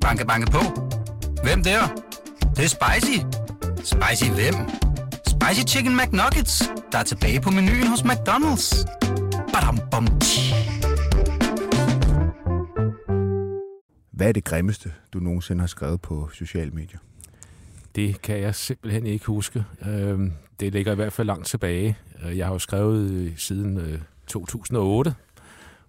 Banke, 0.00 0.26
banke 0.26 0.50
på. 0.50 0.58
Hvem 1.44 1.62
der? 1.62 1.80
Det, 2.40 2.56
det 2.56 2.64
er 2.64 2.68
spicy. 2.68 3.18
Spicy 3.76 4.30
hvem? 4.30 4.54
Spicy 5.26 5.74
Chicken 5.74 5.96
McNuggets, 5.96 6.62
der 6.92 6.98
er 6.98 7.02
tilbage 7.02 7.40
på 7.40 7.50
menuen 7.50 7.86
hos 7.86 8.00
McDonald's. 8.00 8.84
Badum, 9.52 9.78
bom, 9.90 10.06
tji. 10.20 10.54
Hvad 14.12 14.28
er 14.28 14.32
det 14.32 14.44
grimmeste, 14.44 14.92
du 15.12 15.18
nogensinde 15.18 15.60
har 15.60 15.66
skrevet 15.66 16.00
på 16.00 16.28
sociale 16.32 16.70
medier? 16.70 16.98
Det 17.94 18.22
kan 18.22 18.40
jeg 18.40 18.54
simpelthen 18.54 19.06
ikke 19.06 19.26
huske. 19.26 19.64
Øhm, 19.88 20.32
Det 20.60 20.72
ligger 20.72 20.92
i 20.92 20.94
hvert 20.94 21.12
fald 21.12 21.26
langt 21.26 21.46
tilbage. 21.46 21.98
Øh, 22.24 22.38
Jeg 22.38 22.46
har 22.46 22.52
jo 22.52 22.58
skrevet 22.58 23.10
øh, 23.10 23.32
siden 23.36 23.78
øh, 23.78 23.98
2008 24.26 25.14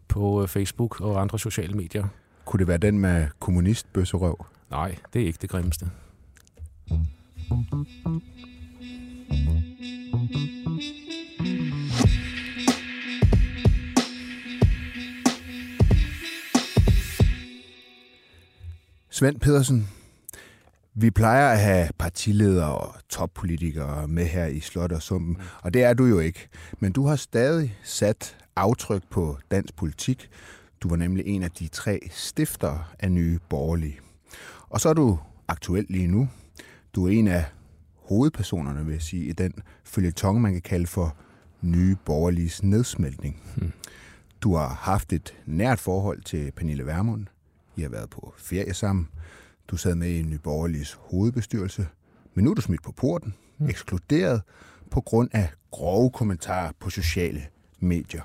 på 0.07 0.41
øh, 0.41 0.47
Facebook 0.47 1.01
og 1.01 1.21
andre 1.21 1.39
sociale 1.39 1.73
medier. 1.73 2.07
Kunne 2.45 2.59
det 2.59 2.67
være 2.67 2.77
den 2.77 2.99
med 2.99 3.27
kommunistbøsserøv? 3.39 4.45
Nej, 4.69 4.95
det 5.13 5.21
er 5.21 5.25
ikke 5.25 5.39
det 5.41 5.49
grimmeste. 5.49 5.89
Svend 19.09 19.39
Pedersen, 19.39 19.87
vi 20.93 21.11
plejer 21.11 21.49
at 21.49 21.59
have 21.59 21.89
partiledere 21.97 22.75
og 22.77 22.95
toppolitikere 23.09 24.07
med 24.07 24.25
her 24.25 24.45
i 24.45 24.59
Slot 24.59 24.91
og 24.91 25.01
Sumpen, 25.01 25.37
og 25.61 25.73
det 25.73 25.83
er 25.83 25.93
du 25.93 26.05
jo 26.05 26.19
ikke. 26.19 26.47
Men 26.79 26.91
du 26.91 27.05
har 27.05 27.15
stadig 27.15 27.77
sat 27.83 28.37
aftryk 28.55 29.03
på 29.09 29.37
dansk 29.51 29.75
politik. 29.75 30.29
Du 30.81 30.89
var 30.89 30.95
nemlig 30.95 31.27
en 31.27 31.43
af 31.43 31.51
de 31.51 31.67
tre 31.67 31.99
stiftere 32.11 32.83
af 32.99 33.11
Nye 33.11 33.39
Borgerlige. 33.49 33.99
Og 34.69 34.81
så 34.81 34.89
er 34.89 34.93
du 34.93 35.19
aktuel 35.47 35.85
lige 35.89 36.07
nu. 36.07 36.29
Du 36.95 37.07
er 37.07 37.11
en 37.11 37.27
af 37.27 37.45
hovedpersonerne, 37.95 38.85
vil 38.85 38.91
jeg 38.93 39.01
sige, 39.01 39.25
i 39.25 39.31
den 39.31 39.53
følgetong, 39.83 40.41
man 40.41 40.53
kan 40.53 40.61
kalde 40.61 40.87
for 40.87 41.15
Nye 41.61 41.95
Borgerliges 42.05 42.63
nedsmeltning. 42.63 43.41
Hmm. 43.55 43.71
Du 44.41 44.55
har 44.55 44.67
haft 44.67 45.13
et 45.13 45.33
nært 45.45 45.79
forhold 45.79 46.21
til 46.21 46.51
Pernille 46.51 46.85
Vermund. 46.85 47.25
I 47.75 47.81
har 47.81 47.89
været 47.89 48.09
på 48.09 48.33
ferie 48.37 48.73
sammen. 48.73 49.07
Du 49.67 49.77
sad 49.77 49.95
med 49.95 50.09
i 50.09 50.21
Nye 50.21 50.39
Borgerliges 50.39 50.93
hovedbestyrelse. 50.99 51.87
Men 52.33 52.43
nu 52.45 52.51
er 52.51 52.55
du 52.55 52.61
smidt 52.61 52.83
på 52.83 52.91
porten, 52.91 53.33
Hmm. 53.57 53.69
ekskluderet 53.69 54.41
på 54.91 55.01
grund 55.01 55.29
af 55.31 55.49
grove 55.71 56.09
kommentarer 56.11 56.71
på 56.79 56.89
sociale 56.89 57.43
medier. 57.79 58.21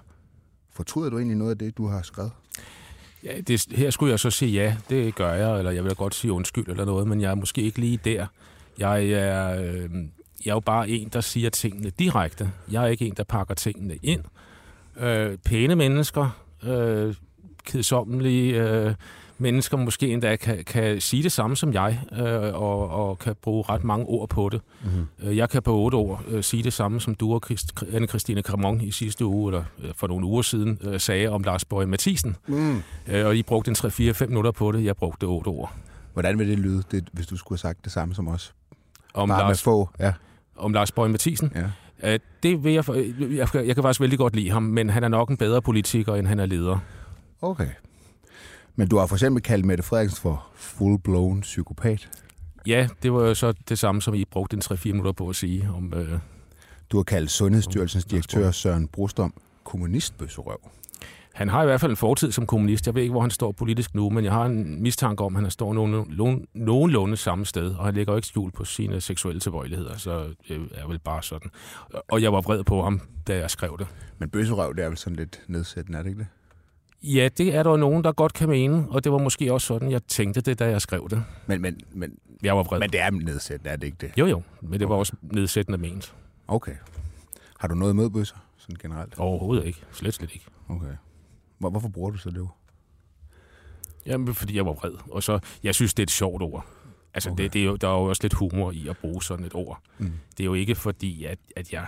Fortryder 0.71 1.11
du 1.11 1.17
egentlig 1.17 1.37
noget 1.37 1.51
af 1.51 1.59
det, 1.59 1.79
du 1.79 1.87
har 1.87 2.03
skrevet? 2.03 2.33
Ja, 3.25 3.41
det, 3.41 3.67
her 3.71 3.91
skulle 3.91 4.11
jeg 4.11 4.21
så 4.21 4.31
sige 4.31 4.53
ja, 4.53 4.77
det 4.91 5.15
gør 5.15 5.33
jeg, 5.33 5.59
eller 5.59 5.71
jeg 5.71 5.85
vil 5.85 5.95
godt 5.95 6.15
sige 6.15 6.33
undskyld 6.33 6.69
eller 6.69 6.85
noget, 6.85 7.09
men 7.09 7.21
jeg 7.21 7.31
er 7.31 7.35
måske 7.35 7.63
ikke 7.63 7.79
lige 7.79 8.01
der. 8.05 8.27
Jeg 8.79 9.07
er, 9.09 9.61
øh, 9.61 9.91
jeg 10.45 10.51
er 10.51 10.55
jo 10.55 10.61
bare 10.61 10.89
en, 10.89 11.09
der 11.09 11.21
siger 11.21 11.51
tingene 11.51 11.91
direkte. 11.91 12.51
Jeg 12.71 12.85
er 12.85 12.87
ikke 12.87 13.07
en, 13.07 13.15
der 13.17 13.25
pakker 13.25 13.55
tingene 13.55 13.99
ind. 14.03 14.21
Øh, 14.97 15.39
pæne 15.39 15.75
mennesker, 15.75 16.43
øh, 16.63 17.15
kedsommelige 17.65 18.63
øh, 18.63 18.95
mennesker 19.39 19.77
måske 19.77 20.13
endda 20.13 20.37
kan, 20.37 20.65
kan 20.65 21.01
sige 21.01 21.23
det 21.23 21.33
samme 21.33 21.57
som 21.57 21.73
jeg, 21.73 22.01
øh, 22.13 22.55
og, 22.63 22.89
og 22.91 23.19
kan 23.19 23.35
bruge 23.43 23.65
ret 23.69 23.85
mange 23.85 24.07
ord 24.07 24.29
på 24.29 24.49
det. 24.49 24.61
Mm-hmm. 24.85 25.37
Jeg 25.37 25.51
kan 25.51 25.63
på 25.63 25.75
otte 25.75 25.97
år 25.97 26.23
øh, 26.29 26.43
sige 26.43 26.63
det 26.63 26.73
samme, 26.73 27.01
som 27.01 27.15
du 27.15 27.35
og 27.35 27.43
Christ, 27.45 27.83
Anne-Christine 27.83 28.43
Cremon 28.43 28.81
i 28.81 28.91
sidste 28.91 29.25
uge, 29.25 29.53
eller 29.53 29.65
øh, 29.83 29.91
for 29.95 30.07
nogle 30.07 30.27
uger 30.27 30.43
siden, 30.43 30.79
øh, 30.83 31.01
sagde 31.01 31.29
om 31.29 31.43
Lars 31.43 31.65
Bøje 31.65 31.87
Mathisen. 31.87 32.37
Mm. 32.47 32.83
Øh, 33.09 33.27
og 33.27 33.37
I 33.37 33.43
brugte 33.43 33.69
en 33.69 33.77
3-4-5 33.77 34.27
minutter 34.27 34.51
på 34.51 34.73
det. 34.73 34.85
Jeg 34.85 34.97
brugte 34.97 35.25
8 35.25 35.49
ord. 35.49 35.73
Hvordan 36.13 36.39
vil 36.39 36.49
det 36.49 36.59
lyde, 36.59 36.83
det, 36.91 37.09
hvis 37.13 37.27
du 37.27 37.37
skulle 37.37 37.57
have 37.57 37.61
sagt 37.75 37.85
det 37.85 37.93
samme 37.93 38.15
som 38.15 38.29
os? 38.29 38.55
Om 39.15 39.29
Bare 39.29 39.39
Lars, 39.41 39.63
få. 39.63 39.91
Ja. 39.99 40.13
om 40.57 40.73
Lars 40.73 40.93
Bøje 40.93 41.09
Mathisen. 41.09 41.53
ja. 41.55 41.65
Øh, 42.03 42.19
det 42.43 42.65
vil 42.65 42.73
jeg, 42.73 42.85
jeg, 43.19 43.49
jeg 43.55 43.75
kan 43.75 43.83
faktisk 43.83 44.01
vældig 44.01 44.19
godt 44.19 44.37
lide 44.37 44.51
ham, 44.51 44.63
men 44.63 44.91
han 44.91 45.05
er 45.05 45.09
nok 45.09 45.31
en 45.31 45.37
bedre 45.37 45.63
politiker, 45.63 46.15
end 46.15 46.27
han 46.27 46.41
er 46.41 46.47
leder. 46.47 46.79
Okay. 47.43 47.69
Men 48.77 48.89
du 48.89 48.97
har 48.99 49.07
for 49.07 49.15
eksempel 49.17 49.43
kaldt 49.43 49.65
Mette 49.65 49.83
Frederiksen 49.83 50.17
for 50.23 50.47
full-blown 50.55 51.41
psykopat. 51.41 52.09
Ja, 52.67 52.89
det 53.03 53.13
var 53.13 53.21
jo 53.23 53.35
så 53.35 53.53
det 53.69 53.79
samme, 53.79 54.03
som 54.03 54.15
I 54.15 54.25
brugte 54.25 54.57
en 54.57 54.63
3-4 54.65 54.87
minutter 54.87 55.13
på 55.13 55.29
at 55.29 55.37
sige 55.37 55.69
om... 55.77 55.95
Øh, 55.97 56.19
Du 56.93 56.97
har 56.97 57.05
kaldt 57.05 57.31
Sundhedsstyrelsens 57.31 58.05
direktør. 58.05 58.51
Søren 58.51 58.89
Brostom 58.89 59.35
kommunistbøsserøv. 59.65 60.59
han 61.35 61.49
har 61.49 61.63
i 61.63 61.67
hvert 61.67 61.81
fald 61.81 61.91
en 61.91 61.97
fortid 61.97 62.33
som 62.33 62.47
kommunist. 62.47 62.87
Jeg 62.87 62.95
ved 62.95 63.03
ikke, 63.03 63.13
hvor 63.13 63.21
han 63.21 63.31
står 63.31 63.53
politisk 63.53 63.95
nu, 63.95 64.11
men 64.11 64.25
jeg 64.25 64.33
har 64.33 64.45
en 64.47 64.83
mistanke 64.83 65.25
om, 65.25 65.37
at 65.37 65.43
han 65.43 65.51
står 65.51 65.75
nogenlunde, 65.75 66.47
nogenlunde 66.55 67.17
samme 67.17 67.47
sted, 67.47 67.75
og 67.75 67.85
han 67.85 67.95
lægger 67.95 68.13
jo 68.13 68.17
ikke 68.17 68.29
skjul 68.29 68.51
på 68.51 68.65
sine 68.65 69.01
seksuelle 69.01 69.41
tilbøjeligheder, 69.41 69.97
så 69.97 70.25
det 70.49 70.69
er 70.75 70.87
vel 70.89 70.99
bare 70.99 71.23
sådan. 71.23 71.51
Og 72.09 72.23
jeg 72.23 72.33
var 72.33 72.41
vred 72.41 72.65
på 72.65 72.83
ham, 72.83 73.01
da 73.27 73.37
jeg 73.39 73.51
skrev 73.51 73.77
det. 73.79 73.87
Men 74.19 74.31
bøsserøv, 74.31 74.75
det 74.77 74.85
er 74.85 74.89
vel 74.89 74.97
sådan 74.99 75.17
lidt 75.17 75.41
nedsættende, 75.49 75.99
er 75.99 76.03
det 76.03 76.11
ikke 76.11 76.19
det? 76.21 76.27
Ja, 77.03 77.29
det 77.39 77.55
er 77.55 77.63
der 77.63 77.77
nogen, 77.77 78.05
der 78.05 78.13
godt 78.13 78.33
kan 78.33 78.49
mene, 78.49 78.87
og 78.91 79.05
det 79.05 79.13
var 79.13 79.19
måske 79.19 79.53
også 79.53 79.67
sådan, 79.67 79.91
jeg 79.91 80.03
tænkte 80.03 80.41
det, 80.41 80.59
da 80.59 80.69
jeg 80.69 80.81
skrev 80.81 81.09
det. 81.11 81.25
Men, 81.47 81.63
men, 81.63 81.81
men, 81.91 82.19
Jeg 82.43 82.57
var 82.57 82.63
vred. 82.63 82.79
men 82.81 82.91
det 82.91 83.01
er 83.01 83.11
nedsættende, 83.11 83.71
er 83.71 83.77
det 83.77 83.87
ikke 83.87 83.97
det? 84.01 84.13
Jo, 84.19 84.27
jo, 84.27 84.43
men 84.61 84.81
det 84.81 84.89
var 84.89 84.95
også 84.95 85.13
nedsættende 85.23 85.79
ment. 85.79 86.15
Okay. 86.49 86.75
Har 87.61 87.69
du 87.69 87.75
noget 87.75 87.93
imod 87.93 88.11
bøsser, 88.11 88.37
sådan 88.57 88.77
generelt? 88.83 89.19
Overhovedet 89.19 89.65
ikke. 89.67 89.81
Slet, 89.93 90.15
slet 90.15 90.31
ikke. 90.35 90.47
Okay. 90.69 90.93
Hvor, 91.59 91.71
hvorfor 91.71 91.89
bruger 91.89 92.11
du 92.11 92.17
så 92.17 92.31
det? 92.31 92.49
Jamen, 94.07 94.35
fordi 94.35 94.57
jeg 94.57 94.67
var 94.67 94.73
vred. 94.73 94.93
Og 95.11 95.23
så, 95.23 95.39
jeg 95.63 95.75
synes, 95.75 95.95
det 95.95 96.03
er 96.03 96.07
et 96.07 96.11
sjovt 96.11 96.43
ord. 96.43 96.67
Altså, 97.15 97.31
okay. 97.31 97.43
det, 97.45 97.53
det 97.53 97.61
er 97.61 97.65
jo, 97.67 97.77
der 97.77 97.89
er 97.89 97.93
jo 97.93 98.05
også 98.05 98.23
lidt 98.23 98.35
humor 98.35 98.71
i 98.73 98.89
at 98.89 98.97
bruge 98.97 99.23
sådan 99.23 99.47
et 99.47 99.55
ord. 99.55 99.81
Mm. 99.99 100.13
Det 100.37 100.41
er 100.41 100.45
jo 100.45 100.55
ikke 100.55 100.75
fordi, 100.75 101.25
at, 101.25 101.39
at 101.57 101.73
jeg 101.73 101.87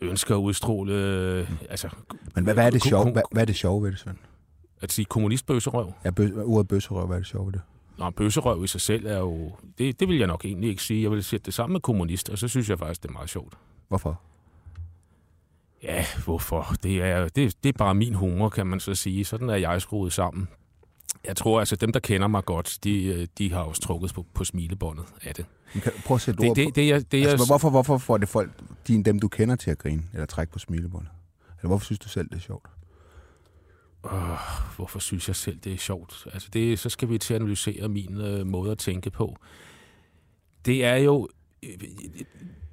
ønsker 0.00 0.34
at 0.34 0.38
udstråle... 0.38 0.94
Øh, 0.94 1.50
altså, 1.70 1.88
Men 2.34 2.44
hvad, 2.44 2.54
hvad, 2.54 2.66
er 2.66 2.70
det 2.70 2.82
sjove, 2.82 3.12
hvad, 3.12 3.22
hvad 3.32 3.42
er 3.42 3.46
det 3.46 3.56
sjove 3.56 3.82
ved 3.82 3.90
det, 3.90 3.98
Svend? 3.98 4.16
At 4.80 4.92
sige 4.92 5.04
kommunistbøsserøv. 5.04 5.92
Ja, 6.04 6.10
bøs, 6.10 6.30
ordet 6.44 6.68
bøsserøv, 6.68 7.06
hvad 7.06 7.16
er 7.16 7.20
det 7.20 7.28
sjove 7.28 7.46
ved 7.46 7.52
det? 7.52 7.60
Nå, 7.98 8.10
bøsserøv 8.10 8.64
i 8.64 8.66
sig 8.66 8.80
selv 8.80 9.06
er 9.06 9.18
jo... 9.18 9.52
Det, 9.78 10.00
det 10.00 10.08
vil 10.08 10.18
jeg 10.18 10.26
nok 10.26 10.44
egentlig 10.44 10.70
ikke 10.70 10.82
sige. 10.82 11.02
Jeg 11.02 11.10
vil 11.10 11.24
sætte 11.24 11.46
det 11.46 11.54
sammen 11.54 11.72
med 11.72 11.80
kommunist, 11.80 12.28
og 12.28 12.38
så 12.38 12.48
synes 12.48 12.70
jeg 12.70 12.78
faktisk, 12.78 13.02
det 13.02 13.08
er 13.08 13.12
meget 13.12 13.30
sjovt. 13.30 13.54
Hvorfor? 13.88 14.20
Ja, 15.82 16.04
hvorfor? 16.24 16.74
Det 16.82 17.02
er, 17.02 17.28
det, 17.28 17.64
det 17.64 17.68
er 17.68 17.78
bare 17.78 17.94
min 17.94 18.14
humor, 18.14 18.48
kan 18.48 18.66
man 18.66 18.80
så 18.80 18.94
sige. 18.94 19.24
Sådan 19.24 19.50
er 19.50 19.56
jeg 19.56 19.82
skruet 19.82 20.12
sammen. 20.12 20.48
Jeg 21.26 21.36
tror 21.36 21.58
altså, 21.58 21.76
dem, 21.76 21.92
der 21.92 22.00
kender 22.00 22.26
mig 22.28 22.44
godt, 22.44 22.78
de, 22.84 23.04
øh, 23.04 23.26
de 23.38 23.52
har 23.52 23.60
også 23.60 23.82
trukket 23.82 24.14
på, 24.14 24.26
på 24.34 24.44
smilebåndet 24.44 25.04
af 25.22 25.34
det. 25.34 25.46
Kan, 25.72 25.92
prøv 26.04 26.14
at 26.14 26.20
sætte 26.20 26.42
Det, 26.42 26.50
ord 26.50 26.56
på. 26.56 26.60
det, 26.60 26.74
det, 26.76 26.88
jeg, 26.88 27.12
det, 27.12 27.20
jeg, 27.20 27.30
altså, 27.30 27.46
hvorfor, 27.46 27.70
hvorfor 27.70 27.98
får 27.98 28.18
det 28.18 28.28
folk, 28.28 28.50
din, 28.88 29.02
dem 29.02 29.18
du 29.18 29.28
kender 29.28 29.56
til 29.56 29.70
at 29.70 29.78
grine, 29.78 30.02
eller 30.12 30.26
trække 30.26 30.52
på 30.52 30.58
smilebåndet? 30.58 31.10
Eller 31.58 31.68
hvorfor 31.68 31.84
synes 31.84 31.98
du 31.98 32.08
selv, 32.08 32.28
det 32.28 32.36
er 32.36 32.40
sjovt? 32.40 32.66
øh, 34.12 34.38
hvorfor 34.76 34.98
synes 34.98 35.28
jeg 35.28 35.36
selv, 35.36 35.58
det 35.64 35.72
er 35.72 35.76
sjovt? 35.76 36.26
Altså, 36.32 36.48
det, 36.52 36.78
så 36.78 36.88
skal 36.88 37.08
vi 37.08 37.18
til 37.18 37.34
at 37.34 37.40
analysere 37.40 37.88
min 37.88 38.20
øh, 38.20 38.46
måde 38.46 38.70
at 38.72 38.78
tænke 38.78 39.10
på. 39.10 39.36
Det 40.66 40.84
er 40.84 40.96
jo... 40.96 41.28
øh, 41.62 41.70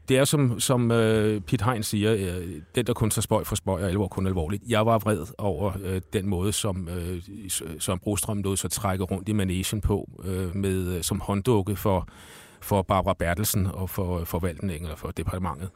Det 0.09 0.17
er 0.17 0.23
som, 0.25 0.59
som 0.59 0.91
øh, 0.91 1.41
Pete 1.41 1.65
Hein 1.65 1.83
siger, 1.83 2.13
øh, 2.13 2.61
den 2.75 2.85
der 2.87 2.93
kun 2.93 3.09
tager 3.09 3.21
spøj 3.21 3.43
for 3.43 3.55
spøj 3.55 3.83
og 3.83 3.89
alvor 3.89 4.07
kun 4.07 4.27
alvorligt. 4.27 4.63
Jeg 4.67 4.85
var 4.85 4.99
vred 4.99 5.25
over 5.37 5.73
øh, 5.83 6.01
den 6.13 6.27
måde, 6.27 6.53
som, 6.53 6.89
øh, 6.89 7.21
som 7.79 7.99
Brostrøm 7.99 8.41
lod 8.41 8.57
sig 8.57 8.71
trække 8.71 9.03
rundt 9.03 9.29
i 9.29 9.33
managen 9.33 9.81
på, 9.81 10.09
øh, 10.23 10.55
med, 10.55 10.95
øh, 10.97 11.03
som 11.03 11.19
hånddukke 11.19 11.75
for, 11.75 12.07
for 12.61 12.81
Barbara 12.81 13.13
Bertelsen 13.19 13.67
og 13.73 13.89
for 13.89 14.23
forvaltningen 14.23 14.85
eller 14.85 14.97
for 14.97 15.11
departementet. 15.11 15.69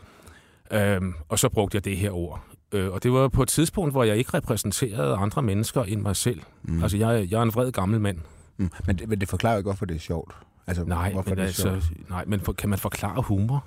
Øhm, 0.71 1.13
og 1.29 1.39
så 1.39 1.49
brugte 1.49 1.75
jeg 1.75 1.85
det 1.85 1.97
her 1.97 2.11
ord. 2.11 2.43
Øh, 2.71 2.91
og 2.91 3.03
det 3.03 3.11
var 3.11 3.27
på 3.27 3.43
et 3.43 3.49
tidspunkt, 3.49 3.93
hvor 3.93 4.03
jeg 4.03 4.17
ikke 4.17 4.33
repræsenterede 4.33 5.15
andre 5.15 5.41
mennesker 5.41 5.83
end 5.83 6.01
mig 6.01 6.15
selv. 6.15 6.41
Mm. 6.63 6.81
Altså, 6.83 6.97
jeg, 6.97 7.27
jeg 7.31 7.37
er 7.37 7.43
en 7.43 7.53
vred 7.53 7.71
gammel 7.71 8.01
mand. 8.01 8.17
mm. 8.57 8.69
men, 8.87 8.97
det, 8.97 9.09
men 9.09 9.19
det 9.19 9.29
forklarer 9.29 9.53
jo 9.53 9.57
ikke, 9.57 9.67
hvorfor 9.67 9.85
det 9.85 9.95
er 9.95 9.99
sjovt. 9.99 10.35
Altså, 10.67 10.83
Nej, 10.83 11.11
hvorfor 11.11 11.29
men, 11.29 11.37
det 11.37 11.43
er 11.43 11.47
altså, 11.47 11.61
sjovt. 11.61 12.09
nej, 12.09 12.23
men 12.27 12.39
for, 12.39 12.53
kan 12.53 12.69
man 12.69 12.79
forklare 12.79 13.21
humor? 13.21 13.65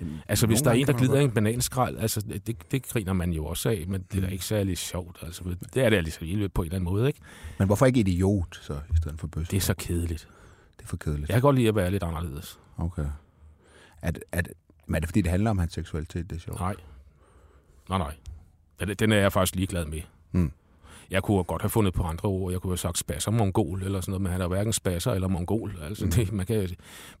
Jamen, 0.00 0.18
Altså, 0.28 0.46
hvis 0.46 0.62
der 0.62 0.70
er 0.70 0.74
en, 0.74 0.86
der 0.86 0.92
glider 0.92 1.20
i 1.20 1.24
en 1.24 1.30
bananskrald, 1.30 1.98
altså, 1.98 2.20
det, 2.46 2.70
det 2.72 2.86
griner 2.88 3.12
man 3.12 3.32
jo 3.32 3.46
også 3.46 3.68
af, 3.68 3.84
men 3.88 4.02
det 4.02 4.16
er 4.16 4.20
da 4.20 4.26
Mm. 4.26 4.32
ikke 4.32 4.44
særlig 4.44 4.78
sjovt. 4.78 5.18
Altså, 5.22 5.44
det 5.74 5.84
er 5.84 5.90
det 5.90 5.96
altså 5.96 6.18
på 6.20 6.24
en 6.24 6.38
eller 6.38 6.48
anden 6.62 6.82
måde, 6.84 7.06
ikke? 7.06 7.20
Men 7.58 7.66
hvorfor 7.66 7.86
ikke 7.86 8.00
idiot, 8.00 8.58
så, 8.62 8.72
i 8.74 8.96
stedet 8.96 9.20
for 9.20 9.26
bøsser? 9.26 9.50
Det 9.50 9.56
er 9.56 9.60
så 9.60 9.74
kedeligt. 9.74 10.28
det 10.76 10.84
er 10.84 10.88
for 10.88 10.96
kedeligt. 10.96 11.28
Jeg 11.28 11.34
kan 11.34 11.42
godt 11.42 11.56
lide 11.56 11.68
at 11.68 11.74
være 11.74 11.90
lidt 11.90 12.02
anderledes. 12.02 12.58
Okay. 12.76 13.06
Er 14.02 14.10
det, 14.10 14.22
men 14.86 14.94
er 14.94 15.00
det 15.00 15.08
fordi, 15.08 15.20
det 15.22 15.30
handler 15.30 15.50
om 15.50 15.58
hans 15.58 15.72
seksualitet, 15.72 16.30
det 16.30 16.36
er 16.36 16.40
sjovt? 16.40 16.60
Nej. 16.60 16.74
Nej, 17.88 17.98
nej. 17.98 18.14
Den- 18.80 18.88
Den 18.88 19.12
er 19.12 19.16
jeg 19.16 19.32
faktisk 19.32 19.54
ligeglad 19.56 19.84
med. 19.86 20.00
Mm. 20.32 20.52
Jeg 21.10 21.22
kunne 21.22 21.44
godt 21.44 21.62
have 21.62 21.70
fundet 21.70 21.94
på 21.94 22.02
andre 22.02 22.28
ord. 22.28 22.52
Jeg 22.52 22.60
kunne 22.60 22.70
have 22.70 22.76
sagt 22.78 22.98
spasser 22.98 23.30
mongol 23.30 23.82
eller 23.82 24.00
sådan 24.00 24.10
noget, 24.12 24.22
men 24.22 24.32
han 24.32 24.40
er 24.40 24.46
hverken 24.48 24.72
spasser 24.72 25.12
eller 25.12 25.28
mongol. 25.28 25.76
Altså, 25.82 26.04
Mm. 26.04 26.10
det, 26.10 26.32
man 26.32 26.46
kan 26.46 26.68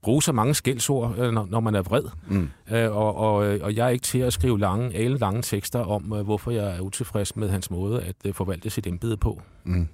bruge 0.02 0.22
så 0.22 0.32
mange 0.32 0.54
skældsord, 0.54 1.18
øh, 1.18 1.32
når, 1.32 1.46
når 1.50 1.60
man 1.60 1.74
er 1.74 1.82
vred. 1.82 2.02
Mm. 2.26 2.48
Øh, 2.70 2.96
og, 2.96 3.14
og, 3.16 3.46
øh, 3.46 3.60
og 3.64 3.76
jeg 3.76 3.84
er 3.86 3.90
ikke 3.90 4.02
til 4.02 4.18
at 4.18 4.32
skrive 4.32 4.58
lange, 4.58 4.94
alle 4.96 5.18
lange 5.18 5.42
tekster 5.42 5.78
om, 5.80 6.12
øh, 6.12 6.24
hvorfor 6.24 6.50
jeg 6.50 6.76
er 6.76 6.80
utilfreds 6.80 7.36
med 7.36 7.48
hans 7.48 7.70
måde 7.70 8.02
at 8.24 8.34
forvalte 8.34 8.70
sit 8.70 8.86
embede 8.86 9.16
på. 9.16 9.42
Mm. 9.64 9.88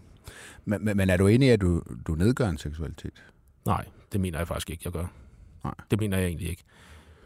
Men, 0.64 0.84
men, 0.84 0.96
men 0.96 1.10
er 1.10 1.16
du 1.16 1.26
enig 1.26 1.48
i, 1.48 1.50
at 1.50 1.60
du, 1.60 1.82
du 2.06 2.14
nedgør 2.14 2.48
en 2.48 2.58
seksualitet? 2.58 3.24
Nej, 3.66 3.84
det 4.12 4.20
mener 4.20 4.38
jeg 4.38 4.48
faktisk 4.48 4.70
ikke, 4.70 4.82
jeg 4.84 4.92
gør. 4.92 5.06
Nej. 5.64 5.74
Det 5.90 6.00
mener 6.00 6.18
jeg 6.18 6.26
egentlig 6.26 6.48
ikke. 6.48 6.62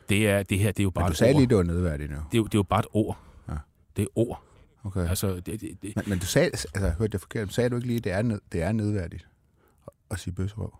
Det, 0.08 0.28
er, 0.28 0.42
det 0.42 0.58
her, 0.58 0.72
det 0.72 0.80
er 0.80 0.84
jo 0.84 0.90
bare 0.90 1.04
Men 1.04 1.10
du 1.10 1.16
sagde 1.16 1.32
ord. 1.34 1.40
lige, 1.40 1.48
det 1.48 1.56
var 1.56 1.62
nedværdigt 1.62 2.10
nu. 2.10 2.16
Det 2.16 2.34
er, 2.34 2.38
jo, 2.38 2.44
det 2.44 2.54
er 2.54 2.58
jo 2.58 2.62
bare 2.62 2.80
et 2.80 2.86
ord. 2.92 3.18
Ja. 3.48 3.54
Det 3.96 4.02
er 4.02 4.06
ord. 4.14 4.42
Okay. 4.84 5.08
Altså, 5.08 5.34
det, 5.34 5.46
det, 5.46 5.60
det, 5.82 5.92
Men, 5.96 6.04
men 6.06 6.18
du 6.18 6.26
sagde, 6.26 6.46
altså 6.46 6.68
hørte 6.98 7.10
jeg 7.12 7.20
forkert, 7.20 7.52
sagde 7.54 7.70
du 7.70 7.76
ikke 7.76 7.86
lige, 7.86 7.96
at 7.98 8.04
det 8.04 8.12
er, 8.12 8.22
ned, 8.22 8.40
det 8.52 8.62
er 8.62 8.72
nedværdigt 8.72 9.26
at 10.10 10.18
sige 10.18 10.34
bøsserøv? 10.34 10.74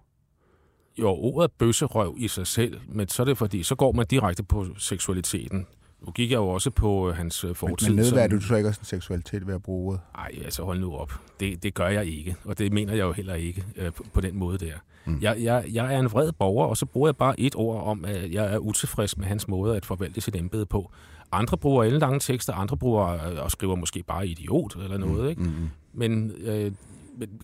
jo, 0.99 1.09
ordet 1.09 1.53
bøsserøv 1.59 2.15
i 2.19 2.29
sig 2.29 2.47
selv, 2.47 2.81
men 2.89 3.09
så 3.09 3.23
er 3.23 3.25
det 3.25 3.39
fordi, 3.39 3.62
så 3.62 3.75
går 3.75 3.93
man 3.93 4.06
direkte 4.06 4.43
på 4.43 4.67
seksualiteten. 4.79 5.67
Nu 6.06 6.12
gik 6.12 6.31
jeg 6.31 6.37
jo 6.37 6.49
også 6.49 6.71
på 6.71 7.09
øh, 7.11 7.17
hans 7.17 7.45
øh, 7.45 7.49
Men, 7.49 7.55
fortid. 7.55 7.89
men 7.89 7.97
nedværdigt 7.97 8.31
som- 8.33 8.39
du 8.41 8.47
så 8.47 8.56
ikke 8.56 8.69
også 8.69 8.81
en 8.81 8.85
seksualitet 8.85 9.47
ved 9.47 9.55
at 9.55 9.62
bruge 9.62 9.87
ordet? 9.89 10.00
Ej, 10.15 10.31
altså 10.45 10.65
hold 10.65 10.81
nu 10.81 10.97
op. 10.97 11.12
Det, 11.41 11.62
det 11.62 11.75
gør 11.75 11.89
jeg 11.89 12.06
ikke, 12.06 12.37
og 12.45 12.59
det 12.59 12.73
mener 12.73 12.93
jeg 12.95 13.03
jo 13.03 13.12
heller 13.12 13.35
ikke 13.35 13.65
øh, 13.77 13.93
på, 13.93 14.05
på 14.15 14.21
den 14.21 14.37
måde 14.37 14.59
der. 14.59 14.73
Mm. 15.05 15.19
Jeg, 15.21 15.37
jeg, 15.43 15.65
jeg 15.73 15.95
er 15.95 15.99
en 15.99 16.12
vred 16.12 16.33
borger, 16.33 16.67
og 16.67 16.77
så 16.77 16.87
bruger 16.87 17.09
jeg 17.09 17.17
bare 17.17 17.41
et 17.41 17.55
ord 17.56 17.85
om, 17.85 18.05
at 18.05 18.33
jeg 18.33 18.53
er 18.55 18.59
utilfreds 18.59 19.17
med 19.19 19.27
hans 19.27 19.49
måde 19.49 19.77
at 19.77 19.87
forvalte 19.87 20.21
sit 20.21 20.37
embede 20.37 20.67
på. 20.67 20.91
Andre 21.32 21.58
bruger 21.58 21.84
alle 21.84 21.98
lange 21.98 22.20
tekster, 22.20 22.52
andre 22.52 22.76
bruger 22.76 23.06
øh, 23.32 23.42
og 23.44 23.50
skriver 23.50 23.75
måske 23.75 24.02
bare 24.02 24.28
idiot 24.28 24.76
eller 24.76 24.98
noget, 24.98 25.30
ikke? 25.30 25.42
Mm-hmm. 25.42 25.69
Men, 25.92 26.30
øh, 26.30 26.72
men 27.16 27.40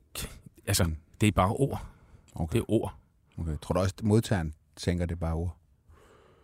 altså, 0.67 0.85
Mm. 0.85 0.97
det 1.21 1.27
er 1.27 1.33
bare 1.33 1.51
ord. 1.51 1.87
Okay. 2.35 2.53
Det 2.53 2.61
er 2.61 2.71
ord. 2.71 2.95
okay. 3.39 3.57
Tror 3.63 3.73
du 3.73 3.81
også, 3.81 3.95
at 3.99 4.05
modtageren 4.05 4.55
tænker 4.77 5.07
det 5.07 5.15
er 5.15 5.19
bare 5.19 5.35
ord? 5.35 5.57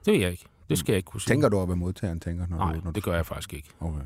Det 0.06 0.12
vil 0.12 0.20
jeg 0.20 0.30
ikke. 0.30 0.44
Det 0.68 0.78
skal 0.78 0.92
jeg 0.92 0.96
ikke 0.96 1.06
kunne 1.06 1.20
sige. 1.20 1.30
Tænker 1.34 1.48
du 1.48 1.56
over, 1.56 1.66
hvad 1.66 1.76
modtageren 1.76 2.20
tænker? 2.20 2.46
Når 2.46 2.56
Nej, 2.56 2.74
du, 2.74 2.80
når 2.84 2.90
det 2.90 3.02
gør 3.02 3.14
jeg 3.14 3.26
faktisk 3.26 3.54
ikke. 3.54 3.68
Okay. 3.80 4.00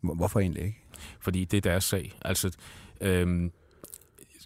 Hvor- 0.00 0.14
Hvorfor 0.14 0.40
egentlig 0.40 0.62
ikke? 0.64 0.78
fordi 1.20 1.44
det 1.44 1.56
er 1.56 1.60
deres 1.60 1.84
sag. 1.84 2.18
Altså, 2.22 2.56
øhm, 3.00 3.52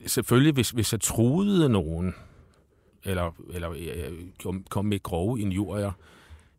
selvfølgelig, 0.06 0.52
hvis, 0.52 0.70
hvis 0.70 0.92
jeg 0.92 1.00
truede 1.00 1.68
nogen, 1.68 2.14
eller, 3.04 3.30
eller 3.52 3.70
øh, 3.70 4.12
kom, 4.42 4.64
kom 4.70 4.84
med 4.84 5.02
grove 5.02 5.40
injurier, 5.40 5.92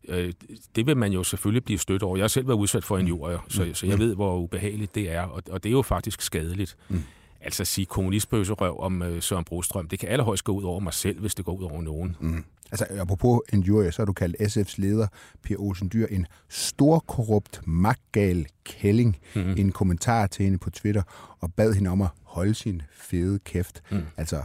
øh, 0.08 0.32
det 0.76 0.86
vil 0.86 0.96
man 0.96 1.12
jo 1.12 1.24
selvfølgelig 1.24 1.64
blive 1.64 1.78
stødt 1.78 2.02
over. 2.02 2.16
Jeg 2.16 2.22
har 2.22 2.28
selv 2.28 2.48
været 2.48 2.58
udsat 2.58 2.84
for 2.84 2.98
injurier, 2.98 3.38
så, 3.48 3.70
så 3.74 3.86
jeg 3.86 3.98
ved, 3.98 4.14
hvor 4.14 4.36
ubehageligt 4.38 4.94
det 4.94 5.10
er, 5.12 5.22
og, 5.22 5.42
og 5.50 5.62
det 5.62 5.68
er 5.68 5.72
jo 5.72 5.82
faktisk 5.82 6.22
skadeligt. 6.22 6.76
Mm. 6.88 7.02
Altså 7.40 7.62
at 7.62 7.66
sige 7.66 7.86
kommunistbøserøv 7.86 8.80
om 8.80 9.02
øh, 9.02 9.22
Søren 9.22 9.44
Brostrøm, 9.44 9.88
det 9.88 9.98
kan 9.98 10.08
allerhøjst 10.08 10.44
gå 10.44 10.52
ud 10.52 10.62
over 10.64 10.80
mig 10.80 10.94
selv, 10.94 11.20
hvis 11.20 11.34
det 11.34 11.44
går 11.44 11.52
ud 11.56 11.64
over 11.64 11.82
nogen. 11.82 12.16
Mm. 12.20 12.44
Altså, 12.70 12.86
apropos 12.98 13.40
injurie, 13.52 13.92
så 13.92 14.02
har 14.02 14.06
du 14.06 14.12
kaldt 14.12 14.36
SF's 14.56 14.74
leder, 14.76 15.06
Pia 15.42 15.56
Olsen 15.56 15.90
Dyr, 15.92 16.06
en 16.10 16.26
stor 16.48 16.98
korrupt, 16.98 17.60
magtgal 17.66 18.46
kælling 18.64 19.16
Mm. 19.34 19.54
i 19.56 19.60
en 19.60 19.72
kommentar 19.72 20.26
til 20.26 20.44
hende 20.44 20.58
på 20.58 20.70
Twitter, 20.70 21.02
og 21.40 21.52
bad 21.54 21.74
hende 21.74 21.90
om 21.90 22.02
at 22.02 22.08
holde 22.22 22.54
sin 22.54 22.82
fede 22.92 23.38
kæft. 23.38 23.82
Mm. 23.90 24.02
Altså, 24.16 24.42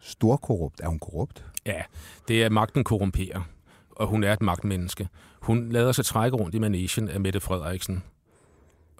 stor 0.00 0.36
korrupt. 0.36 0.80
Er 0.80 0.88
hun 0.88 0.98
korrupt? 0.98 1.44
Ja, 1.66 1.82
det 2.28 2.42
er 2.42 2.48
magten 2.48 2.84
korrumperer, 2.84 3.40
og 3.98 4.06
hun 4.06 4.24
er 4.24 4.32
et 4.32 4.42
magtmenneske. 4.42 5.08
Hun 5.42 5.68
lader 5.68 5.92
sig 5.92 6.04
trække 6.04 6.36
rundt 6.36 6.54
i 6.54 6.58
managen 6.58 7.08
af 7.08 7.20
Mette 7.20 7.40
Frederiksen, 7.40 8.02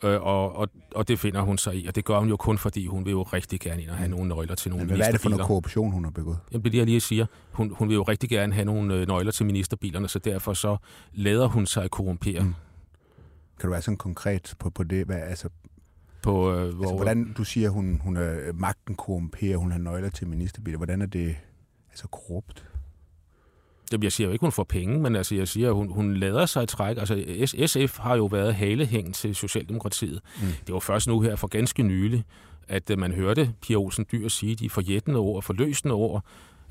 øh, 0.02 0.22
og, 0.22 0.56
og, 0.56 0.68
og 0.94 1.08
det 1.08 1.18
finder 1.18 1.40
hun 1.40 1.58
sig 1.58 1.76
i, 1.76 1.86
og 1.86 1.94
det 1.94 2.04
gør 2.04 2.18
hun 2.18 2.28
jo 2.28 2.36
kun, 2.36 2.58
fordi 2.58 2.86
hun 2.86 3.04
vil 3.04 3.10
jo 3.10 3.22
rigtig 3.22 3.60
gerne 3.60 3.82
ind 3.82 3.90
og 3.90 3.96
have 3.96 4.10
nogle 4.10 4.28
nøgler 4.28 4.54
til 4.54 4.70
nogle 4.70 4.86
Men 4.86 4.96
hvad 4.96 5.06
er 5.06 5.10
det 5.12 5.20
for 5.20 5.28
noget 5.28 5.38
ministerbiler. 5.38 5.46
korruption, 5.46 5.92
hun 5.92 6.04
har 6.04 6.10
begået? 6.10 6.38
Jamen, 6.52 6.62
det 6.64 6.68
er 6.68 6.70
det, 6.70 6.78
jeg 6.78 6.86
lige 6.86 7.00
siger. 7.00 7.26
Hun, 7.52 7.74
hun 7.74 7.88
vil 7.88 7.94
jo 7.94 8.02
rigtig 8.02 8.28
gerne 8.30 8.52
have 8.54 8.64
nogle 8.64 8.94
øh, 8.94 9.08
nøgler 9.08 9.32
til 9.32 9.46
ministerbilerne, 9.46 10.08
så 10.08 10.18
derfor 10.18 10.52
så 10.52 10.76
lader 11.12 11.48
hun 11.48 11.66
sig 11.66 11.90
korrumpere 11.90 12.40
Mm. 12.40 12.46
mm. 12.46 12.54
Kan 13.60 13.66
du 13.68 13.70
være 13.72 13.82
sådan 13.82 13.96
konkret 13.96 14.54
på, 14.58 14.70
på 14.70 14.82
det? 14.82 15.06
Hvad, 15.06 15.16
altså, 15.16 15.48
på, 16.22 16.52
øh, 16.52 16.74
hvor... 16.74 16.84
altså, 16.84 16.94
hvordan 16.96 17.32
du 17.32 17.44
siger, 17.44 17.70
hun, 17.70 18.00
hun 18.04 18.16
er 18.16 18.52
magten 18.52 18.94
korrumperer, 18.94 19.56
hun 19.56 19.72
har 19.72 19.78
nøgler 19.78 20.10
til 20.10 20.26
ministerbiler. 20.28 20.76
Hvordan 20.76 21.02
er 21.02 21.06
det 21.06 21.36
altså 21.90 22.08
korrupt? 22.08 22.64
Jamen, 23.92 24.04
jeg 24.04 24.12
siger 24.12 24.26
jo 24.26 24.32
ikke, 24.32 24.42
hun 24.42 24.52
får 24.52 24.64
penge, 24.64 25.00
men 25.00 25.16
altså, 25.16 25.34
jeg 25.34 25.48
siger, 25.48 25.72
hun, 25.72 25.92
hun 25.92 26.14
lader 26.14 26.46
sig 26.46 26.68
trække. 26.68 27.00
Altså, 27.00 27.24
SF 27.66 27.98
har 27.98 28.16
jo 28.16 28.26
været 28.26 28.54
halehæng 28.54 29.14
til 29.14 29.34
Socialdemokratiet. 29.34 30.20
Mm. 30.40 30.46
Det 30.66 30.72
var 30.74 30.80
først 30.80 31.08
nu 31.08 31.20
her 31.20 31.36
for 31.36 31.48
ganske 31.48 31.82
nylig, 31.82 32.24
at 32.68 32.90
øh, 32.90 32.98
man 32.98 33.12
hørte 33.12 33.54
Pia 33.62 33.76
Olsen 33.76 34.06
Dyr 34.12 34.28
sige 34.28 34.54
de 34.54 34.70
forjættende 34.70 35.18
ord, 35.18 35.42
forløsende 35.42 35.94
ord, 35.94 36.24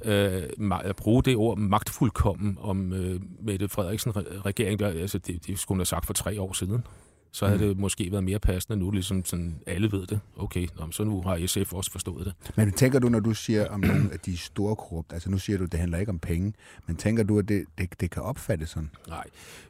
øh, 0.06 0.44
at 0.84 0.96
bruge 0.96 1.24
det 1.24 1.36
ord 1.36 1.58
magtfuldkommen 1.58 2.58
om 2.62 2.94
øh, 2.94 3.22
Mette 3.42 3.70
Frederiksen-regering. 3.70 4.82
Altså, 4.82 5.18
det, 5.18 5.48
det 5.48 5.60
skulle 5.60 5.76
hun 5.76 5.80
have 5.80 5.86
sagt 5.86 6.06
for 6.06 6.14
tre 6.14 6.42
år 6.42 6.54
siden. 6.54 6.84
Så 7.32 7.46
havde 7.48 7.60
Mm. 7.62 7.68
det 7.68 7.78
måske 7.78 8.12
været 8.12 8.24
mere 8.24 8.40
passende 8.40 8.78
nu, 8.80 8.92
ligesom 8.92 9.26
sådan, 9.26 9.60
alle 9.68 9.92
ved 9.92 10.08
det. 10.08 10.20
Okay, 10.38 10.68
nå, 10.80 10.92
så 10.92 11.04
nu 11.04 11.22
har 11.22 11.48
SF 11.48 11.74
også 11.74 11.92
forstået 11.92 12.26
det. 12.26 12.34
Men 12.56 12.72
tænker 12.72 13.00
du, 13.00 13.10
når 13.10 13.20
du 13.20 13.34
siger 13.34 13.68
om 13.70 13.80
nogen, 13.80 14.10
at 14.14 14.26
de 14.26 14.34
er 14.34 14.38
store 14.38 14.76
korrupt, 14.76 15.14
altså 15.14 15.30
nu 15.30 15.38
siger 15.38 15.58
du, 15.58 15.64
at 15.64 15.72
det 15.72 15.80
handler 15.80 15.98
ikke 15.98 16.10
om 16.10 16.20
penge, 16.20 16.54
men 16.88 16.96
tænker 16.96 17.24
du, 17.24 17.40
at 17.40 17.48
det, 17.48 17.66
det, 17.78 18.00
det 18.02 18.12
kan 18.12 18.24
opfattes 18.24 18.70
sådan? 18.70 18.90
Nej, 19.08 19.24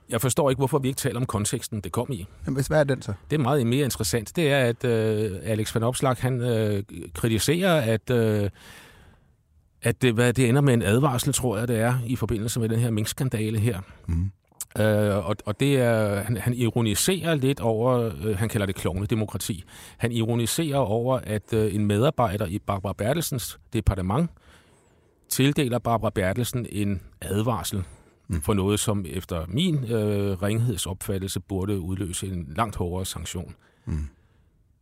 jeg 0.10 0.22
forstår 0.22 0.50
ikke, 0.50 0.60
hvorfor 0.60 0.80
vi 0.80 0.88
ikke 0.88 0.98
taler 0.98 1.20
om 1.20 1.26
konteksten, 1.26 1.82
det 1.82 1.92
kom 1.92 2.12
i. 2.12 2.26
Jamen, 2.46 2.64
hvad 2.68 2.80
er 2.80 2.84
den 2.84 3.02
så? 3.02 3.14
Det 3.30 3.36
er 3.40 3.42
meget 3.44 3.68
mere 3.68 3.86
interessant. 3.86 4.36
Det 4.36 4.52
er, 4.52 4.58
at 4.60 4.84
øh, 4.86 5.40
Alex 5.44 5.76
van 5.76 5.84
Opslag, 5.84 6.16
han 6.20 6.42
øh, 6.42 6.84
kritiserer, 7.14 7.82
at, 7.82 8.10
øh, 8.10 8.50
at 9.82 10.02
det, 10.02 10.14
hvad, 10.14 10.34
det 10.34 10.50
ender 10.50 10.62
med 10.62 10.74
en 10.74 10.82
advarsel, 10.82 11.34
tror 11.34 11.58
jeg, 11.58 11.68
det 11.68 11.80
er, 11.80 12.00
i 12.06 12.16
forbindelse 12.16 12.60
med 12.60 12.70
den 12.70 12.80
her 12.80 12.92
minkskandale 12.92 13.60
her. 13.60 13.80
Mm. 14.08 14.32
Øh, 14.80 15.28
og, 15.28 15.36
og 15.46 15.60
det 15.60 15.78
er, 15.78 16.16
han, 16.22 16.38
han 16.38 16.54
ironiserer 16.54 17.36
lidt 17.36 17.60
over, 17.60 18.12
øh, 18.24 18.38
han 18.38 18.50
kalder 18.50 18.66
det 18.66 18.76
klovnedemokrati, 18.76 19.64
han 19.98 20.12
ironiserer 20.12 20.78
over, 20.78 21.20
at 21.24 21.54
øh, 21.54 21.76
en 21.76 21.86
medarbejder 21.86 22.46
i 22.46 22.60
Barbara 22.60 22.94
Bertelsens 22.94 23.60
departement 23.74 24.32
tildeler 25.30 25.80
Barbara 25.80 26.10
Bertelsen 26.10 26.66
en 26.72 27.02
advarsel 27.22 27.84
Mm. 28.30 28.42
for 28.42 28.54
noget, 28.54 28.80
som 28.80 29.06
efter 29.10 29.46
min 29.48 29.84
øh, 29.92 30.42
ringhedsopfattelse 30.44 31.40
burde 31.40 31.80
udløse 31.80 32.28
en 32.28 32.54
langt 32.58 32.76
hårdere 32.76 33.06
sanktion. 33.06 33.56
Mm. 33.86 34.08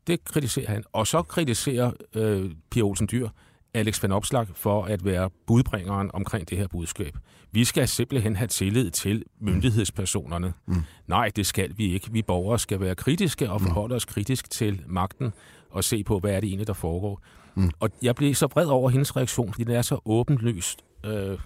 Det 0.08 0.24
kritiserer 0.24 0.72
han. 0.72 0.84
Og 0.94 1.08
så 1.08 1.22
kritiserer 1.22 1.92
øh, 2.16 2.52
Pia 2.72 2.84
Olsen 2.84 3.08
Dyr 3.12 3.30
Alex 3.75 4.04
van 4.04 4.12
Opslag 4.12 4.48
for 4.54 4.83
at 4.83 5.06
være 5.06 5.30
budbringeren 5.48 6.12
omkring 6.13 6.50
det 6.50 6.57
her 6.57 6.68
budskab. 6.68 7.18
Vi 7.51 7.63
skal 7.63 7.88
simpelthen 7.88 8.36
have 8.36 8.48
tillid 8.48 8.92
til 8.92 9.24
myndighedspersonerne. 9.39 10.54
Mm. 10.66 10.75
Nej, 11.07 11.31
det 11.36 11.45
skal 11.45 11.74
vi 11.77 11.94
ikke. 11.94 12.12
Vi 12.12 12.22
borgere 12.22 12.60
skal 12.60 12.80
være 12.80 12.95
kritiske 12.95 13.51
og 13.51 13.62
forholde 13.62 13.95
os 13.95 14.06
kritisk 14.06 14.50
til 14.50 14.81
magten 14.88 15.33
og 15.69 15.83
se 15.83 16.04
på, 16.04 16.19
hvad 16.19 16.31
er 16.31 16.39
det 16.39 16.48
egentlig, 16.48 16.68
der 16.68 16.74
foregår. 16.74 17.22
Mm. 17.56 17.72
Og 17.80 17.89
jeg 18.01 18.16
blev 18.16 18.36
så 18.36 18.48
vred 18.48 18.66
over 18.66 18.89
hendes 18.89 19.16
reaktion, 19.16 19.54
fordi 19.54 19.63
den 19.63 19.75
er 19.75 19.81
så 19.81 20.00
åbenlyst. 20.06 20.82
Øh, 21.05 21.38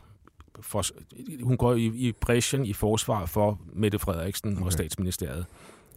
for, 0.61 0.83
hun 1.43 1.57
går 1.57 1.73
i, 1.73 1.85
i 1.85 2.11
bræschen 2.11 2.65
i 2.65 2.73
forsvar 2.73 3.25
for 3.25 3.59
Mette 3.73 3.99
Frederiksen 3.99 4.49
okay. 4.49 4.57
Okay. 4.57 4.65
og 4.65 4.73
statsministeriet. 4.73 5.45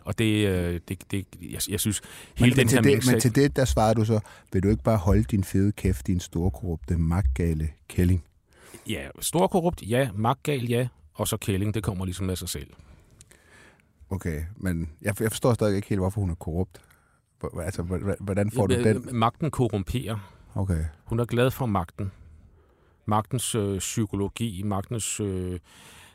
Og 0.04 0.18
det, 0.18 0.49
øh, 0.49 0.80
det, 0.88 1.11
det 1.11 1.26
jeg, 1.40 1.61
jeg 1.71 1.80
synes, 1.80 2.00
Men, 2.02 2.44
hele 2.44 2.56
men, 2.56 2.59
den 2.59 2.68
her 2.68 2.82
til 2.82 2.92
det, 2.92 3.06
men 3.12 3.21
til 3.21 3.35
det, 3.35 3.56
der 3.56 3.64
svarede 3.64 3.94
du 3.94 4.04
så, 4.04 4.21
vil 4.52 4.62
du 4.62 4.68
ikke 4.68 4.82
bare 4.82 4.97
holde 4.99 5.23
din 5.25 5.44
fede 5.44 5.73
kæft, 5.73 6.06
din 6.06 6.21
store 6.21 6.50
korrupte, 6.50 6.97
magtgale 6.97 7.68
kælling? 7.88 8.25
Ja, 8.88 9.09
stor 9.21 9.47
korrupt, 9.47 9.82
ja. 9.82 10.11
Magtgal, 10.14 10.64
ja. 10.68 10.88
Og 11.14 11.28
så 11.28 11.37
kælling, 11.37 11.75
det 11.75 11.82
kommer 11.82 12.04
ligesom 12.04 12.30
af 12.30 12.38
sig 12.38 12.49
selv. 12.49 12.66
Okay, 14.11 14.42
men 14.56 14.90
jeg, 15.02 15.21
jeg 15.21 15.30
forstår 15.30 15.54
stadig 15.54 15.76
ikke 15.76 15.88
helt, 15.88 16.00
hvorfor 16.00 16.21
hun 16.21 16.30
er 16.30 16.35
korrupt. 16.35 16.80
Altså, 17.61 17.82
hvor- 17.82 18.16
hvordan 18.25 18.50
får 18.50 18.66
du 18.66 18.75
den? 18.75 19.09
Magten 19.16 19.50
korrumperer. 19.50 20.32
Okay. 20.54 20.85
Hun 21.04 21.21
er 21.21 21.25
glad 21.25 21.50
for 21.50 21.66
magten. 21.66 22.12
Magtens 23.06 23.54
øh, 23.54 23.78
psykologi, 23.78 24.62
magtens... 24.62 25.21
Øh, 25.21 25.59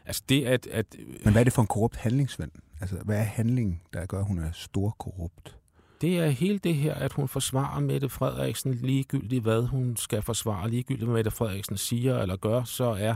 altså 0.07 0.23
det, 0.29 0.45
at... 0.45 0.67
at 0.67 0.85
Men 1.23 1.31
hvad 1.31 1.41
er 1.41 1.43
det 1.43 1.53
for 1.53 1.61
en 1.61 1.67
korrupt 1.67 1.95
handlingsvend? 1.95 2.51
Altså, 2.81 2.95
hvad 2.95 3.17
er 3.17 3.23
handlingen, 3.23 3.81
der 3.93 4.05
gør, 4.05 4.19
at 4.19 4.25
hun 4.25 4.39
er 4.39 4.51
stor 4.53 4.95
korrupt? 4.99 5.57
det 6.01 6.17
er 6.17 6.29
hele 6.29 6.57
det 6.57 6.75
her, 6.75 6.93
at 6.93 7.13
hun 7.13 7.27
forsvarer 7.27 7.79
Mette 7.79 8.09
Frederiksen 8.09 8.73
ligegyldigt, 8.73 9.43
hvad 9.43 9.61
hun 9.61 9.97
skal 9.97 10.21
forsvare, 10.21 10.69
ligegyldigt 10.69 11.05
hvad 11.05 11.15
Mette 11.15 11.31
Frederiksen 11.31 11.77
siger 11.77 12.17
eller 12.17 12.35
gør, 12.35 12.63
så 12.63 12.83
er 12.99 13.15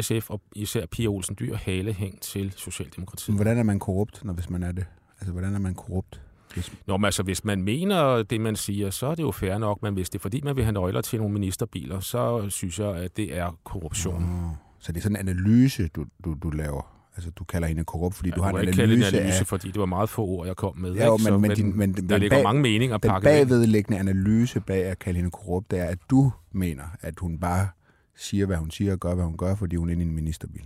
SF 0.00 0.30
og 0.30 0.40
især 0.54 0.86
Pia 0.86 1.08
Olsen 1.08 1.36
Dyr 1.38 1.56
halehæng 1.56 2.20
til 2.20 2.52
Socialdemokratiet. 2.56 3.28
Men 3.28 3.36
hvordan 3.36 3.58
er 3.58 3.62
man 3.62 3.78
korrupt, 3.78 4.24
når 4.24 4.32
hvis 4.32 4.50
man 4.50 4.62
er 4.62 4.72
det? 4.72 4.86
Altså, 5.20 5.32
hvordan 5.32 5.54
er 5.54 5.58
man 5.58 5.74
korrupt? 5.74 6.20
Hvis, 6.54 6.72
Nå, 6.86 6.96
men 6.96 7.04
altså, 7.04 7.22
hvis 7.22 7.44
man 7.44 7.62
mener 7.62 8.22
det, 8.22 8.40
man 8.40 8.56
siger, 8.56 8.90
så 8.90 9.06
er 9.06 9.14
det 9.14 9.22
jo 9.22 9.30
fair 9.30 9.58
nok, 9.58 9.82
men 9.82 9.94
hvis 9.94 10.10
det 10.10 10.18
er 10.18 10.22
fordi, 10.22 10.40
man 10.44 10.56
vil 10.56 10.64
have 10.64 10.72
nøgler 10.72 11.00
til 11.00 11.18
nogle 11.18 11.32
ministerbiler, 11.32 12.00
så 12.00 12.50
synes 12.50 12.78
jeg, 12.78 12.96
at 12.96 13.16
det 13.16 13.36
er 13.36 13.58
korruption. 13.64 14.22
oh, 14.22 14.50
så 14.84 14.92
det 14.92 14.98
er 14.98 15.02
sådan 15.02 15.16
en 15.16 15.28
analyse, 15.28 15.88
du, 15.88 16.04
du, 16.24 16.36
du 16.42 16.50
laver? 16.50 16.90
Altså, 17.16 17.30
du 17.30 17.44
kalder 17.44 17.68
hende 17.68 17.84
korrupt, 17.84 18.14
fordi 18.16 18.28
Ja, 18.30 18.34
du 18.36 18.42
har 18.42 18.50
en 18.50 18.56
analyse, 18.56 18.82
en 18.82 19.14
analyse 19.14 19.40
af... 19.40 19.46
fordi 19.46 19.68
det 19.68 19.80
var 19.80 19.86
meget 19.86 20.08
få 20.08 20.24
ord, 20.26 20.46
jeg 20.46 20.56
kom 20.56 20.76
med. 20.78 20.92
Ja, 20.94 21.04
jo, 21.06 21.10
men- 21.16 21.18
Så, 21.20 21.38
men 21.38 21.50
din- 21.50 21.76
men- 21.78 21.92
der 21.94 22.02
men 22.02 22.20
ligger 22.20 22.36
bag- 22.36 22.42
mange 22.44 22.62
meninger 22.62 22.96
Den 22.96 23.10
pakket 23.10 23.30
ind. 23.30 23.48
bagvedliggende 23.48 23.98
analyse 23.98 24.60
bag 24.60 24.84
at 24.84 24.98
kalde 24.98 25.16
hende 25.16 25.30
korrupt, 25.30 25.70
det 25.70 25.78
er, 25.78 25.84
at 25.84 25.98
du 26.10 26.32
mener, 26.52 26.84
at 27.00 27.14
hun 27.20 27.38
bare 27.38 27.68
siger, 28.16 28.46
hvad 28.46 28.56
hun 28.56 28.70
siger, 28.70 28.92
og 28.92 29.00
gør, 29.00 29.14
hvad 29.14 29.24
hun 29.24 29.36
gør, 29.36 29.54
fordi 29.54 29.76
hun 29.76 29.88
er 29.88 29.92
inde 29.92 30.04
i 30.04 30.08
en 30.08 30.14
ministerbil. 30.14 30.62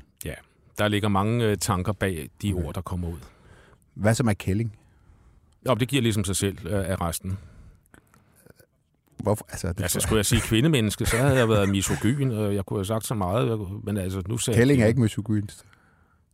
Der 0.78 0.88
ligger 0.88 1.08
mange 1.08 1.44
øh, 1.44 1.56
tanker 1.56 1.92
bag 1.92 2.28
de 2.42 2.52
Okay. 2.54 2.64
ord, 2.66 2.74
der 2.74 2.80
kommer 2.80 3.08
ud. 3.08 3.18
Hvad 3.94 4.14
så 4.14 4.22
med 4.24 4.34
kælling? 4.34 4.76
Og 5.66 5.80
det 5.80 5.88
giver 5.88 6.02
ligesom 6.02 6.24
sig 6.24 6.36
selv 6.36 6.58
øh, 6.66 6.90
af 6.90 7.00
resten. 7.00 7.38
Hvorfor? 9.22 9.46
Altså, 9.50 9.68
det 9.72 9.80
Altså, 9.82 10.00
skulle 10.00 10.16
jeg 10.16 10.26
sige 10.26 10.40
kvindemenneske, 10.40 11.06
så 11.06 11.16
havde 11.16 11.36
jeg 11.38 11.48
været 11.48 11.68
misogyn, 11.68 12.30
og 12.30 12.54
jeg 12.54 12.66
kunne 12.66 12.78
have 12.78 12.84
sagt 12.84 13.06
så 13.06 13.14
meget, 13.14 13.48
jeg 13.48 13.58
men 13.84 13.96
altså, 13.96 14.22
nu 14.28 14.38
sagde 14.38 14.58
Kælling 14.58 14.82
er 14.82 14.86
ikke 14.86 15.00
misogynst, 15.00 15.64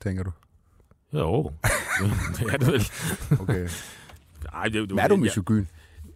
tænker 0.02 0.22
du? 0.22 0.30
Jo, 1.12 1.50
det 2.38 2.52
er 2.52 2.56
det 2.56 2.66
vel. 2.66 2.82
Okay. 3.40 3.68
Ej, 4.52 4.68
det, 4.68 4.90
Men 4.90 4.98
er 4.98 5.08
du 5.08 5.14
jeg- 5.14 5.20
misogyn? 5.20 5.64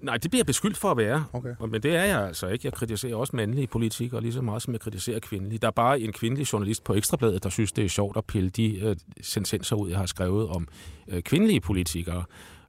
Nej, 0.01 0.17
det 0.17 0.31
bliver 0.31 0.41
jeg 0.41 0.47
beskyldt 0.47 0.77
for 0.77 0.91
at 0.91 0.97
være. 0.97 1.25
Okay. 1.33 1.55
Men 1.71 1.83
det 1.83 1.97
er 1.97 2.05
jeg 2.05 2.27
altså 2.27 2.47
ikke. 2.49 2.67
Jeg 2.67 2.73
kritiserer 2.73 3.17
også 3.17 3.37
mandlige 3.37 3.67
politikere 3.67 4.21
lige 4.21 4.33
så 4.33 4.43
meget, 4.43 4.63
som 4.63 4.73
jeg 4.73 4.81
kritiserer 4.81 5.21
kvindelige. 5.21 5.59
Der 5.59 5.67
er 5.67 5.71
bare 5.73 6.01
en 6.01 6.13
kvindelig 6.13 6.53
journalist 6.53 6.85
på 6.85 6.95
Ekstrabladet, 6.95 7.43
der 7.45 7.49
synes, 7.51 7.73
det 7.73 7.85
er 7.85 7.89
sjovt 7.89 8.17
at 8.17 8.25
pille 8.25 8.51
de 8.51 8.79
øh, 8.81 8.97
sentenser 9.23 9.77
ud, 9.77 9.91
jeg 9.91 9.99
har 9.99 10.07
skrevet 10.07 10.49
om 10.49 10.69
øh, 11.09 11.23
kvindelige 11.23 11.61
politikere, 11.61 12.25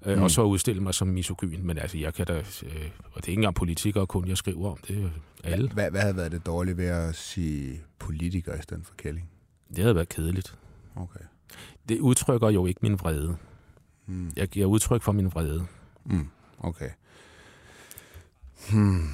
øh, 0.05 0.17
mm. 0.17 0.23
og 0.23 0.31
så 0.31 0.41
udstille 0.41 0.83
mig 0.83 0.93
som 0.93 1.07
misogyn. 1.07 1.63
Men 1.63 1.77
altså, 1.77 1.97
jeg 1.97 2.13
kan 2.13 2.25
da... 2.25 2.37
Øh, 2.37 2.43
og 3.13 3.15
det 3.15 3.25
er 3.25 3.29
ikke 3.29 3.33
engang 3.33 3.55
politikere 3.55 4.07
kun, 4.07 4.27
jeg 4.27 4.37
skriver 4.37 4.71
om. 4.71 4.77
Det 4.87 5.11
alle. 5.43 5.69
Hvad, 5.69 5.91
hvad 5.91 6.01
havde 6.01 6.15
været 6.15 6.31
det 6.31 6.45
dårlige 6.45 6.77
ved 6.77 6.85
at 6.85 7.15
sige 7.15 7.81
politiker 7.99 8.55
i 8.55 8.61
stedet 8.61 8.85
for 8.85 8.93
Kælling? 8.97 9.29
Det 9.69 9.77
havde 9.77 9.95
været 9.95 10.09
kedeligt. 10.09 10.57
Okay. 10.95 11.19
Det 11.89 11.99
udtrykker 11.99 12.49
jo 12.49 12.65
ikke 12.65 12.79
min 12.83 12.99
vrede. 12.99 13.37
Hmm. 14.05 14.31
Jeg 14.35 14.47
giver 14.47 14.65
udtryk 14.65 15.01
for 15.01 15.11
min 15.11 15.25
vrede. 15.25 15.65
Mm. 16.05 16.27
Okay. 16.59 16.89
Hmm. 18.71 19.07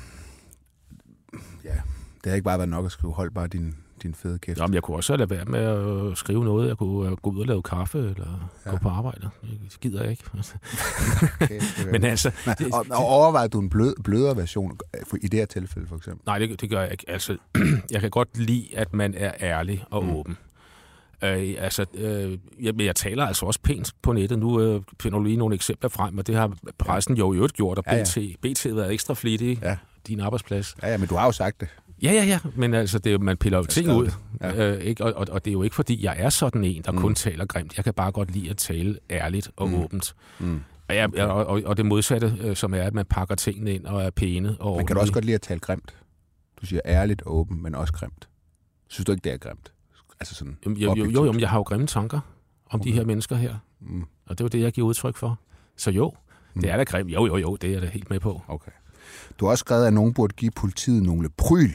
Ja, 1.63 1.81
det 2.23 2.29
har 2.29 2.33
ikke 2.33 2.43
bare 2.43 2.57
været 2.57 2.69
nok 2.69 2.85
at 2.85 2.91
skrive, 2.91 3.13
hold 3.13 3.31
bare 3.31 3.47
din, 3.47 3.75
din 4.05 4.13
fede 4.15 4.39
kæft. 4.39 4.59
Jamen, 4.59 4.73
jeg 4.73 4.83
kunne 4.83 4.97
også 4.97 5.17
lade 5.17 5.29
være 5.29 5.45
med 5.45 5.59
at 6.11 6.17
skrive 6.17 6.45
noget. 6.45 6.67
Jeg 6.67 6.77
kunne 6.77 7.09
øh, 7.09 7.17
gå 7.17 7.29
ud 7.29 7.39
og 7.39 7.45
lave 7.45 7.61
kaffe, 7.61 7.97
eller 7.97 8.49
ja. 8.65 8.71
gå 8.71 8.77
på 8.77 8.89
arbejde. 8.89 9.29
Det 9.41 9.79
gider 9.81 10.01
jeg 10.01 10.11
ikke. 10.11 10.23
Okay, 11.41 11.61
Men 11.91 12.03
altså, 12.03 12.31
Nej, 12.45 12.55
og, 12.73 12.85
og 12.89 13.05
overvejede 13.05 13.49
du 13.49 13.59
en 13.59 13.69
blød, 13.69 13.95
blødere 14.03 14.37
version 14.37 14.79
for, 15.07 15.17
i 15.21 15.27
det 15.27 15.39
her 15.39 15.45
tilfælde, 15.45 15.87
for 15.87 15.95
eksempel? 15.95 16.21
Nej, 16.25 16.39
det, 16.39 16.61
det 16.61 16.69
gør 16.69 16.81
jeg 16.81 16.91
ikke. 16.91 17.05
Altså, 17.07 17.37
jeg 17.91 18.01
kan 18.01 18.09
godt 18.09 18.37
lide, 18.37 18.67
at 18.77 18.93
man 18.93 19.13
er 19.17 19.31
ærlig 19.41 19.83
og 19.89 20.03
mm. 20.03 20.15
åben. 20.15 20.37
Øh, 21.23 21.55
altså, 21.59 21.85
øh, 21.93 22.37
jeg, 22.61 22.73
men 22.75 22.85
jeg 22.85 22.95
taler 22.95 23.25
altså 23.25 23.45
også 23.45 23.59
pænt 23.63 23.93
på 24.01 24.13
nettet. 24.13 24.39
Nu 24.39 24.61
øh, 24.61 24.81
finder 25.01 25.17
du 25.17 25.23
lige 25.23 25.37
nogle 25.37 25.55
eksempler 25.55 25.89
frem, 25.89 26.17
og 26.17 26.27
det 26.27 26.35
har 26.35 26.51
pressen 26.77 27.17
jo 27.17 27.33
i 27.33 27.35
øvrigt 27.35 27.53
gjort, 27.53 27.77
og 27.77 27.83
Ja, 27.87 27.97
ja. 27.97 28.03
BT, 28.03 28.41
BT 28.41 28.63
har 28.63 28.75
været 28.75 28.93
ekstra 28.93 29.13
flittig. 29.13 29.59
Ja. 29.61 29.77
Din 30.07 30.19
arbejdsplads. 30.19 30.75
Ja, 30.83 30.91
ja, 30.91 30.97
men 30.97 31.07
du 31.07 31.15
har 31.15 31.25
jo 31.25 31.31
sagt 31.31 31.61
det. 31.61 31.67
Ja, 32.01 32.11
ja, 32.11 32.23
ja, 32.23 32.39
men 32.55 32.73
altså, 32.73 32.99
det 32.99 33.09
er, 33.09 33.11
jo- 33.13 33.19
man 33.19 33.37
piller 33.37 33.57
jo 33.57 33.63
ting 33.63 33.91
ud. 33.91 34.11
Ja. 34.41 34.71
Øh, 34.71 34.81
ikke? 34.81 35.03
Og, 35.03 35.13
og, 35.13 35.27
og 35.31 35.45
det 35.45 35.51
er 35.51 35.53
jo 35.53 35.63
ikke, 35.63 35.75
fordi 35.75 36.03
jeg 36.05 36.15
er 36.17 36.29
sådan 36.29 36.63
en, 36.63 36.81
der 36.81 36.91
mm. 36.91 36.97
kun 36.97 37.15
taler 37.15 37.45
grimt. 37.45 37.77
Jeg 37.77 37.83
kan 37.85 37.93
bare 37.93 38.11
godt 38.11 38.31
lide 38.31 38.49
at 38.49 38.57
tale 38.57 38.99
ærligt 39.09 39.51
og 39.55 39.69
mm. 39.69 39.75
åbent. 39.75 40.15
Mm. 40.39 40.61
Og, 40.89 40.95
jeg, 40.95 41.19
og, 41.19 41.45
og, 41.45 41.61
og 41.65 41.77
det 41.77 41.85
modsatte, 41.85 42.33
øh, 42.41 42.55
som 42.55 42.73
er, 42.73 42.81
at 42.83 42.93
man 42.93 43.05
pakker 43.05 43.35
tingene 43.35 43.73
ind 43.73 43.85
og 43.85 44.03
er 44.03 44.09
pæne. 44.09 44.55
Og 44.59 44.77
Men 44.77 44.85
kan 44.87 44.95
du 44.95 44.99
også 44.99 45.13
godt 45.13 45.25
lide 45.25 45.35
at 45.35 45.41
tale 45.41 45.59
grimt? 45.59 45.95
Du 46.61 46.65
siger 46.65 46.81
ærligt 46.85 47.21
og 47.21 47.35
åbent, 47.35 47.61
men 47.61 47.75
også 47.75 47.93
grimt. 47.93 48.27
Synes 48.87 49.05
du 49.05 49.11
ikke, 49.11 49.23
det 49.23 49.33
er 49.33 49.37
grimt? 49.37 49.71
Altså 50.19 50.35
sådan 50.35 50.57
Jo, 50.65 50.95
jo, 50.95 51.05
jo, 51.05 51.25
jo, 51.25 51.31
men 51.31 51.41
jeg 51.41 51.49
har 51.49 51.57
jo 51.59 51.63
grimme 51.63 51.87
tanker 51.87 52.19
om 52.69 52.79
okay. 52.79 52.89
de 52.89 52.95
her 52.95 53.05
mennesker 53.05 53.35
her. 53.35 53.55
Mm. 53.81 54.03
Og 54.25 54.37
det 54.37 54.43
var 54.43 54.49
det, 54.49 54.59
jeg 54.61 54.71
giver 54.71 54.87
udtryk 54.87 55.15
for. 55.17 55.39
Så 55.77 55.91
jo, 55.91 56.13
Mm. 56.53 56.61
det 56.61 56.71
er 56.71 56.77
da 56.77 56.83
grimt. 56.83 57.11
Jo, 57.11 57.25
jo, 57.25 57.37
jo, 57.37 57.55
det 57.55 57.67
er 57.67 57.73
jeg 57.73 57.81
da 57.81 57.87
helt 57.87 58.09
med 58.09 58.19
på. 58.19 58.41
Okay. 58.47 58.71
Du 59.39 59.45
har 59.45 59.51
også 59.51 59.59
skrevet, 59.61 59.87
at 59.87 59.93
nogen 59.93 60.13
burde 60.13 60.33
give 60.37 60.51
politiet 60.51 61.03
nogle 61.03 61.29
pryl 61.37 61.69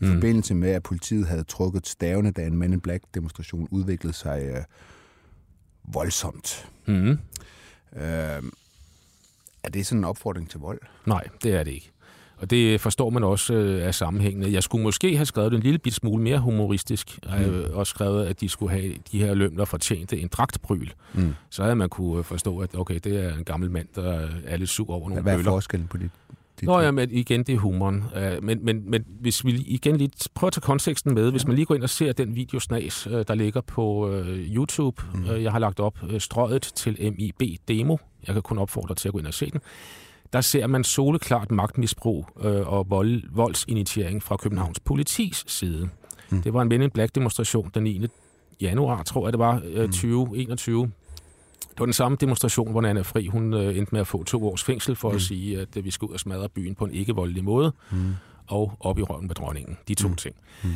i 0.00 0.04
Mm. 0.04 0.12
forbindelse 0.12 0.54
med, 0.54 0.70
at 0.70 0.82
politiet 0.82 1.26
havde 1.26 1.44
trukket 1.44 1.86
stavene, 1.86 2.30
da 2.30 2.46
en 2.46 2.56
Men 2.56 2.72
in 2.72 2.80
Black-demonstration 2.80 3.68
udviklede 3.70 4.14
sig 4.14 4.42
øh, 4.42 4.62
voldsomt. 5.84 6.68
Mm. 6.86 7.10
Øh, 7.10 7.18
er 9.62 9.68
det 9.74 9.86
sådan 9.86 9.98
en 10.00 10.04
opfordring 10.04 10.50
til 10.50 10.60
vold? 10.60 10.80
Nej, 11.06 11.24
det 11.42 11.54
er 11.54 11.64
det 11.64 11.70
ikke. 11.72 11.90
Og 12.36 12.50
det 12.50 12.80
forstår 12.80 13.10
man 13.10 13.24
også 13.24 13.54
øh, 13.54 13.86
af 13.86 13.94
sammenhængende. 13.94 14.52
Jeg 14.52 14.62
skulle 14.62 14.82
måske 14.84 15.16
have 15.16 15.26
skrevet 15.26 15.52
det 15.52 15.56
en 15.58 15.62
lille 15.62 15.78
bit 15.78 15.94
smule 15.94 16.22
mere 16.22 16.38
humoristisk. 16.38 17.18
Har 17.26 17.46
mm. 17.46 17.64
også 17.72 17.90
skrevet, 17.90 18.26
at 18.26 18.40
de 18.40 18.48
skulle 18.48 18.72
have 18.72 18.94
de 19.12 19.18
her 19.18 19.34
lømler 19.34 19.64
fortjente 19.64 20.18
en 20.20 20.28
dragtpryl. 20.28 20.88
Mm. 21.14 21.34
Så 21.50 21.62
havde 21.62 21.76
man 21.76 21.88
kunne 21.88 22.24
forstå, 22.24 22.58
at 22.58 22.74
okay, 22.74 23.00
det 23.04 23.24
er 23.24 23.34
en 23.34 23.44
gammel 23.44 23.70
mand, 23.70 23.88
der 23.94 24.28
er 24.44 24.56
lidt 24.56 24.70
sur 24.70 24.90
over 24.90 25.08
nogle 25.08 25.22
Hvad 25.22 25.32
er 25.32 25.36
bøller. 25.38 25.50
forskellen 25.50 25.88
på 25.88 25.96
dit? 25.96 26.10
Dit 26.60 26.66
Nå 26.66 26.80
ja, 26.80 26.90
men 26.90 27.10
igen, 27.10 27.42
det 27.42 27.54
er 27.54 27.58
humoren. 27.58 28.04
Uh, 28.16 28.44
men, 28.44 28.64
men, 28.64 28.90
men 28.90 29.04
hvis 29.20 29.44
vi 29.44 29.50
igen 29.66 29.96
lige 29.96 30.10
prøver 30.34 30.48
at 30.48 30.52
tage 30.52 30.62
konteksten 30.62 31.14
med, 31.14 31.30
hvis 31.30 31.46
man 31.46 31.56
lige 31.56 31.66
går 31.66 31.74
ind 31.74 31.82
og 31.82 31.90
ser 31.90 32.12
den 32.12 32.36
videosnas, 32.36 33.06
uh, 33.06 33.12
der 33.12 33.34
ligger 33.34 33.60
på 33.60 34.08
uh, 34.08 34.28
YouTube, 34.28 35.02
mm. 35.14 35.26
jeg 35.26 35.52
har 35.52 35.58
lagt 35.58 35.80
op 35.80 35.98
uh, 36.02 36.18
strøget 36.18 36.62
til 36.62 37.14
MIB 37.18 37.42
Demo, 37.68 37.96
jeg 38.26 38.34
kan 38.34 38.42
kun 38.42 38.58
opfordre 38.58 38.94
til 38.94 39.08
at 39.08 39.12
gå 39.12 39.18
ind 39.18 39.26
og 39.26 39.34
se 39.34 39.50
den, 39.50 39.60
der 40.32 40.40
ser 40.40 40.66
man 40.66 40.84
soleklart 40.84 41.50
magtmisbrug 41.50 42.28
og 42.66 42.90
vold, 42.90 43.22
voldsinitiering 43.32 44.22
fra 44.22 44.36
Københavns 44.36 44.80
politis 44.80 45.44
side. 45.46 45.88
Mm. 46.30 46.42
Det 46.42 46.54
var 46.54 46.62
en 46.62 46.68
Men 46.68 46.82
in 46.82 46.90
Black 46.90 47.14
demonstration 47.14 47.70
den 47.74 47.82
9. 47.82 48.06
januar, 48.60 49.02
tror 49.02 49.26
jeg 49.26 49.32
det 49.32 49.38
var, 49.38 49.62
uh, 49.76 49.84
2021. 49.84 50.90
Det 51.70 51.78
var 51.78 51.86
den 51.86 51.92
samme 51.92 52.18
demonstration, 52.20 52.70
hvor 52.70 52.82
Anna 52.82 53.00
Fri 53.00 53.26
hun 53.26 53.54
øh, 53.54 53.78
endte 53.78 53.92
med 53.92 54.00
at 54.00 54.06
få 54.06 54.24
to 54.24 54.48
års 54.48 54.64
fængsel 54.64 54.96
for 54.96 55.10
mm. 55.10 55.16
at 55.16 55.22
sige, 55.22 55.60
at 55.60 55.76
øh, 55.76 55.84
vi 55.84 55.90
skal 55.90 56.06
ud 56.06 56.12
og 56.12 56.20
smadre 56.20 56.48
byen 56.48 56.74
på 56.74 56.84
en 56.84 56.94
ikke-voldelig 56.94 57.44
måde, 57.44 57.72
mm. 57.90 58.14
og 58.46 58.72
op 58.80 58.98
i 58.98 59.02
røven 59.02 59.26
med 59.26 59.34
dronningen. 59.34 59.76
De 59.88 59.94
to 59.94 60.08
mm. 60.08 60.16
ting. 60.16 60.36
Mm. 60.64 60.70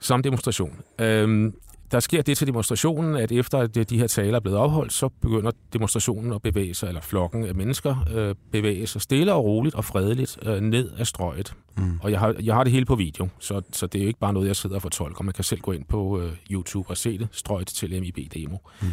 Samme 0.00 0.22
demonstration. 0.22 0.80
Øhm, 0.98 1.54
der 1.90 2.00
sker 2.00 2.22
det 2.22 2.38
til 2.38 2.46
demonstrationen, 2.46 3.16
at 3.16 3.32
efter 3.32 3.58
at 3.58 3.90
de 3.90 3.98
her 3.98 4.06
taler 4.06 4.36
er 4.36 4.40
blevet 4.40 4.56
afholdt, 4.56 4.92
så 4.92 5.08
begynder 5.08 5.50
demonstrationen 5.72 6.32
at 6.32 6.42
bevæge 6.42 6.74
sig, 6.74 6.88
eller 6.88 7.00
flokken 7.00 7.44
af 7.44 7.54
mennesker 7.54 7.96
øh, 8.14 8.34
bevæge 8.52 8.86
sig 8.86 9.00
stille 9.00 9.32
og 9.32 9.44
roligt 9.44 9.74
og 9.74 9.84
fredeligt 9.84 10.38
øh, 10.42 10.60
ned 10.60 10.90
ad 10.98 11.04
strøget. 11.04 11.54
Mm. 11.76 12.00
Og 12.02 12.10
jeg 12.10 12.20
har, 12.20 12.34
jeg 12.42 12.54
har 12.54 12.64
det 12.64 12.72
hele 12.72 12.84
på 12.84 12.94
video, 12.94 13.28
så, 13.38 13.62
så 13.72 13.86
det 13.86 13.98
er 13.98 14.02
jo 14.02 14.08
ikke 14.08 14.20
bare 14.20 14.32
noget, 14.32 14.46
jeg 14.46 14.56
sidder 14.56 14.76
og 14.76 14.82
fortolker. 14.82 15.24
Man 15.24 15.34
kan 15.34 15.44
selv 15.44 15.60
gå 15.60 15.72
ind 15.72 15.84
på 15.84 16.20
øh, 16.20 16.32
YouTube 16.50 16.90
og 16.90 16.96
se 16.96 17.18
det, 17.18 17.28
strøget 17.32 17.68
til 17.68 18.00
MIB 18.00 18.18
Demo. 18.34 18.56
Mm. 18.82 18.88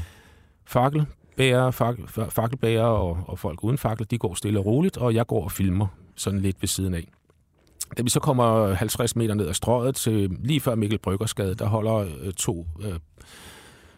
Fakkelbærer, 0.67 1.71
fak, 1.71 1.95
fakkelbærer 2.29 2.85
og, 2.85 3.17
og 3.27 3.39
folk 3.39 3.63
uden 3.63 3.77
fakkel, 3.77 4.07
de 4.11 4.17
går 4.17 4.33
stille 4.33 4.59
og 4.59 4.65
roligt, 4.65 4.97
og 4.97 5.13
jeg 5.13 5.27
går 5.27 5.43
og 5.43 5.51
filmer 5.51 5.87
sådan 6.15 6.39
lidt 6.39 6.61
ved 6.61 6.67
siden 6.67 6.93
af. 6.93 7.07
Da 7.97 8.03
vi 8.03 8.09
så 8.09 8.19
kommer 8.19 8.73
50 8.73 9.15
meter 9.15 9.33
ned 9.33 9.47
ad 9.47 9.53
strøget 9.53 9.95
til 9.95 10.37
lige 10.43 10.59
før 10.59 10.75
Mikkel 10.75 10.99
Bryggersgade, 10.99 11.55
der 11.55 11.65
holder 11.65 11.95
øh, 11.95 12.33
to 12.33 12.67
øh, 12.81 12.93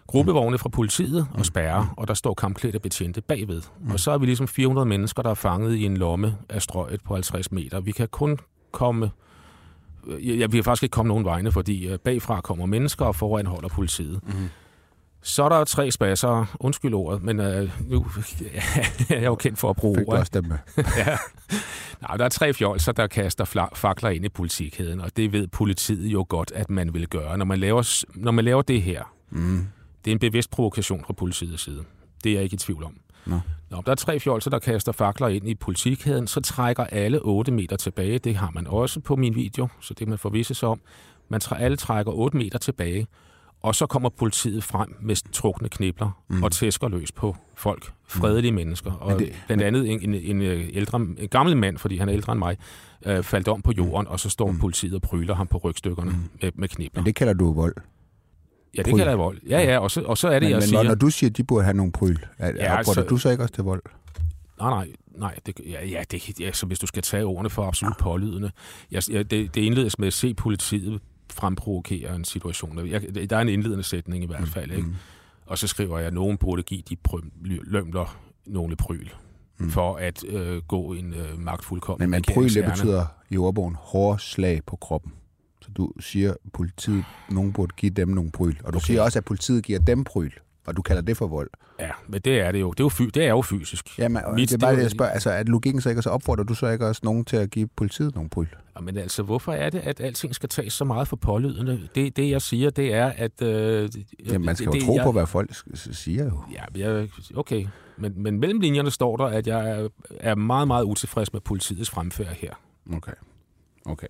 gruppevogne 0.08 0.58
fra 0.58 0.70
politiet 0.70 1.28
og 1.34 1.46
spærrer, 1.46 1.94
og 1.98 2.08
der 2.08 2.14
står 2.14 2.34
kampklædte 2.34 2.80
betjente 2.80 3.22
bagved. 3.22 3.62
Og 3.94 4.00
så 4.00 4.12
er 4.12 4.18
vi 4.18 4.26
ligesom 4.26 4.48
400 4.48 4.86
mennesker, 4.86 5.22
der 5.22 5.30
er 5.30 5.34
fanget 5.34 5.76
i 5.76 5.86
en 5.86 5.98
lomme 5.98 6.38
af 6.50 6.62
strøget 6.62 7.04
på 7.04 7.14
50 7.14 7.52
meter. 7.52 7.80
Vi 7.80 7.92
kan 7.92 8.08
kun 8.08 8.38
komme... 8.72 9.12
Øh, 10.08 10.40
ja, 10.40 10.46
vi 10.46 10.58
kan 10.58 10.64
faktisk 10.64 10.84
ikke 10.84 10.94
komme 10.94 11.08
nogen 11.08 11.26
vegne, 11.26 11.52
fordi 11.52 11.88
øh, 11.88 12.00
bagfra 12.00 12.42
kommer 12.42 12.66
mennesker, 12.66 13.06
og 13.06 13.16
foran 13.16 13.46
holder 13.46 13.70
politiet. 13.70 14.20
Mm. 14.28 14.50
Så 15.22 15.44
er 15.44 15.50
der 15.50 15.64
tre 15.64 15.92
spasser, 15.92 16.56
undskyld 16.60 16.94
ordet, 16.94 17.24
men 17.24 17.40
øh, 17.40 17.72
nu 17.90 18.06
er 19.10 19.16
jeg 19.16 19.26
jo 19.26 19.36
kendt 19.36 19.60
for 19.60 19.70
at 19.70 19.76
bruge 19.76 20.06
ordet. 20.08 20.20
også 20.20 20.32
dem 20.34 20.46
med? 20.46 20.58
ja. 20.98 21.18
Nej, 22.02 22.18
der 22.18 22.26
er 22.26 22.30
tre 22.30 22.54
fjolser, 22.54 22.92
der 22.92 23.08
kaster 23.08 23.70
fakler 23.76 24.10
ind 24.10 24.26
i 24.26 24.30
politikheden, 24.30 25.02
og 25.02 25.18
det 25.18 25.32
ved 25.32 25.48
politiet 25.48 26.06
jo 26.08 26.26
godt, 26.30 26.52
at 26.56 26.70
man 26.70 26.94
vil 26.94 27.08
gøre. 27.08 27.38
Når 27.38 27.46
man 27.46 27.60
laver, 27.60 28.04
når 28.16 28.32
man 28.32 28.46
laver 28.46 28.62
det 28.62 28.82
her, 28.82 29.04
Mm. 29.32 29.68
det 30.06 30.12
er 30.12 30.16
en 30.16 30.20
bevidst 30.20 30.50
provokation 30.52 31.04
fra 31.06 31.14
politiets 31.14 31.64
side. 31.64 31.84
Det 32.24 32.30
er 32.30 32.34
jeg 32.36 32.44
ikke 32.44 32.54
i 32.54 32.58
tvivl 32.58 32.84
om. 32.84 32.98
Nå. 33.26 33.40
Når 33.70 33.82
der 33.82 33.92
er 33.92 33.96
tre 33.96 34.20
fjolser, 34.20 34.50
der 34.50 34.60
kaster 34.60 34.92
fakler 34.92 35.28
ind 35.28 35.50
i 35.50 35.56
politikheden, 35.56 36.28
så 36.28 36.42
trækker 36.42 36.84
alle 36.84 37.20
8 37.22 37.52
meter 37.52 37.76
tilbage. 37.78 38.20
Det 38.20 38.36
har 38.36 38.52
man 38.54 38.68
også 38.68 39.00
på 39.00 39.16
min 39.16 39.36
video, 39.36 39.68
så 39.82 39.94
det 39.94 40.08
man 40.08 40.18
får 40.18 40.30
vise 40.30 40.54
sig 40.54 40.70
om. 40.70 40.82
Man 41.30 41.42
træ- 41.44 41.56
alle 41.60 41.78
trækker 41.78 42.12
8 42.12 42.38
meter 42.38 42.60
tilbage, 42.60 43.08
og 43.62 43.76
så 43.76 43.86
kommer 43.86 44.10
politiet 44.10 44.64
frem 44.64 44.96
med 45.02 45.32
trukne 45.32 45.70
knibler 45.70 46.22
mm. 46.28 46.44
og 46.44 46.52
tæsker 46.52 46.88
løs 46.88 47.12
på 47.12 47.36
folk, 47.56 47.92
fredelige 48.08 48.52
mm. 48.52 48.56
mennesker. 48.56 48.92
Og 48.92 49.12
Men 49.12 49.20
det, 49.20 49.34
blandt 49.46 49.64
andet 49.64 49.92
en, 49.92 50.02
en, 50.02 50.14
en, 50.16 50.42
øh, 50.42 50.70
ældre, 50.74 50.98
en 50.98 51.28
gammel 51.32 51.58
mand, 51.58 51.78
fordi 51.78 51.98
han 51.98 52.10
er 52.10 52.14
ældre 52.14 52.32
end 52.34 52.40
mig, 52.40 52.58
øh, 53.06 53.24
faldt 53.24 53.48
om 53.48 53.62
på 53.62 53.72
jorden, 53.78 54.08
og 54.08 54.20
så 54.20 54.30
står 54.30 54.52
mm. 54.52 54.60
politiet 54.60 54.94
og 54.94 55.02
pryler 55.02 55.36
ham 55.36 55.48
på 55.48 55.58
rygstykkerne 55.58 56.12
mm. 56.12 56.18
med, 56.42 56.52
med 56.56 56.68
knibler. 56.70 57.02
Men 57.02 57.06
det 57.06 57.16
kalder 57.16 57.34
du 57.34 57.54
vold. 57.54 57.76
ja, 58.78 58.82
det 58.82 58.92
pryl. 58.92 58.98
kalder 58.98 59.12
jeg 59.12 59.20
vold. 59.20 59.38
Ja, 59.50 59.62
ja, 59.62 59.80
og 59.80 59.92
så, 59.92 60.02
og 60.02 60.18
så 60.18 60.28
er 60.28 60.34
det, 60.34 60.42
Men, 60.42 60.50
jeg 60.50 60.58
men 60.58 60.68
siger... 60.68 60.84
når, 60.84 60.90
når 60.90 60.96
du 60.96 61.10
siger, 61.10 61.30
at 61.30 61.38
de 61.38 61.44
burde 61.44 61.64
have 61.64 61.78
nogle 61.78 61.92
pryl, 61.92 62.18
er, 62.38 62.48
Ja, 62.48 62.54
ja, 62.56 62.78
altså- 62.78 63.02
du 63.02 63.18
så 63.18 63.30
ikke 63.30 63.44
også 63.44 63.54
til 63.54 63.64
vold? 63.64 63.82
Nej, 64.60 64.70
nej, 64.70 64.88
nej. 65.18 65.36
Det, 65.46 65.60
ja, 65.70 65.86
ja, 65.86 66.04
det, 66.12 66.40
ja, 66.40 66.52
så 66.52 66.66
hvis 66.66 66.80
du 66.80 66.88
skal 66.88 67.04
tage 67.04 67.26
ordene 67.26 67.50
for 67.50 67.64
absolut 67.64 67.98
pålydende. 67.98 68.52
Jeg, 68.92 69.04
jeg, 69.12 69.32
det, 69.32 69.56
det 69.56 69.62
indledes 69.62 70.00
med 70.00 70.08
at 70.08 70.14
se 70.14 70.34
politiet 70.34 71.02
fremprovokere 71.34 72.16
en 72.16 72.24
situation. 72.26 72.88
Jeg, 72.88 73.30
der 73.30 73.38
er 73.38 73.42
en 73.42 73.50
indledende 73.50 73.84
sætning 73.84 74.24
i 74.24 74.28
hvert 74.28 74.48
fald, 74.48 74.72
ikke? 74.72 74.88
Og 75.46 75.58
så 75.58 75.68
skriver 75.68 75.98
jeg, 75.98 76.08
at 76.08 76.14
nogen 76.14 76.38
burde 76.38 76.64
give 76.64 76.82
de 76.90 76.98
prø- 77.08 77.30
lømler 77.44 78.20
nogle 78.46 78.76
pryl, 78.76 79.10
mm. 79.58 79.70
for 79.70 79.96
at 79.96 80.24
øh, 80.28 80.62
gå 80.68 80.94
en 80.94 81.14
øh, 81.14 81.40
magtfuldkommen 81.40 82.10
Men, 82.10 82.10
men 82.12 82.24
pryl, 82.34 82.54
det 82.54 82.66
betyder 82.66 83.06
i 83.30 83.38
ordbogen 83.38 83.76
hårde 83.80 84.22
slag 84.22 84.62
på 84.68 84.76
kroppen. 84.76 85.12
Så 85.62 85.70
du 85.78 85.92
siger, 86.00 86.32
at 86.32 86.38
politiet, 86.54 87.04
nogen 87.30 87.54
burde 87.54 87.74
give 87.78 87.90
dem 87.90 88.08
nogle 88.08 88.32
pryl. 88.32 88.56
Og 88.64 88.74
du 88.74 88.78
okay. 88.78 88.86
siger 88.86 89.02
også, 89.02 89.20
at 89.20 89.26
politiet 89.26 89.64
giver 89.64 89.80
dem 89.80 90.04
pryl. 90.04 90.32
Og 90.66 90.78
du 90.78 90.82
kalder 90.82 91.02
det 91.02 91.18
for 91.18 91.28
vold. 91.28 91.50
Ja, 91.80 91.90
men 92.08 92.22
det 92.22 92.40
er 92.40 92.52
det 92.52 92.60
jo. 92.60 92.72
Det 92.72 92.80
er 92.80 92.84
jo, 92.84 92.90
fy, 92.90 93.02
det 93.02 93.24
er 93.24 93.30
jo 93.30 93.42
fysisk. 93.42 94.00
Jamen, 94.00 94.22
Mit- 94.24 94.42
det 94.42 94.54
er 94.54 94.58
bare 94.58 94.76
det 94.76 94.82
jeg 94.82 94.92
spørger. 94.92 95.12
Altså, 95.12 95.30
er 95.30 95.44
logikken 95.44 95.82
så 95.82 95.90
ikke, 95.90 96.00
og 96.00 96.04
så 96.04 96.10
opfordrer 96.10 96.44
du 96.44 96.54
så 96.54 96.68
ikke 96.68 96.88
også 96.88 97.02
nogen 97.04 97.26
til 97.26 97.38
at 97.38 97.50
give 97.52 97.68
politiet 97.68 98.16
nogle 98.16 98.30
pul? 98.30 98.48
Men 98.82 98.98
altså, 98.98 99.24
hvorfor 99.24 99.54
er 99.54 99.70
det, 99.70 99.80
at 99.80 100.00
alting 100.00 100.36
skal 100.36 100.50
tages 100.50 100.74
så 100.74 100.86
meget 100.86 101.08
for 101.08 101.16
pålydende? 101.16 101.90
Det, 101.96 102.18
det 102.18 102.30
jeg 102.30 102.42
siger, 102.42 102.70
det 102.70 102.94
er, 102.94 103.12
at... 103.16 103.42
Øh, 103.42 103.90
Jamen, 104.26 104.46
man 104.46 104.56
skal 104.56 104.66
jo 104.66 104.72
det, 104.72 104.84
tro 104.84 104.96
jeg, 104.96 105.04
på, 105.04 105.12
hvad 105.12 105.28
folk 105.28 105.50
siger 105.74 106.26
jo. 106.26 106.44
Ja, 106.52 106.64
jeg, 106.76 107.10
okay. 107.36 107.68
Men, 107.98 108.14
men 108.16 108.40
mellem 108.40 108.60
linjerne 108.60 108.92
står 108.92 109.18
der, 109.18 109.26
at 109.26 109.48
jeg 109.48 109.90
er, 110.20 110.36
meget, 110.36 110.68
meget 110.68 110.84
utilfreds 110.84 111.34
med 111.34 111.42
politiets 111.42 111.90
fremfærd 111.90 112.36
her. 112.36 112.54
Okay. 112.94 113.14
Okay. 113.86 114.08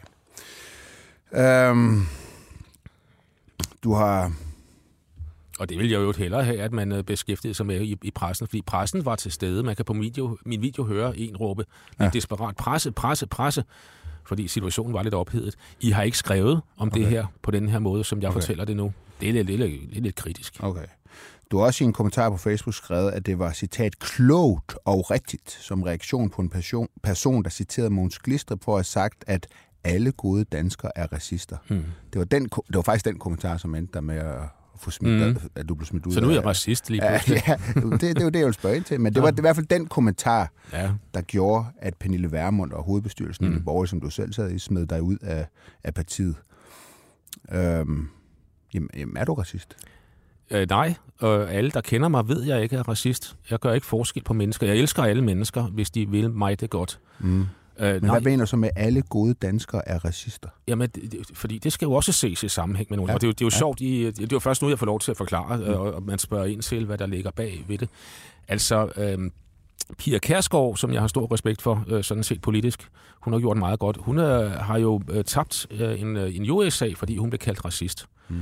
Øhm, 1.34 2.02
du 3.84 3.94
har... 3.94 4.34
Og 5.60 5.70
det 5.70 5.78
vil 5.78 5.90
jeg 5.90 5.98
jo 5.98 6.14
hellere 6.18 6.44
have, 6.44 6.62
at 6.62 6.74
man 6.74 6.92
øh, 6.92 7.04
beskæftigede 7.04 7.54
sig 7.56 7.66
med 7.66 7.82
i, 7.82 7.98
i 8.02 8.12
pressen, 8.12 8.48
fordi 8.48 8.62
pressen 8.62 9.06
var 9.06 9.16
til 9.16 9.32
stede. 9.32 9.64
Man 9.64 9.76
kan 9.76 9.86
på 9.86 9.94
video, 9.94 10.38
min 10.46 10.62
video 10.62 10.84
høre 10.84 11.18
en 11.18 11.38
råbe, 11.38 11.66
ja. 12.00 12.04
Ja. 12.04 12.10
desperat, 12.10 12.56
presse, 12.56 12.92
presse, 12.92 13.28
presse, 13.28 13.64
fordi 14.30 14.48
situationen 14.48 14.94
var 14.94 15.04
lidt 15.04 15.14
ophedet. 15.14 15.56
I 15.80 15.92
har 15.92 16.04
ikke 16.04 16.18
skrevet 16.18 16.62
om 16.78 16.88
okay. 16.88 17.00
det 17.00 17.08
her 17.08 17.26
på 17.42 17.52
den 17.52 17.70
her 17.70 17.80
måde, 17.80 18.04
som 18.04 18.22
jeg 18.22 18.30
okay. 18.30 18.34
Fortæller 18.34 18.66
det 18.66 18.78
nu. 18.78 18.94
Det 19.22 19.30
er 19.30 19.34
lidt, 19.34 19.48
lidt, 19.48 19.60
lidt, 19.60 20.04
lidt 20.04 20.16
kritisk. 20.16 20.58
Okay. 20.60 20.86
Du 21.52 21.58
har 21.58 21.66
også 21.66 21.84
i 21.84 21.88
en 21.88 21.94
kommentar 21.94 22.30
på 22.30 22.38
Facebook 22.38 22.74
skrevet, 22.74 23.12
at 23.12 23.26
det 23.26 23.40
var 23.40 23.54
citat 23.54 24.00
klogt 24.00 24.76
og 24.86 25.12
rigtigt 25.12 25.52
som 25.52 25.84
reaktion 25.84 26.30
på 26.30 26.42
en 26.42 26.50
person, 26.50 26.88
person 27.04 27.44
der 27.44 27.50
citerede 27.50 27.90
Måns 27.90 28.20
Glistrup 28.20 28.64
for 28.64 28.72
at 28.72 28.78
have 28.78 28.84
sagt, 28.84 29.24
at 29.28 29.48
alle 29.84 30.12
gode 30.12 30.44
danskere 30.44 30.92
er 30.96 31.08
racister. 31.14 31.58
Hmm. 31.68 31.86
Det 32.14 32.20
var, 32.20 32.26
den, 32.26 32.44
det 32.44 32.76
var 32.76 32.82
faktisk 32.82 33.06
den 33.06 33.20
kommentar, 33.20 33.58
som 33.58 33.76
endte 33.76 33.94
der 33.94 34.02
med 34.02 34.16
at 34.16 34.42
få 34.82 34.92
smidt, 34.92 35.22
Mm. 35.28 35.28
mm. 35.28 35.38
at 35.56 35.70
du 35.70 35.76
blev 35.76 35.86
smidt 35.86 36.06
ud 36.06 36.12
Så 36.12 36.22
nu 36.22 36.28
er 36.28 36.32
jeg 36.32 36.42
af- 36.44 36.46
racist 36.46 36.90
lige 36.90 37.02
pludselig. 37.10 37.44
ja, 37.48 37.56
det, 37.82 38.02
det 38.02 38.18
er 38.18 38.24
jo 38.24 38.30
det, 38.30 38.40
jeg 38.40 38.46
vil 38.46 38.54
spørge 38.54 38.76
ind 38.76 38.84
til. 38.84 39.02
Men 39.02 39.14
det 39.14 39.24
var 39.24 39.30
i 39.32 39.42
hvert 39.42 39.56
fald 39.56 39.66
den 39.68 39.88
kommentar, 39.88 40.52
Ja. 40.74 40.92
der 41.14 41.22
gjorde, 41.22 41.66
at 41.82 41.94
Pernille 41.98 42.32
Vermund 42.32 42.72
og 42.72 42.84
hovedbestyrelsen 42.84 43.46
mm. 43.46 43.52
i 43.52 43.56
det 43.56 43.66
borgerlige, 43.66 43.90
som 43.90 44.02
du 44.02 44.10
selv 44.10 44.34
sad 44.34 44.52
i, 44.52 44.60
smed 44.60 44.86
dig 44.86 45.02
ud 45.02 45.18
af, 45.22 45.48
af 45.84 45.94
partiet. 45.94 46.36
Øhm, 47.52 48.08
jamen, 48.74 48.90
jamen, 48.98 49.18
er 49.18 49.26
du 49.26 49.34
racist? 49.34 49.78
Øh, 50.52 50.68
nej, 50.70 50.94
og 51.20 51.52
alle, 51.54 51.72
der 51.72 51.82
kender 51.82 52.08
mig, 52.08 52.28
ved, 52.28 52.44
jeg 52.44 52.64
ikke 52.64 52.76
er 52.76 52.90
racist. 52.90 53.36
Jeg 53.50 53.60
gør 53.60 53.74
ikke 53.74 53.88
forskel 53.88 54.24
på 54.24 54.34
mennesker. 54.34 54.68
Jeg 54.68 54.76
elsker 54.78 55.04
alle 55.04 55.24
mennesker, 55.24 55.64
hvis 55.64 55.90
de 55.90 56.10
vil 56.10 56.30
mig 56.32 56.60
det 56.60 56.70
godt. 56.70 57.00
Mm. 57.20 57.46
Øh, 57.80 58.02
Men 58.02 58.12
hvad 58.12 58.22
mener 58.22 58.46
du 58.46 58.50
så 58.50 58.58
med, 58.58 58.70
at 58.76 58.86
alle 58.86 59.02
gode 59.02 59.34
danskere 59.34 59.88
er 59.90 60.06
racister? 60.06 60.50
Jamen, 60.68 60.90
det, 60.90 61.12
det, 61.12 61.20
fordi 61.34 61.58
det 61.58 61.74
skal 61.74 61.86
jo 61.86 61.92
også 61.94 62.12
ses 62.12 62.44
i 62.44 62.48
sammenhæng 62.50 62.88
med 62.90 62.98
nogen. 62.98 63.10
Ja. 63.10 63.14
Og 63.16 63.22
det 63.22 63.28
er 63.28 63.30
jo, 63.30 63.32
det 63.32 63.42
er 63.42 63.46
jo 63.46 63.50
Ja. 63.54 63.58
sjovt, 63.58 63.82
i, 63.82 64.06
det 64.06 64.20
er 64.22 64.28
jo 64.32 64.40
først 64.40 64.62
nu, 64.62 64.70
jeg 64.70 64.80
får 64.80 64.86
lov 64.86 65.00
til 65.00 65.12
at 65.12 65.18
forklare, 65.18 65.58
mm. 65.58 65.64
og, 65.64 65.94
og 65.94 66.04
man 66.04 66.20
spørger 66.20 66.46
ind 66.46 66.62
til, 66.62 66.86
hvad 66.86 66.98
der 66.98 67.06
ligger 67.06 67.32
bag 67.32 67.66
ved 67.68 67.78
det. 67.78 67.90
Altså, 68.48 68.90
øhm, 68.98 69.32
Pia 69.98 70.20
Kærsgaard, 70.20 70.76
som 70.78 70.94
jeg 70.94 71.02
har 71.02 71.08
stor 71.08 71.34
respekt 71.34 71.62
for, 71.62 71.84
øh, 71.88 72.04
sådan 72.04 72.24
set 72.24 72.42
politisk, 72.42 72.90
hun 73.22 73.34
har 73.34 73.40
gjort 73.40 73.58
meget 73.58 73.80
godt. 73.80 73.98
Hun 74.00 74.20
øh, 74.20 74.52
har 74.52 74.78
jo 74.78 75.02
øh, 75.12 75.24
tabt 75.24 75.68
øh, 75.72 76.02
en, 76.02 76.18
øh, 76.18 76.36
en 76.36 76.50
USA, 76.50 76.90
fordi 76.96 77.18
hun 77.18 77.30
blev 77.30 77.40
kaldt 77.40 77.66
racist. 77.66 78.06
Mm. 78.30 78.42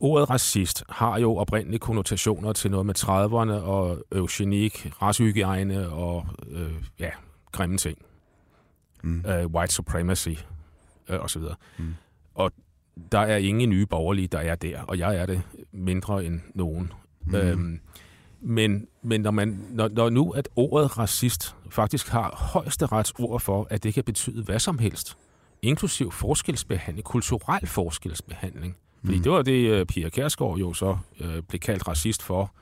Ordet 0.00 0.30
racist 0.30 0.84
har 0.88 1.18
jo 1.18 1.36
oprindelige 1.36 1.78
konnotationer 1.78 2.52
til 2.52 2.70
noget 2.70 2.86
med 2.86 2.94
30'erne 2.98 3.62
og 3.64 3.98
eugenik, 4.12 4.92
racehygiejne 5.02 5.88
og 5.88 6.26
øh, 6.50 6.70
ja, 7.00 7.10
grimme 7.52 7.76
ting. 7.78 7.98
Mm. 9.06 9.24
Øh, 9.30 9.46
white 9.46 9.74
supremacy 9.74 10.28
øh, 11.08 11.20
osv. 11.20 11.42
Mm. 11.78 11.94
Og 12.34 12.52
der 13.12 13.18
er 13.18 13.36
ingen 13.36 13.70
nye 13.70 13.86
borgerlige, 13.86 14.28
der 14.28 14.38
er 14.38 14.54
der, 14.54 14.80
og 14.82 14.98
jeg 14.98 15.16
er 15.16 15.26
det 15.26 15.42
mindre 15.72 16.24
end 16.24 16.40
nogen. 16.54 16.92
Mm. 17.26 17.34
Øhm, 17.34 17.80
men 18.40 18.86
men 19.02 19.20
når, 19.20 19.30
man, 19.30 19.64
når, 19.70 19.88
når 19.88 20.10
nu 20.10 20.30
at 20.30 20.48
ordet 20.56 20.98
racist 20.98 21.56
faktisk 21.70 22.08
har 22.08 22.50
højesterets 22.52 23.12
ord 23.18 23.40
for, 23.40 23.66
at 23.70 23.82
det 23.82 23.94
kan 23.94 24.04
betyde 24.04 24.42
hvad 24.44 24.58
som 24.58 24.78
helst, 24.78 25.16
inklusiv 25.62 26.12
forskelsbehandling, 26.12 27.04
kulturel 27.04 27.66
forskelsbehandling. 27.66 28.76
Fordi 29.04 29.16
Mm. 29.16 29.22
det 29.22 29.32
var 29.32 29.42
det, 29.42 29.70
øh, 29.70 29.86
Pia 29.86 30.08
Kærsgaard 30.08 30.58
jo 30.58 30.72
så 30.74 30.96
øh, 31.20 31.42
blev 31.42 31.58
kaldt 31.60 31.88
racist 31.88 32.22
for, 32.22 32.52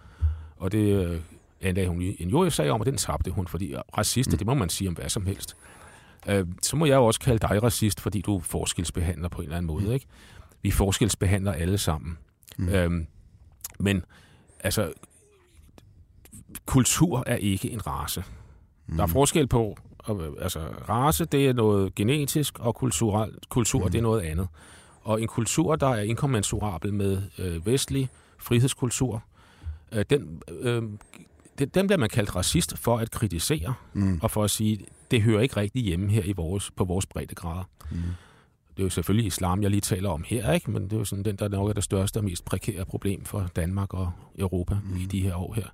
og 0.56 0.72
det 0.72 1.04
øh, 1.06 1.20
anlagde 1.60 1.88
hun 1.88 2.02
en 2.18 2.28
juridsag 2.30 2.70
om, 2.70 2.80
og 2.80 2.86
den 2.86 2.96
tabte 2.96 3.30
hun, 3.30 3.46
fordi 3.46 3.74
racister, 3.98 4.30
Mm. 4.30 4.34
mm. 4.34 4.38
det 4.38 4.46
må 4.46 4.54
man 4.54 4.68
sige 4.68 4.88
om 4.88 4.94
hvad 4.94 5.08
som 5.08 5.26
helst. 5.26 5.56
Øh, 6.28 6.46
så 6.62 6.76
må 6.76 6.86
jeg 6.86 6.94
jo 6.96 7.06
også 7.06 7.20
kalde 7.20 7.38
dig 7.48 7.62
racist, 7.62 8.00
fordi 8.00 8.20
du 8.20 8.40
forskelsbehandler 8.40 9.28
på 9.28 9.38
en 9.38 9.44
eller 9.44 9.56
anden 9.56 9.66
måde. 9.66 9.84
Mm. 9.84 9.92
Ikke? 9.92 10.06
Vi 10.62 10.70
forskelsbehandler 10.70 11.52
alle 11.52 11.78
sammen. 11.78 12.18
Mm. 12.58 12.64
Mm. 12.64 12.72
Øhm, 12.72 13.06
men 13.78 14.04
altså, 14.60 14.92
kultur 16.66 17.22
er 17.26 17.36
ikke 17.36 17.70
en 17.70 17.86
race. 17.86 18.24
Mm. 18.86 18.96
Der 18.96 19.02
er 19.02 19.06
forskel 19.06 19.46
på, 19.46 19.76
og, 19.98 20.22
altså 20.40 20.60
race 20.88 21.24
det 21.24 21.48
er 21.48 21.52
noget 21.52 21.94
genetisk, 21.94 22.58
og 22.58 22.74
kulturel, 22.74 23.32
kultur 23.48 23.78
Mm. 23.78 23.84
mm. 23.84 23.90
det 23.92 23.98
er 23.98 24.02
noget 24.02 24.20
andet. 24.20 24.48
Og 25.02 25.22
en 25.22 25.28
kultur, 25.28 25.76
der 25.76 25.86
er 25.88 26.02
inkommensurabel 26.02 26.94
med 26.94 27.22
øh, 27.38 27.66
vestlig 27.66 28.08
frihedskultur, 28.38 29.22
øh, 29.92 30.04
den, 30.10 30.42
øh, 30.50 30.82
den, 31.58 31.68
den 31.68 31.86
bliver 31.86 31.98
man 31.98 32.08
kaldt 32.08 32.36
racist 32.36 32.78
for 32.78 32.98
at 32.98 33.10
kritisere, 33.10 33.74
Mm. 33.92 34.18
og 34.22 34.30
for 34.30 34.44
at 34.44 34.50
sige, 34.50 34.78
det 35.10 35.22
hører 35.22 35.40
ikke 35.40 35.56
rigtig 35.56 35.82
hjemme 35.82 36.10
her 36.10 36.22
i 36.22 36.32
vores, 36.32 36.70
på 36.70 36.84
vores 36.84 37.06
breddegrader. 37.06 37.64
Mm. 37.90 37.96
Det 38.76 38.82
er 38.82 38.84
jo 38.84 38.90
selvfølgelig 38.90 39.26
islam, 39.26 39.62
jeg 39.62 39.70
lige 39.70 39.80
taler 39.80 40.10
om 40.10 40.24
her, 40.26 40.52
ikke? 40.52 40.70
men 40.70 40.84
det 40.84 40.92
er 40.92 40.96
jo 40.96 41.04
sådan 41.04 41.24
den, 41.24 41.36
der 41.36 41.48
nok 41.48 41.68
er 41.68 41.72
det 41.72 41.84
største 41.84 42.18
og 42.18 42.24
mest 42.24 42.44
prekære 42.44 42.84
problem 42.84 43.24
for 43.24 43.50
Danmark 43.56 43.94
og 43.94 44.12
Europa 44.38 44.74
Mm. 44.74 44.90
mm. 44.90 44.96
i 45.00 45.04
de 45.04 45.20
her 45.22 45.34
år 45.34 45.54
her. 45.54 45.66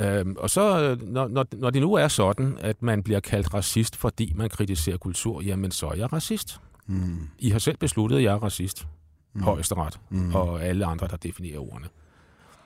Øhm, 0.00 0.36
og 0.38 0.50
så, 0.50 0.96
når, 1.02 1.28
når, 1.28 1.46
når 1.52 1.70
det 1.70 1.82
nu 1.82 1.94
er 1.94 2.08
sådan, 2.08 2.58
at 2.60 2.82
man 2.82 3.02
bliver 3.02 3.20
kaldt 3.20 3.54
racist, 3.54 3.96
fordi 3.96 4.32
man 4.36 4.48
kritiserer 4.48 4.96
kultur, 4.96 5.42
jamen 5.42 5.70
så 5.70 5.86
er 5.88 5.94
jeg 5.94 6.12
racist. 6.12 6.60
Mm. 6.86 7.28
I 7.38 7.50
har 7.50 7.58
selv 7.58 7.76
besluttet, 7.76 8.16
at 8.16 8.22
jeg 8.22 8.32
er 8.34 8.42
racist. 8.42 8.86
Mm. 9.32 9.38
Mm. 9.38 9.44
Højesteret. 9.44 10.00
Mm. 10.10 10.18
Mm. 10.18 10.34
Og 10.34 10.62
alle 10.64 10.86
andre, 10.86 11.08
der 11.08 11.16
definerer 11.16 11.58
ordene. 11.58 11.88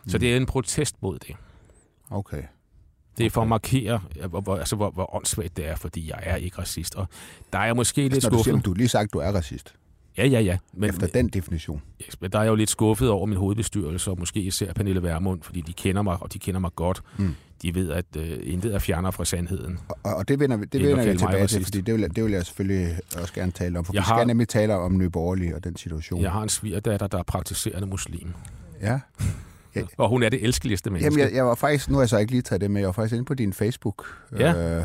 Så 0.06 0.18
det 0.18 0.32
er 0.32 0.36
en 0.36 0.46
protest 0.46 1.02
mod 1.02 1.18
det. 1.18 1.36
Okay. 2.10 2.42
Det 3.18 3.26
er 3.26 3.30
for 3.30 3.42
at 3.42 3.48
markere, 3.48 4.00
hvor, 4.28 4.40
hvor, 4.40 4.56
altså, 4.56 4.76
hvor, 4.76 4.90
hvor 4.90 5.14
åndssvagt 5.16 5.56
det 5.56 5.68
er, 5.68 5.76
fordi 5.76 6.08
jeg 6.10 6.18
er 6.22 6.36
ikke 6.36 6.58
racist. 6.58 6.94
Og 6.94 7.06
der 7.52 7.58
er 7.58 7.64
jeg 7.64 7.76
måske 7.76 8.02
lidt 8.02 8.14
Altså, 8.14 8.30
når 8.30 8.36
du, 8.38 8.42
siger, 8.44 8.52
skuffet. 8.54 8.64
du 8.66 8.72
lige 8.74 8.88
sagt, 8.88 9.04
at 9.04 9.12
du 9.12 9.18
er 9.18 9.32
racist. 9.32 9.74
Ja, 10.18 10.26
ja, 10.26 10.40
ja. 10.40 10.58
Men, 10.74 10.90
Efter 10.90 11.06
den 11.06 11.28
definition. 11.28 11.82
Yes, 12.06 12.20
men 12.20 12.30
der 12.32 12.38
er 12.38 12.42
jeg 12.42 12.50
jo 12.50 12.54
lidt 12.54 12.70
skuffet 12.70 13.10
over 13.10 13.26
min 13.26 13.38
hovedbestyrelse, 13.38 14.10
og 14.10 14.18
måske 14.18 14.40
især 14.40 14.72
Pernille 14.72 15.02
Vermund, 15.02 15.42
fordi 15.42 15.60
de 15.60 15.72
kender 15.72 16.02
mig, 16.02 16.16
og 16.22 16.32
de 16.32 16.38
kender 16.38 16.60
mig 16.60 16.70
godt. 16.76 17.02
Mm. 17.18 17.34
De 17.62 17.74
ved, 17.74 17.90
at 17.90 18.04
øh, 18.16 18.38
intet 18.42 18.74
er 18.74 18.78
fjerner 18.78 19.10
fra 19.10 19.24
sandheden. 19.24 19.78
Og, 19.88 19.96
og 20.16 20.28
det 20.28 20.40
vender 20.40 20.56
vi, 20.56 20.64
det 20.64 20.82
vender 20.82 21.12
vi 21.12 21.18
tilbage 21.18 21.46
til, 21.46 21.64
fordi 21.64 21.80
det 21.80 21.94
vil, 21.94 22.16
det 22.16 22.24
vil 22.24 22.32
jeg 22.32 22.46
selvfølgelig 22.46 22.96
også 23.20 23.34
gerne 23.34 23.52
tale 23.52 23.78
om. 23.78 23.84
For 23.84 23.92
Jeg 23.92 24.00
vi 24.00 24.04
skal 24.04 24.16
har- 24.16 24.24
nemlig 24.24 24.48
tale 24.48 24.74
om 24.74 24.98
Nye 24.98 25.10
Borgerlige 25.10 25.54
og 25.56 25.64
den 25.64 25.76
situation. 25.76 26.22
Jeg 26.22 26.30
har 26.32 26.42
en 26.42 26.48
svigerdatter, 26.48 27.06
der 27.06 27.18
er 27.18 27.22
praktiserende 27.22 27.86
muslim. 27.86 28.32
Ja. 28.80 29.00
Og 29.96 30.08
hun 30.08 30.22
er 30.22 30.28
det 30.28 30.44
elskeligste 30.44 30.90
menneske. 30.90 31.04
Jamen, 31.04 31.18
jeg, 31.18 31.36
jeg 31.36 31.46
var 31.46 31.54
faktisk, 31.54 31.88
nu 31.90 31.94
har 31.94 32.02
jeg 32.02 32.08
så 32.08 32.18
ikke 32.18 32.32
lige 32.32 32.42
taget 32.42 32.60
det 32.60 32.70
med, 32.70 32.80
jeg 32.80 32.86
var 32.86 32.92
faktisk 32.92 33.12
inde 33.12 33.24
på 33.24 33.34
din 33.34 33.52
Facebook. 33.52 34.06
Ja. 34.38 34.78
Øh, 34.78 34.84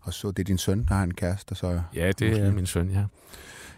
og 0.00 0.14
så, 0.14 0.28
det 0.28 0.38
er 0.38 0.44
din 0.44 0.58
søn, 0.58 0.84
der 0.88 0.94
har 0.94 1.02
en 1.02 1.14
kæreste, 1.14 1.54
så. 1.54 1.80
Ja, 1.94 2.12
det 2.18 2.38
er 2.38 2.52
min 2.52 2.66
søn, 2.66 2.90
ja. 2.90 3.04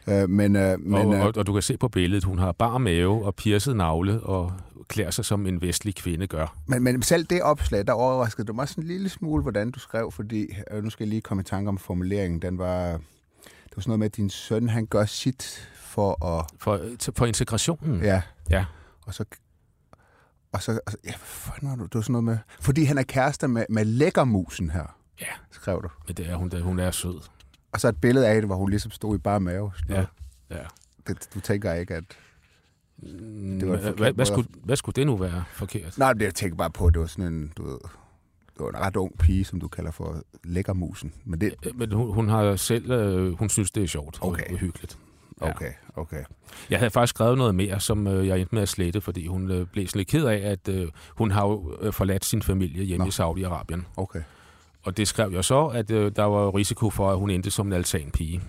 Øh, 0.07 0.30
men, 0.30 0.57
øh, 0.57 0.80
men 0.80 0.94
og, 0.94 1.14
øh, 1.14 1.24
og, 1.24 1.33
og 1.37 1.46
du 1.46 1.52
kan 1.52 1.62
se 1.62 1.76
på 1.76 1.88
billedet, 1.88 2.24
hun 2.24 2.38
har 2.38 2.52
bar 2.52 2.78
mave 2.78 3.24
og 3.24 3.35
piercet 3.35 3.76
navle 3.76 4.20
og 4.20 4.52
klæder 4.88 5.11
sig 5.11 5.24
som 5.24 5.46
en 5.46 5.62
vestlig 5.62 5.94
kvinde 5.94 6.26
gør. 6.26 6.57
Men, 6.66 6.83
men 6.83 7.02
selv 7.02 7.24
det 7.24 7.42
opslag, 7.42 7.87
der 7.87 7.92
overraskede 7.92 8.46
du 8.46 8.52
mig 8.52 8.68
sådan 8.68 8.85
en 8.85 8.88
lille 8.88 9.09
smule, 9.09 9.42
hvordan 9.42 9.70
du 9.70 9.78
skrev, 9.78 10.12
fordi, 10.12 10.46
øh, 10.70 10.85
nu 10.85 10.90
skal 10.90 11.04
jeg 11.04 11.09
lige 11.09 11.20
komme 11.20 11.40
i 11.40 11.44
tanke 11.44 11.68
om 11.68 11.78
formuleringen, 11.78 12.42
den 12.42 12.59
var, 12.59 12.87
det 12.87 13.76
var 13.76 13.80
sådan 13.80 13.90
noget 13.90 13.98
med, 13.98 14.07
at 14.07 14.16
din 14.16 14.30
søn, 14.30 14.68
han 14.68 14.87
gør 14.87 15.04
sit 15.04 15.68
for 15.74 16.24
at, 16.24 16.46
For, 16.59 16.80
for 17.16 17.26
integrationen. 17.26 18.00
ja, 18.02 18.22
ja. 18.50 18.64
og 19.07 19.14
så, 19.14 19.24
og 20.54 20.62
så, 20.62 20.80
og 20.86 20.92
så 20.92 20.98
ja, 21.04 21.10
hvad 21.10 21.18
fanden 21.18 21.68
var 21.70 21.76
du, 21.76 21.84
det 21.84 21.94
var 21.94 22.00
sådan 22.00 22.12
noget 22.12 22.24
med, 22.24 22.38
fordi 22.60 22.84
han 22.84 22.98
er 22.98 23.02
kærester 23.02 23.46
med, 23.46 23.64
med 23.68 23.84
lækkermusen 23.84 24.70
her, 24.70 24.96
Ja. 25.20 25.26
skrev 25.50 25.82
du. 25.82 25.88
Men 26.06 26.16
det 26.16 26.26
er 26.30 26.36
hun, 26.36 26.48
da 26.48 26.60
hun 26.60 26.78
er 26.78 26.90
sød. 26.90 27.20
Og 27.72 27.80
så 27.80 27.88
et 27.88 28.00
billede 28.00 28.28
af 28.28 28.34
det, 28.34 28.44
hvor 28.48 28.56
hun 28.56 28.70
ligesom 28.70 28.90
stod 28.90 29.14
i 29.14 29.18
bare 29.18 29.40
mave. 29.40 29.72
Ja. 29.88 30.04
ja. 30.50 30.62
Det, 31.06 31.28
du 31.34 31.40
tænker 31.40 31.72
ikke, 31.72 31.94
at... 31.94 32.04
Det 33.02 33.68
var 33.68 33.76
hvad, 33.76 33.78
en 33.78 33.82
forkert 33.82 33.82
hvad, 33.82 33.94
hvad, 33.96 34.12
måde. 34.14 34.26
skulle, 34.26 34.48
hvad 34.64 34.76
skulle 34.76 34.94
det 34.96 35.06
nu 35.06 35.16
være 35.16 35.44
forkert? 35.52 35.98
Nej, 35.98 36.12
det 36.12 36.22
jeg 36.24 36.34
tænker 36.34 36.56
bare 36.56 36.70
på, 36.70 36.86
at 36.86 36.94
det 36.94 37.00
var 37.00 37.06
sådan 37.06 37.32
en, 37.34 37.52
du 37.56 37.64
ved, 37.64 37.78
det 38.54 38.60
var 38.60 38.68
en 38.68 38.76
ret 38.80 38.96
ung 38.96 39.18
pige, 39.18 39.44
som 39.44 39.60
du 39.60 39.68
kalder 39.68 39.90
for 39.90 40.22
lækkermusen. 40.44 41.12
Men 41.24 41.40
det, 41.40 41.54
Men 41.74 41.92
hun, 41.92 42.14
hun 42.14 42.28
har 42.28 42.56
selv, 42.56 42.90
øh, 42.90 43.38
hun 43.38 43.48
synes, 43.48 43.70
det 43.70 43.82
er 43.82 43.86
sjovt 43.86 44.18
Okay. 44.20 44.44
og, 44.46 44.52
og 44.52 44.58
hyggeligt. 44.58 44.98
Okay, 45.40 45.73
okay. 45.97 46.25
Jeg 46.70 46.79
havde 46.79 46.90
faktisk 46.90 47.11
skrevet 47.16 47.38
noget 47.38 47.55
mere, 47.55 47.81
som 47.81 48.07
øh, 48.07 48.27
jeg 48.27 48.38
endte 48.40 48.55
med 48.55 48.62
at 48.62 48.68
slette, 48.68 49.01
fordi 49.01 49.27
hun 49.27 49.51
øh, 49.51 49.66
blev 49.66 49.87
sådan 49.87 49.99
lidt 49.99 50.09
ked 50.09 50.25
af, 50.25 50.37
at 50.51 50.68
øh, 50.68 50.88
hun 51.09 51.31
har 51.31 51.47
jo 51.47 51.77
øh, 51.81 51.92
forladt 51.92 52.25
sin 52.25 52.42
familie 52.42 52.85
hjemme 52.85 53.05
Nå. 53.05 53.09
i 53.09 53.12
Saudi-Arabien. 53.12 53.81
Okay. 53.97 54.23
Og 54.83 54.97
det 54.97 55.09
skrev 55.09 55.33
jeg 55.33 55.44
så, 55.44 55.66
at 55.66 55.90
øh, 55.90 56.12
der 56.16 56.23
var 56.25 56.55
risiko 56.57 56.90
for, 56.90 57.11
at 57.12 57.18
hun 57.18 57.31
endte 57.31 57.51
som 57.51 57.66
en 57.66 57.73
altanpige. 57.73 58.42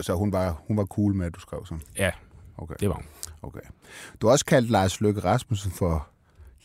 Så 0.00 0.14
hun 0.14 0.32
var, 0.32 0.62
hun 0.66 0.76
var 0.76 0.84
cool 0.84 1.14
med, 1.14 1.26
at 1.26 1.34
du 1.34 1.40
skrev 1.40 1.66
sådan? 1.66 1.82
Ja, 1.98 2.10
Okay. 2.60 2.74
det 2.80 2.88
var 2.88 2.94
hun. 2.94 3.04
okay. 3.42 3.60
Du 4.20 4.26
har 4.26 4.32
også 4.32 4.44
kaldt 4.44 4.70
Lars 4.70 5.00
Løkke 5.00 5.20
Rasmussen 5.24 5.70
for 5.72 6.08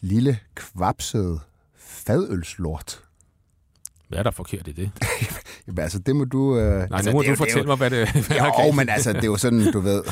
lille 0.01 0.39
kvapsede 0.55 1.39
fadølslort. 1.77 3.03
Hvad 4.09 4.19
er 4.19 4.23
der 4.23 4.31
forkert 4.31 4.67
i 4.67 4.71
det? 4.71 4.91
Jamen, 5.67 5.79
altså, 5.79 5.99
det 5.99 6.15
må 6.15 6.25
du... 6.25 6.57
Øh, 6.57 6.65
Nej, 6.65 6.87
altså, 6.91 7.09
nu 7.11 7.15
må 7.17 7.21
det 7.21 7.25
du 7.25 7.29
jo- 7.29 7.31
det 7.31 7.37
fortælle 7.37 7.67
mig, 7.67 7.77
hvad 7.77 7.89
det 7.89 8.09
hvad 8.27 8.37
der 8.37 8.43
er 8.43 8.65
Jo, 8.65 8.71
men 8.71 8.89
altså, 8.89 9.13
det 9.13 9.23
er 9.23 9.27
jo 9.27 9.37
sådan, 9.37 9.71
du 9.71 9.79
ved... 9.79 10.03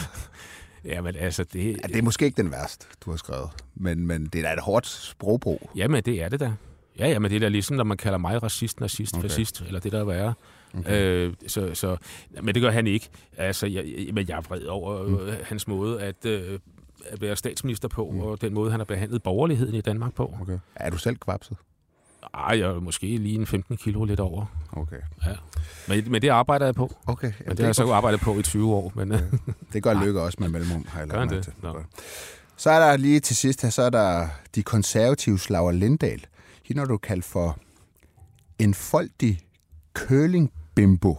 Ja, 0.86 1.02
men 1.02 1.16
altså, 1.16 1.44
det... 1.44 1.66
Ja, 1.66 1.88
det 1.88 1.96
er 1.96 2.02
måske 2.02 2.26
ikke 2.26 2.42
den 2.42 2.52
værste, 2.52 2.86
du 3.06 3.10
har 3.10 3.18
skrevet. 3.18 3.50
Men, 3.76 4.08
men 4.08 4.26
det 4.26 4.40
er 4.40 4.44
da 4.44 4.54
et 4.54 4.60
hårdt 4.60 4.88
sprogbrug. 4.88 5.70
Jamen, 5.76 6.04
det 6.04 6.24
er 6.24 6.30
det 6.30 6.40
da. 6.40 6.54
Ja, 7.00 7.08
ja, 7.10 7.20
men 7.20 7.32
det 7.32 7.36
er 7.36 7.40
da 7.40 7.48
ligesom, 7.48 7.78
når 7.78 7.84
man 7.84 7.98
kalder 7.98 8.18
mig 8.18 8.44
racist, 8.44 8.80
nazist, 8.80 9.14
okay. 9.14 9.22
fascist, 9.22 9.62
eller 9.62 9.80
det 9.80 9.92
der 9.92 10.00
er 10.00 10.04
værre. 10.04 10.34
Okay. 10.78 11.28
Øh, 11.28 11.34
så, 11.48 11.70
så, 11.74 11.98
men 12.42 12.56
det 12.56 12.62
gør 12.62 12.72
han 12.72 12.88
ikke. 12.88 13.10
Altså, 13.38 13.68
jeg, 13.68 13.86
jeg, 13.98 14.14
men 14.14 14.28
jeg 14.28 14.38
er 14.38 14.42
vred 14.42 14.64
over 14.64 15.08
mm. 15.08 15.20
hans 15.44 15.68
måde 15.68 16.02
at, 16.02 16.26
øh, 16.26 16.60
at 17.06 17.22
være 17.22 17.36
statsminister 17.36 17.88
på, 17.88 18.12
mm. 18.12 18.20
og 18.20 18.42
den 18.42 18.54
måde, 18.54 18.72
han 18.72 18.80
har 18.80 18.86
behandlet 18.86 19.24
borgerligheden 19.24 19.76
i 19.76 19.82
Danmark 19.82 20.14
på. 20.14 20.36
Okay. 20.42 20.60
Er 20.76 20.90
du 20.90 20.98
selv 20.98 21.16
kvapset? 21.16 21.58
Ej, 22.34 22.60
jeg 22.60 22.70
er 22.70 22.80
måske 22.80 23.18
lige 23.18 23.36
en 23.40 23.48
15 23.48 23.78
kilo 23.78 24.04
lidt 24.04 24.20
over. 24.20 24.46
Okay. 24.74 25.00
Ja. 25.26 25.32
Men, 25.88 26.12
men 26.12 26.22
det 26.22 26.30
arbejder 26.30 26.66
jeg 26.66 26.76
på. 26.76 26.96
Okay. 27.06 27.32
Men 27.40 27.50
det 27.50 27.60
har 27.60 27.66
jeg 27.66 27.76
så 27.76 27.92
arbejdet 27.92 28.20
på 28.20 28.40
i 28.40 28.42
20 28.42 28.74
år. 28.74 28.92
Men, 28.96 29.12
okay. 29.12 29.26
Det 29.74 29.84
gør 29.84 29.94
Lykke 30.06 30.22
også 30.22 30.38
med 30.42 30.50
mellemrum, 30.50 30.86
har 30.90 31.00
jeg 31.00 31.08
lagt 31.08 31.30
det? 31.32 31.44
til. 31.44 31.54
Godt. 31.62 31.86
Så 32.58 32.70
er 32.70 32.90
der 32.90 32.98
lige 32.98 33.20
til 33.20 33.36
sidst 33.36 33.62
her, 33.62 33.70
så 33.70 33.82
er 33.82 33.90
der 33.90 34.28
de 34.56 34.64
konservative 34.64 35.40
Slaver 35.40 35.72
Lindahl. 35.72 36.26
Hende 36.66 36.80
har 36.80 36.88
du 36.88 36.98
kaldt 36.98 37.26
for 37.26 37.58
en 38.60 38.74
foldig 38.74 39.40
curlingbimbo, 39.94 41.18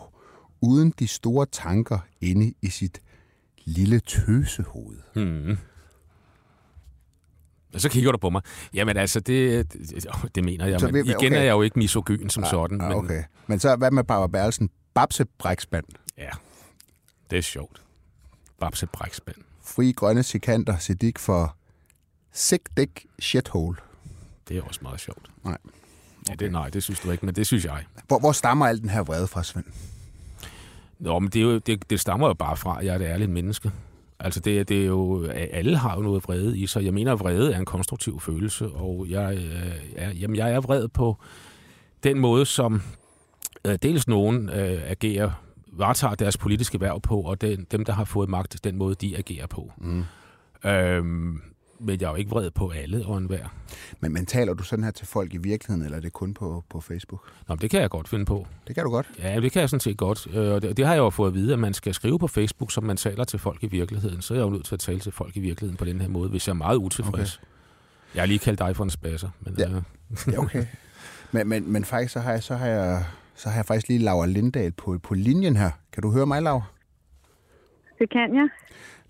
uden 0.60 0.94
de 0.98 1.06
store 1.08 1.46
tanker 1.46 1.98
inde 2.20 2.54
i 2.62 2.68
sit 2.68 3.02
lille 3.64 4.00
tøsehoved. 4.00 4.96
Hmm. 5.14 5.58
Og 7.74 7.80
så 7.80 7.88
kigger 7.88 8.12
du 8.12 8.18
på 8.18 8.30
mig. 8.30 8.42
Jamen 8.74 8.96
altså, 8.96 9.20
det, 9.20 9.72
det, 9.72 10.06
det 10.34 10.44
mener 10.44 10.66
jeg. 10.66 10.80
Så 10.80 10.86
Men 10.86 10.94
vi- 10.94 11.00
igen 11.00 11.16
okay. 11.16 11.32
er 11.32 11.42
jeg 11.42 11.50
jo 11.52 11.62
ikke 11.62 11.78
misogyn 11.78 12.28
som 12.28 12.44
sådan. 12.44 12.80
Ah, 12.80 12.88
Men, 12.88 12.98
okay. 12.98 13.22
Men 13.46 13.60
så 13.60 13.76
hvad 13.76 13.90
med 13.90 14.04
Barbara 14.04 14.26
Berlsen? 14.26 14.70
Babsebrækspand. 14.94 15.84
Ja, 16.18 16.28
det 17.30 17.38
er 17.38 17.42
sjovt. 17.42 17.82
Babse 18.60 18.86
brækspand. 18.86 19.36
Fri 19.64 19.92
grønne 19.92 20.22
sikanter, 20.22 20.78
Siddiq 20.78 21.18
for 21.18 21.56
sick 22.32 22.68
dick 22.76 23.06
shithole. 23.18 23.76
Det 24.48 24.56
er 24.56 24.62
også 24.62 24.80
meget 24.82 25.00
sjovt. 25.00 25.30
Nej. 25.44 25.58
Ja, 26.28 26.34
det, 26.34 26.52
nej, 26.52 26.68
det 26.68 26.82
synes 26.82 27.00
du 27.00 27.10
ikke, 27.10 27.26
men 27.26 27.34
det 27.34 27.46
synes 27.46 27.64
jeg. 27.64 27.84
Hvor, 28.08 28.18
hvor 28.18 28.32
stammer 28.32 28.66
al 28.66 28.80
den 28.80 28.88
her 28.90 29.02
vrede 29.02 29.26
fra, 29.26 29.42
Svend? 29.42 29.64
Nå, 30.98 31.18
men 31.18 31.30
det, 31.30 31.38
er 31.40 31.44
jo, 31.44 31.58
det, 31.58 31.90
det 31.90 32.00
stammer 32.00 32.26
jo 32.26 32.34
bare 32.34 32.56
fra, 32.56 32.78
at 32.80 32.84
jeg 32.86 32.92
er 32.92 32.96
et 32.98 33.02
ærligt 33.02 33.30
menneske. 33.30 33.70
Altså, 34.24 34.40
det, 34.40 34.68
det 34.68 34.82
er 34.82 34.86
jo, 34.86 35.26
alle 35.30 35.76
har 35.76 35.96
jo 35.96 36.02
noget 36.02 36.24
vrede 36.24 36.58
i 36.58 36.66
sig. 36.66 36.84
Jeg 36.84 36.94
mener, 36.94 37.12
at 37.12 37.20
vrede 37.20 37.52
er 37.52 37.58
en 37.58 37.64
konstruktiv 37.64 38.20
følelse, 38.20 38.68
og 38.68 39.06
jeg, 39.08 39.34
øh, 39.36 39.72
er, 39.96 40.10
jamen, 40.10 40.36
jeg 40.36 40.52
er 40.52 40.60
vred 40.60 40.88
på 40.88 41.16
den 42.04 42.18
måde, 42.18 42.46
som 42.46 42.82
øh, 43.66 43.78
dels 43.82 44.08
nogen 44.08 44.48
øh, 44.48 44.90
agerer, 44.90 45.30
varetager 45.72 46.14
deres 46.14 46.36
politiske 46.36 46.80
værv 46.80 47.00
på, 47.00 47.20
og 47.20 47.40
den, 47.40 47.66
dem, 47.70 47.84
der 47.84 47.92
har 47.92 48.04
fået 48.04 48.28
magt, 48.28 48.64
den 48.64 48.76
måde, 48.76 48.94
de 48.94 49.18
agerer 49.18 49.46
på. 49.46 49.72
Mm. 49.78 50.04
Øhm, 50.64 51.40
men 51.82 52.00
jeg 52.00 52.06
er 52.06 52.10
jo 52.10 52.16
ikke 52.16 52.30
vred 52.30 52.50
på 52.50 52.70
alle 52.70 53.06
og 53.06 53.18
enhver. 53.18 53.54
Men, 54.00 54.12
men 54.12 54.26
taler 54.26 54.54
du 54.54 54.62
sådan 54.62 54.84
her 54.84 54.90
til 54.90 55.06
folk 55.06 55.34
i 55.34 55.36
virkeligheden, 55.36 55.84
eller 55.84 55.96
er 55.98 56.02
det 56.02 56.12
kun 56.12 56.34
på, 56.34 56.64
på 56.70 56.80
Facebook? 56.80 57.30
Nå, 57.48 57.54
men 57.54 57.60
det 57.60 57.70
kan 57.70 57.80
jeg 57.80 57.90
godt 57.90 58.08
finde 58.08 58.24
på. 58.24 58.46
Det 58.66 58.74
kan 58.74 58.84
du 58.84 58.90
godt. 58.90 59.10
Ja, 59.18 59.40
det 59.40 59.52
kan 59.52 59.60
jeg 59.60 59.68
sådan 59.70 59.80
set 59.80 59.96
godt. 59.96 60.26
Øh, 60.34 60.52
Og 60.54 60.62
det, 60.62 60.76
det 60.76 60.86
har 60.86 60.92
jeg 60.92 61.00
jo 61.00 61.10
fået 61.10 61.28
at 61.28 61.34
vide, 61.34 61.52
at 61.52 61.58
man 61.58 61.74
skal 61.74 61.94
skrive 61.94 62.18
på 62.18 62.26
Facebook, 62.28 62.72
som 62.72 62.84
man 62.84 62.96
taler 62.96 63.24
til 63.24 63.38
folk 63.38 63.62
i 63.62 63.66
virkeligheden. 63.66 64.22
Så 64.22 64.34
er 64.34 64.38
jeg 64.38 64.44
jo 64.44 64.50
nødt 64.50 64.64
til 64.64 64.74
at 64.74 64.80
tale 64.80 64.98
til 65.00 65.12
folk 65.12 65.36
i 65.36 65.40
virkeligheden 65.40 65.76
på 65.76 65.84
den 65.84 66.00
her 66.00 66.08
måde, 66.08 66.28
hvis 66.28 66.46
jeg 66.48 66.52
er 66.52 66.56
meget 66.56 66.76
utilfreds. 66.76 67.36
Okay. 67.36 67.46
Jeg 68.14 68.22
har 68.22 68.26
lige 68.26 68.38
kaldt 68.38 68.58
dig 68.58 68.76
for 68.76 68.84
en 68.84 68.90
spasser. 68.90 69.28
Men, 69.40 69.54
Ja. 69.58 69.68
ja. 69.70 69.76
øh, 69.76 69.82
Ja, 70.32 70.38
okay. 70.38 70.64
men, 71.32 71.48
men, 71.48 71.72
men 71.72 71.84
faktisk, 71.84 72.12
så 72.12 72.20
har 72.20 72.32
jeg, 72.32 72.42
så 72.42 72.54
har 72.56 72.66
jeg, 72.66 73.04
så 73.34 73.48
har 73.48 73.56
jeg 73.56 73.66
faktisk 73.66 73.88
lige 73.88 73.98
Laura 73.98 74.26
Lindahl 74.26 74.72
på, 74.72 74.98
på 75.02 75.14
linjen 75.14 75.56
her. 75.56 75.70
Kan 75.92 76.02
du 76.02 76.10
høre 76.12 76.26
mig, 76.26 76.42
Laura? 76.42 76.62
Det 77.98 78.10
kan 78.10 78.34
jeg. 78.34 78.48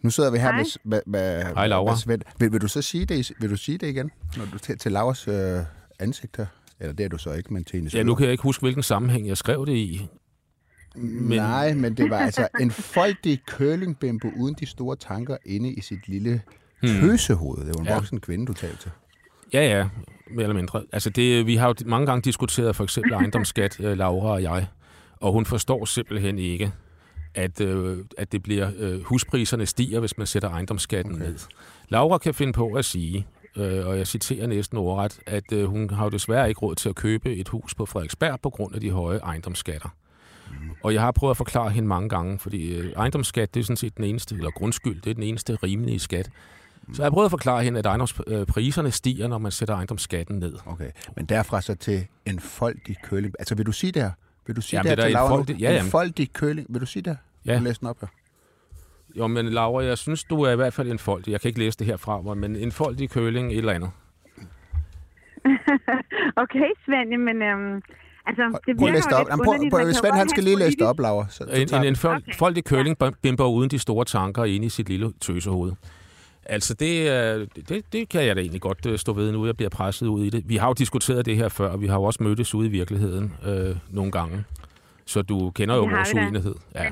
Nu 0.03 0.11
sidder 0.11 0.31
vi 0.31 0.39
her 0.39 0.53
Hej. 0.53 0.57
med, 0.63 0.67
med, 0.85 1.01
med, 1.07 1.43
Hej, 1.55 1.67
Laura. 1.67 1.93
med 1.93 1.99
Svend. 1.99 2.23
Vil, 2.39 2.53
vil, 2.53 2.61
du 2.61 2.69
så 2.69 2.83
sige 2.83 3.05
det, 3.07 3.33
vil 3.41 3.51
du 3.51 3.57
sige 3.57 3.79
det 3.79 3.87
igen, 3.87 4.11
når 4.37 4.45
du 4.53 4.59
til, 4.59 4.79
til 4.79 4.93
Lauras 4.93 5.29
øh, 5.29 5.61
ansigt 5.99 6.37
her? 6.37 6.47
Eller 6.81 6.93
det 6.93 7.05
er 7.05 7.09
du 7.09 7.19
så 7.19 7.33
ikke, 7.33 7.53
men 7.55 7.65
til 7.65 7.77
hendes 7.77 7.95
ja, 7.95 8.03
nu 8.03 8.15
kan 8.15 8.25
jeg 8.25 8.33
ikke 8.33 8.43
huske, 8.43 8.63
hvilken 8.63 8.83
sammenhæng 8.83 9.29
jeg 9.29 9.37
skrev 9.37 9.67
det 9.67 9.77
i. 9.77 10.07
Men... 10.97 11.39
Nej, 11.39 11.75
men 11.75 11.97
det 11.97 12.11
var 12.11 12.19
altså 12.19 12.49
en 12.61 12.71
foldig 12.71 13.41
curlingbimbo 13.51 14.29
uden 14.37 14.57
de 14.61 14.67
store 14.67 14.97
tanker 14.97 15.37
inde 15.47 15.73
i 15.73 15.81
sit 15.81 16.09
lille 16.09 16.43
tøsehoved. 16.83 17.59
Det 17.59 17.67
var 17.67 17.73
en 17.73 17.79
Hmm. 17.79 17.87
Ja. 17.87 17.95
voksen 17.95 18.21
kvinde, 18.21 18.47
du 18.47 18.53
talte 18.53 18.77
til. 18.83 18.91
Ja, 19.53 19.79
ja, 19.79 19.89
mere 20.31 20.43
eller 20.43 20.55
mindre. 20.55 20.83
Altså, 20.93 21.11
det, 21.11 21.47
vi 21.47 21.57
har 21.57 21.69
jo 21.69 21.75
mange 21.87 22.07
gange 22.07 22.23
diskuteret 22.23 22.77
for 22.77 22.85
eksempel 22.85 23.13
ejendomsskat, 23.13 23.81
øh, 23.81 23.99
Laura 23.99 24.29
og 24.33 24.43
jeg, 24.43 24.67
og 25.17 25.33
hun 25.33 25.47
forstår 25.47 25.85
simpelthen 25.85 26.39
ikke, 26.39 26.73
at, 27.35 27.61
øh, 27.61 27.99
at 28.19 28.33
det 28.33 28.43
bliver, 28.43 28.71
øh, 28.79 29.03
huspriserne 29.03 29.67
stiger, 29.67 30.01
hvis 30.01 30.19
man 30.19 30.27
sætter 30.27 30.51
ejendomsskatten 30.51 31.15
okay. 31.15 31.25
ned. 31.25 31.39
Laura 31.89 32.19
kan 32.19 32.35
finde 32.35 32.53
på 32.53 32.73
at 32.73 32.85
sige, 32.85 33.27
øh, 33.57 33.87
og 33.87 33.99
jeg 33.99 34.07
citerer 34.07 34.47
næsten 34.47 34.79
ordret, 34.79 35.21
at 35.27 35.53
øh, 35.53 35.65
hun 35.65 35.91
har 35.91 36.05
jo 36.05 36.11
desværre 36.11 36.49
ikke 36.49 36.61
råd 36.61 36.75
til 36.75 36.89
at 36.89 36.95
købe 36.95 37.37
et 37.37 37.49
hus 37.49 37.75
på 37.75 37.87
Frederiksberg 37.87 38.41
på 38.41 38.51
grund 38.51 38.75
af 38.75 38.81
de 38.81 38.91
høje 38.91 39.19
ejendomsskatter. 39.19 39.89
Og 40.83 40.95
jeg 40.95 41.03
har 41.03 41.11
prøvet 41.11 41.31
at 41.31 41.37
forklare 41.37 41.71
hende 41.71 41.89
mange 41.89 42.09
gange, 42.09 42.39
fordi 42.39 42.75
øh, 42.75 42.93
ejendomsskat, 42.93 43.55
det 43.55 43.61
er 43.61 43.65
sådan 43.65 43.77
set 43.77 43.97
den 43.97 44.05
eneste, 44.05 44.35
eller 44.35 44.51
grundskyld, 44.51 45.01
det 45.01 45.11
er 45.11 45.15
den 45.15 45.23
eneste 45.23 45.55
rimelige 45.55 45.99
skat. 45.99 46.31
Så 46.93 47.03
jeg 47.03 47.05
har 47.05 47.11
prøvet 47.11 47.25
at 47.25 47.31
forklare 47.31 47.63
hende, 47.63 47.79
at 47.79 47.87
ejendomspriserne 47.87 48.91
stiger, 48.91 49.29
når 49.29 49.39
man 49.39 49.53
sætter 49.53 49.75
ejendomsskatten 49.75 50.39
ned. 50.39 50.55
Okay, 50.67 50.91
men 51.17 51.27
derfra 51.27 51.61
så 51.61 51.75
til 51.75 52.07
en 52.27 52.41
foldig 52.41 52.97
curling. 53.05 53.35
Altså, 53.39 53.55
vil 53.55 53.67
du 53.67 53.73
sige 53.73 53.93
det 53.93 54.03
her? 54.03 54.11
Vil 54.47 54.57
du 54.57 54.61
sige 54.61 54.79
Jamen, 54.79 54.91
det 54.91 54.99
det 54.99 55.05
er 55.05 55.11
Laura 55.11 55.35
foldig- 55.37 55.55
nu? 55.55 55.61
ja, 55.61 55.71
en 55.71 55.77
jamen. 55.77 55.91
foldig 55.91 56.29
curling. 56.35 56.67
Vil 56.71 56.81
du 56.81 56.87
sige 56.87 57.03
det? 57.03 57.19
Ja. 57.47 57.59
Læser 57.59 57.79
den 57.79 57.89
op 57.89 58.01
her. 58.01 58.09
Jo, 59.19 59.27
men 59.27 59.47
Laura, 59.49 59.85
jeg 59.85 59.99
synes, 59.99 60.25
du 60.25 60.43
er 60.43 60.51
i 60.53 60.57
hvert 60.57 60.73
fald 60.75 60.91
en 60.91 60.99
folk. 60.99 61.29
Jeg 61.29 61.41
kan 61.41 61.49
ikke 61.49 61.59
læse 61.61 61.79
det 61.79 61.87
her 61.87 61.97
fra 61.97 62.21
mig, 62.21 62.37
men 62.39 62.57
en 62.57 62.73
folk 62.73 63.01
i 63.01 63.07
køling 63.07 63.53
et 63.53 63.59
eller 63.59 63.73
andet. 63.73 63.91
Okay, 66.37 66.69
Svend, 66.85 67.17
men 67.25 67.43
øhm, 67.43 67.83
altså, 68.27 68.43
det 68.67 68.77
Prøv 68.77 68.87
virker 68.87 68.93
læse 68.93 69.09
det 69.09 69.13
jo 69.13 69.17
op. 69.17 69.29
Jamen, 69.31 69.45
prøv, 69.45 69.55
prøv, 69.71 69.87
jo 69.87 69.93
Svend, 69.93 70.15
han 70.15 70.29
skal 70.29 70.45
lige 70.45 70.59
læse 70.59 70.77
det 70.79 70.87
op, 70.87 70.99
Laura. 71.01 71.27
Så, 71.29 71.37
så 71.37 71.45
En, 71.45 71.75
en, 71.81 71.85
en 71.89 71.97
folk, 71.97 72.23
Okay. 72.23 72.37
folk 72.39 72.57
i 72.57 72.61
køling 72.61 72.97
bimper 73.23 73.45
uden 73.45 73.71
de 73.71 73.79
store 73.79 74.05
tanker 74.05 74.45
inde 74.45 74.67
i 74.67 74.69
sit 74.69 74.89
lille 74.89 75.13
tøsehoved. 75.21 75.73
Altså, 76.47 76.75
det, 76.75 77.09
er- 77.09 77.47
det, 77.69 77.93
det 77.93 78.09
kan 78.09 78.25
jeg 78.27 78.37
da 78.37 78.41
egentlig 78.41 78.61
godt 78.61 78.87
øh, 78.87 78.99
stå 78.99 79.13
ved 79.13 79.33
nu, 79.33 79.47
jeg 79.47 79.57
bliver 79.57 79.71
presset 79.71 80.07
ud 80.07 80.25
i 80.25 80.31
det. 80.31 80.49
Vi 80.49 80.57
har 80.57 80.67
jo 80.69 80.73
diskuteret 80.73 81.27
det 81.27 81.37
her 81.37 81.49
før, 81.49 81.69
og 81.69 81.81
vi 81.81 81.87
har 81.87 81.97
jo 81.97 82.03
også 82.03 82.23
mødtes 82.23 82.55
ude 82.55 82.67
i 82.69 82.71
virkeligheden 82.71 83.33
øh, 83.47 83.77
nogle 83.91 84.13
gange. 84.13 84.45
Så 85.07 85.23
du 85.23 85.51
kender 85.51 85.75
jo 85.77 85.85
vores 85.97 86.15
uenighed. 86.25 86.55
Ja. 86.75 86.85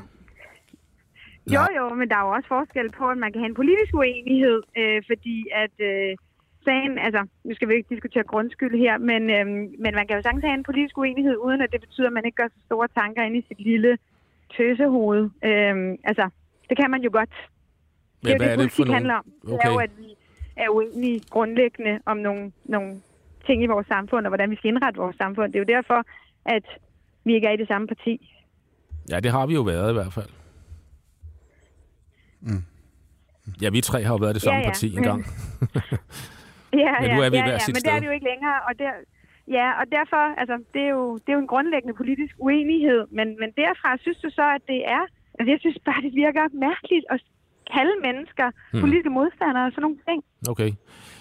Jo, 1.54 1.62
jo, 1.78 1.94
men 1.94 2.08
der 2.08 2.16
er 2.16 2.24
jo 2.26 2.32
også 2.36 2.48
forskel 2.48 2.90
på, 2.98 3.04
at 3.10 3.18
man 3.18 3.32
kan 3.32 3.40
have 3.40 3.48
en 3.48 3.54
politisk 3.54 3.94
uenighed, 3.94 4.62
øh, 4.80 5.02
fordi 5.10 5.36
at 5.62 5.74
øh, 5.90 6.16
sagen, 6.64 6.98
altså, 6.98 7.20
nu 7.44 7.54
skal 7.54 7.68
vi 7.68 7.74
ikke 7.74 7.94
diskutere 7.94 8.24
grundskyld 8.32 8.74
her, 8.84 8.98
men, 8.98 9.22
øh, 9.36 9.46
men 9.84 9.92
man 9.98 10.04
kan 10.06 10.16
jo 10.16 10.22
sagtens 10.22 10.44
have 10.44 10.54
en 10.54 10.68
politisk 10.70 10.98
uenighed, 10.98 11.36
uden 11.36 11.60
at 11.62 11.72
det 11.72 11.80
betyder, 11.80 12.06
at 12.06 12.12
man 12.12 12.24
ikke 12.24 12.36
gør 12.36 12.48
så 12.48 12.60
store 12.66 12.88
tanker 12.98 13.22
ind 13.22 13.36
i 13.36 13.44
sit 13.48 13.60
lille 13.60 13.98
tøsehoved. 14.56 15.22
Øh, 15.48 15.76
altså, 16.10 16.28
det 16.68 16.76
kan 16.80 16.90
man 16.90 17.02
jo 17.02 17.10
godt. 17.12 17.30
Men 18.22 18.26
det 18.26 18.32
er 18.32 18.36
hvad 18.38 18.46
det, 18.46 18.52
er 18.52 18.56
det 18.62 18.70
for 18.72 18.76
politik 18.76 18.94
handler 18.94 19.14
om. 19.14 19.24
Det 19.46 19.58
er 19.64 19.68
jo, 19.70 19.74
Okay. 19.74 19.84
at 19.84 19.90
vi 19.98 20.14
er 20.56 20.68
uenige 20.68 21.20
grundlæggende 21.30 22.00
om 22.06 22.16
nogle, 22.16 22.52
nogle 22.64 23.00
ting 23.46 23.62
i 23.62 23.66
vores 23.66 23.86
samfund, 23.86 24.26
og 24.26 24.30
hvordan 24.30 24.50
vi 24.50 24.56
skal 24.56 24.68
indrette 24.68 24.98
vores 25.00 25.16
samfund. 25.16 25.52
Det 25.52 25.58
er 25.58 25.64
jo 25.66 25.76
derfor, 25.76 26.04
at 26.44 26.64
vi 27.24 27.34
ikke 27.34 27.46
er 27.46 27.52
i 27.52 27.56
det 27.56 27.68
samme 27.68 27.86
parti. 27.86 28.34
Ja, 29.10 29.20
det 29.20 29.30
har 29.30 29.46
vi 29.46 29.54
jo 29.54 29.62
været 29.62 29.90
i 29.90 29.92
hvert 29.92 30.12
fald. 30.12 30.28
Mm. 32.40 32.62
Ja, 33.62 33.68
vi 33.70 33.80
tre 33.80 33.98
har 34.02 34.12
jo 34.14 34.20
været 34.24 34.34
det 34.34 34.42
samme 34.42 34.58
Ja, 34.58 34.62
ja, 34.62 34.68
parti 34.70 34.96
engang. 34.96 35.20
Ja, 36.84 36.92
Men 37.00 37.08
ja, 37.10 37.14
nu 37.16 37.22
er 37.26 37.30
vi 37.30 37.36
ja, 37.36 37.44
hver 37.48 37.52
ja, 37.52 37.58
sit 37.58 37.74
men 37.74 37.82
det 37.82 37.86
er 37.88 37.90
sted. 37.90 38.00
det 38.00 38.06
jo 38.10 38.14
ikke 38.18 38.28
længere, 38.32 38.56
og 38.68 38.72
der, 38.82 38.92
ja, 39.58 39.66
og 39.80 39.84
derfor, 39.96 40.22
altså, 40.42 40.56
det 40.74 40.82
er, 40.88 40.92
jo, 40.98 41.02
det 41.22 41.28
er 41.32 41.36
jo 41.38 41.42
en 41.46 41.52
grundlæggende 41.54 41.94
politisk 42.02 42.34
uenighed, 42.38 43.00
men, 43.18 43.26
men 43.40 43.48
derfra 43.62 43.90
synes 44.04 44.18
du 44.24 44.28
så, 44.40 44.46
at 44.56 44.62
det 44.72 44.80
er, 44.96 45.02
altså 45.38 45.48
jeg 45.54 45.60
synes 45.64 45.78
bare, 45.88 46.00
det 46.06 46.12
virker 46.24 46.44
mærkeligt 46.68 47.06
at 47.14 47.20
kalde 47.76 47.94
mennesker 48.06 48.46
Hmm. 48.72 48.80
politiske 48.84 49.10
modstandere 49.18 49.64
og 49.66 49.72
sådan 49.74 49.82
nogle 49.86 49.98
ting. 50.08 50.20
Okay. 50.52 50.70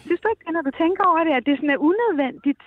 Synes 0.08 0.20
du 0.24 0.28
ikke, 0.32 0.44
det, 0.46 0.54
når 0.58 0.64
du 0.70 0.72
tænker 0.84 1.04
over 1.12 1.22
det, 1.28 1.34
at 1.40 1.44
det 1.48 1.54
sådan 1.58 1.70
er 1.76 1.80
unødvendigt? 1.90 2.64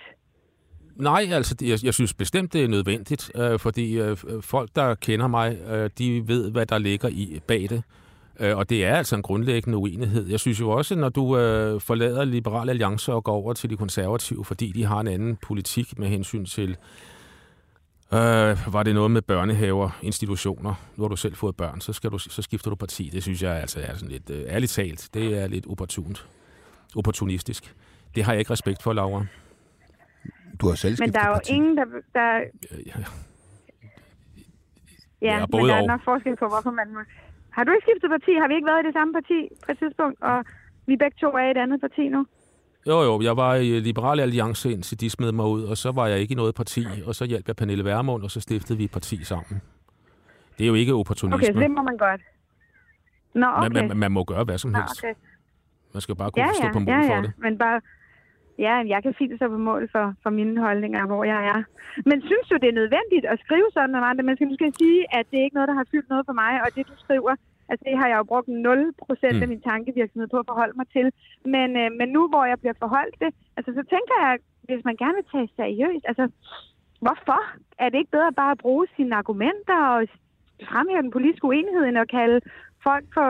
Nej, 1.09 1.23
altså 1.31 1.55
jeg, 1.61 1.77
jeg 1.87 1.93
synes 1.93 2.13
bestemt, 2.13 2.53
det 2.53 2.63
er 2.63 2.67
nødvendigt, 2.67 3.31
øh, 3.35 3.59
fordi 3.59 3.99
øh, 3.99 4.17
folk, 4.41 4.69
der 4.75 4.95
kender 4.95 5.27
mig, 5.27 5.57
øh, 5.73 5.89
de 5.97 6.27
ved, 6.27 6.51
hvad 6.51 6.65
der 6.65 6.77
ligger 6.77 7.09
i 7.09 7.39
bag 7.47 7.61
det. 7.69 7.83
Øh, 8.39 8.57
og 8.57 8.69
det 8.69 8.85
er 8.85 8.95
altså 8.95 9.15
en 9.15 9.21
grundlæggende 9.21 9.77
uenighed. 9.77 10.27
Jeg 10.27 10.39
synes 10.39 10.59
jo 10.59 10.69
også, 10.69 10.95
når 10.95 11.09
du 11.09 11.37
øh, 11.37 11.81
forlader 11.81 12.25
Liberale 12.25 12.69
Alliance 12.71 13.13
og 13.13 13.23
går 13.23 13.33
over 13.33 13.53
til 13.53 13.69
de 13.69 13.77
konservative, 13.77 14.45
fordi 14.45 14.71
de 14.71 14.83
har 14.85 14.99
en 14.99 15.07
anden 15.07 15.35
politik 15.35 15.99
med 15.99 16.07
hensyn 16.07 16.45
til, 16.45 16.77
øh, 18.13 18.73
var 18.73 18.83
det 18.83 18.95
noget 18.95 19.11
med 19.11 19.21
børnehaver, 19.21 19.89
institutioner. 20.01 20.73
Nu 20.95 21.03
har 21.03 21.09
du 21.09 21.15
selv 21.15 21.35
fået 21.35 21.55
børn, 21.55 21.81
så, 21.81 21.93
skal 21.93 22.09
du, 22.11 22.17
så 22.17 22.41
skifter 22.41 22.69
du 22.69 22.75
parti. 22.75 23.09
Det 23.13 23.23
synes 23.23 23.43
jeg 23.43 23.55
altså 23.55 23.79
er 23.79 23.93
sådan 23.93 24.09
lidt, 24.09 24.29
øh, 24.29 24.43
ærligt 24.47 24.71
talt, 24.71 25.09
det 25.13 25.41
er 25.41 25.47
lidt 25.47 25.67
opportunt, 25.67 26.27
opportunistisk. 26.95 27.75
Det 28.15 28.23
har 28.23 28.33
jeg 28.33 28.39
ikke 28.39 28.51
respekt 28.51 28.83
for, 28.83 28.93
Laura. 28.93 29.25
Du 30.61 30.67
har 30.67 30.75
selv 30.75 30.97
Men 30.99 31.13
der 31.13 31.19
er 31.19 31.27
jo 31.27 31.33
parti. 31.33 31.53
ingen, 31.53 31.77
der... 31.77 31.85
der 32.13 32.37
Ja, 32.71 32.77
ja, 32.85 33.03
Ja, 35.21 35.39
men 35.39 35.51
både 35.51 35.67
der 35.67 35.75
er 35.75 35.87
nok 35.87 36.03
forskel 36.03 36.35
på, 36.35 36.47
hvorfor 36.47 36.71
man 36.71 36.87
må... 36.93 36.99
Har 37.49 37.63
du 37.63 37.71
ikke 37.71 37.85
skiftet 37.87 38.09
parti? 38.09 38.31
Har 38.41 38.47
vi 38.47 38.55
ikke 38.55 38.69
været 38.71 38.83
i 38.83 38.87
det 38.87 38.95
samme 38.95 39.13
parti 39.13 39.39
på 39.65 39.71
et 39.71 39.77
tidspunkt? 39.79 40.21
Og 40.21 40.45
vi 40.87 40.95
begge 41.03 41.17
to 41.21 41.27
er 41.27 41.45
i 41.47 41.51
et 41.51 41.57
andet 41.57 41.81
parti 41.81 42.03
nu? 42.15 42.25
Jo, 42.87 43.01
jo, 43.01 43.21
jeg 43.21 43.37
var 43.37 43.55
i 43.55 43.79
Liberale 43.79 44.21
Alliance, 44.21 44.71
indtil 44.71 44.99
de 45.01 45.09
smed 45.09 45.31
mig 45.31 45.45
ud, 45.45 45.63
og 45.63 45.77
så 45.77 45.91
var 45.91 46.07
jeg 46.07 46.19
ikke 46.19 46.31
i 46.31 46.35
noget 46.35 46.55
parti, 46.55 46.85
og 47.07 47.15
så 47.15 47.25
hjalp 47.25 47.47
jeg 47.47 47.55
Pernille 47.55 47.85
Vermund, 47.85 48.23
og 48.23 48.31
så 48.31 48.39
stiftede 48.41 48.77
vi 48.77 48.83
et 48.83 48.91
parti 48.91 49.23
sammen. 49.23 49.61
Det 50.57 50.63
er 50.63 50.67
jo 50.67 50.73
ikke 50.73 50.93
opportunisme. 50.93 51.35
Okay, 51.49 51.61
det 51.61 51.71
må 51.71 51.81
man 51.89 51.97
godt. 51.97 52.21
Nå, 53.41 53.47
okay. 53.47 53.69
man, 53.73 53.87
man, 53.87 53.97
man 53.97 54.11
må 54.11 54.23
gøre 54.23 54.43
hvad 54.43 54.57
som 54.57 54.71
Nå, 54.71 54.77
helst. 54.79 54.99
okay. 55.03 55.13
Man 55.93 56.01
skal 56.01 56.15
bare 56.15 56.31
kunne 56.31 56.45
Ja, 56.45 56.53
stå 56.53 56.67
ja, 56.67 56.73
på 56.73 56.79
mål 56.79 56.89
ja, 56.93 56.99
for 57.11 57.15
ja. 57.15 57.21
det. 57.21 57.31
Men 57.45 57.57
bare, 57.57 57.81
ja, 58.65 58.75
jeg 58.93 58.99
kan 59.03 59.13
fint 59.17 59.33
stå 59.39 59.47
på 59.47 59.57
mål 59.57 59.89
for, 59.91 60.05
for 60.23 60.29
mine 60.29 60.61
holdninger, 60.61 61.05
hvor 61.05 61.23
jeg 61.23 61.41
er. 61.53 61.61
Men 62.09 62.17
synes 62.29 62.45
du, 62.51 62.55
det 62.63 62.69
er 62.73 62.77
nødvendigt 62.81 63.25
at 63.33 63.37
skrive 63.45 63.67
sådan 63.73 63.95
om 63.95 64.03
andre 64.11 64.23
mennesker? 64.23 64.45
Nu 64.45 64.55
skal 64.55 64.65
jeg 64.71 64.77
sige, 64.83 64.99
at 65.17 65.25
det 65.31 65.37
er 65.39 65.43
ikke 65.47 65.57
noget, 65.59 65.67
der 65.71 65.77
har 65.81 65.87
fyldt 65.91 66.09
noget 66.09 66.25
for 66.29 66.33
mig, 66.43 66.51
og 66.63 66.67
det 66.75 66.83
du 66.91 66.93
skriver, 67.05 67.33
altså 67.69 67.83
det 67.89 67.95
har 67.99 68.07
jeg 68.11 68.17
jo 68.21 68.23
brugt 68.31 68.47
0 68.47 68.93
procent 69.05 69.35
Mm. 69.35 69.41
af 69.43 69.47
min 69.53 69.61
tankevirksomhed 69.71 70.27
på 70.33 70.37
at 70.41 70.45
forholde 70.51 70.75
mig 70.79 70.87
til. 70.95 71.07
Men, 71.55 71.67
øh, 71.81 71.89
men 71.99 72.07
nu, 72.15 72.21
hvor 72.31 72.45
jeg 72.51 72.59
bliver 72.59 72.77
forholdt 72.83 73.15
det, 73.23 73.31
altså 73.57 73.71
så 73.77 73.83
tænker 73.93 74.15
jeg, 74.25 74.33
hvis 74.67 74.85
man 74.85 74.95
gerne 75.03 75.15
vil 75.19 75.27
tage 75.33 75.49
seriøst, 75.61 76.05
altså 76.11 76.25
hvorfor 77.05 77.39
er 77.83 77.87
det 77.89 77.97
ikke 77.97 78.11
bedre 78.17 78.33
bare 78.41 78.51
at 78.51 78.57
bruge 78.65 78.85
sine 78.95 79.15
argumenter 79.21 79.79
og 79.95 79.99
fremhæve 80.71 81.01
den 81.01 81.11
politiske 81.11 81.45
uenighed, 81.45 81.83
end 81.85 81.97
at 81.97 82.09
kalde 82.09 82.41
folk 82.83 83.05
for 83.13 83.29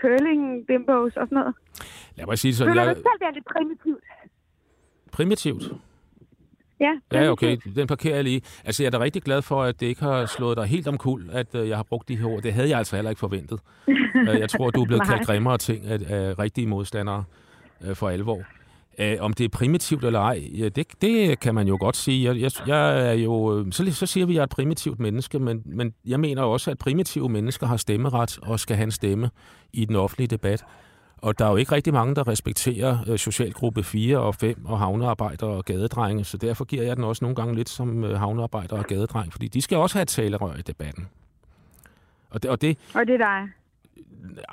curling, 0.00 0.66
bimbos 0.66 1.16
og 1.20 1.26
sådan 1.26 1.36
noget? 1.40 1.54
Lad 2.16 2.26
mig 2.26 2.38
sige 2.38 2.52
Føler 2.54 2.58
sådan. 2.58 2.76
du 2.76 2.80
Jeg, 2.82 2.90
ikke 2.90 3.06
selv, 3.08 3.18
det 3.20 3.26
er 3.30 3.34
lidt 3.38 3.48
primitivt? 3.54 4.04
primitivt. 5.12 5.62
Ja, 6.80 6.92
Ja, 7.12 7.30
okay. 7.30 7.56
Den 7.76 7.86
parkerer 7.86 8.14
jeg 8.14 8.24
lige. 8.24 8.42
Altså, 8.64 8.82
jeg 8.82 8.86
er 8.86 8.98
da 8.98 9.04
rigtig 9.04 9.22
glad 9.22 9.42
for, 9.42 9.62
at 9.62 9.80
det 9.80 9.86
ikke 9.86 10.02
har 10.02 10.26
slået 10.26 10.56
dig 10.56 10.66
helt 10.66 10.88
omkuld, 10.88 11.30
at 11.32 11.54
øh, 11.54 11.68
jeg 11.68 11.76
har 11.76 11.82
brugt 11.82 12.08
de 12.08 12.16
her 12.16 12.26
ord. 12.26 12.42
Det 12.42 12.52
havde 12.52 12.68
jeg 12.68 12.78
altså 12.78 12.96
heller 12.96 13.10
ikke 13.10 13.20
forventet. 13.20 13.60
Øh, 14.28 14.40
jeg 14.40 14.50
tror, 14.50 14.70
du 14.70 14.82
er 14.82 14.86
blevet 14.86 15.06
kaldt 15.06 15.26
grimmere 15.26 15.58
ting 15.58 15.86
af, 15.86 15.98
af 16.08 16.38
rigtige 16.38 16.66
modstandere 16.66 17.24
øh, 17.84 17.96
for 17.96 18.08
alvor. 18.08 18.42
Øh, 18.98 19.16
om 19.20 19.32
det 19.32 19.44
er 19.44 19.48
primitivt 19.48 20.04
eller 20.04 20.20
ej, 20.20 20.42
ja, 20.58 20.68
det, 20.68 20.86
det 21.02 21.40
kan 21.40 21.54
man 21.54 21.68
jo 21.68 21.76
godt 21.80 21.96
sige. 21.96 22.24
Jeg, 22.24 22.40
jeg, 22.40 22.50
jeg 22.66 23.08
er 23.08 23.12
jo, 23.12 23.66
så, 23.70 23.92
så 23.92 24.06
siger 24.06 24.26
vi, 24.26 24.32
at 24.32 24.34
jeg 24.34 24.40
er 24.40 24.44
et 24.44 24.50
primitivt 24.50 25.00
menneske, 25.00 25.38
men, 25.38 25.62
men 25.64 25.94
jeg 26.06 26.20
mener 26.20 26.42
også, 26.42 26.70
at 26.70 26.78
primitive 26.78 27.28
mennesker 27.28 27.66
har 27.66 27.76
stemmeret 27.76 28.38
og 28.42 28.60
skal 28.60 28.76
have 28.76 28.84
en 28.84 28.90
stemme 28.90 29.30
i 29.72 29.84
den 29.84 29.96
offentlige 29.96 30.28
debat. 30.28 30.64
Og 31.22 31.38
der 31.38 31.44
er 31.46 31.50
jo 31.50 31.56
ikke 31.56 31.72
rigtig 31.72 31.92
mange, 31.92 32.14
der 32.14 32.28
respekterer 32.28 32.98
øh, 33.08 33.18
socialgruppe 33.18 33.82
4 33.82 34.18
og 34.18 34.34
5 34.34 34.66
og 34.66 34.78
havnearbejdere 34.78 35.50
og 35.50 35.64
gadedrenge, 35.64 36.24
så 36.24 36.36
derfor 36.36 36.64
giver 36.64 36.82
jeg 36.82 36.96
den 36.96 37.04
også 37.04 37.24
nogle 37.24 37.34
gange 37.34 37.54
lidt 37.54 37.68
som 37.68 38.04
øh, 38.04 38.18
havnearbejder 38.18 38.78
og 38.78 38.84
gadedreng, 38.84 39.32
fordi 39.32 39.48
de 39.48 39.62
skal 39.62 39.78
også 39.78 39.94
have 39.98 40.02
et 40.02 40.08
talerør 40.08 40.56
i 40.56 40.62
debatten. 40.62 41.08
Og 42.30 42.42
det, 42.42 42.50
og 42.50 42.60
det, 42.60 42.78
Og 42.94 43.06
det 43.06 43.14
er 43.14 43.18
dig. 43.18 43.48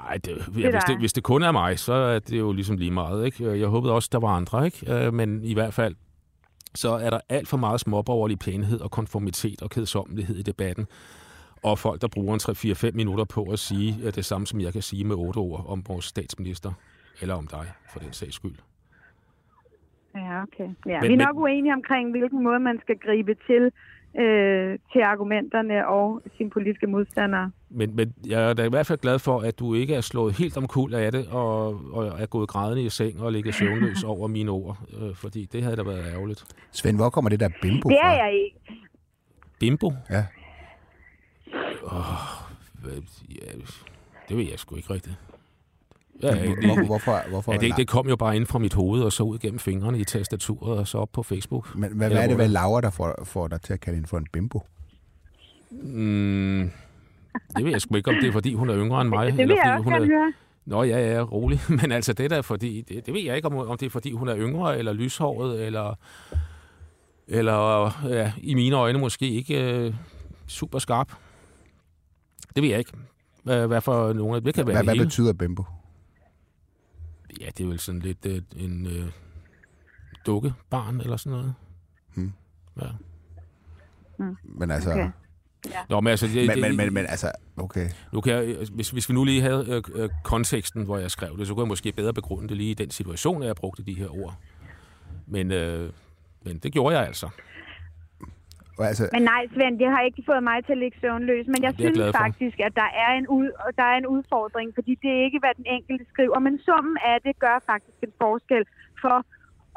ej, 0.10 0.18
det, 0.18 0.38
ja, 0.58 0.72
hvis, 0.72 0.84
det, 0.88 1.00
hvis 1.00 1.14
det 1.14 1.24
kun 1.24 1.44
er 1.44 1.52
mig, 1.52 1.80
så 1.80 1.94
er 1.94 2.20
det 2.20 2.38
jo 2.40 2.52
ligesom 2.52 2.78
lige 2.78 2.92
meget. 2.92 3.26
Ikke? 3.26 3.60
Jeg 3.60 3.68
håbede 3.68 3.94
også, 3.94 4.10
der 4.12 4.20
var 4.20 4.36
andre, 4.36 4.66
ikke? 4.66 4.94
Øh, 4.94 5.14
men 5.14 5.44
i 5.44 5.54
hvert 5.54 5.74
fald, 5.74 5.96
så 6.76 6.90
er 6.90 7.10
der 7.10 7.20
alt 7.30 7.48
for 7.48 7.58
meget 7.58 7.80
småborgerlig 7.80 8.40
pænhed 8.40 8.80
og 8.80 8.92
konformitet 8.92 9.62
og 9.62 9.70
kedsommelighed 9.70 10.36
i 10.36 10.42
debatten. 10.42 10.88
Og 11.70 11.80
folk, 11.80 12.02
der 12.02 12.08
bruger 12.08 12.34
en 12.34 12.40
3-4-5 12.92 12.92
minutter 12.96 13.24
på 13.26 13.44
at 13.44 13.60
sige 13.60 13.96
øh, 14.04 14.16
det 14.16 14.26
samme, 14.26 14.48
som 14.48 14.62
jeg 14.62 14.74
kan 14.74 14.82
sige 14.82 15.04
med 15.04 15.16
otte 15.16 15.38
ord 15.38 15.66
om 15.68 15.84
vores 15.88 16.06
statsminister, 16.06 16.72
eller 17.22 17.36
om 17.36 17.48
dig, 17.48 17.66
for 17.94 18.00
den 18.00 18.14
sags 18.14 18.36
skyld. 18.36 18.56
Ja, 20.16 20.42
okay. 20.44 20.70
Ja, 20.86 21.00
Men- 21.02 21.02
vi 21.02 21.06
er 21.06 21.10
men- 21.10 21.18
nok 21.18 21.36
uenige 21.36 21.74
omkring, 21.74 22.12
hvilken 22.12 22.44
måde 22.44 22.60
man 22.60 22.80
skal 22.82 22.96
gribe 23.06 23.36
til 23.48 23.72
øh, 24.20 24.80
til 24.94 25.02
argumenterne 25.02 25.88
og 25.88 26.22
sine 26.38 26.50
politiske 26.50 26.88
modstandere. 26.88 27.52
Men, 27.70 27.96
men 27.96 28.14
jeg 28.28 28.50
er 28.50 28.54
da 28.54 28.64
i 28.66 28.70
hvert 28.70 28.86
fald 28.88 29.00
glad 29.00 29.20
for, 29.20 29.40
at 29.40 29.60
du 29.60 29.74
ikke 29.74 29.96
er 29.96 30.02
slået 30.02 30.34
helt 30.38 30.58
omkuld 30.58 30.94
af 30.94 31.12
det, 31.12 31.28
og, 31.28 31.82
og 31.94 32.06
er 32.22 32.26
gået 32.26 32.50
grædende 32.50 32.84
i 32.84 32.90
seng 32.90 33.22
og 33.22 33.32
ligget 33.32 33.54
søvnløs 33.56 34.04
over 34.14 34.28
mine 34.28 34.52
ord, 34.52 34.78
øh, 35.02 35.16
fordi 35.16 35.46
det 35.52 35.64
havde 35.64 35.76
da 35.76 35.84
været 35.84 36.14
ærgerligt. 36.14 36.44
Svend, 36.72 36.98
hvor 36.98 37.10
kommer 37.10 37.30
det 37.30 37.40
der 37.40 37.50
bimbo 37.62 37.90
Det 37.90 37.98
fra? 38.02 38.14
er 38.14 38.24
jeg 38.26 38.34
ikke. 38.34 38.58
Bimbo? 39.60 39.92
Ja. 40.10 40.26
Hvad- 42.82 43.02
Ja, 43.30 43.52
det 44.30 44.38
ved 44.38 44.44
jeg 44.50 44.60
sgu 44.60 44.76
ikke 44.76 44.94
rigtigt. 44.94 45.16
Ja, 46.24 46.36
Hvor, 46.46 46.56
det, 46.56 46.86
hvorfor, 46.86 47.30
hvorfor 47.30 47.52
ja, 47.54 47.58
det, 47.58 47.78
det 47.78 47.88
kom 47.88 48.10
jo 48.10 48.16
bare 48.16 48.36
ind 48.36 48.46
fra 48.46 48.60
mit 48.60 48.74
hoved, 48.74 49.04
og 49.04 49.12
så 49.14 49.24
ud 49.24 49.38
gennem 49.40 49.60
fingrene 49.60 50.00
i 50.00 50.04
tastaturet, 50.04 50.80
og 50.80 50.88
så 50.88 50.98
op 50.98 51.10
på 51.14 51.24
Facebook. 51.24 51.76
Men 51.76 51.92
hvad, 51.94 52.10
hvad 52.10 52.24
er 52.24 52.28
det 52.28 52.38
ved 52.38 52.48
Laura, 52.48 52.82
der 52.82 52.90
får, 52.90 53.24
får 53.24 53.48
dig 53.48 53.62
til 53.62 53.74
at 53.74 53.80
kalde 53.80 53.96
hende 53.96 54.08
for 54.10 54.18
en 54.18 54.28
bimbo? 54.34 54.62
Mm, 55.72 56.72
det 57.58 57.64
ved 57.66 57.72
jeg 57.72 57.82
sgu 57.82 57.96
ikke, 57.96 58.10
om 58.10 58.16
det 58.22 58.28
er, 58.28 58.32
fordi 58.32 58.54
hun 58.54 58.70
er 58.70 58.78
yngre 58.78 59.02
end 59.02 59.10
mig. 59.10 59.26
Det 59.28 59.38
vil 59.38 59.42
eller 59.42 59.56
jeg 59.56 59.64
fordi 59.84 59.94
også 59.96 60.02
hun 60.06 60.12
er, 60.12 60.20
høre. 60.20 60.34
Nå 60.66 60.84
ja, 60.84 61.14
ja, 61.16 61.22
rolig. 61.22 61.60
Men 61.82 61.92
altså, 61.92 62.14
det 62.14 62.30
der 62.30 62.38
er 62.38 62.42
fordi, 62.42 62.82
det, 62.82 63.06
det 63.06 63.14
ved 63.14 63.22
jeg 63.22 63.36
ikke, 63.36 63.48
om, 63.48 63.58
om 63.58 63.78
det 63.78 63.86
er, 63.86 63.90
fordi 63.90 64.12
hun 64.12 64.28
er 64.28 64.38
yngre, 64.38 64.78
eller 64.78 64.94
lyshåret, 64.94 65.66
eller, 65.66 65.98
eller 67.28 67.92
ja, 68.10 68.32
i 68.38 68.54
mine 68.54 68.76
øjne 68.76 69.00
måske 69.00 69.30
ikke 69.30 69.72
øh, 69.74 69.94
super 70.48 70.80
skarp. 70.80 71.12
Det 72.56 72.64
ved 72.64 72.70
jeg 72.70 72.80
ikke. 72.80 72.94
Hvad, 73.44 73.82
for 73.82 74.14
nogle 74.14 74.36
af 74.36 74.44
det 74.44 74.54
kan 74.54 74.68
være 74.68 74.84
Hvad, 74.84 74.96
betyder 74.96 75.34
bimbo? 75.34 75.64
Ja, 77.42 77.46
det 77.58 77.64
er 77.64 77.68
vel 77.68 77.80
sådan 77.80 78.02
lidt 78.02 78.26
øh, 78.26 78.42
en 78.56 78.88
øh, 78.88 79.12
dukkebarn 80.26 81.02
eller 81.02 81.18
sådan 81.18 81.32
noget. 81.32 81.54
Hmm. 82.14 82.34
Ja. 82.82 82.88
Men 84.44 84.72
altså... 84.72 84.92
Okay. 84.92 85.10
Nå, 85.90 86.02
men 86.02 86.12
altså, 86.12 86.28
det, 86.28 86.36
Men, 86.36 86.50
det, 86.50 86.62
men, 86.62 86.78
men, 86.78 86.94
men 86.94 87.06
altså, 87.06 87.32
okay. 87.58 87.90
Nu 88.14 88.22
kan 88.22 88.34
jeg, 88.34 88.68
hvis, 88.72 88.90
hvis 88.90 89.10
vi 89.10 89.14
nu 89.14 89.24
lige 89.24 89.42
havde 89.42 89.66
øh, 89.68 89.84
øh, 89.94 90.10
konteksten, 90.24 90.84
hvor 90.84 90.98
jeg 90.98 91.12
skrev 91.12 91.38
det, 91.38 91.48
så 91.48 91.54
kunne 91.54 91.64
jeg 91.64 91.68
måske 91.68 91.92
bedre 91.92 92.14
begrunde 92.14 92.50
det 92.50 92.58
lige 92.58 92.72
i 92.72 92.74
den 92.74 92.92
situation, 92.92 93.42
at 93.42 93.48
jeg 93.48 93.56
brugte 93.56 93.84
de 93.84 93.94
her 93.94 94.24
ord. 94.24 94.36
Men, 95.28 95.52
øh, 95.52 95.92
men 96.46 96.58
det 96.58 96.74
gjorde 96.74 96.98
jeg 96.98 97.08
altså. 97.08 97.30
Og 98.78 98.86
altså 98.88 99.10
Men 99.14 99.22
nej, 99.22 99.42
Svend, 99.54 99.80
det 99.80 99.88
har 99.94 100.02
ikke 100.02 100.24
fået 100.26 100.44
mig 100.44 100.66
til 100.66 100.72
at 100.72 100.78
ligge 100.78 100.98
søvnløs. 101.02 101.48
Men 101.48 101.60
jeg 101.64 101.64
jeg 101.64 101.74
synes 101.80 102.00
for. 102.00 102.12
faktisk, 102.24 102.60
at 102.60 102.74
der 102.76 102.90
er, 103.06 103.12
en 103.20 103.28
ud, 103.28 103.48
der 103.80 103.84
er 103.84 103.98
en 103.98 104.08
udfordring, 104.16 104.68
fordi 104.76 104.94
det 105.02 105.10
er 105.18 105.22
ikke, 105.28 105.40
hvad 105.40 105.54
den 105.58 105.66
enkelte 105.76 106.06
skriver. 106.14 106.40
Men 106.40 106.60
summen 106.66 106.98
af 107.06 107.18
det 107.26 107.40
gør 107.40 107.58
faktisk 107.66 108.00
en 108.04 108.14
forskel 108.22 108.64
for, 109.02 109.18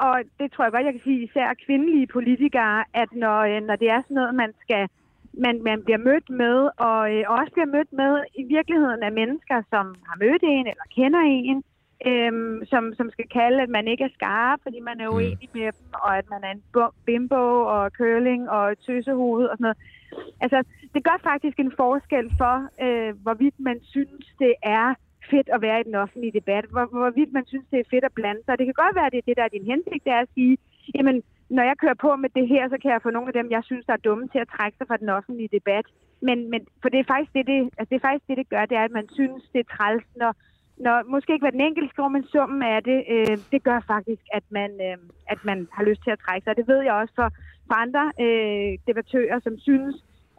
og 0.06 0.16
det 0.40 0.52
tror 0.52 0.64
jeg 0.64 0.72
godt, 0.72 0.84
jeg 0.84 0.92
kan 0.92 1.06
sige, 1.08 1.24
især 1.28 1.48
kvindelige 1.66 2.06
politikere, 2.06 2.84
at 2.94 3.08
når, 3.12 3.38
øh, 3.50 3.60
når 3.68 3.76
det 3.76 3.88
er 3.90 4.00
sådan 4.02 4.14
noget, 4.14 4.34
man 4.34 4.52
skal 4.64 4.88
man, 5.44 5.62
man 5.62 5.82
bliver 5.84 5.98
mødt 5.98 6.30
med, 6.30 6.56
og 6.76 7.00
øh, 7.14 7.24
også 7.28 7.52
bliver 7.52 7.70
mødt 7.76 7.92
med 7.92 8.12
i 8.42 8.44
virkeligheden 8.56 9.02
af 9.02 9.12
mennesker, 9.12 9.62
som 9.72 9.84
har 10.08 10.16
mødt 10.24 10.42
en 10.42 10.66
eller 10.72 10.86
kender 10.96 11.20
en, 11.20 11.62
øhm, 12.06 12.64
som, 12.64 12.94
som 12.94 13.10
skal 13.10 13.28
kalde, 13.28 13.62
at 13.62 13.68
man 13.68 13.88
ikke 13.88 14.04
er 14.04 14.16
skarp, 14.18 14.58
fordi 14.62 14.80
man 14.80 15.00
er 15.00 15.08
Mm. 15.08 15.14
uenig 15.16 15.48
med 15.54 15.62
dem, 15.62 15.86
og 15.92 16.18
at 16.18 16.30
man 16.30 16.40
er 16.44 16.50
en 16.50 16.62
bimbo 17.06 17.44
og 17.76 17.90
curling 17.90 18.50
og 18.50 18.78
tøsehoved 18.78 19.46
og 19.46 19.56
sådan 19.56 19.64
noget. 19.64 19.78
Altså, 20.40 20.58
det 20.94 21.04
gør 21.04 21.18
faktisk 21.22 21.58
en 21.58 21.72
forskel 21.76 22.26
for, 22.38 22.56
øh, 22.84 23.12
hvorvidt 23.22 23.54
man 23.58 23.78
synes, 23.82 24.24
det 24.38 24.54
er 24.62 24.94
fedt 25.30 25.48
at 25.52 25.62
være 25.62 25.80
i 25.80 25.84
den 25.84 25.94
offentlige 25.94 26.32
debat, 26.32 26.64
hvor, 26.70 26.84
hvorvidt 26.84 27.32
man 27.32 27.46
synes, 27.46 27.66
det 27.70 27.80
er 27.80 27.90
fedt 27.90 28.04
at 28.04 28.12
blande 28.12 28.42
sig. 28.44 28.58
Det 28.58 28.66
kan 28.66 28.82
godt 28.84 28.96
være, 28.96 29.06
at 29.06 29.12
det 29.12 29.18
er 29.18 29.28
det, 29.28 29.36
der 29.36 29.44
er 29.44 29.56
din 29.56 29.70
hensigt, 29.72 30.04
det 30.04 30.12
er 30.12 30.22
at 30.26 30.34
sige, 30.34 30.58
jamen, 30.94 31.22
når 31.50 31.62
jeg 31.62 31.76
kører 31.78 31.94
på 31.94 32.16
med 32.16 32.30
det 32.38 32.48
her, 32.48 32.68
så 32.68 32.76
kan 32.82 32.90
jeg 32.90 33.02
få 33.02 33.10
nogle 33.10 33.28
af 33.28 33.32
dem, 33.32 33.50
jeg 33.50 33.62
synes, 33.64 33.86
der 33.86 33.92
er 33.92 34.06
dumme 34.08 34.28
til 34.28 34.38
at 34.38 34.52
trække 34.56 34.78
sig 34.78 34.86
fra 34.86 34.96
den 34.96 35.08
offentlige 35.08 35.54
debat. 35.58 35.86
Men, 36.22 36.50
men 36.50 36.60
for 36.82 36.88
det 36.88 37.00
er 37.00 37.10
faktisk 37.12 37.32
det, 37.34 37.46
det, 37.46 37.58
altså 37.78 37.90
det, 37.90 37.96
er 37.96 38.08
faktisk 38.08 38.28
det, 38.28 38.36
det 38.36 38.48
gør, 38.48 38.64
det 38.66 38.76
er, 38.76 38.84
at 38.84 38.96
man 38.98 39.08
synes, 39.18 39.42
det 39.52 39.60
er 39.60 39.76
træls, 39.76 40.04
når, 40.16 40.32
når 40.87 40.97
måske 41.14 41.33
ikke 41.33 41.45
hvad 41.45 41.53
den 41.53 41.66
enkelte 41.69 41.90
skriver, 41.93 42.09
men 42.09 42.25
summen 42.33 42.62
af 42.62 42.83
det, 42.90 42.99
øh, 43.14 43.37
det 43.53 43.61
gør 43.69 43.81
faktisk, 43.95 44.23
at 44.38 44.45
man, 44.59 44.71
øh, 44.88 44.97
at 45.33 45.40
man 45.45 45.59
har 45.77 45.85
lyst 45.85 46.03
til 46.05 46.11
at 46.11 46.23
trække 46.25 46.45
sig. 46.45 46.57
Det 46.57 46.69
ved 46.69 46.81
jeg 46.83 46.95
også 47.03 47.14
for, 47.21 47.29
for 47.69 47.77
andre 47.85 48.05
øh, 48.25 48.71
debattører, 48.88 49.38
som 49.47 49.55
synes, 49.59 49.95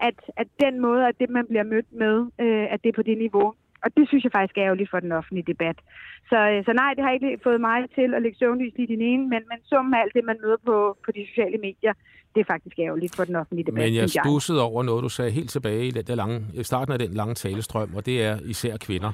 at, 0.08 0.18
at 0.42 0.48
den 0.64 0.80
måde, 0.80 1.08
at 1.08 1.16
det, 1.20 1.30
man 1.30 1.46
bliver 1.52 1.64
mødt 1.64 1.90
med, 2.04 2.16
øh, 2.44 2.66
at 2.74 2.80
det 2.84 2.90
er 2.90 2.98
på 3.00 3.08
det 3.10 3.18
niveau. 3.18 3.48
Og 3.84 3.90
det 3.98 4.08
synes 4.08 4.24
jeg 4.24 4.32
faktisk 4.32 4.58
er 4.58 4.64
ærgerligt 4.64 4.90
for 4.90 5.00
den 5.00 5.12
offentlige 5.12 5.50
debat. 5.54 5.78
Så, 6.30 6.40
øh, 6.52 6.66
så 6.66 6.72
nej, 6.82 6.92
det 6.96 7.04
har 7.04 7.12
ikke 7.12 7.40
fået 7.44 7.62
mig 7.62 7.80
til 7.98 8.10
at 8.16 8.22
lægge 8.22 8.38
søvnlys 8.38 8.74
i 8.84 8.86
din 8.86 9.02
ene, 9.02 9.24
men, 9.34 9.42
men 9.52 9.60
summen 9.70 9.94
af 9.94 10.02
alt 10.02 10.14
det, 10.14 10.24
man 10.26 10.38
møder 10.44 10.60
på, 10.66 10.98
på 11.06 11.10
de 11.12 11.22
sociale 11.30 11.58
medier, 11.58 11.94
det 12.36 12.40
er 12.42 12.46
faktisk 12.54 12.76
ærgerligt 12.80 13.16
for 13.16 13.24
den 13.24 13.36
offentlige 13.36 13.66
debat. 13.66 13.84
Men 13.84 13.96
jeg 13.96 14.10
stussede 14.10 14.62
over 14.62 14.84
noget, 14.84 15.04
du 15.04 15.10
sagde 15.10 15.32
helt 15.32 15.50
tilbage 15.50 15.86
i 15.88 15.92
den 15.92 16.06
der 16.06 16.16
lange, 16.16 16.64
starten 16.64 16.94
af 16.94 17.00
den 17.00 17.14
lange 17.14 17.36
talestrøm, 17.36 17.90
og 17.96 18.06
det 18.06 18.24
er 18.24 18.40
især 18.46 18.78
kvinder. 18.78 19.12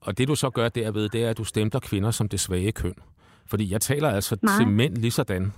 Og 0.00 0.18
det 0.18 0.28
du 0.28 0.34
så 0.34 0.50
gør 0.50 0.68
derved, 0.68 1.08
det 1.08 1.24
er, 1.24 1.30
at 1.30 1.38
du 1.38 1.44
stempler 1.44 1.80
kvinder 1.80 2.10
som 2.10 2.28
det 2.28 2.40
svage 2.40 2.72
køn. 2.72 2.94
Fordi 3.46 3.72
jeg 3.72 3.80
taler 3.80 4.08
altså 4.10 4.36
Nej. 4.42 4.56
til 4.58 4.68
mænd 4.68 4.96
lige 4.96 5.10
sådan. 5.10 5.52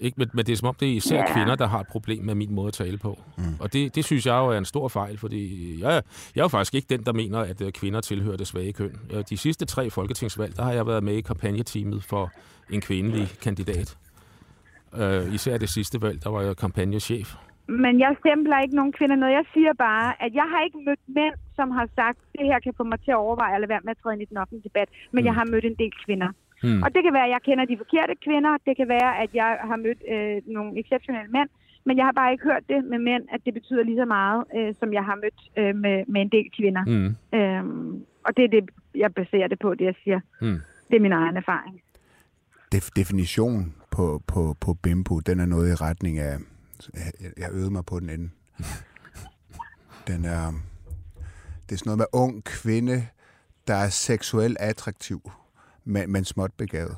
Ikke? 0.00 0.14
Men, 0.18 0.30
men 0.32 0.46
det 0.46 0.52
er 0.52 0.56
som 0.56 0.68
om, 0.68 0.74
det 0.74 0.88
er 0.88 0.92
især 0.92 1.16
Ja. 1.16 1.32
kvinder, 1.34 1.54
der 1.54 1.66
har 1.66 1.80
et 1.80 1.86
problem 1.86 2.24
med 2.24 2.34
min 2.34 2.54
måde 2.54 2.68
at 2.68 2.74
tale 2.74 2.98
på. 2.98 3.22
Mm. 3.38 3.44
Og 3.60 3.72
det, 3.72 3.94
det 3.94 4.04
synes 4.04 4.26
jeg 4.26 4.32
jo 4.34 4.46
er 4.48 4.58
en 4.58 4.64
stor 4.64 4.88
fejl, 4.88 5.18
fordi 5.18 5.72
jeg, 5.80 6.02
jeg 6.34 6.40
er 6.40 6.44
jo 6.44 6.48
faktisk 6.48 6.74
ikke 6.74 6.86
den, 6.90 7.04
der 7.06 7.12
mener, 7.12 7.38
at 7.38 7.60
øh, 7.60 7.72
kvinder 7.72 8.00
tilhører 8.00 8.36
det 8.36 8.46
svage 8.46 8.72
køn. 8.72 8.98
Øh, 9.10 9.24
De 9.30 9.36
sidste 9.36 9.64
tre 9.64 9.90
folketingsvalg, 9.90 10.56
der 10.56 10.62
har 10.62 10.72
jeg 10.72 10.86
været 10.86 11.02
med 11.04 11.14
i 11.14 11.20
kampagneteamet 11.20 12.04
for 12.04 12.32
en 12.70 12.80
kvindelig 12.80 13.28
kandidat. 13.42 13.96
Uh, 14.92 15.34
især 15.34 15.58
det 15.58 15.68
sidste 15.70 16.02
valg, 16.02 16.24
der 16.24 16.30
var 16.30 16.42
jeg 16.42 16.56
kampagnechef. 16.56 17.34
Men 17.84 18.00
jeg 18.00 18.16
stempler 18.20 18.58
ikke 18.60 18.76
nogen 18.76 18.92
kvinder 18.92 19.16
noget. 19.16 19.32
Jeg 19.40 19.44
siger 19.54 19.72
bare, 19.72 20.22
at 20.24 20.34
jeg 20.34 20.46
har 20.52 20.60
ikke 20.64 20.78
mødt 20.86 21.04
mænd, 21.18 21.34
som 21.58 21.70
har 21.70 21.86
sagt, 21.94 22.18
det 22.38 22.46
her 22.50 22.58
kan 22.58 22.74
få 22.76 22.84
mig 22.84 23.00
til 23.00 23.10
at 23.10 23.22
overveje 23.24 23.54
eller 23.54 23.68
være 23.68 23.84
med 23.84 23.90
at 23.90 23.98
træde 24.02 24.14
ind 24.14 24.22
i 24.22 24.30
den 24.30 24.36
offentlige 24.36 24.68
debat. 24.68 24.88
Men 25.12 25.22
mm. 25.22 25.26
jeg 25.26 25.34
har 25.34 25.44
mødt 25.52 25.64
en 25.64 25.78
del 25.82 25.92
kvinder. 26.04 26.30
Hmm. 26.62 26.82
Og 26.82 26.94
det 26.94 27.02
kan 27.04 27.12
være, 27.12 27.24
at 27.28 27.30
jeg 27.30 27.42
kender 27.42 27.64
de 27.64 27.76
forkerte 27.76 28.14
kvinder. 28.26 28.52
Det 28.66 28.76
kan 28.76 28.88
være, 28.88 29.12
at 29.22 29.30
jeg 29.34 29.58
har 29.70 29.76
mødt 29.76 30.00
øh, 30.14 30.36
nogle 30.56 30.80
exceptionelle 30.80 31.30
mænd. 31.36 31.48
Men 31.84 31.96
jeg 31.96 32.04
har 32.04 32.12
bare 32.12 32.32
ikke 32.32 32.44
hørt 32.44 32.64
det 32.68 32.84
med 32.84 32.98
mænd, 32.98 33.24
at 33.34 33.40
det 33.46 33.54
betyder 33.54 33.82
lige 33.82 33.96
så 33.96 34.04
meget, 34.04 34.44
øh, 34.56 34.74
som 34.80 34.92
jeg 34.92 35.04
har 35.04 35.14
mødt 35.14 35.40
øh, 35.60 35.74
med, 35.76 36.04
med 36.06 36.20
en 36.20 36.28
del 36.28 36.46
kvinder. 36.58 36.84
Mm. 36.84 37.38
Øhm, 37.38 38.04
og 38.26 38.36
det 38.36 38.44
er 38.44 38.48
det, 38.48 38.70
jeg 38.94 39.14
baserer 39.14 39.48
det 39.48 39.58
på, 39.58 39.74
det 39.74 39.84
jeg 39.84 39.94
siger. 40.04 40.20
Mm. 40.40 40.58
Det 40.88 40.96
er 40.96 41.00
min 41.00 41.12
egen 41.12 41.36
erfaring. 41.36 41.82
Def- 42.74 42.92
definition 42.96 43.74
på, 43.90 44.22
på, 44.26 44.54
på 44.60 44.74
bimbo, 44.74 45.20
den 45.20 45.40
er 45.40 45.46
noget 45.46 45.68
i 45.72 45.74
retning 45.74 46.18
af... 46.18 46.34
Jeg, 46.94 47.32
jeg 47.36 47.48
øvede 47.52 47.70
mig 47.70 47.84
på 47.84 48.00
den 48.00 48.10
ende. 48.10 48.30
Den 50.06 50.24
er... 50.24 50.52
Det 51.68 51.74
er 51.74 51.78
sådan 51.78 51.88
noget 51.90 51.98
med 51.98 52.06
ung 52.12 52.44
kvinde, 52.44 53.06
der 53.66 53.74
er 53.74 53.88
seksuelt 53.88 54.58
attraktiv, 54.60 55.30
men, 55.84 56.12
men 56.12 56.24
småt 56.24 56.52
begavet. 56.52 56.96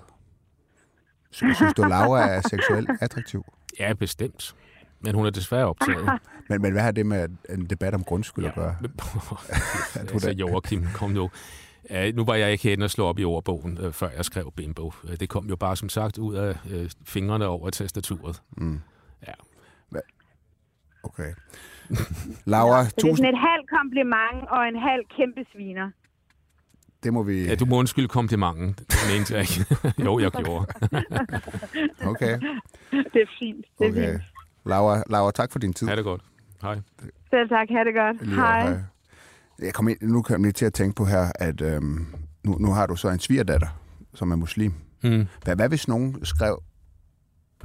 Så 1.31 1.55
synes 1.57 1.75
du, 1.75 1.83
Laura 1.83 2.29
er 2.29 2.40
seksuelt 2.51 2.90
attraktiv? 3.01 3.44
Ja, 3.79 3.92
bestemt. 3.92 4.55
Men 5.01 5.14
hun 5.14 5.27
er 5.27 5.31
desværre 5.31 5.66
optaget. 5.66 6.09
Men, 6.49 6.62
men 6.62 6.73
hvad 6.73 6.83
har 6.83 6.90
det 6.90 7.07
med 7.07 7.29
en 7.49 7.66
debat 7.70 7.94
om 7.94 8.05
grundskyld 8.05 8.47
at 8.47 8.55
gøre? 8.55 8.77
Altså, 9.97 10.31
Joachim, 10.40 10.87
kom 10.94 11.11
nu. 11.11 11.31
Uh, 11.90 12.14
nu 12.14 12.25
var 12.25 12.35
jeg 12.35 12.53
ikke 12.53 12.68
henne 12.68 12.85
og 12.85 12.90
slå 12.90 13.07
op 13.07 13.18
i 13.18 13.25
ordbogen, 13.25 13.79
uh, 13.79 13.92
før 13.92 14.11
jeg 14.11 14.25
skrev 14.25 14.53
bimbo. 14.57 14.92
Uh, 15.03 15.14
det 15.20 15.29
kom 15.29 15.47
jo 15.47 15.57
bare, 15.57 15.77
som 15.77 15.88
sagt, 15.88 16.18
ud 16.18 16.35
af 16.35 16.57
uh, 16.64 16.87
fingrene 17.05 17.47
over 17.47 17.70
tastaturet. 17.70 18.42
Mm. 18.57 18.81
Ja. 19.27 19.33
Okay. 21.04 21.32
Laura, 22.54 22.84
Så 22.84 22.90
det 22.90 22.96
er 22.96 23.00
tusind... 23.08 23.16
sådan 23.16 23.34
et 23.34 23.40
halvt 23.48 23.68
kompliment 23.78 24.38
og 24.54 24.68
en 24.68 24.78
halv 24.88 25.02
kæmpe 25.16 25.40
sviner. 25.52 25.90
Det 27.02 27.12
må 27.12 27.22
vi... 27.22 27.44
Ja, 27.44 27.54
du 27.54 27.64
må 27.64 27.76
undskylde 27.78 28.08
komplimenten. 28.08 28.68
Det 28.88 28.98
mente 29.12 29.34
jeg 29.34 29.40
ikke. 29.40 29.76
jo, 30.04 30.18
jeg 30.18 30.30
gjorde. 30.30 30.66
Okay. 32.12 32.40
Det 32.90 33.22
er 33.22 33.30
fint. 33.38 33.66
Det 33.78 33.86
er 33.86 33.90
okay. 33.90 34.12
fint. 34.12 34.22
Laura, 34.66 35.02
Laura, 35.10 35.30
tak 35.32 35.52
for 35.52 35.58
din 35.58 35.72
tid. 35.72 35.88
Ha' 35.88 35.96
det 35.96 36.04
godt. 36.04 36.22
Hej. 36.62 36.80
Selv 37.30 37.48
tak. 37.48 37.68
Ha' 37.70 37.84
det 37.84 37.94
godt. 37.94 38.26
Lige 38.26 38.34
Hej. 38.34 38.62
hej. 38.62 38.78
Jeg 39.58 39.74
kom 39.74 39.88
ind, 39.88 39.98
nu 40.02 40.22
kom 40.22 40.34
jeg 40.34 40.40
lige 40.40 40.52
til 40.52 40.66
at 40.66 40.72
tænke 40.72 40.94
på 40.96 41.04
her, 41.04 41.32
at 41.34 41.60
øhm, 41.60 42.06
nu, 42.44 42.56
nu 42.58 42.72
har 42.72 42.86
du 42.86 42.96
så 42.96 43.08
en 43.08 43.18
svigerdatter, 43.18 43.68
som 44.14 44.30
er 44.32 44.36
muslim. 44.36 44.72
Mm. 45.02 45.26
Hvad, 45.44 45.56
hvad 45.56 45.68
hvis 45.68 45.88
nogen 45.88 46.24
skrev 46.24 46.62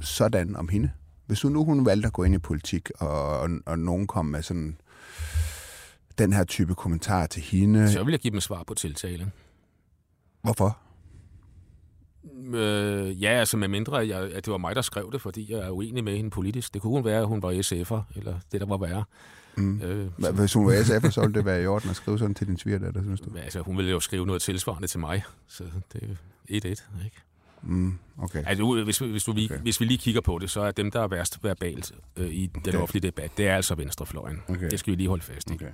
sådan 0.00 0.56
om 0.56 0.68
hende? 0.68 0.90
Hvis 1.30 1.44
nu 1.44 1.64
hun 1.64 1.86
valgte 1.86 2.06
at 2.06 2.12
gå 2.12 2.24
ind 2.24 2.34
i 2.34 2.38
politik, 2.38 2.90
og, 2.98 3.38
og, 3.40 3.50
og 3.66 3.78
nogen 3.78 4.06
kom 4.06 4.26
med 4.26 4.42
sådan 4.42 4.76
den 6.18 6.32
her 6.32 6.44
type 6.44 6.74
kommentar 6.74 7.26
til 7.26 7.42
hende. 7.42 7.92
Så 7.92 8.04
vil 8.04 8.12
jeg 8.12 8.20
give 8.20 8.30
dem 8.30 8.40
svar 8.40 8.62
på 8.62 8.74
tiltale. 8.74 9.30
Hvorfor? 10.42 10.78
Øh, 12.54 13.22
ja, 13.22 13.28
altså 13.28 13.56
med 13.56 13.68
mindre, 13.68 14.00
at, 14.00 14.08
jeg, 14.08 14.20
at 14.22 14.44
det 14.44 14.50
var 14.50 14.58
mig, 14.58 14.76
der 14.76 14.82
skrev 14.82 15.12
det, 15.12 15.20
fordi 15.20 15.52
jeg 15.52 15.58
er 15.58 15.70
uenig 15.70 16.04
med 16.04 16.16
hende 16.16 16.30
politisk. 16.30 16.74
Det 16.74 16.82
kunne 16.82 16.92
hun 16.92 17.04
være, 17.04 17.20
at 17.20 17.26
hun 17.26 17.42
var 17.42 17.52
SF'er, 17.52 18.18
eller 18.18 18.38
det, 18.52 18.60
der 18.60 18.66
var 18.66 18.76
værre. 18.76 19.04
Mm. 19.56 19.80
Øh, 19.82 20.34
Hvis 20.34 20.52
hun 20.52 20.66
var 20.66 20.72
SF, 20.82 21.12
så 21.12 21.20
ville 21.20 21.34
det 21.34 21.44
være 21.44 21.62
i 21.62 21.66
orden 21.66 21.90
at 21.90 21.96
skrive 21.96 22.18
sådan 22.18 22.34
til 22.34 22.46
din 22.46 22.58
svigerdatter, 22.58 23.02
synes 23.02 23.20
du? 23.20 23.30
men 23.30 23.42
altså, 23.42 23.60
hun 23.60 23.76
ville 23.76 23.90
jo 23.90 24.00
skrive 24.00 24.26
noget 24.26 24.42
tilsvarende 24.42 24.88
til 24.88 25.00
mig, 25.00 25.24
så 25.48 25.64
det 25.92 26.02
er 26.02 26.06
jo 26.08 26.14
1-1, 26.58 27.04
ikke? 27.04 27.16
Mm, 27.62 27.98
okay. 28.18 28.42
Altså, 28.46 28.82
hvis, 28.84 28.98
hvis, 28.98 29.24
du, 29.24 29.30
Okay. 29.32 29.58
hvis 29.58 29.80
vi 29.80 29.84
lige 29.84 29.98
kigger 29.98 30.20
på 30.20 30.38
det, 30.38 30.50
så 30.50 30.60
er 30.60 30.70
dem, 30.70 30.90
der 30.90 31.00
er 31.02 31.08
værst 31.08 31.44
verbalt 31.44 31.92
øh, 32.16 32.28
i 32.28 32.46
den 32.46 32.62
Okay. 32.68 32.78
offentlige 32.78 33.06
debat, 33.06 33.30
det 33.36 33.48
er 33.48 33.56
altså 33.56 33.74
venstrefløjen. 33.74 34.42
Okay. 34.48 34.70
Det 34.70 34.78
skal 34.78 34.90
vi 34.90 34.96
lige 34.96 35.08
holde 35.08 35.22
fast 35.22 35.50
i. 35.50 35.54
okay. 35.54 35.66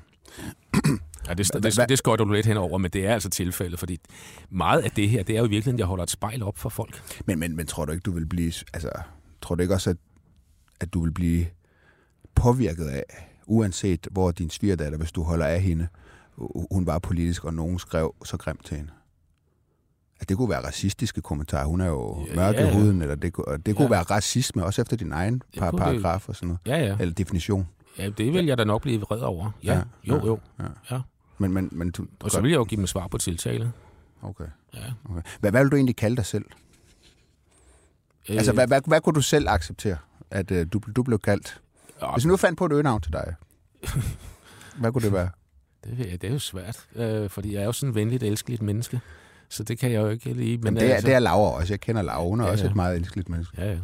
Ja, 1.29 1.35
det, 1.35 1.53
det, 1.63 1.79
hva- 1.79 1.87
det 1.87 1.99
skøjter 1.99 2.25
du 2.25 2.33
lidt 2.33 2.47
henover, 2.47 2.79
men 2.79 2.91
det 2.91 3.07
er 3.07 3.13
altså 3.15 3.31
tilfældet, 3.31 3.79
fordi 3.79 3.99
meget 4.51 4.81
af 4.83 4.91
det 4.91 5.09
her, 5.11 5.23
det 5.23 5.35
er 5.35 5.39
jo 5.39 5.45
i 5.47 5.49
virkeligheden, 5.49 5.79
jeg 5.79 5.87
holder 5.87 6.05
et 6.05 6.11
spejl 6.11 6.43
op 6.43 6.59
for 6.59 6.69
folk. 6.69 7.21
Men, 7.27 7.39
men, 7.39 7.57
men 7.57 7.67
tror 7.67 7.85
du 7.85 7.93
ikke, 7.93 8.03
du 8.03 8.11
vil 8.13 8.27
blive... 8.27 8.53
Altså, 8.75 8.91
tror 9.43 9.55
du 9.55 9.63
ikke 9.63 9.75
også, 9.75 9.91
at, 9.91 9.97
at 10.81 10.95
du 10.95 11.03
vil 11.05 11.13
blive 11.13 11.47
påvirket 12.35 12.85
af, 12.87 13.03
uanset 13.47 14.09
hvor 14.11 14.31
din 14.31 14.51
svigerdatter, 14.51 14.99
hvis 14.99 15.13
du 15.13 15.23
holder 15.23 15.47
af 15.47 15.61
hende, 15.63 15.89
hun 16.71 16.87
var 16.87 16.99
politisk, 16.99 17.45
og 17.45 17.55
nogen 17.55 17.79
skrev 17.79 18.15
så 18.25 18.37
grimt 18.37 18.65
til 18.67 18.77
hende? 18.77 18.91
At 20.21 20.29
det 20.29 20.37
kunne 20.37 20.51
være 20.51 20.65
racistiske 20.67 21.21
kommentarer. 21.21 21.67
Hun 21.67 21.81
er 21.81 21.87
jo 21.87 22.27
Ja, 22.31 22.35
mørk 22.35 22.55
i 22.55 22.59
ja, 22.59 22.65
ja. 22.67 22.73
huden, 22.79 23.03
eller 23.03 23.15
det, 23.15 23.33
kunne- 23.33 23.59
det 23.67 23.77
kunne 23.77 23.85
Ja. 23.85 23.91
være 23.91 24.03
racisme, 24.03 24.65
også 24.65 24.83
efter 24.83 24.97
din 24.97 25.13
egen 25.13 25.43
par, 25.59 25.71
det- 25.71 25.81
paragraf 25.81 26.29
og 26.29 26.37
sådan 26.37 26.47
noget. 26.47 26.61
Ja, 26.67 26.87
ja. 26.87 26.97
Eller 27.01 27.15
definition. 27.15 27.69
ja 27.99 28.09
det 28.09 28.33
vil 28.33 28.47
jeg 28.47 28.59
da 28.59 28.65
nok 28.65 28.83
blive 28.83 29.01
vred 29.01 29.21
over. 29.21 29.51
Ja, 29.65 29.73
Ja, 29.75 29.83
jo, 30.05 30.15
ja, 30.17 30.27
jo. 30.27 30.39
ja. 30.59 30.65
Ja. 30.91 31.01
Men, 31.39 31.53
men, 31.53 31.69
men 31.73 31.91
du, 31.91 32.07
Og 32.21 32.31
så 32.31 32.41
vil 32.41 32.51
jeg 32.51 32.59
jo 32.59 32.65
give 32.65 32.77
dem 32.79 32.87
svar 32.87 33.09
på 33.09 33.19
tiltale. 33.19 33.73
Okay. 34.23 34.45
Ja. 34.75 34.79
okay. 35.11 35.23
Hvad, 35.41 35.51
hvad 35.51 35.63
vil 35.63 35.71
du 35.71 35.77
egentlig 35.77 35.97
kalde 35.97 36.17
dig 36.17 36.27
selv? 36.27 36.45
Øh, 38.29 38.37
Altså, 38.37 38.53
hvad, 38.53 38.67
hvad, 38.67 38.81
hvad 38.87 39.01
kunne 39.01 39.15
du 39.15 39.21
selv 39.23 39.49
acceptere, 39.49 39.97
at 40.31 40.51
uh, 40.51 40.57
du, 40.73 40.81
du 40.97 41.03
blev 41.03 41.19
kaldt? 41.19 41.61
ja, 42.03 42.13
Hvis 42.13 42.23
du 42.23 42.29
nu 42.29 42.37
fandt 42.37 42.59
på 42.59 42.67
et 42.67 42.73
øgenavn 42.73 43.01
til 43.01 43.13
dig, 43.13 43.35
hvad 44.81 44.93
kunne 44.93 45.03
det 45.03 45.13
være? 45.13 45.29
det, 45.85 45.99
jeg, 45.99 46.23
det 46.23 46.29
er 46.29 46.33
jo 46.33 46.39
svært, 46.39 46.87
øh, 46.95 47.31
fordi 47.31 47.55
jeg 47.55 47.61
er 47.63 47.67
jo 47.67 47.73
sådan 47.73 47.89
et 47.91 47.95
venligt, 47.95 48.23
elskeligt 48.23 48.63
menneske. 48.63 49.01
Så 49.51 49.63
det 49.63 49.79
kan 49.79 49.93
jeg 49.93 50.01
jo 50.03 50.09
ikke 50.09 50.33
lige. 50.33 50.59
Men 50.59 50.77
det, 50.77 50.83
er, 50.91 50.95
altså, 50.95 51.07
det 51.07 51.15
er 51.15 51.19
Laura 51.19 51.61
også. 51.61 51.73
Jeg 51.73 51.81
kender 51.81 52.03
Laura. 52.03 52.29
Hun 52.29 52.41
er 52.41 52.45
Ja, 52.45 52.51
også 52.51 52.65
ja. 52.65 52.71
et 52.71 52.77
meget 52.77 52.97
elskeligt 52.97 53.29
menneske. 53.29 53.63
Ja, 53.63 53.71
ja. 53.71 53.77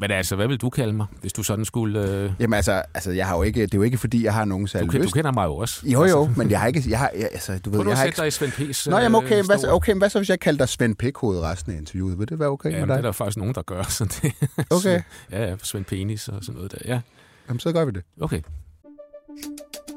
Men 0.00 0.10
altså, 0.10 0.36
hvad 0.36 0.48
vil 0.48 0.56
du 0.56 0.70
kalde 0.70 0.92
mig, 0.92 1.06
hvis 1.20 1.32
du 1.32 1.42
sådan 1.42 1.64
skulle... 1.64 2.10
Øh, 2.10 2.32
Jamen 2.40 2.54
altså, 2.54 2.82
altså 2.94 3.10
jeg 3.10 3.26
har 3.26 3.36
jo 3.36 3.42
ikke, 3.42 3.62
det 3.62 3.74
er 3.74 3.78
jo 3.78 3.82
ikke 3.82 3.98
fordi, 3.98 4.24
jeg 4.24 4.34
har 4.34 4.44
nogen 4.44 4.64
du, 4.64 4.70
særlig 4.70 4.92
du 4.92 4.98
lyst. 4.98 5.14
kender 5.14 5.32
mig 5.32 5.44
jo 5.44 5.56
også. 5.56 5.80
Jo, 5.86 6.04
jo, 6.04 6.28
men 6.36 6.50
jeg 6.50 6.60
har 6.60 6.66
ikke, 6.66 6.82
jeg 6.88 6.98
har, 6.98 7.10
jeg, 7.18 7.28
altså, 7.32 7.58
du 7.58 7.70
ved, 7.70 7.78
Prøv 7.78 7.84
nu 7.84 7.90
jeg 7.90 7.92
at 7.92 7.98
har 7.98 8.04
sætte 8.04 8.08
ikke... 8.08 8.20
dig 8.20 8.26
i 8.28 8.50
Svend 8.50 8.70
P's 8.70 8.90
Nå, 8.90 8.98
jamen 8.98 9.14
okay, 9.14 9.38
øh, 9.38 9.46
hvad, 9.46 9.56
så- 9.56 9.60
stol. 9.62 9.72
okay, 9.74 9.94
hvad 9.94 10.10
så, 10.10 10.18
hvis 10.18 10.28
jeg 10.30 10.40
kalder 10.40 10.58
dig 10.58 10.68
Svend 10.68 10.96
Pikhoved 10.96 11.40
resten 11.40 11.72
af 11.72 11.76
interviewet? 11.78 12.18
Vil 12.18 12.28
det 12.28 12.38
være 12.38 12.48
okay 12.48 12.70
Ja, 12.70 12.74
med 12.74 12.80
men 12.80 12.88
det 12.88 12.92
er 12.92 12.96
dig? 12.96 13.04
der 13.04 13.12
faktisk 13.12 13.36
nogen, 13.36 13.54
der 13.54 13.62
gør. 13.62 13.82
Så 13.98 14.04
det, 14.04 14.32
Okay, 14.70 15.00
ja, 15.30 15.48
ja, 15.48 15.56
Svend 15.62 15.84
Penis 15.84 16.28
og 16.28 16.38
sådan 16.42 16.54
noget 16.54 16.72
der. 16.72 16.78
Ja, 16.94 17.00
jamen, 17.48 17.60
så 17.60 17.72
gør 17.72 17.84
vi 17.84 17.90
det. 17.90 18.02
okay. 18.20 18.40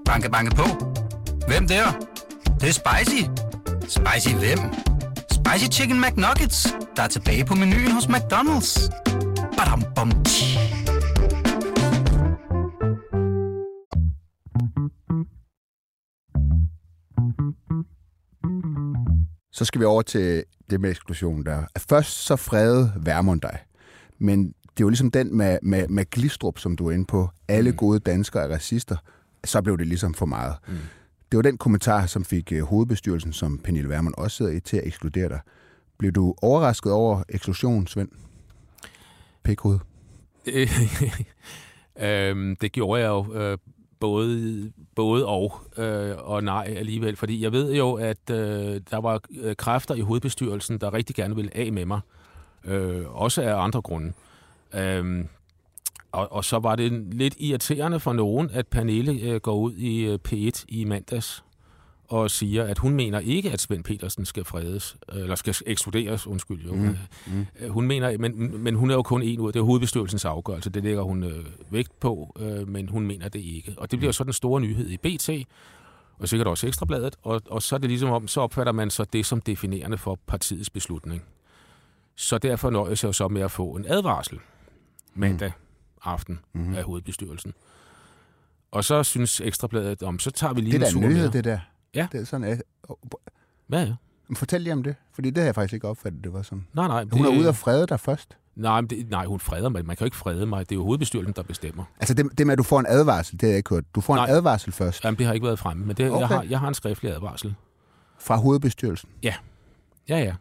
Banke, 0.06 0.30
banke 0.32 0.56
på. 0.56 0.64
Hvem 1.48 1.68
der? 1.68 1.92
Det, 2.46 2.62
det 2.62 2.70
er 2.70 2.74
spicy. 2.74 3.24
Spicy 3.90 4.36
hvem? 4.36 4.60
Spicy 5.32 5.80
Chicken 5.80 6.02
McNuggets, 6.02 6.76
der 6.96 7.04
er 7.04 7.08
tilbage 7.08 7.46
på 7.46 7.56
menuen 7.56 7.92
hos 7.92 8.06
McDonald's. 8.06 8.90
Badum, 9.58 9.84
bom, 9.96 10.24
tji. 10.24 10.58
Så 19.52 19.66
skal 19.66 19.82
vi 19.82 19.86
over 19.86 20.02
til 20.02 20.44
det 20.70 20.82
med 20.82 20.90
eksklusionen 20.90 21.46
der. 21.46 21.64
Først 21.90 22.12
så 22.12 22.36
fredede 22.36 22.94
Værmund 22.96 23.42
dig. 23.42 23.60
Men 24.20 24.48
det 24.48 24.54
er 24.54 24.86
jo 24.86 24.90
ligesom 24.90 25.12
den 25.12 25.38
med, 25.38 25.58
med, 25.64 25.88
med 25.88 26.06
Glistrup, 26.10 26.60
som 26.60 26.76
du 26.76 26.88
er 26.88 26.92
inde 26.92 27.06
på. 27.06 27.30
Alle 27.48 27.72
gode 27.72 28.00
danskere 28.00 28.44
er 28.44 28.54
racister. 28.54 28.98
Så 29.46 29.62
blev 29.62 29.78
det 29.78 29.88
ligesom 29.88 30.14
for 30.14 30.26
meget. 30.26 30.56
Mm. 30.68 30.78
Det 31.32 31.38
var 31.38 31.42
den 31.42 31.58
kommentar, 31.58 32.06
som 32.06 32.26
fik 32.26 32.52
øh, 32.52 32.64
hovedbestyrelsen, 32.64 33.34
som 33.34 33.58
Pernille 33.58 33.90
Wermund 33.90 34.14
også 34.18 34.38
sidder 34.38 34.52
i, 34.52 34.60
til 34.60 34.78
at 34.78 34.88
ekskludere 34.88 35.30
dig. 35.30 35.40
Blev 35.98 36.12
du 36.12 36.36
overrasket 36.42 36.92
over 36.92 37.24
eksklusionen, 37.30 37.88
Svend? 37.88 38.10
Pikhoved. 39.44 39.80
øhm, 42.02 42.56
det 42.56 42.72
gjorde 42.72 43.02
jeg 43.02 43.08
jo 43.08 43.34
øh, 43.34 43.58
både, 44.00 44.72
både 44.96 45.26
og, 45.26 45.54
øh, 45.78 46.16
og 46.18 46.44
nej 46.44 46.74
alligevel. 46.78 47.16
Fordi 47.16 47.44
jeg 47.44 47.52
ved 47.52 47.74
jo, 47.74 47.94
at 47.94 48.30
øh, 48.32 48.82
der 48.92 49.02
var 49.02 49.22
øh, 49.42 49.56
kræfter 49.56 49.96
i 49.96 50.02
hovedbestyrelsen, 50.02 50.78
der 50.78 50.94
rigtig 50.94 51.16
gerne 51.16 51.36
ville 51.36 51.58
af 51.58 51.74
med 51.74 51.86
mig. 51.86 52.00
Øh, 52.66 53.16
også 53.16 53.42
af 53.42 53.64
andre 53.64 53.82
grunde. 53.82 54.14
Øh, 54.74 55.26
og, 56.12 56.32
og 56.32 56.46
så 56.46 56.60
var 56.60 56.76
det 56.76 56.92
lidt 57.12 57.36
irriterende 57.40 58.00
for 58.00 58.14
nogen, 58.14 58.50
at 58.54 58.68
Pernille 58.68 59.22
øh, 59.22 59.42
går 59.42 59.56
ud 59.56 59.74
i 59.74 60.06
øh, 60.06 60.20
P1 60.28 60.66
i 60.68 60.84
mandags 60.84 61.44
og 62.10 62.32
siger, 62.32 62.64
at 62.64 62.78
hun 62.78 62.94
mener 62.94 63.20
ikke, 63.20 63.52
at 63.52 63.62
Svend 63.62 63.84
Petersen 63.84 64.26
skal 64.26 64.46
fredes, 64.46 64.98
øh, 65.14 65.22
eller 65.22 65.36
skal 65.36 65.56
ekskluderes, 65.66 66.28
undskyld 66.28 66.66
jo. 66.66 66.76
Mm. 66.76 66.98
Mm. 67.28 67.46
Hun 67.70 67.88
mener, 67.88 68.18
men, 68.18 68.64
men 68.64 68.76
hun 68.76 68.92
er 68.92 68.96
jo 68.96 69.02
kun 69.02 69.22
en 69.22 69.40
ud, 69.40 69.52
det 69.52 69.60
er 69.60 69.64
hovedbestyrelsens 69.64 70.26
afgørelse, 70.26 70.70
det 70.70 70.84
lægger 70.84 71.02
hun 71.02 71.24
øh, 71.24 71.46
vægt 71.70 72.00
på, 72.00 72.36
øh, 72.40 72.68
men 72.68 72.90
hun 72.90 73.08
mener 73.08 73.30
det 73.30 73.40
ikke. 73.40 73.74
Og 73.78 73.92
det 73.92 74.00
bliver 74.00 74.12
så 74.12 74.24
den 74.24 74.34
store 74.34 74.62
nyhed 74.62 74.90
i 74.90 74.98
BT, 74.98 75.30
og 76.20 76.28
sikkert 76.28 76.48
også 76.48 76.68
Ekstrabladet, 76.68 77.16
og, 77.24 77.42
og 77.50 77.62
så 77.62 77.76
er 77.76 77.80
det 77.80 77.90
ligesom 77.90 78.10
om, 78.10 78.28
så 78.28 78.42
opfatter 78.42 78.74
man 78.74 78.90
så 78.90 79.06
det 79.14 79.26
som 79.26 79.42
definerende 79.42 79.98
for 79.98 80.20
partiets 80.28 80.70
beslutning. 80.70 81.24
Så 82.16 82.38
derfor 82.38 82.70
nøjes 82.70 83.04
jeg 83.04 83.16
så 83.16 83.28
med 83.28 83.42
at 83.42 83.52
få 83.52 83.66
en 83.70 83.86
advarsel. 83.88 84.40
mandag 85.16 85.52
aften 86.04 86.40
Mhm. 86.54 86.76
af 86.76 86.84
hovedbestyrelsen. 86.84 87.54
Og 88.72 88.84
så 88.84 89.04
synes 89.04 89.42
Ekstrabladet, 89.42 90.04
om 90.04 90.20
så 90.20 90.32
tager 90.32 90.54
vi 90.54 90.62
lige 90.62 90.72
Det 90.74 90.82
er 90.84 90.88
en 90.88 90.94
tur 90.94 91.02
en 91.02 91.08
nyhed, 91.10 91.22
mere. 91.24 91.32
det 91.34 91.44
der. 91.44 91.60
Ja. 91.96 92.08
Det 92.12 92.22
er 92.22 92.26
sådan, 92.26 92.44
at, 92.48 92.62
Ja, 93.72 93.80
ja. 93.82 93.94
fortæl 94.36 94.62
lige 94.62 94.74
om 94.74 94.84
det, 94.84 94.96
fordi 95.14 95.30
det 95.30 95.38
har 95.38 95.46
jeg 95.46 95.56
faktisk 95.56 95.74
ikke 95.74 95.88
opfattet, 95.88 96.24
det 96.24 96.34
var 96.34 96.42
sådan. 96.42 96.68
Nej, 96.74 96.88
nej. 96.88 97.06
Hun 97.12 97.26
er 97.26 97.30
det- 97.32 97.40
ude 97.40 97.48
og 97.48 97.56
frede 97.56 97.88
dig 97.88 98.00
først. 98.00 98.38
Nej, 98.56 98.82
men 98.82 98.90
det, 98.90 99.10
nej, 99.10 99.26
hun 99.26 99.40
freder 99.40 99.70
mig. 99.70 99.86
Man 99.86 99.96
kan 99.96 100.04
jo 100.04 100.06
ikke 100.06 100.18
frede 100.18 100.46
mig. 100.46 100.70
Det 100.70 100.76
er 100.76 100.80
jo 100.80 100.84
hovedbestyrelsen, 100.84 101.34
der 101.36 101.44
bestemmer. 101.44 101.84
Altså 102.00 102.14
det, 102.14 102.38
det 102.38 102.48
med, 102.48 102.54
at 102.54 102.58
du 102.58 102.64
får 102.64 102.80
en 102.80 102.86
advarsel, 102.90 103.34
det 103.34 103.42
har 103.42 103.48
jeg 103.50 103.58
ikke 103.58 103.70
hørt. 103.70 103.96
Du 103.96 104.02
får 104.02 104.14
en 104.14 104.18
Nej. 104.18 104.30
advarsel 104.30 104.72
først 104.72 105.04
Jamen, 105.04 105.18
det 105.18 105.26
har 105.26 105.34
ikke 105.34 105.46
været 105.46 105.60
fremme, 105.60 105.86
men 105.86 105.98
det, 105.98 106.12
okay. 106.12 106.20
Jeg, 106.20 106.28
har, 106.28 106.44
jeg 106.44 106.60
har 106.60 106.68
en 106.68 106.74
skriftlig 106.74 107.12
advarsel. 107.12 107.56
fra 108.20 108.36
hovedbestyrelsen. 108.36 109.10
Ja, 109.24 109.34
ja. 110.10 110.34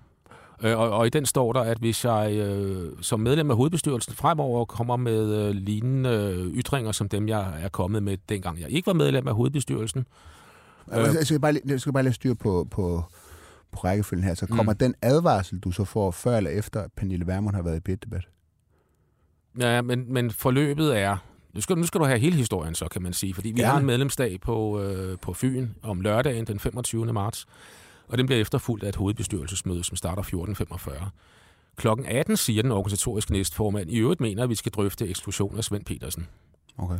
Øh, 0.62 0.78
Og, 0.78 0.90
og 0.90 1.06
i 1.06 1.10
den 1.10 1.26
står 1.26 1.52
der, 1.52 1.60
at 1.60 1.78
hvis 1.78 2.04
jeg 2.04 2.32
øh, 2.36 2.92
som 3.00 3.20
medlem 3.20 3.50
af 3.50 3.56
hovedbestyrelsen 3.56 4.14
fremover 4.14 4.64
kommer 4.64 4.96
med 4.96 5.34
øh, 5.34 5.50
lignende 5.50 6.10
øh, 6.10 6.54
ytringer, 6.54 6.92
som 6.92 7.08
dem, 7.08 7.28
jeg 7.28 7.52
er 7.62 7.68
kommet 7.68 8.02
med, 8.02 8.16
dengang 8.28 8.60
jeg 8.60 8.70
ikke 8.70 8.86
var 8.86 8.92
medlem 8.92 9.28
af 9.28 9.34
hovedbestyrelsen, 9.34 10.06
Øh. 10.92 11.14
Jeg 11.14 11.26
skal 11.26 11.40
bare 11.40 11.54
jeg 11.66 11.80
skal 11.80 11.92
bare 11.92 12.02
lige 12.02 12.12
styre 12.12 12.34
på, 12.34 12.68
på, 12.70 13.04
på 13.72 13.78
rækkefølgen 13.78 14.24
her. 14.24 14.34
Så 14.34 14.46
kommer 14.46 14.72
mm. 14.72 14.78
den 14.78 14.94
advarsel, 15.02 15.58
du 15.58 15.70
så 15.70 15.84
får 15.84 16.10
før 16.10 16.36
eller 16.36 16.50
efter, 16.50 16.82
at 16.82 16.92
Pernille 16.96 17.26
Vermund 17.26 17.56
har 17.56 17.62
været 17.62 17.76
i 17.76 17.80
bit-debat? 17.80 18.28
Ja, 19.58 19.82
men, 19.82 20.12
men 20.12 20.30
forløbet 20.30 20.98
er... 20.98 21.16
Nu 21.54 21.60
skal, 21.60 21.78
nu 21.78 21.86
skal 21.86 22.00
du 22.00 22.04
have 22.04 22.18
hele 22.18 22.36
historien 22.36 22.74
så, 22.74 22.88
kan 22.88 23.02
man 23.02 23.12
sige. 23.12 23.34
Fordi 23.34 23.48
vi 23.48 23.60
Gerne. 23.60 23.70
har 23.70 23.78
en 23.78 23.86
medlemsdag 23.86 24.40
på, 24.40 24.82
øh, 24.82 25.18
på 25.18 25.32
Fyn 25.32 25.68
om 25.82 26.00
lørdagen 26.00 26.46
den 26.46 26.58
25. 26.58 27.12
marts. 27.12 27.46
Og 28.08 28.18
den 28.18 28.26
bliver 28.26 28.40
efterfulgt 28.40 28.84
af 28.84 28.88
et 28.88 28.96
hovedbestyrelsesmøde, 28.96 29.84
som 29.84 29.96
starter 29.96 30.22
14.45. 30.22 31.10
Klokken 31.76 32.06
18 32.06 32.36
siger 32.36 32.62
den 32.62 32.72
organisatoriske 32.72 33.32
næstformand, 33.32 33.90
i 33.90 33.98
øvrigt 33.98 34.20
mener, 34.20 34.42
at 34.42 34.48
vi 34.48 34.54
skal 34.54 34.72
drøfte 34.72 35.08
eksklusion 35.08 35.56
af 35.56 35.64
Svend 35.64 35.84
Petersen. 35.84 36.26
Okay. 36.78 36.98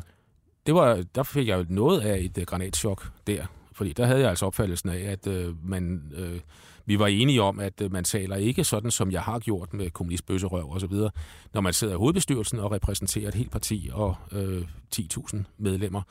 Det 0.66 0.74
var, 0.74 1.04
der 1.14 1.22
fik 1.22 1.48
jeg 1.48 1.59
jo 1.59 1.64
noget 1.68 2.00
af 2.00 2.18
et 2.18 2.38
uh, 2.38 2.44
granatschok 2.44 3.06
der. 3.26 3.46
Fordi 3.72 3.92
der 3.92 4.06
havde 4.06 4.20
jeg 4.20 4.30
altså 4.30 4.46
opfattelsen 4.46 4.88
af, 4.88 4.98
at 4.98 5.26
uh, 5.26 5.68
man, 5.68 6.12
uh, 6.18 6.40
vi 6.86 6.98
var 6.98 7.06
enige 7.06 7.42
om, 7.42 7.61
at 7.61 7.80
uh, 7.84 7.92
man 7.92 8.04
taler 8.04 8.36
ikke 8.36 8.64
sådan, 8.64 8.90
som 8.90 9.12
jeg 9.12 9.22
har 9.22 9.38
gjort 9.38 9.74
med 9.74 9.90
kommunistbøsserøv 9.90 10.70
og 10.70 10.80
så 10.80 10.86
videre, 10.86 11.11
når 11.54 11.61
man 11.61 11.72
sidder 11.72 11.94
i 11.94 11.96
hovedbestyrelsen 11.96 12.59
og 12.59 12.72
repræsenterer 12.72 13.28
et 13.28 13.34
helt 13.34 13.50
parti 13.50 13.90
og 13.92 14.16
uh, 14.32 14.62
10.000 14.96 15.36
medlemmer. 15.59 16.02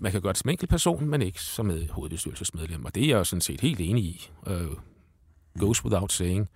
Man 0.00 0.12
kan 0.12 0.20
gøre 0.20 0.32
det 0.32 0.38
som 0.38 0.50
enkelt 0.50 0.70
person, 0.70 1.08
men 1.08 1.22
ikke 1.22 1.42
som 1.42 1.66
med 1.66 1.88
hovedbestyrelsesmedlem. 1.88 2.84
Og 2.84 2.94
det 2.94 3.02
er 3.02 3.08
jeg 3.08 3.18
jo 3.18 3.24
sådan 3.24 3.40
set 3.40 3.60
helt 3.60 3.80
enig 3.80 4.04
i. 4.04 4.30
Uh, 4.46 4.52
goes 5.58 5.84
without 5.84 6.12
saying. 6.12 6.48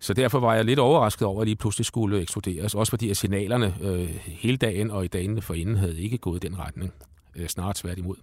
Så 0.00 0.14
derfor 0.14 0.40
var 0.40 0.54
jeg 0.54 0.64
lidt 0.64 0.78
overrasket 0.78 1.26
over, 1.28 1.40
at 1.40 1.46
lige 1.46 1.56
pludselig 1.56 1.86
skulle 1.86 2.20
eksploderes. 2.20 2.74
Også 2.74 2.90
fordi 2.90 3.10
at 3.10 3.16
signalerne 3.16 3.74
øh, 3.82 4.08
hele 4.26 4.56
dagen 4.56 4.90
og 4.90 5.04
i 5.04 5.08
dagene 5.08 5.42
forinden 5.42 5.76
havde 5.76 6.00
ikke 6.00 6.18
gået 6.18 6.44
i 6.44 6.48
den 6.48 6.58
retning. 6.58 6.92
Øh, 7.36 7.48
snarere 7.48 7.74
tværtimod. 7.76 8.16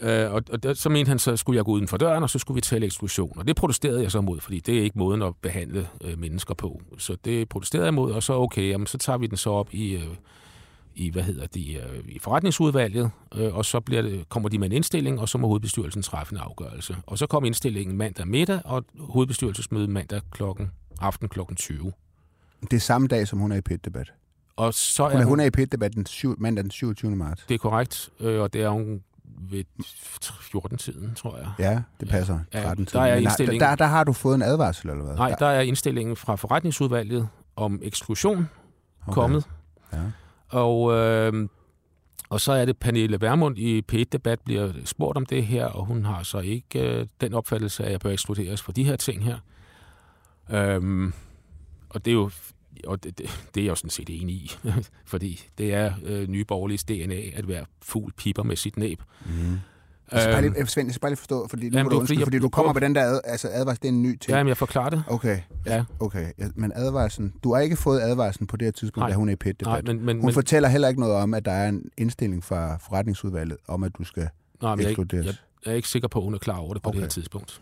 Øh, 0.00 0.32
og, 0.32 0.42
og 0.52 0.62
der, 0.62 0.74
så 0.74 0.88
mente 0.88 1.08
han, 1.08 1.18
så 1.18 1.36
skulle 1.36 1.56
jeg 1.56 1.64
gå 1.64 1.70
uden 1.72 1.88
for 1.88 1.96
døren, 1.96 2.22
og 2.22 2.30
så 2.30 2.38
skulle 2.38 2.54
vi 2.54 2.60
tale 2.60 2.86
eksklusion. 2.86 3.38
Og 3.38 3.46
det 3.46 3.56
protesterede 3.56 4.02
jeg 4.02 4.10
så 4.10 4.20
mod, 4.20 4.40
fordi 4.40 4.60
det 4.60 4.78
er 4.78 4.82
ikke 4.82 4.98
måden 4.98 5.22
at 5.22 5.34
behandle 5.42 5.88
øh, 6.04 6.18
mennesker 6.18 6.54
på. 6.54 6.82
Så 6.98 7.16
det 7.24 7.48
protesterede 7.48 7.84
jeg 7.84 7.94
mod, 7.94 8.12
og 8.12 8.22
så 8.22 8.32
okay, 8.32 8.68
jamen, 8.68 8.86
så 8.86 8.98
tager 8.98 9.18
vi 9.18 9.26
den 9.26 9.36
så 9.36 9.50
op 9.50 9.74
i, 9.74 9.94
øh, 9.94 10.16
i 10.94 11.10
hvad 11.10 11.22
hedder 11.22 11.46
de, 11.46 11.74
øh, 11.74 12.04
i 12.08 12.18
forretningsudvalget, 12.18 13.10
øh, 13.34 13.54
og 13.54 13.64
så 13.64 13.80
bliver 13.80 14.02
det, 14.02 14.28
kommer 14.28 14.48
de 14.48 14.58
med 14.58 14.66
en 14.66 14.72
indstilling, 14.72 15.20
og 15.20 15.28
så 15.28 15.38
må 15.38 15.46
hovedbestyrelsen 15.46 16.02
træffe 16.02 16.32
en 16.34 16.38
afgørelse. 16.38 16.96
Og 17.06 17.18
så 17.18 17.26
kom 17.26 17.44
indstillingen 17.44 17.96
mandag 17.96 18.28
middag, 18.28 18.60
og 18.64 18.84
hovedbestyrelsesmøde 18.98 19.88
mandag 19.88 20.20
klokken, 20.30 20.70
aften 21.00 21.28
klokken 21.28 21.56
20. 21.56 21.92
Det 22.60 22.72
er 22.72 22.80
samme 22.80 23.08
dag, 23.08 23.28
som 23.28 23.38
hun 23.38 23.52
er 23.52 23.56
i 23.56 23.60
pit-debat. 23.60 24.12
Og 24.56 24.74
så 24.74 25.08
Hun 25.08 25.20
er 25.20 25.24
hun, 25.24 25.40
er 25.40 25.44
i 25.44 25.50
pit-debat 25.50 25.94
den 25.94 26.06
syv, 26.06 26.36
mandag 26.40 26.62
den 26.64 26.70
27. 26.70 27.16
marts. 27.16 27.44
det 27.48 27.54
er 27.54 27.58
korrekt, 27.58 28.10
øh, 28.20 28.40
og 28.40 28.52
det 28.52 28.62
er 28.62 28.68
hun 28.68 29.02
ved 29.50 29.64
14-tiden, 30.24 31.14
tror 31.14 31.36
jeg. 31.36 31.46
Ja, 31.58 31.82
det 32.00 32.08
passer. 32.08 32.38
Ja, 32.54 32.62
13 32.62 32.84
der 32.84 33.00
er 33.00 33.04
Men 33.04 33.10
der, 33.24 33.30
indstillingen- 33.30 33.60
der, 33.60 33.74
der 33.74 33.84
har 33.86 34.04
du 34.04 34.12
fået 34.12 34.34
en 34.34 34.42
advarsel, 34.42 34.90
eller 34.90 35.04
hvad? 35.04 35.14
Nej, 35.16 35.34
der 35.38 35.46
er 35.46 35.60
indstillingen 35.60 36.16
fra 36.16 36.36
forretningsudvalget 36.36 37.28
om 37.56 37.80
eksklusion 37.82 38.48
okay. 39.06 39.14
kommet. 39.14 39.44
Ja. 39.92 39.98
Og, 40.50 40.92
øh, 40.92 41.48
og 42.28 42.40
så 42.40 42.52
er 42.52 42.64
det 42.64 42.76
Pernille 42.76 43.20
Vermund 43.20 43.58
i 43.58 43.82
P1-debat 43.92 44.40
bliver 44.40 44.72
spurgt 44.84 45.16
om 45.16 45.26
det 45.26 45.46
her, 45.46 45.66
og 45.66 45.84
hun 45.84 46.04
har 46.04 46.22
så 46.22 46.38
ikke 46.38 46.80
øh, 46.80 47.06
den 47.20 47.34
opfattelse 47.34 47.82
af, 47.82 47.86
at 47.86 47.92
jeg 47.92 48.00
bør 48.00 48.10
ekskluderes 48.10 48.62
for 48.62 48.72
de 48.72 48.84
her 48.84 48.96
ting 48.96 49.24
her. 49.24 49.38
Øh, 50.50 51.12
og 51.88 52.04
det 52.04 52.10
er 52.10 52.14
jo 52.14 52.30
og 52.86 53.04
det, 53.04 53.18
det, 53.18 53.48
det 53.54 53.60
er 53.60 53.64
jeg 53.64 53.70
jo 53.70 53.74
sådan 53.74 53.90
set 53.90 54.10
enig 54.10 54.34
i, 54.34 54.52
fordi 55.12 55.40
det 55.58 55.74
er 55.74 55.94
øh, 56.04 56.28
nye 56.28 56.44
borgerliges 56.44 56.84
DNA 56.84 57.20
at 57.34 57.48
være 57.48 57.64
fugl 57.82 58.12
piper 58.12 58.42
med 58.42 58.56
sit 58.56 58.76
næb. 58.76 59.02
Mm. 59.26 59.58
Jeg 60.12 60.20
skal 60.22 60.34
bare 60.34 60.44
Øhm, 60.44 60.52
lige, 60.54 60.66
Svend, 60.66 60.88
jeg 60.88 60.94
skal 60.94 61.00
bare 61.00 61.10
lige 61.10 61.16
forstå, 61.18 61.48
fordi, 61.48 61.68
nu 61.68 61.76
Jamen, 61.76 61.84
du 61.84 61.90
fordi, 61.90 62.00
undskylde, 62.00 62.20
jeg- 62.20 62.26
fordi 62.26 62.38
du 62.38 62.48
kommer 62.48 62.72
med 62.72 62.80
den 62.80 62.94
der 62.94 63.02
ad, 63.04 63.20
altså 63.24 63.48
advarsel, 63.52 63.82
det 63.82 63.88
er 63.88 63.92
en 63.92 64.02
ny 64.02 64.18
ting. 64.18 64.30
ja, 64.36 64.42
men 64.42 64.48
jeg 64.48 64.56
forklarer 64.56 64.90
det. 64.90 65.02
Okay, 65.06 65.38
Ja. 65.66 65.84
okay. 66.00 66.26
Men 66.54 66.72
advarslen, 66.74 67.32
du 67.44 67.54
har 67.54 67.60
ikke 67.60 67.76
fået 67.76 68.00
advarslen 68.00 68.46
på 68.46 68.56
det 68.56 68.66
her 68.66 68.72
tidspunkt, 68.72 69.02
Nej. 69.02 69.08
da 69.08 69.14
hun 69.14 69.28
er 69.28 69.32
i 69.32 69.34
Nej, 69.34 69.36
pit-debat. 69.52 69.84
men, 69.86 70.04
men, 70.04 70.16
Hun 70.16 70.24
men, 70.24 70.34
fortæller 70.34 70.68
heller 70.68 70.88
ikke 70.88 71.00
noget 71.00 71.14
om, 71.16 71.34
at 71.34 71.44
der 71.44 71.52
er 71.52 71.68
en 71.68 71.82
indstilling 71.96 72.44
fra 72.44 72.76
forretningsudvalget 72.76 73.56
om, 73.68 73.82
at 73.84 73.92
du 73.98 74.04
skal 74.04 74.28
nej, 74.62 74.70
men 74.74 74.78
jeg, 74.80 74.84
er 74.86 74.88
ikke- 74.88 75.02
ekskluderes. 75.02 75.26
jeg, 75.26 75.34
jeg 75.66 75.70
er 75.72 75.76
ikke 75.76 75.88
sikker 75.88 76.08
på, 76.08 76.18
at 76.18 76.24
hun 76.24 76.34
er 76.34 76.38
klar 76.38 76.56
over 76.56 76.74
det 76.74 76.82
på 76.82 76.88
okay. 76.88 76.96
det 76.96 77.02
her 77.04 77.08
tidspunkt. 77.10 77.60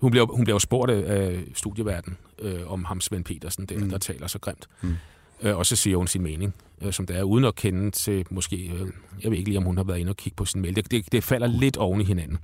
Hun 0.00 0.10
bliver, 0.10 0.26
hun 0.26 0.44
bliver 0.44 0.54
jo 0.54 0.58
spurgt 0.58 0.90
af 0.90 1.44
studieverden 1.54 2.16
øh, 2.38 2.72
om 2.72 2.84
ham 2.84 3.00
Svend 3.00 3.24
Petersen, 3.24 3.66
der. 3.66 3.78
Mm. 3.78 3.90
der 3.90 3.98
taler 3.98 4.26
så 4.26 4.38
grimt. 4.38 4.66
Mm. 4.82 4.94
Øh, 5.42 5.56
og 5.56 5.66
så 5.66 5.76
siger 5.76 5.96
hun 5.96 6.06
sin 6.06 6.22
mening, 6.22 6.54
øh, 6.82 6.92
som 6.92 7.06
det 7.06 7.16
er, 7.16 7.22
uden 7.22 7.44
at 7.44 7.54
kende 7.54 7.90
til 7.90 8.26
måske, 8.30 8.56
øh, 8.56 8.86
jeg 9.22 9.30
ved 9.30 9.38
ikke 9.38 9.50
lige, 9.50 9.58
om 9.58 9.64
hun 9.64 9.76
har 9.76 9.84
været 9.84 9.98
inde 9.98 10.10
og 10.10 10.16
kigge 10.16 10.36
på 10.36 10.44
sin 10.44 10.62
mail. 10.62 10.76
Det, 10.76 10.90
det, 10.90 11.12
det 11.12 11.24
falder 11.24 11.46
lidt 11.46 11.76
oven 11.76 12.00
i 12.00 12.04
hinanden. 12.04 12.38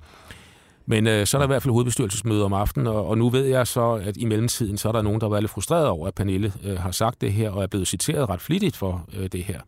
Men 0.86 1.07
øh, 1.07 1.26
så 1.26 1.36
er 1.36 1.38
der 1.38 1.47
i 1.47 1.53
hvert 1.53 1.62
fald 1.62 1.72
hovedbestyrelsesmøde 1.72 2.45
om 2.45 2.53
aftenen, 2.53 2.86
og, 2.86 3.07
og 3.07 3.18
nu 3.18 3.30
ved 3.30 3.45
jeg 3.45 3.66
så, 3.66 3.93
at 3.93 4.16
i 4.16 4.24
mellemtiden, 4.24 4.78
så 4.78 4.88
er 4.88 4.93
der 4.93 5.03
nogen, 5.03 5.20
der 5.20 5.26
har 5.26 5.30
været 5.30 5.43
lidt 5.43 5.53
frustreret 5.53 5.86
over, 5.86 6.09
at 6.09 6.14
Pernille 6.14 6.53
øh, 6.64 6.78
har 6.78 6.90
sagt 6.90 7.20
det 7.20 7.32
her, 7.32 7.51
og 7.51 7.62
er 7.62 7.66
blevet 7.66 7.88
citeret 7.88 8.28
ret 8.28 8.40
flittigt 8.40 8.76
for 8.76 9.09
øh, 9.16 9.28
det 9.32 9.45
her 9.45 9.61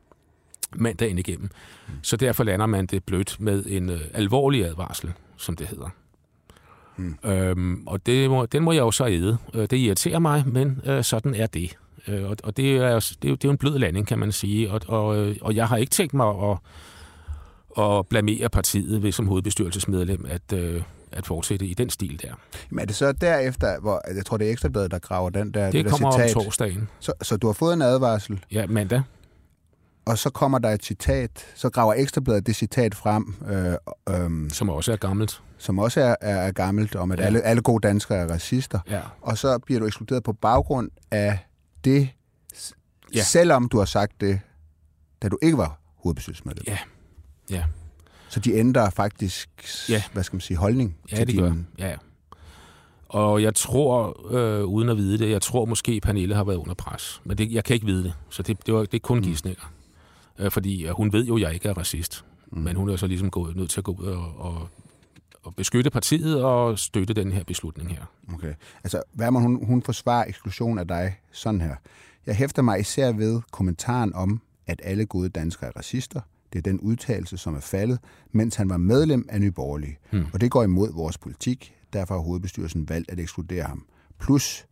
mandagen 0.76 1.18
igennem. 1.18 1.50
Så 2.02 2.16
derfor 2.16 2.44
lander 2.44 2.66
man 2.66 2.86
det 2.86 3.04
blødt 3.04 3.36
med 3.40 3.64
en 3.66 3.90
øh, 3.90 4.00
alvorlig 4.14 4.64
advarsel, 4.64 5.12
som 5.36 5.56
det 5.56 5.66
hedder. 5.66 5.88
Mm. 6.96 7.16
Øhm, 7.24 7.82
og 7.86 8.06
det 8.06 8.30
må, 8.30 8.46
den 8.46 8.62
må 8.62 8.72
jeg 8.72 8.80
jo 8.80 8.90
så 8.90 9.06
æde. 9.06 9.38
Øh, 9.54 9.62
Det 9.62 9.72
irriterer 9.72 10.18
mig, 10.18 10.44
men 10.46 10.80
øh, 10.86 11.04
sådan 11.04 11.34
er 11.34 11.46
det. 11.46 11.76
Øh, 12.08 12.30
og 12.30 12.36
og 12.44 12.56
det, 12.56 12.76
er, 12.76 12.80
det, 13.00 13.24
er 13.24 13.28
jo, 13.28 13.34
det 13.34 13.44
er 13.44 13.48
jo 13.48 13.50
en 13.50 13.58
blød 13.58 13.78
landing, 13.78 14.06
kan 14.06 14.18
man 14.18 14.32
sige. 14.32 14.70
Og, 14.70 14.80
og, 14.88 15.16
øh, 15.16 15.36
og 15.40 15.54
jeg 15.56 15.68
har 15.68 15.76
ikke 15.76 15.90
tænkt 15.90 16.14
mig 16.14 16.26
at, 16.50 16.58
at 17.84 18.06
blamere 18.08 18.48
partiet 18.48 19.02
ved 19.02 19.12
som 19.12 19.28
hovedbestyrelsesmedlem 19.28 20.26
at, 20.28 20.52
øh, 20.58 20.82
at 21.12 21.26
fortsætte 21.26 21.66
i 21.66 21.74
den 21.74 21.90
stil 21.90 22.22
der. 22.22 22.32
Men 22.70 22.78
er 22.78 22.84
det 22.84 22.94
så 22.96 23.12
derefter, 23.12 23.80
hvor 23.80 24.00
jeg 24.16 24.26
tror, 24.26 24.36
det 24.36 24.46
er 24.48 24.52
Ekstrabladet, 24.52 24.90
der 24.90 24.98
graver 24.98 25.30
den 25.30 25.50
der, 25.54 25.64
Det, 25.64 25.72
det 25.72 25.84
der 25.84 25.90
kommer 25.90 26.12
citat? 26.12 26.36
om 26.36 26.42
torsdagen. 26.42 26.88
Så, 27.00 27.12
så 27.22 27.36
du 27.36 27.46
har 27.46 27.52
fået 27.54 27.72
en 27.74 27.82
advarsel, 27.82 28.44
Ja, 28.52 28.66
mandag. 28.66 29.02
og 30.06 30.18
så 30.18 30.30
kommer 30.30 30.58
der 30.58 30.70
et 30.70 30.84
citat, 30.84 31.46
så 31.54 31.70
graver 31.70 31.94
Ekstrabladet 31.94 32.46
det 32.46 32.56
citat 32.56 32.94
frem, 32.94 33.34
øh, 33.50 33.74
øh, 34.44 34.50
Som 34.50 34.68
også 34.70 34.92
er 34.92 34.96
gammelt. 34.96 35.42
som 35.58 35.78
også 35.78 36.00
er, 36.00 36.14
er, 36.20 36.36
er 36.36 36.52
gammelt, 36.52 36.96
om 36.96 37.12
at 37.12 37.18
Ja. 37.18 37.24
alle, 37.24 37.40
alle 37.42 37.62
gode 37.62 37.88
danskere 37.88 38.18
er 38.18 38.26
racister. 38.32 38.78
Ja. 38.90 39.00
Og 39.20 39.38
så 39.38 39.58
bliver 39.58 39.80
du 39.80 39.86
ekskluderet 39.86 40.22
på 40.22 40.32
baggrund 40.32 40.90
af 41.10 41.38
det, 41.84 42.08
Ja. 43.14 43.22
selvom 43.22 43.68
du 43.68 43.78
har 43.78 43.84
sagt 43.84 44.20
det, 44.20 44.40
da 45.22 45.28
du 45.28 45.38
ikke 45.42 45.58
var 45.58 45.78
hovedbestyrelsesmedlem. 45.96 46.64
Ja. 46.66 46.78
Ja. 47.50 47.64
Så 48.28 48.40
de 48.40 48.52
ændrer 48.52 48.90
faktisk, 48.90 49.48
Ja. 49.88 50.02
hvad 50.12 50.22
skal 50.24 50.34
man 50.36 50.40
sige, 50.40 50.56
holdning 50.56 50.96
Ja, 51.10 51.16
til 51.16 51.26
det 51.26 51.34
din... 51.34 51.42
gør. 51.42 51.54
Ja. 51.78 51.96
Og 53.08 53.42
jeg 53.42 53.54
tror, 53.54 54.26
øh, 54.34 54.64
uden 54.64 54.88
at 54.88 54.96
vide 54.96 55.18
det, 55.18 55.30
jeg 55.30 55.42
tror 55.42 55.64
måske, 55.64 56.00
Pernille 56.00 56.34
har 56.34 56.44
været 56.44 56.56
under 56.56 56.74
pres. 56.74 57.20
Men 57.24 57.38
det, 57.38 57.52
jeg 57.52 57.64
kan 57.64 57.74
ikke 57.74 57.86
vide 57.86 58.04
det. 58.04 58.14
Så 58.30 58.42
det, 58.42 58.66
det, 58.66 58.74
var, 58.74 58.80
det 58.80 58.94
er 58.94 58.98
kun 58.98 59.18
mm. 59.18 59.24
gidsninger. 59.24 59.72
Øh, 60.38 60.50
fordi 60.50 60.86
øh, 60.86 60.90
hun 60.90 61.12
ved 61.12 61.24
jo, 61.24 61.36
at 61.36 61.42
jeg 61.42 61.54
ikke 61.54 61.68
er 61.68 61.78
racist. 61.78 62.24
Mm. 62.52 62.58
Men 62.62 62.76
hun 62.76 62.88
er 62.88 62.96
så 62.96 63.06
ligesom 63.06 63.30
gået, 63.30 63.56
nødt 63.56 63.70
til 63.70 63.80
at 63.80 63.84
gå 63.84 63.92
ud 63.92 64.06
og, 64.06 64.34
og, 64.38 64.68
og 65.44 65.54
beskytte 65.54 65.90
partiet 65.90 66.42
og 66.44 66.78
støtte 66.78 67.14
den 67.14 67.32
her 67.32 67.44
beslutning 67.44 67.90
her. 67.90 68.04
Okay. 68.34 68.54
Altså, 68.84 69.02
Vermund, 69.14 69.44
hun, 69.44 69.66
hun 69.66 69.82
forsvarer 69.82 70.24
eksklusion 70.28 70.78
af 70.78 70.88
dig 70.88 71.20
sådan 71.32 71.60
her. 71.60 71.76
Jeg 72.26 72.36
hæfter 72.36 72.62
mig 72.62 72.80
især 72.80 73.12
ved 73.12 73.40
kommentaren 73.50 74.14
om, 74.14 74.40
at 74.66 74.80
alle 74.84 75.06
gode 75.06 75.28
danskere 75.28 75.70
er 75.70 75.76
racister. 75.76 76.20
Det 76.52 76.58
er 76.58 76.62
den 76.62 76.80
udtalelse, 76.80 77.36
som 77.38 77.54
er 77.54 77.60
faldet, 77.60 77.98
mens 78.32 78.56
han 78.56 78.70
var 78.70 78.76
medlem 78.76 79.26
af 79.28 79.40
Nye 79.40 79.50
Borgerlige. 79.50 79.98
Hmm. 80.10 80.26
Og 80.32 80.40
det 80.40 80.50
går 80.50 80.62
imod 80.62 80.92
vores 80.92 81.18
politik. 81.18 81.74
Derfor 81.92 82.14
har 82.14 82.22
hovedbestyrelsen 82.22 82.88
valgt 82.88 83.10
at 83.10 83.20
ekskludere 83.20 83.62
ham. 83.62 83.86
Plus, 84.18 84.66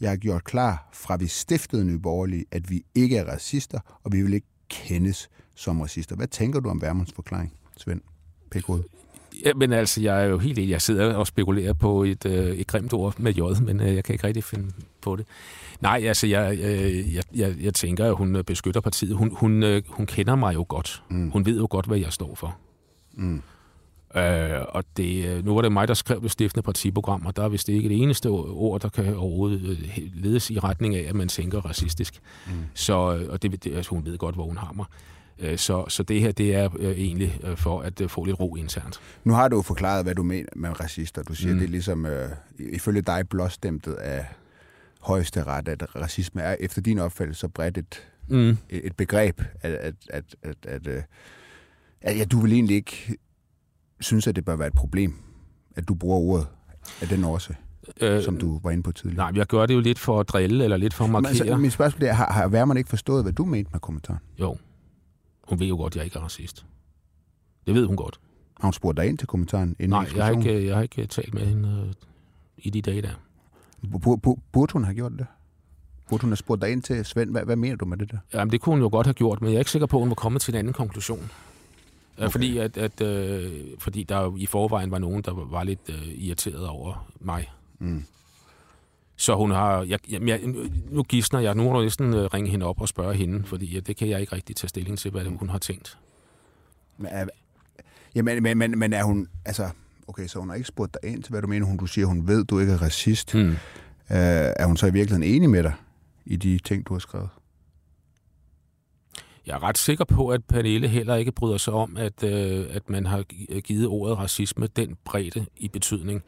jeg 0.00 0.10
har 0.10 0.16
gjort 0.16 0.44
klar 0.44 0.88
fra 0.92 1.16
vi 1.16 1.26
stiftede 1.26 1.84
Nye 1.84 1.98
Borgerlige, 1.98 2.44
at 2.50 2.70
vi 2.70 2.84
ikke 2.94 3.16
er 3.16 3.24
racister, 3.24 3.80
og 4.04 4.12
vi 4.12 4.22
vil 4.22 4.34
ikke 4.34 4.46
kendes 4.68 5.28
som 5.54 5.80
racister. 5.80 6.16
Hvad 6.16 6.28
tænker 6.28 6.60
du 6.60 6.68
om 6.68 6.82
Vermunds 6.82 7.12
forklaring, 7.12 7.52
Svend 7.76 8.00
Pækhoved? 8.50 8.82
Ja, 9.44 9.52
men 9.56 9.72
altså, 9.72 10.02
jeg 10.02 10.22
er 10.22 10.26
jo 10.26 10.38
helt 10.38 10.58
enig. 10.58 10.70
Jeg 10.70 10.82
sidder 10.82 11.14
og 11.14 11.26
spekulerer 11.26 11.72
på 11.72 12.02
et, 12.02 12.26
øh, 12.26 12.46
et 12.46 12.66
grimt 12.66 12.92
ord 12.92 13.18
med 13.18 13.32
J, 13.32 13.40
men 13.62 13.80
øh, 13.80 13.94
jeg 13.94 14.04
kan 14.04 14.12
ikke 14.12 14.26
rigtig 14.26 14.44
finde 14.44 14.70
på 15.00 15.16
det. 15.16 15.26
Nej, 15.80 16.02
altså, 16.04 16.26
jeg, 16.26 16.58
øh, 16.58 17.14
jeg, 17.14 17.22
jeg, 17.34 17.54
jeg 17.60 17.74
tænker, 17.74 18.06
at 18.06 18.16
hun 18.16 18.44
beskytter 18.46 18.80
partiet. 18.80 19.16
Hun, 19.16 19.30
hun, 19.32 19.62
øh, 19.62 19.82
hun 19.88 20.06
kender 20.06 20.34
mig 20.34 20.54
jo 20.54 20.64
godt. 20.68 21.02
Mm. 21.10 21.30
Hun 21.30 21.46
ved 21.46 21.58
jo 21.58 21.66
godt, 21.70 21.86
hvad 21.86 21.98
jeg 21.98 22.12
står 22.12 22.34
for. 22.34 22.56
Mm. 23.14 23.42
Øh, 24.16 24.60
og 24.68 24.84
det, 24.96 25.26
øh, 25.26 25.44
nu 25.44 25.54
var 25.54 25.62
det 25.62 25.72
mig, 25.72 25.88
der 25.88 25.94
skrev 25.94 26.22
det 26.22 26.30
stiftende 26.30 26.62
partiprogram, 26.62 27.26
og 27.26 27.36
der 27.36 27.44
er 27.44 27.48
vist 27.48 27.68
ikke 27.68 27.88
det 27.88 28.02
eneste 28.02 28.26
ord, 28.26 28.80
der 28.80 28.88
kan 28.88 29.16
overhovedet 29.16 29.60
øh, 29.60 29.98
ledes 30.14 30.50
i 30.50 30.58
retning 30.58 30.96
af, 30.96 31.08
at 31.08 31.14
man 31.14 31.28
tænker 31.28 31.60
racistisk. 31.60 32.20
Mm. 32.46 32.52
Så, 32.74 33.16
øh, 33.16 33.28
og 33.28 33.42
det, 33.42 33.64
det, 33.64 33.76
altså, 33.76 33.90
hun 33.90 34.04
ved 34.04 34.18
godt, 34.18 34.34
hvor 34.34 34.44
hun 34.44 34.56
har 34.56 34.72
mig. 34.72 34.86
Så, 35.56 35.84
så 35.88 36.02
det 36.02 36.20
her, 36.20 36.32
det 36.32 36.54
er 36.54 36.68
øh, 36.78 36.90
egentlig 36.90 37.40
for 37.56 37.80
at 37.80 38.02
få 38.08 38.24
lidt 38.24 38.40
ro 38.40 38.56
internt. 38.56 39.00
Nu 39.24 39.32
har 39.32 39.48
du 39.48 39.62
forklaret, 39.62 40.04
hvad 40.04 40.14
du 40.14 40.22
mener 40.22 40.48
med 40.56 40.80
racister. 40.80 41.22
Du 41.22 41.34
siger, 41.34 41.52
mm. 41.52 41.58
det 41.58 41.66
er 41.66 41.70
ligesom, 41.70 42.06
øh, 42.06 42.28
ifølge 42.58 43.02
dig, 43.02 43.28
blåstemtet 43.28 43.92
af 43.92 44.26
højeste 45.00 45.44
ret, 45.44 45.68
at 45.68 45.96
racisme 45.96 46.42
er 46.42 46.56
efter 46.60 46.82
din 46.82 46.98
opfattelse 46.98 47.40
så 47.40 47.48
bredt 47.48 47.78
et, 47.78 48.08
mm. 48.28 48.56
et, 48.68 48.96
begreb, 48.96 49.42
at, 49.60 49.72
at, 49.72 49.94
at, 50.10 50.24
at, 50.42 50.56
at, 50.62 50.86
at, 50.86 51.04
at 52.00 52.18
ja, 52.18 52.24
du 52.24 52.40
vil 52.40 52.52
egentlig 52.52 52.76
ikke 52.76 53.16
synes, 54.00 54.26
at 54.26 54.36
det 54.36 54.44
bør 54.44 54.56
være 54.56 54.68
et 54.68 54.74
problem, 54.74 55.14
at 55.76 55.88
du 55.88 55.94
bruger 55.94 56.18
ordet 56.18 56.46
af 57.00 57.08
den 57.08 57.24
årsag? 57.24 57.56
Øh, 58.00 58.22
som 58.22 58.36
du 58.36 58.60
var 58.62 58.70
inde 58.70 58.82
på 58.82 58.92
tidligere. 58.92 59.32
Nej, 59.32 59.38
jeg 59.38 59.46
gør 59.46 59.66
det 59.66 59.74
jo 59.74 59.80
lidt 59.80 59.98
for 59.98 60.20
at 60.20 60.28
drille, 60.28 60.64
eller 60.64 60.76
lidt 60.76 60.94
for 60.94 61.04
at 61.04 61.10
markere. 61.10 61.32
Men 61.32 61.40
altså, 61.40 61.56
min 61.56 61.70
spørgsmål 61.70 62.08
er, 62.08 62.12
har, 62.12 62.32
har 62.32 62.48
Værman 62.48 62.76
ikke 62.76 62.90
forstået, 62.90 63.22
hvad 63.22 63.32
du 63.32 63.44
mente 63.44 63.70
med 63.72 63.80
kommentaren? 63.80 64.20
Jo. 64.40 64.56
Hun 65.48 65.60
ved 65.60 65.66
jo 65.66 65.76
godt, 65.76 65.92
at 65.92 65.96
jeg 65.96 66.04
ikke 66.04 66.18
er 66.18 66.22
racist. 66.22 66.66
Det 67.66 67.74
ved 67.74 67.86
hun 67.86 67.96
godt. 67.96 68.20
Har 68.60 68.66
hun 68.66 68.72
spurgt 68.72 68.96
dig 68.96 69.06
ind 69.06 69.18
til 69.18 69.28
kommentaren? 69.28 69.76
Inden 69.78 69.90
Nej, 69.90 70.08
jeg 70.16 70.24
har, 70.24 70.32
ikke, 70.32 70.66
jeg 70.66 70.74
har 70.74 70.82
ikke 70.82 71.06
talt 71.06 71.34
med 71.34 71.46
hende 71.46 71.84
øh, 71.88 71.94
i 72.58 72.70
de 72.70 72.82
dage 72.82 73.02
der. 73.02 73.14
Burde 74.52 74.72
hun 74.72 74.84
have 74.84 74.94
gjort 74.94 75.12
det? 75.12 75.26
Burde 76.08 76.20
hun 76.20 76.30
have 76.30 76.36
spurgt 76.36 76.62
dig 76.62 76.70
ind 76.72 76.82
til, 76.82 77.04
Svend, 77.04 77.30
hvad, 77.30 77.44
hvad 77.44 77.56
mener 77.56 77.76
du 77.76 77.84
med 77.84 77.96
det 77.96 78.10
der? 78.12 78.18
Jamen, 78.34 78.52
det 78.52 78.60
kunne 78.60 78.72
hun 78.72 78.82
jo 78.82 78.88
godt 78.92 79.06
have 79.06 79.14
gjort, 79.14 79.40
men 79.40 79.50
jeg 79.50 79.54
er 79.54 79.58
ikke 79.58 79.70
sikker 79.70 79.86
på, 79.86 79.96
at 79.96 80.00
hun 80.00 80.08
var 80.08 80.14
kommet 80.14 80.42
til 80.42 80.54
en 80.54 80.58
anden 80.58 80.72
konklusion. 80.72 81.30
Okay. 82.18 82.30
Fordi, 82.30 82.58
at, 82.58 82.76
at, 82.76 83.00
øh, 83.00 83.64
fordi 83.78 84.02
der 84.02 84.36
i 84.36 84.46
forvejen 84.46 84.90
var 84.90 84.98
nogen, 84.98 85.22
der 85.22 85.32
var 85.32 85.64
lidt 85.64 85.80
øh, 85.88 86.08
irriteret 86.08 86.68
over 86.68 87.06
mig. 87.20 87.52
Mm. 87.78 88.04
Så 89.16 89.34
hun 89.34 89.50
har... 89.50 89.82
Jeg, 89.82 89.98
jeg, 90.08 90.40
nu 90.90 91.02
gidsner 91.02 91.40
jeg. 91.40 91.54
Nu 91.54 91.62
må 91.62 91.72
du 91.72 91.82
næsten 91.82 92.14
øh, 92.14 92.24
ringe 92.24 92.50
hende 92.50 92.66
op 92.66 92.80
og 92.80 92.88
spørge 92.88 93.14
hende, 93.14 93.44
fordi 93.44 93.66
ja, 93.66 93.80
det 93.80 93.96
kan 93.96 94.08
jeg 94.08 94.20
ikke 94.20 94.34
rigtig 94.34 94.56
tage 94.56 94.68
stilling 94.68 94.98
til, 94.98 95.10
hvad 95.10 95.24
det, 95.24 95.38
hun 95.38 95.48
har 95.48 95.58
tænkt. 95.58 95.98
Men 96.98 97.08
er, 97.10 97.26
jamen, 98.14 98.42
men, 98.42 98.58
men, 98.58 98.78
men 98.78 98.92
er 98.92 99.04
hun... 99.04 99.28
Altså, 99.44 99.70
okay, 100.06 100.26
så 100.26 100.38
hun 100.38 100.48
har 100.48 100.54
ikke 100.54 100.68
spurgt 100.68 100.96
dig 101.02 101.10
ind 101.10 101.22
til, 101.22 101.30
hvad 101.30 101.42
du 101.42 101.48
mener. 101.48 101.66
Hun, 101.66 101.76
du 101.76 101.86
siger, 101.86 102.06
hun 102.06 102.26
ved, 102.26 102.44
du 102.44 102.58
ikke 102.58 102.72
er 102.72 102.82
racist. 102.82 103.34
Mm. 103.34 103.50
Øh, 103.50 103.56
er 104.56 104.66
hun 104.66 104.76
så 104.76 104.86
i 104.86 104.92
virkeligheden 104.92 105.34
enig 105.34 105.50
med 105.50 105.62
dig 105.62 105.74
i 106.26 106.36
de 106.36 106.58
ting, 106.58 106.86
du 106.88 106.94
har 106.94 106.98
skrevet? 106.98 107.28
Jeg 109.46 109.54
er 109.54 109.62
ret 109.62 109.78
sikker 109.78 110.04
på, 110.04 110.28
at 110.28 110.44
Pernille 110.44 110.88
heller 110.88 111.14
ikke 111.14 111.32
bryder 111.32 111.56
sig 111.56 111.72
om, 111.72 111.96
at, 111.96 112.22
øh, 112.22 112.66
at 112.70 112.90
man 112.90 113.06
har 113.06 113.22
givet 113.60 113.86
ordet 113.86 114.18
racisme 114.18 114.66
den 114.66 114.96
bredde 115.04 115.46
i 115.56 115.68
betydning. 115.68 116.22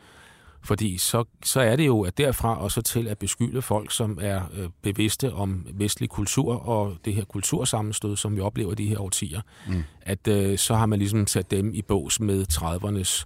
Fordi 0.64 0.98
så, 0.98 1.24
så 1.44 1.60
er 1.60 1.76
det 1.76 1.86
jo 1.86 2.00
at 2.02 2.18
derfra 2.18 2.62
og 2.62 2.72
så 2.72 2.82
til 2.82 3.08
at 3.08 3.18
beskylde 3.18 3.62
folk, 3.62 3.92
som 3.92 4.18
er 4.20 4.40
øh, 4.54 4.68
bevidste 4.82 5.32
om 5.32 5.66
vestlig 5.72 6.08
kultur 6.08 6.68
og 6.68 6.96
det 7.04 7.14
her 7.14 7.24
kultursammenstød, 7.24 8.16
som 8.16 8.36
vi 8.36 8.40
oplever 8.40 8.74
de 8.74 8.86
her 8.86 9.00
årtier, 9.00 9.40
mm. 9.68 9.82
at 10.02 10.28
øh, 10.28 10.58
så 10.58 10.74
har 10.74 10.86
man 10.86 10.98
ligesom 10.98 11.26
sat 11.26 11.50
dem 11.50 11.74
i 11.74 11.82
bås 11.82 12.20
med 12.20 12.44
30'ernes 12.52 13.24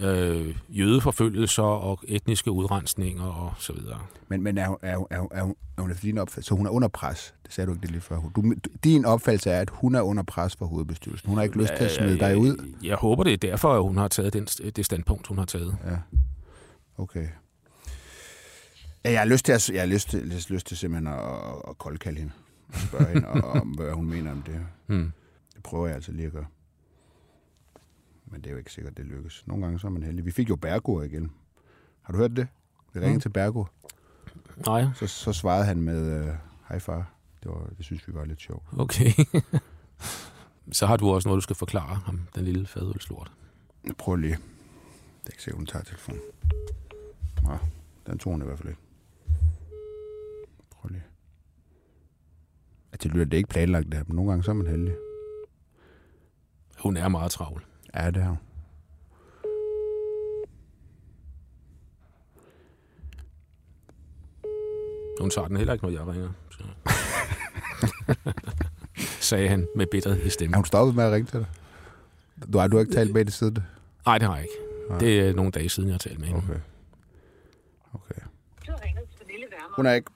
øh, 0.00 0.54
jødeforfølgelser 0.68 1.62
og 1.62 2.00
etniske 2.08 2.50
udrensninger 2.50 3.24
og 3.24 3.52
så 3.58 3.72
videre. 3.72 3.98
Men, 4.28 4.42
men 4.42 4.58
er, 4.58 4.68
er, 4.82 4.96
er, 4.96 4.96
er, 5.10 5.26
er, 5.30 5.42
hun, 5.42 5.54
er 5.76 5.82
hun 5.82 5.90
efter 5.90 6.02
din 6.02 6.18
opfattelse, 6.18 6.48
så 6.48 6.54
hun 6.54 6.66
er 6.66 6.70
under 6.70 6.88
pres? 6.88 7.34
Det 7.46 7.54
sagde 7.54 7.66
du 7.66 7.72
ikke 7.72 7.82
det 7.82 7.90
lige 7.90 8.00
før. 8.00 8.16
Du, 8.36 8.54
din 8.84 9.04
opfattelse 9.04 9.50
er, 9.50 9.60
at 9.60 9.70
hun 9.72 9.94
er 9.94 10.00
under 10.00 10.22
pres 10.22 10.56
for 10.56 10.66
hovedbestyrelsen. 10.66 11.28
Hun 11.28 11.38
har 11.38 11.44
ikke 11.44 11.58
lyst 11.58 11.72
til 11.76 11.84
at 11.84 11.90
smide 11.90 12.18
dig 12.18 12.36
ud? 12.36 12.74
Jeg, 12.82 12.88
jeg 12.88 12.96
håber, 12.96 13.24
det 13.24 13.32
er 13.32 13.36
derfor, 13.36 13.74
at 13.74 13.82
hun 13.82 13.96
har 13.96 14.08
taget 14.08 14.32
den, 14.32 14.44
det 14.44 14.84
standpunkt, 14.84 15.26
hun 15.26 15.38
har 15.38 15.44
taget. 15.44 15.76
Ja, 15.86 15.96
okay. 17.00 17.28
Ja, 19.04 19.10
jeg 19.10 19.20
har 19.20 19.26
lyst 19.26 19.44
til, 19.44 19.52
at, 19.52 19.70
jeg 19.70 19.80
har 19.80 19.86
lyst 19.86 20.08
til, 20.08 20.22
lyst, 20.22 20.50
lyst 20.50 20.66
til 20.66 20.76
simpelthen 20.76 21.06
at, 21.06 21.20
at 21.68 21.78
koldkalde 21.78 22.18
hende 22.18 22.32
og 22.68 22.80
spørge 22.80 23.06
hende 23.06 23.28
om, 23.28 23.68
hvad 23.68 23.92
hun 23.92 24.06
mener 24.06 24.30
om 24.30 24.42
det. 24.42 24.66
Hmm. 24.86 25.12
Det 25.54 25.62
prøver 25.62 25.86
jeg 25.86 25.94
altså 25.94 26.12
lige 26.12 26.26
at 26.26 26.32
gøre. 26.32 26.46
Men 28.26 28.40
det 28.40 28.46
er 28.46 28.50
jo 28.50 28.58
ikke 28.58 28.72
sikkert, 28.72 28.96
det 28.96 29.06
lykkes. 29.06 29.44
Nogle 29.46 29.64
gange 29.64 29.78
så 29.78 29.86
er 29.86 29.90
man 29.90 30.02
heldig. 30.02 30.24
Vi 30.24 30.30
fik 30.30 30.48
jo 30.48 30.56
Bergo 30.56 31.02
igen. 31.02 31.30
Har 32.02 32.12
du 32.12 32.18
hørt 32.18 32.36
det? 32.36 32.48
Vi 32.92 33.00
ringede 33.00 33.14
mm. 33.14 33.20
til 33.20 33.28
Bergo. 33.28 33.64
Nej. 34.66 34.84
Så, 34.94 35.06
så 35.06 35.32
svarede 35.32 35.64
han 35.64 35.82
med, 35.82 36.28
øh, 36.28 36.34
hej 36.68 36.78
far. 36.78 37.12
Det, 37.42 37.50
var, 37.50 37.70
det 37.78 37.84
synes 37.84 38.08
vi 38.08 38.14
var 38.14 38.24
lidt 38.24 38.40
sjovt. 38.40 38.64
Okay. 38.78 39.10
så 40.78 40.86
har 40.86 40.96
du 40.96 41.10
også 41.10 41.28
noget, 41.28 41.36
du 41.36 41.42
skal 41.42 41.56
forklare 41.56 41.94
ham, 41.94 42.20
den 42.34 42.44
lille 42.44 42.66
fadølslort. 42.66 43.32
Prøv 43.98 44.16
lige. 44.16 44.38
Det 45.20 45.26
er 45.26 45.30
ikke 45.30 45.42
sikkert, 45.42 45.58
hun 45.58 45.66
tager 45.66 45.84
telefonen. 45.84 46.20
Nå, 47.44 47.56
den 48.06 48.18
tog 48.18 48.32
hun 48.32 48.42
i 48.42 48.44
hvert 48.44 48.58
fald 48.58 48.68
ikke. 48.68 48.80
Prøv 50.70 50.88
lige. 50.88 51.04
At 52.92 53.02
det 53.02 53.10
lyder, 53.10 53.24
det 53.24 53.34
er 53.34 53.38
ikke 53.38 53.48
planlagt 53.48 53.86
det 53.86 53.94
her, 53.94 54.04
men 54.06 54.16
nogle 54.16 54.30
gange 54.30 54.44
så 54.44 54.50
er 54.50 54.54
man 54.54 54.66
heldig. 54.66 54.94
Hun 56.78 56.96
er 56.96 57.08
meget 57.08 57.30
travl. 57.30 57.64
Ja, 57.94 58.10
det 58.10 58.22
har 58.22 58.28
hun. 58.28 58.38
tager 65.30 65.48
den 65.48 65.56
heller 65.56 65.72
ikke, 65.72 65.84
når 65.84 65.92
jeg 65.92 66.06
ringer. 66.06 66.28
Så. 66.50 66.64
Sagde 69.28 69.48
han 69.48 69.68
med 69.76 69.86
bitterhed 69.86 70.26
i 70.26 70.28
stemmen. 70.30 70.54
Er 70.54 70.58
hun 70.58 70.64
stoppet 70.64 70.94
med 70.94 71.04
at 71.04 71.12
ringe 71.12 71.26
til 71.26 71.38
dig? 71.38 71.46
Du 72.52 72.58
har, 72.58 72.66
du 72.66 72.76
har 72.76 72.80
ikke 72.80 72.94
talt 72.94 73.14
med 73.14 73.24
det 73.24 73.32
siden? 73.32 73.58
Nej, 74.06 74.18
det 74.18 74.28
har 74.28 74.36
jeg 74.36 74.44
ikke. 74.44 74.54
Nej. 74.88 74.98
Det 74.98 75.20
er 75.20 75.34
nogle 75.34 75.50
dage 75.50 75.68
siden, 75.68 75.88
jeg 75.88 75.94
har 75.94 75.98
talt 75.98 76.18
med 76.18 76.28
hende. 76.28 76.42
Okay. 76.48 76.60
Okay. 77.94 78.20
Hun 79.76 79.86
er 79.86 79.92
ikke... 79.92 80.10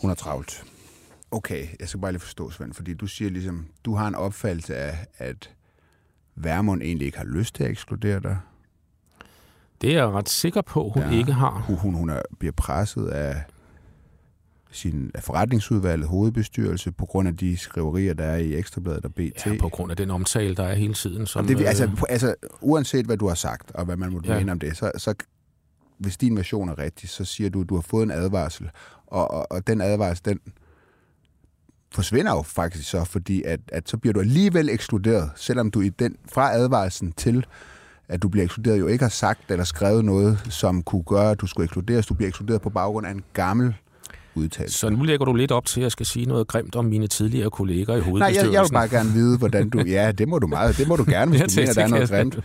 Hun 0.00 0.10
er 0.10 0.14
travlt. 0.14 0.64
Okay, 1.30 1.66
jeg 1.80 1.88
skal 1.88 2.00
bare 2.00 2.12
lige 2.12 2.20
forstå, 2.20 2.50
Svend, 2.50 2.74
fordi 2.74 2.94
du 2.94 3.06
siger 3.06 3.30
ligesom, 3.30 3.66
du 3.84 3.94
har 3.94 4.08
en 4.08 4.14
opfattelse 4.14 4.76
af, 4.76 5.06
at 5.18 5.50
Værmund 6.34 6.82
egentlig 6.82 7.06
ikke 7.06 7.18
har 7.18 7.24
lyst 7.24 7.54
til 7.54 7.64
at 7.64 7.70
ekskludere 7.70 8.20
dig? 8.20 8.38
Det 9.80 9.90
er 9.90 9.94
jeg 9.94 10.06
ret 10.06 10.28
sikker 10.28 10.62
på, 10.62 10.88
hun 10.88 11.02
ja, 11.02 11.18
ikke 11.18 11.32
har. 11.32 11.64
Hun, 11.66 11.76
hun, 11.76 11.94
hun 11.94 12.10
er, 12.10 12.22
bliver 12.38 12.52
presset 12.52 13.08
af 13.08 13.42
sin 14.70 15.10
af 15.14 15.22
forretningsudvalget, 15.22 16.08
hovedbestyrelse, 16.08 16.92
på 16.92 17.06
grund 17.06 17.28
af 17.28 17.36
de 17.36 17.56
skriverier, 17.56 18.14
der 18.14 18.24
er 18.24 18.36
i 18.36 18.54
Ekstrabladet 18.54 19.04
og 19.04 19.14
BT. 19.14 19.46
Ja, 19.46 19.56
på 19.60 19.68
grund 19.68 19.90
af 19.90 19.96
den 19.96 20.10
omtale, 20.10 20.54
der 20.54 20.64
er 20.64 20.74
hele 20.74 20.94
tiden. 20.94 21.26
Som, 21.26 21.46
det, 21.46 21.66
altså, 21.66 21.84
øh... 21.84 21.90
altså, 22.08 22.34
uanset 22.60 23.06
hvad 23.06 23.16
du 23.16 23.28
har 23.28 23.34
sagt, 23.34 23.70
og 23.70 23.84
hvad 23.84 23.96
man 23.96 24.12
må 24.12 24.20
ja. 24.24 24.38
mene 24.38 24.52
om 24.52 24.58
det, 24.58 24.76
så, 24.76 24.92
så 24.96 25.14
hvis 25.98 26.16
din 26.16 26.36
version 26.36 26.68
er 26.68 26.78
rigtig, 26.78 27.08
så 27.08 27.24
siger 27.24 27.50
du, 27.50 27.60
at 27.60 27.68
du 27.68 27.74
har 27.74 27.82
fået 27.82 28.02
en 28.02 28.10
advarsel, 28.10 28.70
og, 29.06 29.30
og, 29.30 29.52
og 29.52 29.66
den 29.66 29.80
advarsel, 29.80 30.24
den 30.24 30.40
forsvinder 31.92 32.32
jo 32.32 32.42
faktisk 32.42 32.90
så, 32.90 33.04
fordi 33.04 33.42
at, 33.42 33.60
at 33.68 33.88
så 33.88 33.96
bliver 33.96 34.12
du 34.12 34.20
alligevel 34.20 34.68
ekskluderet, 34.68 35.30
selvom 35.36 35.70
du 35.70 35.80
i 35.80 35.88
den 35.88 36.16
fra 36.32 36.52
advarslen 36.52 37.12
til 37.12 37.46
at 38.08 38.22
du 38.22 38.28
bliver 38.28 38.44
ekskluderet, 38.44 38.78
jo 38.78 38.86
ikke 38.86 39.04
har 39.04 39.08
sagt 39.10 39.50
eller 39.50 39.64
skrevet 39.64 40.04
noget, 40.04 40.38
som 40.50 40.82
kunne 40.82 41.02
gøre, 41.02 41.30
at 41.30 41.40
du 41.40 41.46
skulle 41.46 41.64
ekskluderes. 41.64 42.06
Du 42.06 42.14
bliver 42.14 42.28
ekskluderet 42.28 42.62
på 42.62 42.70
baggrund 42.70 43.06
af 43.06 43.10
en 43.10 43.22
gammel 43.32 43.74
udtalelse. 44.34 44.78
Så 44.78 44.90
nu 44.90 45.02
lægger 45.02 45.24
du 45.24 45.34
lidt 45.34 45.52
op 45.52 45.66
til, 45.66 45.80
at 45.80 45.82
jeg 45.82 45.92
skal 45.92 46.06
sige 46.06 46.26
noget 46.26 46.48
grimt 46.48 46.76
om 46.76 46.84
mine 46.84 47.06
tidligere 47.06 47.50
kolleger 47.50 47.96
i 47.96 48.00
hovedbestyrelsen. 48.00 48.18
Nej, 48.18 48.44
jeg, 48.44 48.52
jeg 48.52 48.62
vil 48.62 48.72
bare 48.72 48.88
gerne 48.88 49.12
vide, 49.12 49.38
hvordan 49.38 49.70
du... 49.70 49.78
Ja, 49.98 50.12
det 50.12 50.28
må 50.28 50.38
du 50.38 50.46
meget. 50.46 50.76
Det 50.76 50.88
må 50.88 50.96
du 50.96 51.04
gerne, 51.08 51.30
hvis 51.30 51.40
du 51.40 51.60
mener, 51.60 51.72
der 51.72 51.82
er 51.82 51.88
noget 51.88 52.08
grimt. 52.08 52.38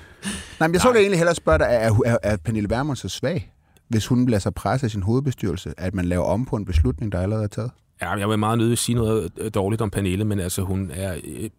Nej, 0.63 0.67
men 0.67 0.73
jeg 0.73 0.81
så 0.81 0.89
det 0.89 0.99
egentlig 0.99 1.19
hellere 1.19 1.35
spørge 1.35 1.59
dig, 1.59 1.67
er, 1.69 1.93
er, 2.05 2.17
er 2.23 2.37
Pernille 2.37 2.69
Vermund 2.69 2.97
så 2.97 3.09
svag, 3.09 3.51
hvis 3.87 4.07
hun 4.07 4.25
lader 4.25 4.39
sig 4.39 4.53
presse 4.53 4.85
af 4.85 4.91
sin 4.91 5.03
hovedbestyrelse, 5.03 5.73
at 5.77 5.93
man 5.93 6.05
laver 6.05 6.25
om 6.25 6.45
på 6.45 6.55
en 6.55 6.65
beslutning, 6.65 7.11
der 7.11 7.21
allerede 7.21 7.43
er 7.43 7.47
taget? 7.47 7.71
Ja, 8.01 8.11
jeg 8.11 8.29
vil 8.29 8.39
meget 8.39 8.57
nødig 8.57 8.77
sige 8.77 8.95
noget 8.95 9.31
øh, 9.37 9.51
dårligt 9.53 9.81
om 9.81 9.89
Pernille, 9.89 10.25
men 10.25 10.39
altså 10.39 10.61
hun 10.61 10.91
er 10.93 11.17
øh, 11.23 11.49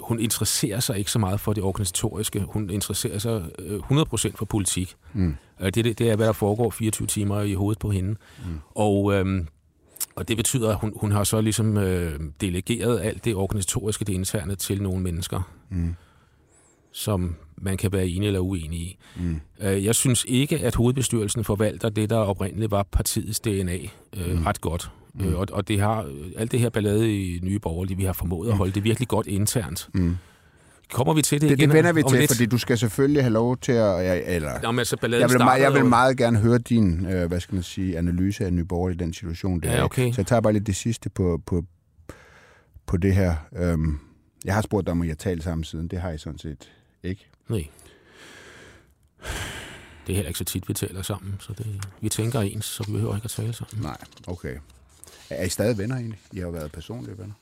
hun 0.00 0.20
interesserer 0.20 0.80
sig 0.80 0.98
ikke 0.98 1.10
så 1.10 1.18
meget 1.18 1.40
for 1.40 1.52
det 1.52 1.62
organisatoriske. 1.62 2.40
Hun 2.40 2.70
interesserer 2.70 3.18
sig 3.18 3.42
100% 3.58 4.26
øh, 4.26 4.32
for 4.34 4.44
politik. 4.44 4.96
Mm. 5.12 5.36
Det, 5.60 5.74
det, 5.74 5.98
det 5.98 6.10
er, 6.10 6.16
hvad 6.16 6.26
der 6.26 6.32
foregår 6.32 6.70
24 6.70 7.06
timer 7.06 7.40
i 7.40 7.54
hovedet 7.54 7.78
på 7.78 7.90
hende. 7.90 8.10
Mm. 8.10 8.60
Og, 8.74 9.14
øhm, 9.14 9.46
og 10.16 10.28
det 10.28 10.36
betyder, 10.36 10.70
at 10.70 10.76
hun, 10.76 10.92
hun 10.96 11.12
har 11.12 11.24
så 11.24 11.40
ligesom 11.40 11.76
øh, 11.76 12.20
delegeret 12.40 13.00
alt 13.00 13.24
det 13.24 13.34
organisatoriske, 13.34 14.04
det 14.04 14.12
interne, 14.12 14.54
til 14.54 14.82
nogle 14.82 15.02
mennesker, 15.02 15.50
mm. 15.70 15.94
som 16.92 17.36
man 17.62 17.76
kan 17.76 17.92
være 17.92 18.08
enig 18.08 18.26
eller 18.26 18.40
uenig 18.40 18.80
i. 18.80 18.98
Mm. 19.16 19.40
Jeg 19.60 19.94
synes 19.94 20.24
ikke, 20.28 20.58
at 20.58 20.74
hovedbestyrelsen 20.74 21.44
forvalter 21.44 21.88
det, 21.88 22.10
der 22.10 22.16
oprindeligt 22.16 22.70
var 22.70 22.82
partiets 22.92 23.40
DNA 23.40 23.76
øh, 24.16 24.36
mm. 24.36 24.42
ret 24.42 24.60
godt. 24.60 24.90
Mm. 25.14 25.28
Øh, 25.28 25.38
og, 25.38 25.46
og 25.52 25.68
det 25.68 25.80
har 25.80 26.06
alt 26.36 26.52
det 26.52 26.60
her 26.60 26.70
ballade 26.70 27.16
i 27.16 27.40
Nye 27.42 27.58
Borgerlige, 27.58 27.96
vi 27.96 28.04
har 28.04 28.12
formået 28.12 28.48
at 28.48 28.54
mm. 28.54 28.58
holde 28.58 28.72
det 28.72 28.84
virkelig 28.84 29.08
godt 29.08 29.26
internt. 29.26 29.88
Mm. 29.94 30.16
kommer 30.92 31.14
vi 31.14 31.22
til 31.22 31.40
det, 31.40 31.50
Det, 31.50 31.58
igen? 31.58 31.68
det 31.68 31.76
vender 31.76 31.92
vi 31.92 32.02
til, 32.08 32.18
lidt? 32.18 32.32
fordi 32.32 32.46
du 32.46 32.58
skal 32.58 32.78
selvfølgelig 32.78 33.22
have 33.22 33.32
lov 33.32 33.56
til 33.56 33.72
at... 33.72 34.22
Eller, 34.26 34.52
Jamen, 34.62 34.78
altså, 34.78 34.96
balladen 34.96 35.22
jeg, 35.22 35.30
vil, 35.30 35.38
meget, 35.38 35.62
jeg 35.62 35.74
vil 35.74 35.84
meget 35.84 36.16
gerne 36.16 36.38
høre 36.38 36.58
din, 36.58 37.06
øh, 37.06 37.28
hvad 37.28 37.40
skal 37.40 37.54
man 37.54 37.62
sige, 37.62 37.98
analyse 37.98 38.44
af 38.44 38.52
Nyborg 38.52 38.90
i 38.90 38.94
den 38.94 39.12
situation. 39.12 39.60
Der 39.60 39.72
Ja, 39.72 39.84
okay. 39.84 40.12
Så 40.12 40.20
jeg 40.20 40.26
tager 40.26 40.40
bare 40.40 40.52
lidt 40.52 40.66
det 40.66 40.76
sidste 40.76 41.10
på, 41.10 41.42
på, 41.46 41.64
på 42.86 42.96
det 42.96 43.14
her. 43.14 43.34
Øhm, 43.56 43.98
jeg 44.44 44.54
har 44.54 44.62
spurgt 44.62 44.86
dig, 44.86 44.92
om 44.92 45.02
I 45.02 45.08
har 45.08 45.14
talt 45.14 45.42
sammen 45.42 45.64
siden. 45.64 45.88
Det 45.88 46.00
har 46.00 46.10
I 46.10 46.18
sådan 46.18 46.38
set 46.38 46.70
ikke. 47.02 47.28
Nej. 47.48 47.66
Det 50.06 50.12
er 50.12 50.14
heller 50.14 50.28
ikke 50.28 50.38
så 50.38 50.44
tit, 50.44 50.68
vi 50.68 50.74
taler 50.74 51.02
sammen, 51.02 51.36
så 51.40 51.52
det, 51.52 51.84
vi 52.00 52.08
tænker 52.08 52.40
ens, 52.40 52.64
så 52.64 52.84
vi 52.86 52.92
behøver 52.92 53.14
ikke 53.14 53.24
at 53.24 53.30
tale 53.30 53.52
sammen. 53.52 53.82
Nej, 53.82 53.96
okay. 54.26 54.56
Er 55.30 55.44
I 55.44 55.48
stadig 55.48 55.78
venner 55.78 55.96
egentlig? 55.96 56.18
I 56.32 56.38
har 56.38 56.46
jo 56.46 56.50
været 56.50 56.72
personlige 56.72 57.18
venner. 57.18 57.34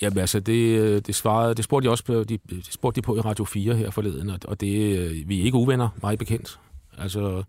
Jamen 0.00 0.18
altså, 0.18 0.40
det, 0.40 1.06
det, 1.06 1.14
svarede, 1.14 1.54
det 1.54 1.64
spurgte 1.64 1.86
de 1.86 1.90
også 1.90 2.04
på, 2.04 2.24
de, 2.24 2.38
det 2.50 2.68
spurgte 2.70 3.00
de 3.00 3.02
på 3.04 3.16
i 3.16 3.20
Radio 3.20 3.44
4 3.44 3.74
her 3.74 3.90
forleden, 3.90 4.30
og, 4.44 4.60
det, 4.60 4.98
øh, 4.98 5.28
vi 5.28 5.40
er 5.40 5.44
ikke 5.44 5.56
uvenner, 5.56 5.88
meget 6.02 6.18
bekendt. 6.18 6.60
Altså, 6.98 7.42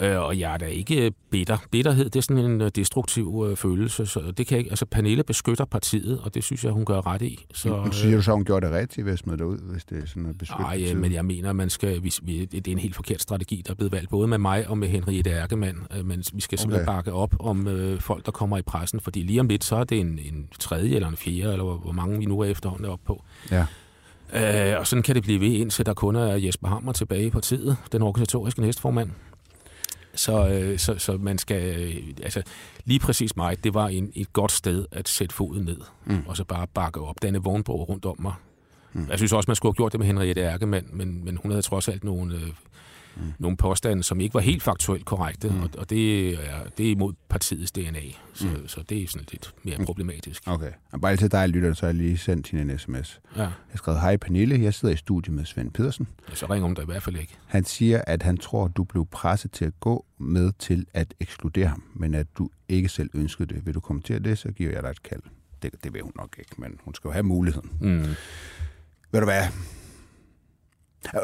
og 0.00 0.38
jeg 0.38 0.54
er 0.54 0.56
da 0.56 0.66
ikke 0.66 1.12
bitter. 1.30 1.58
Bitterhed, 1.70 2.04
det 2.04 2.16
er 2.16 2.22
sådan 2.22 2.44
en 2.44 2.60
øh, 2.60 2.70
destruktiv 2.74 3.46
øh, 3.50 3.56
følelse, 3.56 4.06
så 4.06 4.32
det 4.36 4.46
kan 4.46 4.58
ikke, 4.58 4.70
altså 4.70 4.86
Pernille 4.86 5.22
beskytter 5.22 5.64
partiet, 5.64 6.20
og 6.20 6.34
det 6.34 6.44
synes 6.44 6.64
jeg, 6.64 6.72
hun 6.72 6.84
gør 6.84 7.06
ret 7.06 7.22
i. 7.22 7.46
Så, 7.54 7.82
øh, 7.86 7.92
siger 7.92 8.16
du 8.16 8.22
så, 8.22 8.32
hun 8.32 8.44
gjorde 8.44 8.66
det 8.66 8.74
rigtigt 8.74 9.04
ved 9.06 9.12
at 9.12 9.18
smide 9.18 9.38
dig 9.38 9.46
ud, 9.46 9.58
hvis 9.72 9.84
det 9.84 10.02
er 10.02 10.06
sådan 10.06 10.22
noget 10.22 10.38
beskyttet? 10.38 10.66
Nej, 10.66 10.76
ja, 10.78 10.94
men 10.94 11.12
jeg 11.12 11.24
mener, 11.24 11.52
man 11.52 11.70
skal, 11.70 12.02
vi, 12.02 12.14
vi, 12.22 12.44
det 12.44 12.68
er 12.68 12.72
en 12.72 12.78
helt 12.78 12.94
forkert 12.94 13.22
strategi, 13.22 13.62
der 13.66 13.70
er 13.70 13.74
blevet 13.74 13.92
valgt, 13.92 14.10
både 14.10 14.28
med 14.28 14.38
mig 14.38 14.68
og 14.68 14.78
med 14.78 14.88
Henriette 14.88 15.30
Ærkemann. 15.30 15.78
Øh, 15.96 16.04
Men 16.06 16.24
vi 16.32 16.40
skal 16.40 16.58
simpelthen 16.58 16.88
Okay. 16.88 16.96
bakke 16.96 17.12
op 17.12 17.34
om 17.40 17.66
øh, 17.68 18.00
folk, 18.00 18.26
der 18.26 18.32
kommer 18.32 18.58
i 18.58 18.62
pressen, 18.62 19.00
fordi 19.00 19.22
lige 19.22 19.40
om 19.40 19.48
lidt, 19.48 19.64
så 19.64 19.76
er 19.76 19.84
det 19.84 20.00
en, 20.00 20.06
en 20.06 20.46
tredje 20.58 20.94
eller 20.94 21.08
en 21.08 21.16
fjerde, 21.16 21.52
eller 21.52 21.64
hvor, 21.64 21.76
hvor 21.76 21.92
mange 21.92 22.18
vi 22.18 22.24
nu 22.24 22.40
er 22.40 22.44
efterhånden 22.44 22.86
er 22.86 22.90
oppe 22.90 23.04
på. 23.06 23.24
Ja. 23.50 23.66
Øh, 24.72 24.78
og 24.80 24.86
sådan 24.86 25.02
kan 25.02 25.14
det 25.14 25.22
blive 25.22 25.40
ved, 25.40 25.48
indtil 25.48 25.86
der 25.86 25.94
kun 25.94 26.16
er 26.16 26.34
Jesper 26.36 26.68
Hammer 26.68 26.92
tilbage 26.92 27.26
i 27.26 27.30
partiet, 27.30 27.76
den 27.92 28.02
organisatoriske 28.02 28.60
næstformand. 28.60 29.10
Så, 30.14 30.48
øh, 30.48 30.78
så, 30.78 30.98
så 30.98 31.12
man 31.16 31.38
skal, 31.38 31.80
øh, 31.80 31.96
altså 32.22 32.42
lige 32.84 32.98
præcis 33.00 33.36
mig, 33.36 33.64
det 33.64 33.74
var 33.74 33.88
en, 33.88 34.12
et 34.14 34.32
godt 34.32 34.52
sted 34.52 34.86
at 34.92 35.08
sætte 35.08 35.34
foden 35.34 35.64
ned, 35.64 35.80
Mm. 36.04 36.22
og 36.26 36.36
så 36.36 36.44
bare 36.44 36.66
bakke 36.74 37.00
op. 37.00 37.22
Danne 37.22 37.42
Vognborg 37.42 37.88
rundt 37.88 38.06
om 38.06 38.16
mig. 38.18 38.32
Mm. 38.92 39.06
Jeg 39.10 39.18
synes 39.18 39.32
også, 39.32 39.50
man 39.50 39.56
skulle 39.56 39.70
have 39.70 39.76
gjort 39.76 39.92
det 39.92 39.98
med 40.00 40.06
Henriette 40.06 40.40
Ærkemann, 40.42 40.86
men, 40.92 41.24
men 41.24 41.36
hun 41.42 41.50
havde 41.50 41.62
trods 41.62 41.88
alt 41.88 42.04
nogle, 42.04 42.34
øh, 42.34 42.48
mm. 43.16 43.22
nogle 43.38 43.56
påstande, 43.56 44.02
som 44.02 44.20
ikke 44.20 44.34
var 44.34 44.40
helt 44.40 44.62
faktuelt 44.62 45.04
korrekte, 45.04 45.48
mm. 45.48 45.62
og, 45.62 45.70
og 45.78 45.90
det, 45.90 46.30
er, 46.30 46.38
det 46.78 46.86
er 46.86 46.90
imod 46.90 47.12
partiets 47.28 47.72
DNA, 47.72 48.00
så, 48.34 48.46
mm. 48.46 48.68
så 48.68 48.82
det 48.88 49.02
er 49.02 49.06
sådan 49.08 49.26
lidt 49.32 49.54
mere 49.62 49.84
problematisk. 49.84 50.42
Okay. 50.46 50.72
Og 50.92 51.00
bare 51.00 51.16
til 51.16 51.32
dig, 51.32 51.48
lytter, 51.48 51.74
så 51.74 51.80
har 51.80 51.88
jeg 51.88 51.94
lige 51.94 52.18
sendt 52.18 52.48
hende 52.50 52.72
en 52.72 52.78
sms. 52.78 53.20
Ja, 53.36 53.40
Jeg 53.40 53.50
har 53.70 53.76
skrevet, 53.76 54.00
hej 54.00 54.16
Pernille, 54.16 54.62
jeg 54.62 54.74
sidder 54.74 54.94
i 54.94 54.96
studiet 54.96 55.34
med 55.36 55.44
Svend 55.44 55.70
Pedersen. 55.70 56.08
så 56.34 56.46
ringer 56.46 56.66
hun 56.66 56.74
da 56.74 56.82
i 56.82 56.84
hvert 56.84 57.02
fald 57.02 57.16
ikke. 57.16 57.36
Han 57.46 57.64
siger, 57.64 58.02
at 58.06 58.22
han 58.22 58.36
tror, 58.36 58.68
du 58.68 58.84
blev 58.84 59.06
presset 59.06 59.50
til 59.52 59.64
at 59.64 59.80
gå 59.80 60.04
med 60.18 60.52
til 60.58 60.86
at 60.94 61.14
ekskludere 61.20 61.66
ham, 61.66 61.82
men 61.94 62.14
at 62.14 62.26
du 62.38 62.50
ikke 62.68 62.88
selv 62.88 63.10
ønskede 63.14 63.54
det. 63.54 63.66
Vil 63.66 63.74
du 63.74 63.80
kommentere 63.80 64.18
det, 64.18 64.38
så 64.38 64.52
giver 64.52 64.70
jeg 64.72 64.82
dig 64.82 64.90
et 64.90 65.02
kald. 65.02 65.22
Det, 65.62 65.84
det 65.84 65.94
vil 65.94 66.02
hun 66.02 66.12
nok 66.16 66.36
ikke, 66.38 66.50
men 66.58 66.78
hun 66.84 66.94
skal 66.94 67.08
jo 67.08 67.12
have 67.12 67.22
muligheden. 67.22 67.70
Mm. 67.80 68.04
Ved 69.12 69.20
du 69.20 69.24
hvad? 69.26 69.42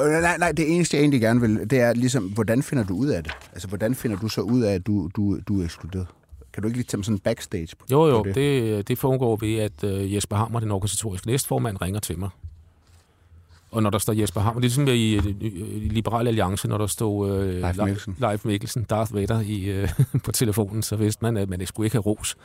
Øh, 0.00 0.22
Nej, 0.22 0.36
nej, 0.38 0.52
det 0.52 0.74
eneste, 0.76 0.96
jeg 0.96 1.02
egentlig 1.02 1.20
gerne 1.20 1.40
vil, 1.40 1.70
det 1.70 1.80
er 1.80 1.92
ligesom, 1.92 2.24
hvordan 2.24 2.62
finder 2.62 2.84
du 2.84 2.96
ud 2.96 3.06
af 3.08 3.22
det? 3.22 3.32
Altså, 3.52 3.68
hvordan 3.68 3.94
finder 3.94 4.16
du 4.16 4.28
så 4.28 4.40
ud 4.40 4.62
af, 4.62 4.74
at 4.74 4.86
du, 4.86 5.10
du, 5.16 5.38
du 5.48 5.60
er 5.60 5.64
ekskluderet? 5.64 6.06
Kan 6.52 6.62
du 6.62 6.68
ikke 6.68 6.78
lige 6.78 6.86
tage 6.86 7.04
sådan 7.04 7.18
backstage 7.18 7.68
på, 7.78 7.86
Jo, 7.90 8.06
jo, 8.08 8.18
på 8.22 8.24
det, 8.24 8.34
det? 8.34 8.88
det, 8.88 8.98
foregår 8.98 9.36
ved, 9.36 9.56
at 9.58 9.84
øh, 9.84 10.14
Jesper 10.14 10.36
Hammer, 10.36 10.60
den 10.60 10.70
organisatoriske 10.70 11.26
næstformand, 11.26 11.82
ringer 11.82 12.00
til 12.00 12.18
mig. 12.18 12.28
Og 13.70 13.82
når 13.82 13.90
der 13.90 13.98
står 13.98 14.12
Jesper 14.12 14.40
Hammer, 14.40 14.60
det 14.60 14.66
er 14.66 14.84
ligesom 14.84 14.88
i, 14.88 15.16
i, 15.46 15.48
i 15.84 15.88
Liberal 15.88 16.28
Alliance, 16.28 16.68
når 16.68 16.78
der 16.78 16.86
stod 16.86 17.30
øh, 17.40 17.60
Leif 17.60 17.76
Mikkelsen. 17.78 18.16
Leif 18.18 18.44
Mikkelsen, 18.44 18.82
Darth 18.82 19.14
Vader 19.14 19.40
i, 19.40 19.64
øh, 19.64 19.88
på 20.24 20.32
telefonen, 20.32 20.82
så 20.82 20.96
vidste 20.96 21.24
man, 21.24 21.36
at 21.36 21.48
man 21.48 21.60
ikke 21.60 21.68
skulle 21.68 21.86
ikke 21.86 21.94
have 21.94 22.02
ros. 22.02 22.36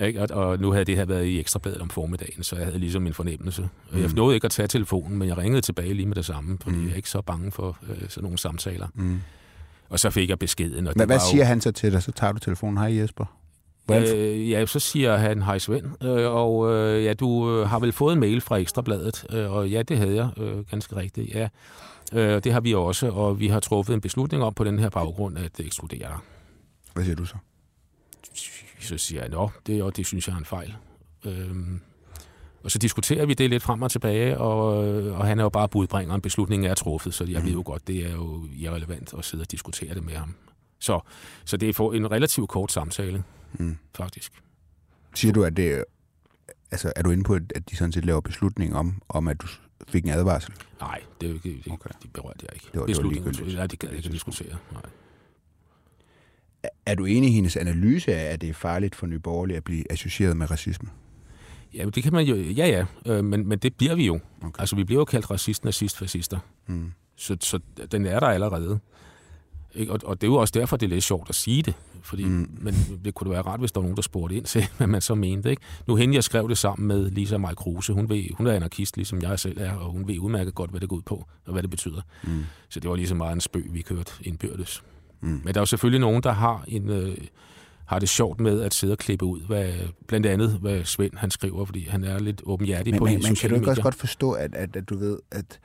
Ikke? 0.00 0.22
Og, 0.22 0.28
og 0.48 0.58
nu 0.58 0.70
havde 0.72 0.84
det 0.84 0.96
her 0.96 1.04
været 1.04 1.24
i 1.24 1.40
Ekstrabladet 1.40 1.80
om 1.82 1.90
formiddagen, 1.90 2.42
så 2.42 2.56
jeg 2.56 2.64
havde 2.64 2.78
ligesom 2.78 3.06
en 3.06 3.14
fornemmelse. 3.14 3.68
Mm. 3.92 4.00
Jeg 4.00 4.10
nåede 4.14 4.34
ikke 4.34 4.44
at 4.44 4.50
tage 4.50 4.68
telefonen, 4.68 5.18
men 5.18 5.28
jeg 5.28 5.38
ringede 5.38 5.60
tilbage 5.60 5.94
lige 5.94 6.06
med 6.06 6.14
det 6.14 6.24
samme, 6.24 6.58
fordi 6.60 6.76
mm. 6.76 6.84
jeg 6.84 6.92
er 6.92 6.96
ikke 6.96 7.10
så 7.10 7.22
bange 7.22 7.52
for 7.52 7.78
øh, 7.88 7.96
sådan 8.08 8.22
nogle 8.22 8.38
samtaler. 8.38 8.86
Mm. 8.94 9.20
Og 9.88 10.00
så 10.00 10.10
fik 10.10 10.28
jeg 10.30 10.38
beskeden. 10.38 10.86
Og 10.86 10.92
Hvad, 10.94 11.06
hvad 11.06 11.16
var 11.16 11.22
jo- 11.24 11.30
siger 11.30 11.44
han 11.44 11.60
så 11.60 11.72
til 11.72 11.92
dig? 11.92 12.02
Så 12.02 12.12
tager 12.12 12.32
du 12.32 12.38
telefonen. 12.38 12.78
Hej 12.78 12.96
Jesper. 12.98 13.24
Hvordan, 13.86 14.16
Øh, 14.16 14.50
ja, 14.50 14.66
så 14.66 14.78
siger 14.80 15.16
han, 15.16 15.42
hej 15.42 15.58
Svend, 15.58 16.04
øh, 16.04 16.30
og 16.32 16.72
øh, 16.72 17.04
ja, 17.04 17.14
du 17.14 17.50
øh, 17.50 17.68
har 17.68 17.78
vel 17.78 17.92
fået 17.92 18.12
en 18.12 18.20
mail 18.20 18.40
fra 18.40 18.56
Ekstrabladet, 18.56 19.26
øh, 19.30 19.52
og 19.52 19.68
ja, 19.70 19.82
det 19.82 19.98
havde 19.98 20.14
jeg, 20.14 20.28
øh, 20.36 20.64
ganske 20.70 20.96
rigtigt, 20.96 21.34
ja. 21.34 21.48
Øh, 22.12 22.44
det 22.44 22.52
har 22.52 22.60
vi 22.60 22.74
også, 22.74 23.10
og 23.10 23.40
vi 23.40 23.48
har 23.48 23.60
truffet 23.60 23.94
en 23.94 24.00
beslutning 24.00 24.42
om 24.44 24.54
på 24.54 24.64
den 24.64 24.78
her 24.78 24.88
baggrund 24.88 25.38
at 25.38 25.60
ekskludere 25.60 25.98
dig. 25.98 26.16
hvad 26.94 27.04
siger 27.04 27.16
du 27.16 27.24
så? 27.24 27.34
Så 28.80 28.98
siger 28.98 29.20
jeg, 29.20 29.30
nå, 29.30 29.50
det, 29.66 29.82
og 29.82 29.96
det 29.96 30.06
synes 30.06 30.28
jeg 30.28 30.34
er 30.34 30.38
en 30.38 30.44
fejl. 30.44 30.76
Øhm, 31.24 31.80
og 32.64 32.70
så 32.70 32.78
diskuterer 32.78 33.26
vi 33.26 33.34
det 33.34 33.50
lidt 33.50 33.62
frem 33.62 33.82
og 33.82 33.90
tilbage, 33.90 34.38
og, 34.38 34.86
øh, 34.88 35.18
og 35.18 35.26
han 35.26 35.38
er 35.38 35.42
jo 35.42 35.48
bare 35.48 35.68
budbringer, 35.68 36.18
beslutningen 36.18 36.70
er 36.70 36.74
truffet, 36.74 37.14
så 37.14 37.24
jeg 37.24 37.44
ved 37.44 37.52
jo 37.52 37.62
godt, 37.66 37.86
det 37.88 38.06
er 38.06 38.12
jo 38.12 38.46
irrelevant 38.56 39.14
at 39.18 39.24
sidde 39.24 39.42
og 39.42 39.50
diskutere 39.50 39.94
det 39.94 40.04
med 40.04 40.14
ham. 40.14 40.34
Så, 40.78 41.00
så 41.44 41.56
det 41.56 41.78
er 41.78 41.90
en 41.92 42.10
relativt 42.10 42.48
kort 42.48 42.72
samtale, 42.72 43.24
Mm. 43.58 43.76
faktisk. 43.94 44.32
Siger 45.14 45.32
du, 45.32 45.44
at 45.44 45.56
det 45.56 45.84
altså, 46.70 46.92
er 46.96 47.02
du 47.02 47.10
inde 47.10 47.24
på, 47.24 47.34
at 47.34 47.70
de 47.70 47.76
sådan 47.76 47.92
set 47.92 48.04
laver 48.04 48.20
beslutning 48.20 48.76
om, 48.76 49.02
om 49.08 49.28
at 49.28 49.40
du 49.42 49.46
fik 49.88 50.04
en 50.04 50.10
advarsel? 50.10 50.52
Nej, 50.80 51.00
det, 51.20 51.26
ikke- 51.34 51.62
det, 51.64 51.72
Okay. 51.72 51.90
det 52.02 52.12
berørte 52.12 52.38
jeg 52.42 52.50
ikke. 52.54 52.66
det 52.72 52.80
var 52.80 52.86
Beslutningen- 52.86 53.24
ligegyldigt. 53.32 53.56
Nej, 53.56 53.66
det 53.66 53.78
gad 53.78 53.88
jeg 53.88 53.96
ikke 53.96 54.06
at 54.06 54.12
diskutere. 54.12 54.56
Nej. 54.72 54.82
Er 56.86 56.94
du 56.94 57.04
enig 57.04 57.30
i 57.30 57.32
hendes 57.32 57.56
analyse 57.56 58.14
af, 58.14 58.32
at 58.32 58.40
det 58.40 58.48
er 58.48 58.54
farligt 58.54 58.94
for 58.94 59.06
Nye 59.06 59.18
Borgerlige 59.18 59.56
at 59.56 59.64
blive 59.64 59.92
associeret 59.92 60.36
med 60.36 60.50
racisme? 60.50 60.88
Ja, 61.74 61.84
det 61.84 62.02
kan 62.02 62.12
man 62.12 62.24
jo... 62.26 62.36
Ja, 62.36 62.66
ja, 62.66 62.84
øh, 63.12 63.24
men, 63.24 63.48
men 63.48 63.58
det 63.58 63.74
bliver 63.74 63.94
vi 63.94 64.06
jo. 64.06 64.20
Okay. 64.42 64.60
Altså, 64.60 64.76
vi 64.76 64.84
bliver 64.84 65.00
jo 65.00 65.04
kaldt 65.04 65.30
racist, 65.30 65.64
nazist, 65.64 65.98
fascister. 65.98 66.38
Mm. 66.66 66.92
Så, 67.16 67.36
så 67.40 67.58
den 67.92 68.06
er 68.06 68.20
der 68.20 68.26
allerede. 68.26 68.78
Ikke? 69.74 69.92
Og, 69.92 70.00
og 70.04 70.20
det 70.20 70.26
er 70.26 70.30
jo 70.30 70.36
også 70.36 70.52
derfor, 70.52 70.76
det 70.76 70.86
er 70.86 70.90
lidt 70.90 71.04
sjovt 71.04 71.28
at 71.28 71.34
sige 71.34 71.62
det. 71.62 71.74
Fordi, 72.02 72.24
Mm. 72.24 72.50
Men 72.60 72.74
det 73.04 73.14
kunne 73.14 73.30
være 73.30 73.42
rart, 73.42 73.60
hvis 73.60 73.72
der 73.72 73.80
var 73.80 73.82
nogen, 73.82 73.96
der 73.96 74.02
spurgte 74.02 74.36
ind 74.36 74.44
til, 74.44 74.66
hvad 74.76 74.86
man 74.86 75.00
så 75.00 75.14
mente. 75.14 75.50
Ikke? 75.50 75.62
Nu 75.86 75.96
hende, 75.96 76.14
jeg 76.14 76.24
skrev 76.24 76.48
det 76.48 76.58
sammen 76.58 76.88
med 76.88 77.10
Lisa 77.10 77.38
Maj 77.38 77.54
Kruse. 77.54 77.92
Hun, 77.92 78.08
ved, 78.08 78.24
hun 78.34 78.46
er 78.46 78.52
anarkist, 78.52 78.96
ligesom 78.96 79.22
jeg 79.22 79.38
selv 79.38 79.60
er, 79.60 79.72
og 79.72 79.90
hun 79.92 80.08
ved 80.08 80.18
udmærket 80.18 80.54
godt, 80.54 80.70
hvad 80.70 80.80
det 80.80 80.88
går 80.88 80.96
ud 80.96 81.02
på, 81.02 81.26
og 81.46 81.52
hvad 81.52 81.62
det 81.62 81.70
betyder. 81.70 82.00
Mm. 82.24 82.44
Så 82.68 82.80
det 82.80 82.90
var 82.90 82.96
ligesom 82.96 83.16
meget 83.16 83.32
en 83.32 83.40
spøg, 83.40 83.66
vi 83.70 83.82
kørte 83.82 84.12
indbyrdes. 84.20 84.82
Mm. 85.26 85.40
Men 85.44 85.54
der 85.54 85.60
er 85.60 85.62
jo 85.62 85.66
selvfølgelig 85.66 86.00
nogen, 86.00 86.22
der 86.22 86.32
har 86.32 86.64
en... 86.68 86.90
Øh, 86.90 87.16
har 87.86 87.98
det 87.98 88.08
sjovt 88.08 88.40
med 88.40 88.62
at 88.62 88.74
sidde 88.74 88.92
og 88.92 88.98
klippe 88.98 89.24
ud, 89.24 89.40
hvad, 89.46 89.72
blandt 90.06 90.26
andet 90.26 90.50
hvad 90.60 90.84
Svend 90.84 91.12
han 91.16 91.30
skriver, 91.30 91.64
fordi 91.64 91.88
han 91.88 92.04
er 92.04 92.18
lidt 92.18 92.42
åbenhjertig 92.44 92.92
Men, 92.92 92.98
på 92.98 93.04
men, 93.04 93.18
de 93.18 93.22
men 93.28 93.34
kan 93.34 93.50
du 93.50 93.56
ikke 93.56 93.70
også 93.70 93.82
godt 93.82 93.94
forstå, 93.94 94.32
at, 94.32 94.54
at, 94.54 94.76
at 94.76 94.88
du 94.88 94.96
ved, 94.96 95.18
at 95.30 95.60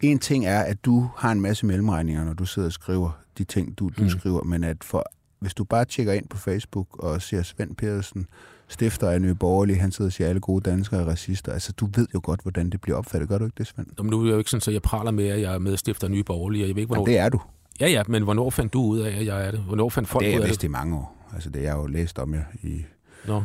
en 0.00 0.18
ting 0.18 0.46
er, 0.46 0.60
at 0.60 0.84
du 0.84 1.10
har 1.16 1.32
en 1.32 1.40
masse 1.40 1.66
mellemregninger, 1.66 2.24
når 2.24 2.32
du 2.32 2.44
sidder 2.44 2.68
og 2.68 2.72
skriver 2.72 3.10
de 3.38 3.44
ting, 3.44 3.78
du, 3.78 3.90
du 3.98 4.02
mm. 4.02 4.08
Skriver, 4.08 4.42
men 4.42 4.64
at 4.64 4.76
for, 4.84 5.04
hvis 5.38 5.54
du 5.54 5.64
bare 5.64 5.84
tjekker 5.84 6.12
ind 6.12 6.28
på 6.28 6.36
Facebook 6.36 6.86
og 7.04 7.22
ser 7.22 7.42
Svend 7.42 7.76
Pedersen, 7.76 8.26
stifter 8.68 9.10
af 9.10 9.22
Nye 9.22 9.34
Borgerlige, 9.34 9.78
han 9.78 9.92
sidder 9.92 10.08
og 10.08 10.12
siger, 10.12 10.26
at 10.26 10.28
alle 10.28 10.40
gode 10.40 10.70
danskere 10.70 11.00
er 11.00 11.04
racister. 11.04 11.52
Altså, 11.52 11.72
du 11.72 11.88
ved 11.94 12.06
jo 12.14 12.20
godt, 12.22 12.42
hvordan 12.42 12.70
det 12.70 12.80
bliver 12.80 12.98
opfattet. 12.98 13.28
Gør 13.28 13.38
du 13.38 13.44
ikke 13.44 13.58
det, 13.58 13.66
Svend? 13.66 13.86
Nå, 13.96 14.02
men 14.02 14.10
nu 14.10 14.20
er 14.20 14.24
jeg 14.24 14.32
jo 14.32 14.38
ikke 14.38 14.50
sådan, 14.50 14.70
at 14.70 14.74
jeg 14.74 14.82
praler 14.82 15.10
med, 15.10 15.28
at 15.28 15.40
jeg 15.40 15.54
er 15.54 15.58
medstifter 15.58 16.06
af 16.06 16.10
Nye 16.10 16.24
Borgerlige, 16.24 16.60
jeg 16.60 16.68
ved 16.68 16.68
ikke, 16.68 16.80
Jamen, 16.80 16.86
hvornår... 16.86 17.04
det 17.04 17.18
er 17.18 17.28
du. 17.28 17.40
Ja, 17.80 17.88
ja, 17.88 18.02
men 18.08 18.22
hvornår 18.22 18.50
fandt 18.50 18.72
du 18.72 18.82
ud 18.82 18.98
af, 18.98 19.18
at 19.20 19.26
jeg 19.26 19.46
er 19.46 19.50
det? 19.50 19.60
Hvornår 19.60 19.88
fandt 19.88 20.08
folk 20.08 20.24
det 20.24 20.28
er 20.28 20.36
ud 20.36 20.40
jeg 20.40 20.42
af 20.42 20.48
vidst 20.48 20.60
det? 20.60 20.68
i 20.68 20.70
mange 20.70 20.96
år. 20.96 21.26
Altså, 21.34 21.50
det 21.50 21.60
er 21.60 21.64
jeg 21.64 21.76
jo 21.76 21.86
læst 21.86 22.18
om 22.18 22.34
jer 22.34 22.44
i... 22.62 22.84
Nå. 23.26 23.42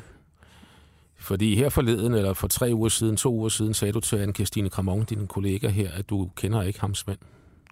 Fordi 1.18 1.56
her 1.56 1.70
forleden, 1.70 2.14
eller 2.14 2.34
for 2.34 2.48
tre 2.48 2.72
uger 2.74 2.90
siden, 2.90 3.18
to 3.18 3.34
uger 3.34 3.50
siden, 3.50 3.74
sagde 3.74 3.92
du 3.92 4.00
til 4.00 4.26
Anne-Christine 4.26 4.70
Kramon, 4.70 5.04
din 5.04 5.28
kollega 5.28 5.68
her, 5.68 5.92
at 5.92 6.10
du 6.10 6.30
kender 6.36 6.62
ikke 6.62 6.82
ham, 6.82 6.96
Svend. 6.96 7.18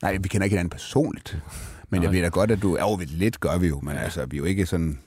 Nej, 0.02 0.18
vi 0.18 0.28
kender 0.28 0.46
ikke 0.46 0.54
hinanden 0.54 0.70
personligt. 0.70 1.38
Men 1.90 2.02
Nej. 2.02 2.06
jeg 2.06 2.14
ved 2.14 2.22
da 2.22 2.28
godt, 2.28 2.52
at 2.52 2.62
du... 2.62 2.78
Jo, 2.80 3.00
lidt 3.08 3.40
gør 3.40 3.58
vi 3.58 3.68
jo, 3.68 3.80
men 3.80 3.94
ja. 3.94 4.00
altså, 4.00 4.26
vi 4.26 4.38
er 4.38 4.40
jo 4.40 4.46
ikke 4.46 4.66
sådan... 4.66 5.00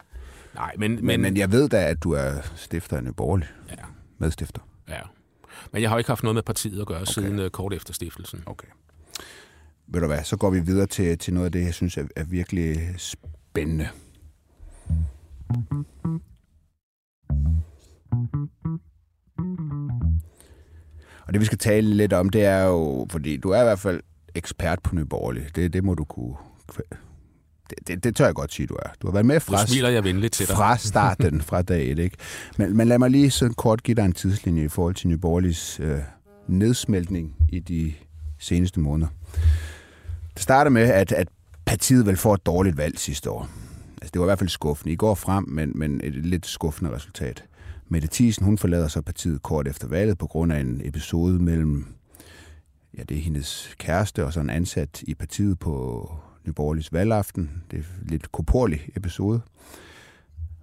Nej, 0.55 0.73
men... 0.79 0.95
Men, 0.95 1.07
men, 1.07 1.21
men 1.21 1.37
jeg 1.37 1.53
ved 1.53 1.69
da, 1.69 1.85
at 1.85 2.03
du 2.03 2.13
er 2.13 2.33
stifter 2.57 2.97
af 2.97 3.05
Nye 3.05 3.13
Borgerlige. 3.13 3.49
Ja, 3.71 3.85
Medstifter. 4.19 4.61
ja. 4.89 5.01
Men 5.73 5.83
jeg 5.83 5.91
har 5.91 5.99
ikke 5.99 6.11
haft 6.11 6.23
noget 6.23 6.35
med 6.35 6.43
partiet 6.43 6.81
at 6.81 6.87
gøre 6.87 7.01
okay. 7.01 7.13
siden 7.13 7.39
uh, 7.39 7.49
kort 7.49 7.73
efter 7.73 7.95
stiftelsen. 7.95 8.43
Okay. 8.47 8.69
Ved 9.87 10.01
du 10.01 10.07
hvad, 10.07 10.25
så 10.25 10.37
går 10.37 10.51
vi 10.51 10.61
videre 10.61 10.87
til, 10.87 11.19
til 11.19 11.35
noget 11.35 11.45
af 11.45 11.53
det, 11.53 11.65
jeg 11.65 11.75
synes 11.75 11.97
er, 11.97 12.05
er 12.17 12.25
virkelig 12.25 12.95
spændende. 12.97 13.89
Og 21.27 21.33
det 21.33 21.41
vi 21.41 21.45
skal 21.47 21.59
tale 21.59 21.95
lidt 21.95 22.13
om, 22.13 22.29
det 22.29 22.45
er 22.45 22.65
jo, 22.65 23.07
fordi 23.11 23.37
du 23.37 23.51
er 23.51 23.61
i 23.61 23.65
hvert 23.65 23.79
fald 23.79 24.01
ekspert 24.35 24.79
på 24.83 24.95
Nye 24.95 25.05
Borgerlige. 25.05 25.47
Det, 25.55 25.73
det 25.73 25.85
må 25.85 25.95
du 25.95 26.05
kunne... 26.05 26.35
Det, 27.71 27.89
det, 27.89 28.05
det 28.05 28.17
tør 28.17 28.25
jeg 28.25 28.35
godt 28.35 28.53
sige, 28.53 28.67
du 28.67 28.75
er. 28.75 28.89
Du 29.03 29.07
har 29.07 29.13
været 29.13 29.27
med 29.27 29.41
fra, 29.41 29.67
smiler 29.67 29.89
jeg 29.89 30.05
venligt 30.05 30.33
til 30.33 30.49
dig. 30.49 30.57
fra 30.57 30.77
starten, 30.77 31.41
fra 31.41 31.63
dag 31.63 31.91
et, 31.91 31.99
ikke? 31.99 32.17
Men, 32.59 32.77
men 32.77 32.89
lad 32.89 32.99
mig 32.99 33.11
lige 33.11 33.31
sådan 33.31 33.55
kort 33.55 33.83
give 33.83 33.95
dig 33.95 34.05
en 34.05 34.13
tidslinje 34.13 34.65
i 34.65 34.69
forhold 34.69 34.95
til 34.95 35.09
Nye 35.09 35.17
Borgerliges 35.17 35.81
øh, 35.81 35.99
nedsmeltning 36.49 37.37
i 37.49 37.59
de 37.59 37.93
seneste 38.39 38.81
måneder. 38.81 39.09
Det 40.35 40.43
starter 40.43 40.71
med, 40.71 40.83
at, 40.83 41.13
at 41.13 41.29
partiet 41.65 42.07
vel 42.07 42.17
får 42.17 42.35
et 42.35 42.47
dårligt 42.47 42.77
valg 42.77 42.99
sidste 42.99 43.31
år. 43.31 43.49
Altså, 44.03 44.11
det 44.13 44.21
var 44.21 44.27
i 44.27 44.29
hvert 44.29 44.39
fald 44.39 44.49
skuffende. 44.49 44.93
I 44.93 44.97
går 44.97 45.15
frem, 45.15 45.45
men, 45.49 45.73
men 45.75 46.01
et 46.05 46.15
lidt 46.15 46.47
skuffende 46.47 46.93
resultat. 46.93 47.45
Mette 47.89 48.09
Thiesen, 48.13 48.45
hun 48.45 48.59
forlader 48.59 48.89
så 48.89 49.03
partiet 49.03 49.43
kort 49.43 49.69
efter 49.69 49.89
valget 49.89 50.19
på 50.19 50.27
grund 50.27 50.53
af 50.53 50.61
en 50.61 50.81
episode 50.85 51.39
mellem, 51.39 51.87
ja, 52.99 53.03
det 53.03 53.17
er 53.17 53.21
hendes 53.21 53.75
kæreste 53.79 54.25
og 54.25 54.33
så 54.33 54.41
en 54.41 54.51
ansat 54.51 55.03
i 55.03 55.15
partiet 55.15 55.59
på 55.59 56.11
Nyborgerligs 56.45 56.93
valgaften. 56.93 57.63
Det 57.71 57.79
er 57.79 57.83
en 58.03 58.09
lidt 58.09 58.33
koporlig 58.33 58.89
episode. 58.97 59.41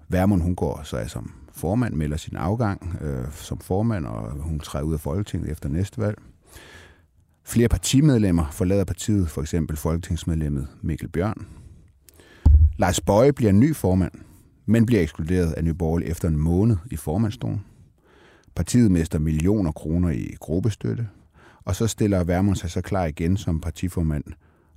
Værmund, 0.10 0.42
hun 0.42 0.56
går 0.56 0.82
så 0.84 0.98
er 0.98 1.08
som 1.08 1.32
formand, 1.54 1.96
melder 1.96 2.18
sin 2.18 2.36
afgang 2.36 2.98
øh, 3.02 3.26
som 3.34 3.60
formand, 3.60 4.06
og 4.06 4.32
hun 4.32 4.60
træder 4.60 4.86
ud 4.86 4.94
af 4.94 5.00
Folketinget 5.00 5.52
efter 5.52 5.70
næste 5.70 6.02
valg. 6.02 6.18
Flere 7.44 7.68
partimedlemmer 7.68 8.52
forlader 8.52 8.84
partiet, 8.84 9.30
for 9.30 9.42
eksempel 9.42 9.78
folketingsmedlemmet 9.78 10.68
Mikkel 10.82 11.08
Bjørn. 11.10 11.48
Lars 12.78 13.02
Bøje 13.02 13.34
bliver 13.34 13.52
ny 13.52 13.76
formand, 13.76 14.12
men 14.66 14.86
bliver 14.86 15.02
ekskluderet 15.02 15.52
af 15.52 15.64
Nyborgerlig 15.64 16.08
efter 16.08 16.28
en 16.28 16.38
måned 16.38 16.78
i 16.92 16.96
formandstolen. 16.96 17.66
Partiet 18.56 18.92
mister 18.92 19.20
millioner 19.20 19.72
kroner 19.72 20.10
i 20.10 20.36
gruppestøtte, 20.40 21.08
og 21.66 21.76
så 21.76 21.88
stiller 21.88 22.24
Værmund 22.24 22.56
sig 22.56 22.72
så 22.72 22.82
klar 22.82 23.06
igen 23.06 23.38
som 23.38 23.62
partiformand, 23.62 24.24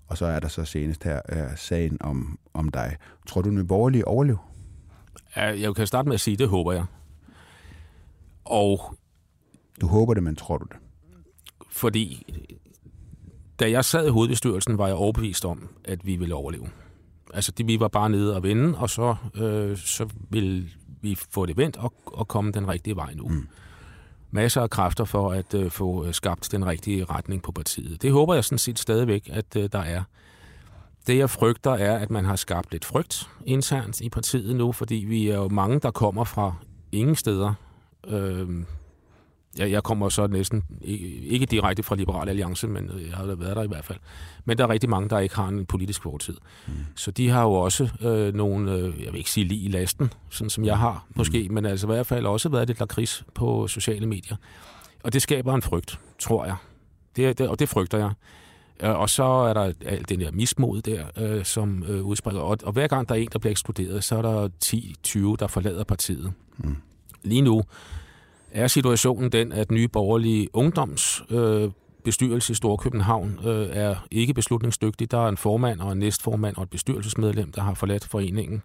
og 0.06 0.18
så 0.18 0.26
er 0.26 0.40
der 0.40 0.48
så 0.48 0.64
senest 0.64 1.04
her 1.04 1.20
uh, 1.32 1.56
sagen 1.56 1.96
om, 2.00 2.38
om 2.54 2.68
dig. 2.68 2.96
Tror 3.26 3.42
du, 3.42 3.50
Nyborgerlig 3.50 4.08
overlever? 4.08 4.50
Jeg 5.36 5.74
kan 5.74 5.86
starte 5.86 6.08
med 6.08 6.14
at 6.14 6.20
sige, 6.20 6.36
det 6.36 6.48
håber 6.48 6.72
jeg. 6.72 6.84
Og 8.44 8.96
Du 9.80 9.86
håber 9.86 10.14
det, 10.14 10.22
men 10.22 10.36
tror 10.36 10.58
du 10.58 10.66
det? 10.72 10.76
Fordi 11.74 12.26
da 13.60 13.70
jeg 13.70 13.84
sad 13.84 14.06
i 14.06 14.10
hovedbestyrelsen, 14.10 14.78
var 14.78 14.86
jeg 14.86 14.96
overbevist 14.96 15.44
om, 15.44 15.68
at 15.84 16.06
vi 16.06 16.16
ville 16.16 16.34
overleve. 16.34 16.68
Altså, 17.34 17.52
det, 17.52 17.66
vi 17.66 17.80
var 17.80 17.88
bare 17.88 18.10
nede 18.10 18.36
og 18.36 18.42
vende, 18.42 18.78
og 18.78 18.90
så, 18.90 19.16
øh, 19.34 19.76
så 19.76 20.08
ville 20.30 20.68
vi 21.00 21.14
få 21.30 21.46
det 21.46 21.56
vendt 21.56 21.76
og, 21.76 21.92
og 22.06 22.28
komme 22.28 22.52
den 22.52 22.68
rigtige 22.68 22.96
vej 22.96 23.14
nu. 23.14 23.28
Mm. 23.28 23.48
Masser 24.30 24.62
af 24.62 24.70
kræfter 24.70 25.04
for 25.04 25.32
at 25.32 25.54
øh, 25.54 25.70
få 25.70 26.12
skabt 26.12 26.52
den 26.52 26.66
rigtige 26.66 27.04
retning 27.04 27.42
på 27.42 27.52
partiet. 27.52 28.02
Det 28.02 28.12
håber 28.12 28.34
jeg 28.34 28.44
sådan 28.44 28.58
set 28.58 28.78
stadigvæk, 28.78 29.28
at 29.32 29.56
øh, 29.56 29.68
der 29.72 29.78
er. 29.78 30.02
Det 31.06 31.18
jeg 31.18 31.30
frygter 31.30 31.72
er, 31.72 31.98
at 31.98 32.10
man 32.10 32.24
har 32.24 32.36
skabt 32.36 32.72
lidt 32.72 32.84
frygt 32.84 33.28
internt 33.46 34.00
i 34.00 34.08
partiet 34.08 34.56
nu, 34.56 34.72
fordi 34.72 34.94
vi 34.94 35.28
er 35.28 35.36
jo 35.36 35.48
mange, 35.48 35.80
der 35.80 35.90
kommer 35.90 36.24
fra 36.24 36.54
ingen 36.92 37.16
steder. 37.16 37.54
Øh, 38.06 38.48
jeg, 39.58 39.70
jeg 39.70 39.82
kommer 39.82 40.08
så 40.08 40.26
næsten 40.26 40.64
ikke 41.22 41.46
direkte 41.46 41.82
fra 41.82 41.96
Liberal 41.96 42.28
Alliance, 42.28 42.68
men 42.68 42.90
jeg 43.08 43.16
har 43.16 43.24
været 43.24 43.56
der 43.56 43.62
i 43.62 43.66
hvert 43.66 43.84
fald. 43.84 43.98
Men 44.44 44.58
der 44.58 44.64
er 44.64 44.68
rigtig 44.68 44.90
mange, 44.90 45.08
der 45.08 45.18
ikke 45.18 45.36
har 45.36 45.48
en 45.48 45.66
politisk 45.66 46.02
fortid. 46.02 46.36
Mm. 46.66 46.72
Så 46.96 47.10
de 47.10 47.28
har 47.28 47.42
jo 47.42 47.52
også 47.52 47.88
øh, 48.00 48.34
nogle, 48.34 48.72
øh, 48.72 49.04
jeg 49.04 49.12
vil 49.12 49.18
ikke 49.18 49.30
sige 49.30 49.48
lige 49.48 49.60
i 49.60 49.68
lasten, 49.68 50.12
sådan 50.30 50.50
som 50.50 50.64
jeg 50.64 50.78
har 50.78 51.06
måske, 51.14 51.46
mm. 51.48 51.54
men 51.54 51.66
altså 51.66 51.86
i 51.86 51.90
hvert 51.92 52.06
fald 52.06 52.26
også 52.26 52.48
været 52.48 52.66
lidt 52.66 52.80
lakrids 52.80 53.24
på 53.34 53.68
sociale 53.68 54.06
medier. 54.06 54.36
Og 55.02 55.12
det 55.12 55.22
skaber 55.22 55.54
en 55.54 55.62
frygt, 55.62 56.00
tror 56.18 56.44
jeg. 56.44 56.56
Det, 57.16 57.38
det, 57.38 57.48
og 57.48 57.58
det 57.58 57.68
frygter 57.68 57.98
jeg. 57.98 58.10
Øh, 58.80 59.00
Og 59.00 59.10
så 59.10 59.24
er 59.24 59.52
der 59.52 59.72
alt 59.86 60.08
den 60.08 60.20
der 60.20 60.32
mismod 60.32 60.82
der, 60.82 61.04
øh, 61.16 61.44
som 61.44 61.84
øh, 61.88 62.02
udspringer. 62.02 62.42
Og, 62.42 62.58
og 62.62 62.72
hver 62.72 62.86
gang 62.86 63.08
der 63.08 63.14
er 63.14 63.18
en, 63.18 63.28
der 63.32 63.38
bliver 63.38 63.50
ekskluderet, 63.50 64.04
så 64.04 64.16
er 64.16 64.22
der 64.22 64.48
10-20, 65.32 65.36
der 65.38 65.46
forlader 65.46 65.84
partiet. 65.84 66.32
Mm. 66.58 66.76
Lige 67.22 67.42
nu 67.42 67.62
er 68.54 68.66
situationen 68.66 69.32
den, 69.32 69.52
at 69.52 69.70
nye 69.70 69.88
borgerlige 69.88 70.48
ungdoms 70.52 71.22
øh, 71.30 71.70
bestyrelse 72.04 72.50
i 72.50 72.54
Storkøbenhavn 72.54 73.38
øh, 73.46 73.68
er 73.72 73.94
ikke 74.10 74.34
beslutningsdygtig. 74.34 75.10
Der 75.10 75.18
er 75.18 75.28
en 75.28 75.36
formand 75.36 75.80
og 75.80 75.92
en 75.92 75.98
næstformand 75.98 76.56
og 76.56 76.62
et 76.62 76.70
bestyrelsesmedlem, 76.70 77.52
der 77.52 77.62
har 77.62 77.74
forladt 77.74 78.04
foreningen. 78.04 78.62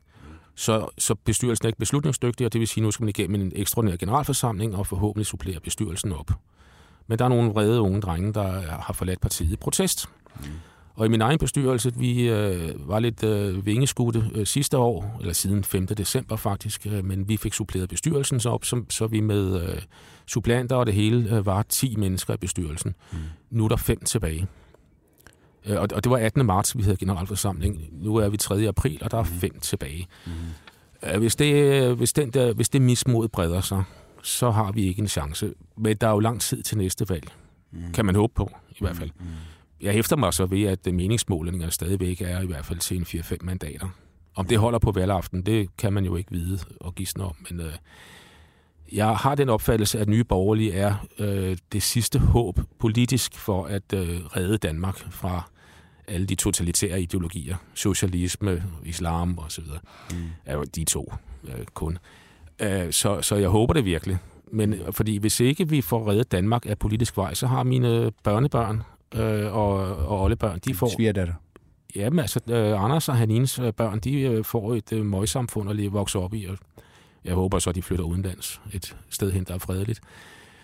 Så, 0.55 0.87
så 0.97 1.15
bestyrelsen 1.15 1.65
er 1.65 1.67
ikke 1.67 1.79
beslutningsdygtig, 1.79 2.45
og 2.45 2.53
det 2.53 2.59
vil 2.59 2.67
sige, 2.67 2.81
at 2.81 2.85
nu 2.85 2.91
skal 2.91 3.03
man 3.03 3.09
igennem 3.09 3.41
en 3.41 3.51
ekstraordinær 3.55 3.97
generalforsamling 3.97 4.75
og 4.75 4.87
forhåbentlig 4.87 5.25
supplere 5.25 5.59
bestyrelsen 5.59 6.11
op. 6.11 6.31
Men 7.07 7.19
der 7.19 7.25
er 7.25 7.29
nogle 7.29 7.51
vrede 7.51 7.81
unge 7.81 8.01
drenge, 8.01 8.33
der 8.33 8.61
har 8.61 8.93
forladt 8.93 9.21
partiet 9.21 9.51
i 9.51 9.55
protest. 9.55 10.09
Mm. 10.39 10.45
Og 10.99 11.05
i 11.05 11.09
min 11.09 11.21
egen 11.21 11.39
bestyrelse, 11.39 11.95
vi 11.95 12.29
øh, 12.29 12.87
var 12.87 12.99
lidt 12.99 13.23
øh, 13.23 13.65
vingeskudte 13.65 14.23
øh, 14.35 14.45
sidste 14.45 14.77
år, 14.77 15.17
eller 15.19 15.33
siden 15.33 15.63
5. 15.63 15.87
december 15.87 16.35
faktisk, 16.35 16.87
øh, 16.87 17.05
men 17.05 17.29
vi 17.29 17.37
fik 17.37 17.53
suppleret 17.53 17.89
bestyrelsen 17.89 18.39
så 18.39 18.49
op, 18.49 18.65
så, 18.65 18.83
så 18.89 19.07
vi 19.07 19.19
med 19.19 19.61
øh, 19.61 19.81
supplanter 20.27 20.75
og 20.75 20.85
det 20.85 20.93
hele 20.93 21.35
øh, 21.35 21.45
var 21.45 21.63
10 21.63 21.95
mennesker 21.95 22.33
i 22.33 22.37
bestyrelsen. 22.37 22.95
Mm. 23.11 23.17
Nu 23.49 23.65
er 23.65 23.67
der 23.67 23.75
fem 23.75 23.99
tilbage. 23.99 24.47
Øh, 25.65 25.81
og, 25.81 25.87
og 25.93 26.03
det 26.03 26.09
var 26.09 26.17
18. 26.17 26.45
marts, 26.45 26.77
vi 26.77 26.83
havde 26.83 26.97
generalforsamling. 26.97 27.81
Nu 27.91 28.15
er 28.15 28.29
vi 28.29 28.37
3. 28.37 28.67
april, 28.67 28.99
og 29.01 29.11
der 29.11 29.17
er 29.17 29.23
fem 29.23 29.59
tilbage. 29.59 30.07
Mm. 30.25 30.31
Øh, 31.09 31.19
hvis, 31.19 31.35
det, 31.35 31.95
hvis, 31.95 32.13
den 32.13 32.29
der, 32.29 32.53
hvis 32.53 32.69
det 32.69 32.81
mismod 32.81 33.27
breder 33.27 33.61
sig, 33.61 33.83
så 34.23 34.51
har 34.51 34.71
vi 34.71 34.87
ikke 34.87 35.01
en 35.01 35.07
chance. 35.07 35.53
Men 35.77 35.97
der 35.97 36.07
er 36.07 36.11
jo 36.11 36.19
lang 36.19 36.41
tid 36.41 36.63
til 36.63 36.77
næste 36.77 37.09
valg. 37.09 37.31
Mm. 37.71 37.91
Kan 37.93 38.05
man 38.05 38.15
håbe 38.15 38.33
på, 38.35 38.51
i 38.71 38.77
hvert 38.79 38.95
fald. 38.97 39.09
Mm 39.19 39.25
jeg 39.81 39.93
hæfter 39.93 40.15
mig 40.15 40.33
så 40.33 40.45
ved, 40.45 40.63
at 40.63 40.85
meningsmålingerne 40.85 41.71
stadigvæk 41.71 42.21
er 42.21 42.41
i 42.41 42.45
hvert 42.45 42.65
fald 42.65 42.79
til 42.79 42.97
en 42.97 43.03
4-5 43.03 43.37
mandater. 43.41 43.87
Om 44.35 44.45
det 44.45 44.57
holder 44.57 44.79
på 44.79 44.91
valgaften, 44.91 45.41
det 45.41 45.77
kan 45.77 45.93
man 45.93 46.05
jo 46.05 46.15
ikke 46.15 46.31
vide 46.31 46.59
og 46.79 46.95
gisne 46.95 47.23
om, 47.23 47.35
men 47.49 47.59
øh, 47.59 47.73
jeg 48.91 49.15
har 49.15 49.35
den 49.35 49.49
opfattelse, 49.49 49.99
at 49.99 50.07
nye 50.07 50.23
borgerlige 50.23 50.73
er 50.73 51.07
øh, 51.19 51.57
det 51.71 51.83
sidste 51.83 52.19
håb 52.19 52.59
politisk 52.79 53.35
for 53.35 53.65
at 53.65 53.93
øh, 53.93 54.25
redde 54.25 54.57
Danmark 54.57 55.11
fra 55.11 55.43
alle 56.07 56.27
de 56.27 56.35
totalitære 56.35 57.01
ideologier, 57.01 57.55
socialisme, 57.73 58.63
islam 58.85 59.39
osv. 59.39 59.63
Mm. 60.11 60.17
er 60.45 60.55
jo 60.55 60.63
de 60.63 60.83
to 60.83 61.13
øh, 61.43 61.65
kun. 61.73 61.97
Øh, 62.59 62.91
så, 62.91 63.21
så 63.21 63.35
jeg 63.35 63.49
håber 63.49 63.73
det 63.73 63.85
virkelig. 63.85 64.17
Men 64.51 64.75
fordi 64.91 65.17
hvis 65.17 65.39
ikke 65.39 65.69
vi 65.69 65.81
får 65.81 66.09
reddet 66.09 66.31
Danmark 66.31 66.65
af 66.65 66.79
politisk 66.79 67.17
vej, 67.17 67.33
så 67.33 67.47
har 67.47 67.63
mine 67.63 68.11
børnebørn 68.23 68.83
øh, 69.15 69.55
og, 69.55 69.95
og 69.95 70.21
oldebørn, 70.21 70.59
de 70.59 70.73
får... 70.73 70.95
Svigerdatter. 70.95 71.33
Jamen 71.95 72.19
altså, 72.19 72.39
øh, 72.47 72.83
Anders 72.83 73.09
og 73.09 73.17
Hanines 73.17 73.59
øh, 73.59 73.73
børn, 73.73 73.99
de 73.99 74.21
øh, 74.21 74.45
får 74.45 74.75
et 74.75 74.93
øh, 74.93 75.05
møgsamfund 75.05 75.69
at 75.69 75.75
leve 75.75 75.91
vokse 75.91 76.19
op 76.19 76.33
i, 76.33 76.45
og 76.45 76.57
jeg 77.25 77.33
håber 77.33 77.59
så, 77.59 77.69
at 77.69 77.75
de 77.75 77.81
flytter 77.81 78.05
udenlands 78.05 78.61
et 78.73 78.97
sted 79.09 79.31
hen, 79.31 79.43
der 79.43 79.53
er 79.53 79.57
fredeligt. 79.57 80.01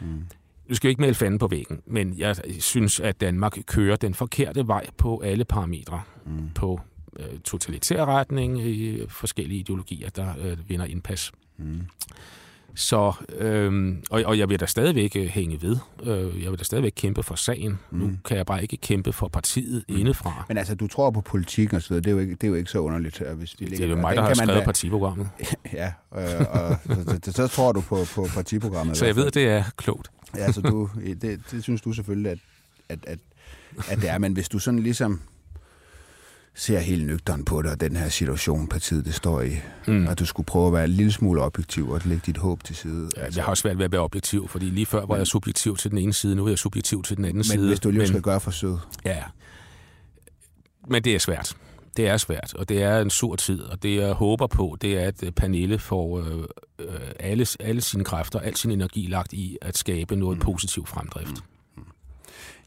Mm. 0.02 0.26
Nu 0.68 0.76
skal 0.76 0.88
jeg 0.88 0.91
ikke 0.91 1.02
male 1.02 1.16
fanden 1.16 1.39
på 1.39 1.48
væggen, 1.48 1.82
men 1.86 2.18
jeg 2.18 2.36
synes, 2.60 3.00
at 3.00 3.22
Danmark 3.22 3.58
kører 3.66 3.96
den 3.96 4.14
forkerte 4.14 4.68
vej 4.68 4.88
på 4.98 5.20
alle 5.20 5.46
parametre. 5.46 6.02
Mm. 6.26 6.50
På 6.56 6.80
øh, 7.20 7.39
totalitær 7.39 8.06
retning, 8.06 8.68
i 8.68 9.08
forskellige 9.08 9.60
ideologier, 9.60 10.10
der 10.10 10.34
øh, 10.39 10.70
vinder 10.70 10.86
indpas. 10.86 11.32
Mm. 11.58 11.82
Så, 12.76 13.13
øhm, 13.38 14.03
og, 14.09 14.23
og 14.26 14.38
jeg 14.38 14.49
vil 14.49 14.59
da 14.59 14.65
stadigvæk 14.65 15.15
øh, 15.15 15.26
hænge 15.26 15.61
ved. 15.61 15.78
Øh, 16.03 16.43
jeg 16.43 16.51
vil 16.51 16.59
da 16.59 16.63
stadigvæk 16.63 16.93
kæmpe 16.95 17.23
for 17.23 17.36
sagen. 17.36 17.80
Mm. 17.91 17.97
Nu 17.97 18.11
kan 18.26 18.38
jeg 18.38 18.45
bare 18.45 18.61
ikke 18.61 18.78
kæmpe 18.78 19.13
for 19.13 19.28
partiet 19.28 19.84
mm. 19.89 19.97
indefra. 19.97 20.45
Men 20.47 20.57
altså, 20.57 20.76
du 20.76 20.88
tror 20.88 21.11
på 21.11 21.21
politik 21.21 21.73
og 21.73 21.82
så 21.82 21.89
videre. 21.89 22.03
Det 22.03 22.07
er 22.07 22.11
jo 22.11 22.19
ikke, 22.19 22.36
det 22.36 22.43
er 22.43 22.47
jo 22.47 22.53
ikke 22.53 22.71
så 22.71 22.80
underligt. 22.80 23.21
Hvis 23.36 23.55
vi 23.59 23.65
det 23.65 23.80
er 23.80 23.88
jo 23.88 23.95
mig, 23.95 24.15
der 24.15 24.21
har 24.21 24.34
skrevet 24.34 24.59
da... 24.59 24.65
partiprogrammet. 24.65 25.30
ja, 25.73 25.93
øh, 26.15 26.21
og 26.51 26.78
så, 26.86 27.19
så, 27.23 27.32
så 27.32 27.47
tror 27.47 27.71
du 27.71 27.82
på, 27.82 28.05
på 28.15 28.28
partiprogrammet. 28.34 28.97
Så 28.97 29.05
jeg 29.05 29.15
ved, 29.15 29.32
det 29.32 29.47
er 29.47 29.63
klogt. 29.78 30.11
ja, 30.38 30.51
så 30.51 30.61
du, 30.61 30.89
det, 31.21 31.39
det 31.51 31.63
synes 31.63 31.82
du 31.82 31.93
selvfølgelig, 31.93 32.32
at, 32.32 32.39
at, 32.89 32.99
at, 33.07 33.19
at 33.89 34.01
det 34.01 34.09
er. 34.09 34.17
Men 34.17 34.34
hvis 34.34 34.49
du 34.49 34.59
sådan 34.59 34.80
ligesom 34.80 35.21
ser 36.58 36.80
helt 36.80 37.08
nøgteren 37.08 37.45
på 37.45 37.58
og 37.58 37.82
den 37.82 37.95
her 37.95 38.10
situation, 38.10 38.68
partiet 38.68 39.06
det 39.06 39.14
står 39.14 39.41
i, 39.41 39.56
mm. 39.88 40.08
og 40.08 40.20
du 40.20 40.26
skulle 40.26 40.45
prøve 40.45 40.68
at 40.68 40.74
være 40.74 40.84
en 40.84 40.89
lille 40.89 41.12
smule 41.12 41.41
objektiv 41.41 41.89
og 41.89 42.01
lægge 42.06 42.24
dit 42.26 42.38
håb 42.38 42.64
til 42.64 42.76
side. 42.76 43.10
Ja, 43.18 43.26
jeg 43.36 43.43
har 43.43 43.49
også 43.49 43.62
svært 43.62 43.78
ved 43.78 43.86
at 43.86 43.91
være 43.91 44.01
objektiv, 44.01 44.47
fordi 44.47 44.66
lige 44.66 44.86
før 44.86 45.06
var 45.06 45.18
jeg 45.18 45.28
subjektiv 45.28 45.78
til 45.78 45.91
den 45.91 45.97
ene 45.97 46.14
side, 46.14 46.36
nu 46.36 46.45
er 46.45 46.49
jeg 46.49 46.58
subjektiv 46.58 47.03
til 47.03 47.18
den 47.18 47.26
anden 47.26 47.38
men 47.38 47.43
side. 47.43 47.58
Men 47.58 47.68
hvis 47.68 47.80
du 47.80 47.91
lige 47.91 48.08
skal 48.08 48.22
gøre 48.22 48.39
forsøget. 48.39 48.80
Ja, 49.06 49.24
men 50.88 51.03
det 51.03 51.16
er 51.16 51.20
svært. 51.20 51.56
Det 51.97 52.08
er 52.08 52.18
svært, 52.18 52.53
og 52.53 52.70
det 52.70 52.84
er 52.84 52.99
en 53.01 53.10
sur 53.10 53.36
tid, 53.36 53.62
og 53.62 53.84
det 53.84 53.95
jeg 53.95 54.14
håber 54.14 54.47
på, 54.47 54.78
det 54.82 54.97
er, 54.97 55.08
at 55.08 55.36
Pernille 55.36 55.80
får 55.80 56.20
øh, 56.20 56.43
øh, 56.80 56.99
alle, 57.20 57.47
alle 57.60 57.82
sine 57.82 58.03
kræfter, 58.03 58.39
al 58.39 58.56
sin 58.56 58.72
energi 58.72 59.08
lagt 59.08 59.34
i 59.34 59.58
at 59.62 59.78
skabe 59.78 60.16
noget 60.16 60.38
mm. 60.38 60.43
positiv 60.43 60.86
fremdrift. 60.86 61.43
Mm. 61.78 61.84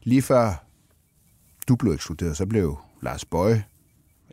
Lige 0.03 0.21
før 0.21 0.65
du 1.67 1.75
blev 1.75 1.93
ekskluderet, 1.93 2.37
så 2.37 2.45
blev 2.45 2.77
Lars 3.01 3.25
Bøje 3.25 3.63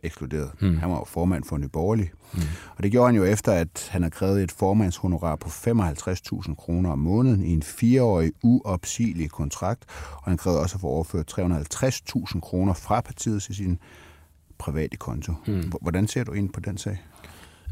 ekskluderet. 0.03 0.51
Mm. 0.59 0.77
Han 0.77 0.89
var 0.89 0.95
jo 0.97 1.05
formand 1.05 1.43
for 1.43 1.57
Nye 1.57 1.67
Borgerlige. 1.67 2.11
Mm. 2.33 2.39
Og 2.75 2.83
det 2.83 2.91
gjorde 2.91 3.07
han 3.07 3.15
jo 3.15 3.23
efter, 3.23 3.51
at 3.51 3.89
han 3.91 4.03
har 4.03 4.09
krævet 4.09 4.43
et 4.43 4.51
formandshonorar 4.51 5.35
på 5.35 5.49
55.000 5.49 6.55
kroner 6.55 6.91
om 6.91 6.99
måneden 6.99 7.43
i 7.43 7.53
en 7.53 7.63
fireårig 7.63 8.31
uopsigelig 8.43 9.31
kontrakt. 9.31 9.85
Og 10.13 10.23
han 10.23 10.37
krævede 10.37 10.61
også 10.61 10.75
at 10.75 10.81
få 10.81 10.87
overført 10.87 11.39
350.000 11.39 12.39
kroner 12.39 12.73
fra 12.73 13.01
partiet 13.01 13.43
til 13.43 13.55
sin 13.55 13.79
private 14.57 14.97
konto. 14.97 15.33
Mm. 15.47 15.71
Hvordan 15.81 16.07
ser 16.07 16.23
du 16.23 16.31
ind 16.31 16.49
på 16.49 16.59
den 16.59 16.77
sag? 16.77 16.97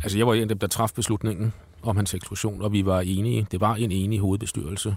Altså, 0.03 0.17
jeg 0.17 0.27
var 0.27 0.33
en 0.33 0.41
af 0.41 0.47
dem, 0.47 0.59
der 0.59 0.67
traf 0.67 0.91
beslutningen 0.95 1.53
om 1.83 1.95
hans 1.95 2.13
eksklusion, 2.13 2.61
og 2.61 2.71
vi 2.71 2.85
var 2.85 3.01
enige. 3.01 3.47
Det 3.51 3.61
var 3.61 3.75
en 3.75 3.91
enig 3.91 4.19
hovedbestyrelse. 4.19 4.95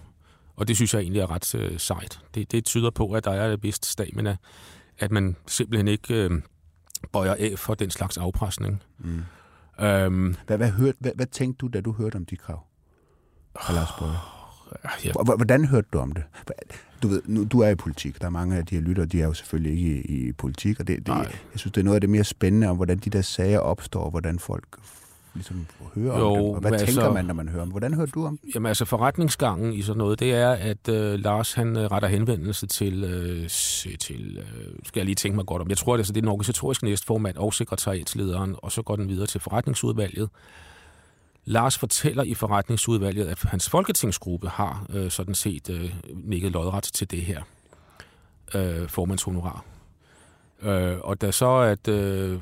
Og 0.57 0.69
det 0.69 0.77
synes 0.77 0.95
jeg 0.95 1.01
egentlig 1.01 1.21
er 1.21 1.31
ret 1.31 1.55
øh, 1.55 1.79
sejt. 1.79 2.21
Det, 2.35 2.53
det 2.53 2.65
tyder 2.65 2.91
på, 2.91 3.13
at 3.13 3.25
der 3.25 3.31
er 3.31 3.53
et 3.53 3.63
vist 3.63 3.87
stamina, 3.87 4.37
at 4.99 5.13
man 5.13 5.37
simpelthen 5.47 5.89
ikke 5.89 6.15
øh, 6.15 6.31
bøjer 7.13 7.35
af 7.39 7.55
for 7.59 7.75
den 7.75 7.91
slags 7.91 8.17
afpresning. 8.17 8.83
Mm. 8.99 9.23
Øhm, 9.85 10.37
hvad, 10.47 10.57
hvad, 10.57 10.71
hørte, 10.71 10.99
hvad, 11.01 11.13
hvad 11.15 11.27
tænkte 11.27 11.59
du, 11.59 11.69
da 11.69 11.81
du 11.81 11.93
hørte 11.93 12.17
om 12.17 12.25
de 12.25 12.37
krav? 12.37 12.67
Lars? 13.71 13.91
Ja. 15.05 15.13
Hvordan 15.37 15.65
hørte 15.65 15.89
du 15.93 15.99
om 15.99 16.13
det? 16.13 16.23
Du 17.03 17.09
ved, 17.09 17.23
nu, 17.27 17.45
du 17.45 17.61
er 17.61 17.69
i 17.69 17.75
politik. 17.75 18.21
Der 18.21 18.27
er 18.27 18.31
mange 18.31 18.57
af 18.57 18.67
de 18.67 18.75
her 18.75 18.83
lyttere, 18.83 19.07
de 19.07 19.23
er 19.23 19.27
jo 19.27 19.35
selvfølgelig 19.35 19.73
ikke 19.73 20.03
i, 20.03 20.29
i 20.29 20.33
politik, 20.33 20.81
og 20.81 20.87
det, 20.87 21.07
det, 21.07 21.13
jeg 21.15 21.31
synes, 21.55 21.73
det 21.73 21.81
er 21.81 21.85
noget 21.85 21.95
af 21.95 22.01
det 22.01 22.11
mere 22.11 22.25
spændende 22.25 22.69
om, 22.69 22.77
hvordan 22.77 22.99
de 22.99 23.11
der 23.11 23.23
sager 23.23 23.59
opstår, 23.59 24.05
og 24.05 24.11
hvordan 24.11 24.39
folk 24.39 24.65
ligesom 25.39 25.67
høre 25.95 26.19
jo, 26.19 26.27
om 26.27 26.37
det? 26.37 26.55
Og 26.55 26.61
hvad 26.61 26.73
altså, 26.73 26.87
tænker 26.87 27.13
man, 27.13 27.25
når 27.25 27.35
man 27.35 27.49
hører 27.49 27.63
om 27.63 27.69
Hvordan 27.69 27.95
hørte 27.95 28.13
du 28.13 28.27
om 28.27 28.39
Jamen 28.55 28.67
altså 28.67 28.85
forretningsgangen 28.85 29.73
i 29.73 29.83
sådan 29.83 29.99
noget, 29.99 30.21
det 30.21 30.35
er, 30.35 30.51
at 30.51 30.89
øh, 30.89 31.19
Lars 31.19 31.53
han 31.53 31.77
øh, 31.77 31.85
retter 31.85 32.09
henvendelse 32.09 32.67
til, 32.67 33.05
øh, 33.05 33.49
til 33.99 34.39
øh, 34.39 34.75
skal 34.85 35.01
jeg 35.01 35.05
lige 35.05 35.15
tænke 35.15 35.37
mig 35.37 35.47
godt 35.47 35.63
om, 35.63 35.69
jeg 35.69 35.79
tror, 35.79 35.97
det 35.97 36.03
er, 36.03 36.07
det 36.07 36.17
er 36.17 36.21
den 36.21 36.29
organisatoriske 36.29 36.85
næstformand 36.85 37.37
og 37.37 37.55
sekretariatslederen, 37.55 38.57
og 38.59 38.73
så 38.73 38.83
går 38.83 38.97
den 38.97 39.09
videre 39.09 39.27
til 39.27 39.41
forretningsudvalget. 39.41 40.29
Lars 41.45 41.79
fortæller 41.79 42.23
i 42.23 42.35
forretningsudvalget, 42.35 43.27
at 43.27 43.39
hans 43.43 43.69
folketingsgruppe 43.71 44.49
har 44.49 44.87
øh, 44.91 45.11
sådan 45.11 45.35
set 45.35 45.71
øh, 45.71 45.95
nikket 46.25 46.53
lodret 46.53 46.85
til 46.85 47.11
det 47.11 47.23
her 47.23 47.43
øh, 48.55 48.89
formandshonorar. 48.89 49.65
Øh, 50.63 50.99
og 51.01 51.21
da 51.21 51.31
så 51.31 51.57
at 51.57 51.89
øh, 51.89 52.39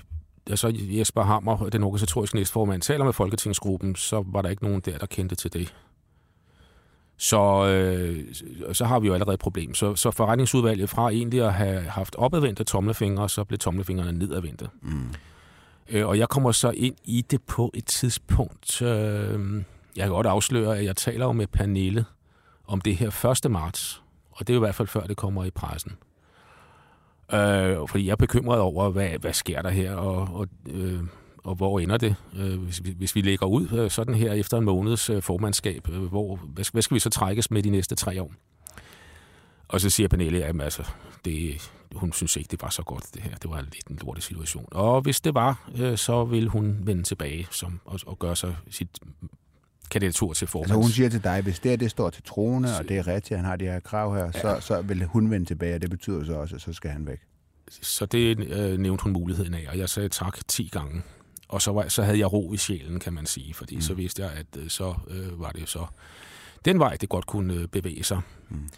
da 0.49 0.57
så 0.57 0.72
Jesper 0.74 1.22
Hammer, 1.22 1.68
den 1.68 1.82
organisatoriske 1.82 2.36
næstformand, 2.36 2.82
taler 2.82 3.05
med 3.05 3.12
Folketingsgruppen, 3.12 3.97
så 3.97 4.24
var 4.26 4.42
der 4.42 4.49
ikke 4.49 4.64
nogen 4.64 4.80
der, 4.80 4.99
der 4.99 5.07
kendte 5.07 5.34
til 5.34 5.53
det. 5.53 5.74
Så, 7.18 7.66
øh, 7.66 8.24
så 8.74 8.84
har 8.84 9.01
vi 9.01 9.07
jo 9.07 9.14
allerede 9.14 9.34
et 9.34 9.40
problem. 9.40 9.74
Så, 9.74 9.94
så 9.94 10.11
forretningsudvalget 10.11 10.90
fra 10.90 11.11
egentlig 11.11 11.42
at 11.42 11.55
have 11.55 11.80
haft 11.80 12.16
opadvendte 12.16 12.64
tommelfingre, 12.64 13.28
så 13.28 13.44
blev 13.44 13.59
tommelfingrene 13.59 14.18
nedadvendte. 14.18 14.68
Mm. 14.82 15.14
Øh, 15.88 16.07
og 16.07 16.18
jeg 16.18 16.28
kommer 16.28 16.53
så 16.53 16.70
ind 16.70 16.94
i 17.05 17.24
det 17.30 17.42
på 17.42 17.70
et 17.74 17.86
tidspunkt. 17.86 18.82
Øh, 18.82 19.62
jeg 19.97 20.05
kan 20.05 20.09
godt 20.09 20.26
afsløre, 20.26 20.78
at 20.78 20.84
jeg 20.84 20.97
taler 20.97 21.26
jo 21.26 21.32
med 21.32 21.47
Pernille 21.47 22.05
om 22.66 22.80
det 22.80 22.97
her 22.97 23.40
1. 23.44 23.51
marts. 23.51 24.03
Og 24.30 24.47
det 24.47 24.53
er 24.53 24.55
jo 24.55 24.61
i 24.61 24.66
hvert 24.66 24.74
fald 24.74 24.88
før 24.88 25.01
det 25.01 25.16
kommer 25.16 25.44
i 25.44 25.51
pressen. 25.51 25.92
Øh, 27.32 27.88
fordi 27.88 28.06
jeg 28.06 28.12
er 28.12 28.16
bekymret 28.16 28.60
over, 28.60 28.90
hvad, 28.90 29.08
hvad 29.20 29.32
sker 29.32 29.62
der 29.62 29.70
her, 29.70 29.94
og, 29.94 30.34
og, 30.34 30.48
øh, 30.70 31.02
og 31.38 31.54
hvor 31.54 31.80
ender 31.80 31.96
det, 31.96 32.14
øh, 32.36 32.62
hvis, 32.62 32.78
hvis 32.78 33.14
vi 33.14 33.20
lægger 33.20 33.46
ud 33.46 33.68
øh, 33.72 33.90
sådan 33.90 34.14
her 34.14 34.32
efter 34.32 34.58
en 34.58 34.64
måneds 34.64 35.10
øh, 35.10 35.22
formandskab. 35.22 35.88
Øh, 35.88 36.02
hvor, 36.02 36.36
hvad, 36.36 36.64
hvad 36.72 36.82
skal 36.82 36.94
vi 36.94 37.00
så 37.00 37.10
trækkes 37.10 37.50
med 37.50 37.62
de 37.62 37.70
næste 37.70 37.94
tre 37.94 38.22
år? 38.22 38.32
Og 39.68 39.80
så 39.80 39.90
siger 39.90 40.08
Pernille, 40.08 40.44
at 40.44 40.60
altså, 40.62 40.90
det, 41.24 41.70
hun 41.94 42.12
synes 42.12 42.36
ikke, 42.36 42.48
det 42.48 42.62
var 42.62 42.68
så 42.68 42.82
godt 42.82 43.14
det 43.14 43.22
her. 43.22 43.34
Det 43.34 43.50
var 43.50 43.60
lidt 43.60 43.86
en 43.90 43.98
lortig 44.02 44.22
situation. 44.22 44.68
Og 44.70 45.00
hvis 45.00 45.20
det 45.20 45.34
var, 45.34 45.70
øh, 45.76 45.98
så 45.98 46.24
vil 46.24 46.48
hun 46.48 46.78
vende 46.82 47.02
tilbage 47.02 47.46
som, 47.50 47.80
og, 47.84 48.00
og 48.06 48.18
gøre 48.18 48.36
sig 48.36 48.56
sit 48.70 48.98
kandidatur 49.91 50.32
til 50.32 50.49
formand. 50.49 50.70
Altså 50.70 50.82
hun 50.82 50.91
siger 50.91 51.09
til 51.09 51.24
dig, 51.24 51.43
hvis 51.43 51.59
det 51.59 51.70
her 51.70 51.76
det 51.76 51.91
står 51.91 52.11
til 52.11 52.22
trone, 52.22 52.76
og 52.78 52.89
det 52.89 52.99
er 52.99 53.07
rigtigt, 53.07 53.39
han 53.39 53.45
har 53.45 53.57
de 53.57 53.64
her 53.64 53.80
krav 53.80 54.14
her, 54.14 54.24
ja. 54.24 54.41
så, 54.41 54.57
så 54.61 54.82
vil 54.82 55.05
hun 55.05 55.30
vende 55.30 55.47
tilbage, 55.47 55.74
og 55.74 55.82
det 55.82 55.91
betyder 55.91 56.24
så 56.24 56.32
også, 56.32 56.55
at 56.55 56.62
så 56.62 56.72
skal 56.72 56.91
han 56.91 57.07
væk. 57.07 57.20
Så 57.70 58.07
det 58.07 58.39
øh, 58.39 58.78
nævnte 58.78 59.03
hun 59.03 59.12
muligheden 59.12 59.55
af, 59.55 59.66
og 59.68 59.78
jeg 59.78 59.89
sagde 59.89 60.09
tak 60.09 60.39
10 60.49 60.68
gange. 60.72 61.03
Og 61.49 61.62
så, 61.62 61.72
var, 61.72 61.89
så 61.89 62.03
havde 62.03 62.18
jeg 62.18 62.32
ro 62.32 62.53
i 62.53 62.57
sjælen, 62.57 63.01
kan 63.01 63.12
man 63.12 63.26
sige, 63.26 63.55
fordi 63.55 63.74
mm. 63.74 63.80
så 63.80 63.95
vidste 63.95 64.22
jeg, 64.22 64.30
at 64.32 64.47
øh, 64.59 64.68
så 64.68 64.95
øh, 65.09 65.41
var 65.41 65.51
det 65.51 65.68
så 65.68 65.87
den 66.64 66.78
vej, 66.78 66.97
det 67.01 67.09
godt 67.09 67.26
kunne 67.26 67.55
øh, 67.55 67.68
bevæge 67.68 68.05
sig. 68.05 68.20
Mm. 68.49 68.68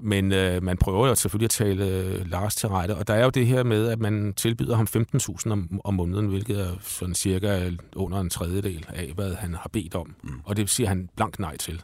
Men 0.00 0.32
øh, 0.32 0.62
man 0.62 0.76
prøver 0.76 1.08
jo 1.08 1.14
selvfølgelig 1.14 1.44
at 1.44 1.50
tale 1.50 1.88
øh, 1.88 2.30
Lars 2.30 2.54
til 2.54 2.68
rette, 2.68 2.96
og 2.96 3.08
der 3.08 3.14
er 3.14 3.24
jo 3.24 3.30
det 3.30 3.46
her 3.46 3.62
med, 3.62 3.88
at 3.88 3.98
man 3.98 4.34
tilbyder 4.36 4.76
ham 4.76 4.86
15.000 4.96 5.50
om, 5.52 5.80
om 5.84 5.94
måneden, 5.94 6.26
hvilket 6.26 6.60
er 6.60 6.70
sådan 6.80 7.14
cirka 7.14 7.70
under 7.96 8.20
en 8.20 8.30
tredjedel 8.30 8.86
af, 8.88 9.12
hvad 9.14 9.34
han 9.34 9.54
har 9.54 9.70
bedt 9.72 9.94
om. 9.94 10.14
Mm. 10.22 10.40
Og 10.44 10.56
det 10.56 10.70
siger 10.70 10.88
han 10.88 11.08
blankt 11.16 11.38
nej 11.38 11.56
til, 11.56 11.82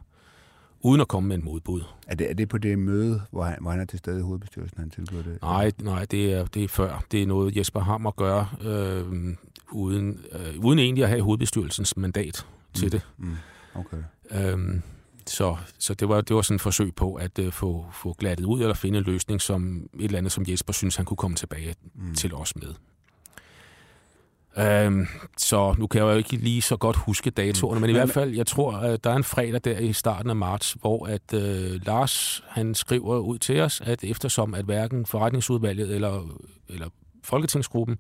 uden 0.80 1.00
at 1.00 1.08
komme 1.08 1.28
med 1.28 1.36
en 1.36 1.44
modbud. 1.44 1.80
Er 2.06 2.14
det, 2.14 2.30
er 2.30 2.34
det 2.34 2.48
på 2.48 2.58
det 2.58 2.78
møde, 2.78 3.22
hvor 3.30 3.44
han, 3.44 3.56
hvor 3.60 3.70
han 3.70 3.80
er 3.80 3.84
til 3.84 3.98
stede 3.98 4.18
i 4.18 4.22
hovedbestyrelsen, 4.22 4.78
han 4.78 4.90
tilbyder 4.90 5.22
det? 5.22 5.42
Nej, 5.42 5.72
nej 5.82 6.04
det, 6.04 6.32
er, 6.32 6.44
det 6.44 6.64
er 6.64 6.68
før. 6.68 7.04
Det 7.12 7.22
er 7.22 7.26
noget, 7.26 7.56
Jesper 7.56 7.80
Hammer 7.80 8.10
gør, 8.10 8.56
øh, 8.62 9.34
uden, 9.72 10.20
øh, 10.32 10.64
uden 10.64 10.78
egentlig 10.78 11.04
at 11.04 11.10
have 11.10 11.22
hovedbestyrelsens 11.22 11.96
mandat 11.96 12.46
til 12.74 12.86
mm. 12.86 12.90
det. 12.90 13.00
Mm. 13.18 13.36
Okay. 13.74 13.96
Øhm, 14.30 14.82
så, 15.31 15.57
så 15.79 15.95
det, 15.95 16.09
var, 16.09 16.20
det 16.20 16.37
var 16.37 16.43
sådan 16.43 16.55
et 16.55 16.61
forsøg 16.61 16.95
på 16.95 17.14
at 17.14 17.39
uh, 17.39 17.53
få, 17.53 17.87
få 17.93 18.12
glattet 18.18 18.45
ud 18.45 18.61
eller 18.61 18.75
finde 18.75 18.99
en 18.99 19.05
løsning, 19.05 19.41
som 19.41 19.89
et 19.99 20.05
eller 20.05 20.18
andet, 20.18 20.33
som 20.33 20.45
Jesper 20.49 20.72
synes, 20.72 20.97
han 20.97 21.05
kunne 21.05 21.16
komme 21.16 21.37
tilbage 21.37 21.75
mm. 21.95 22.14
til 22.14 22.35
os 22.35 22.53
med. 22.57 22.75
Um, 24.87 25.07
så 25.39 25.75
nu 25.79 25.87
kan 25.87 26.01
jeg 26.01 26.12
jo 26.12 26.16
ikke 26.16 26.37
lige 26.37 26.62
så 26.62 26.77
godt 26.77 26.97
huske 26.97 27.31
datoerne, 27.31 27.79
mm. 27.79 27.81
men 27.81 27.91
i 27.91 27.93
hvert 27.93 28.11
fald, 28.11 28.31
jeg 28.35 28.47
tror, 28.47 28.72
at 28.72 29.05
der 29.05 29.11
er 29.11 29.16
en 29.16 29.25
fredag 29.25 29.61
der 29.64 29.79
i 29.79 29.93
starten 29.93 30.31
af 30.31 30.37
marts, 30.37 30.77
hvor 30.81 31.07
at 31.07 31.33
uh, 31.33 31.87
Lars 31.87 32.45
han 32.49 32.75
skriver 32.75 33.18
ud 33.18 33.39
til 33.39 33.61
os, 33.61 33.81
at 33.81 34.05
eftersom 34.05 34.55
at 34.55 34.64
hverken 34.64 35.07
forretningsudvalget 35.07 35.95
eller, 35.95 36.22
eller 36.68 36.89
Folketingsgruppen 37.22 37.99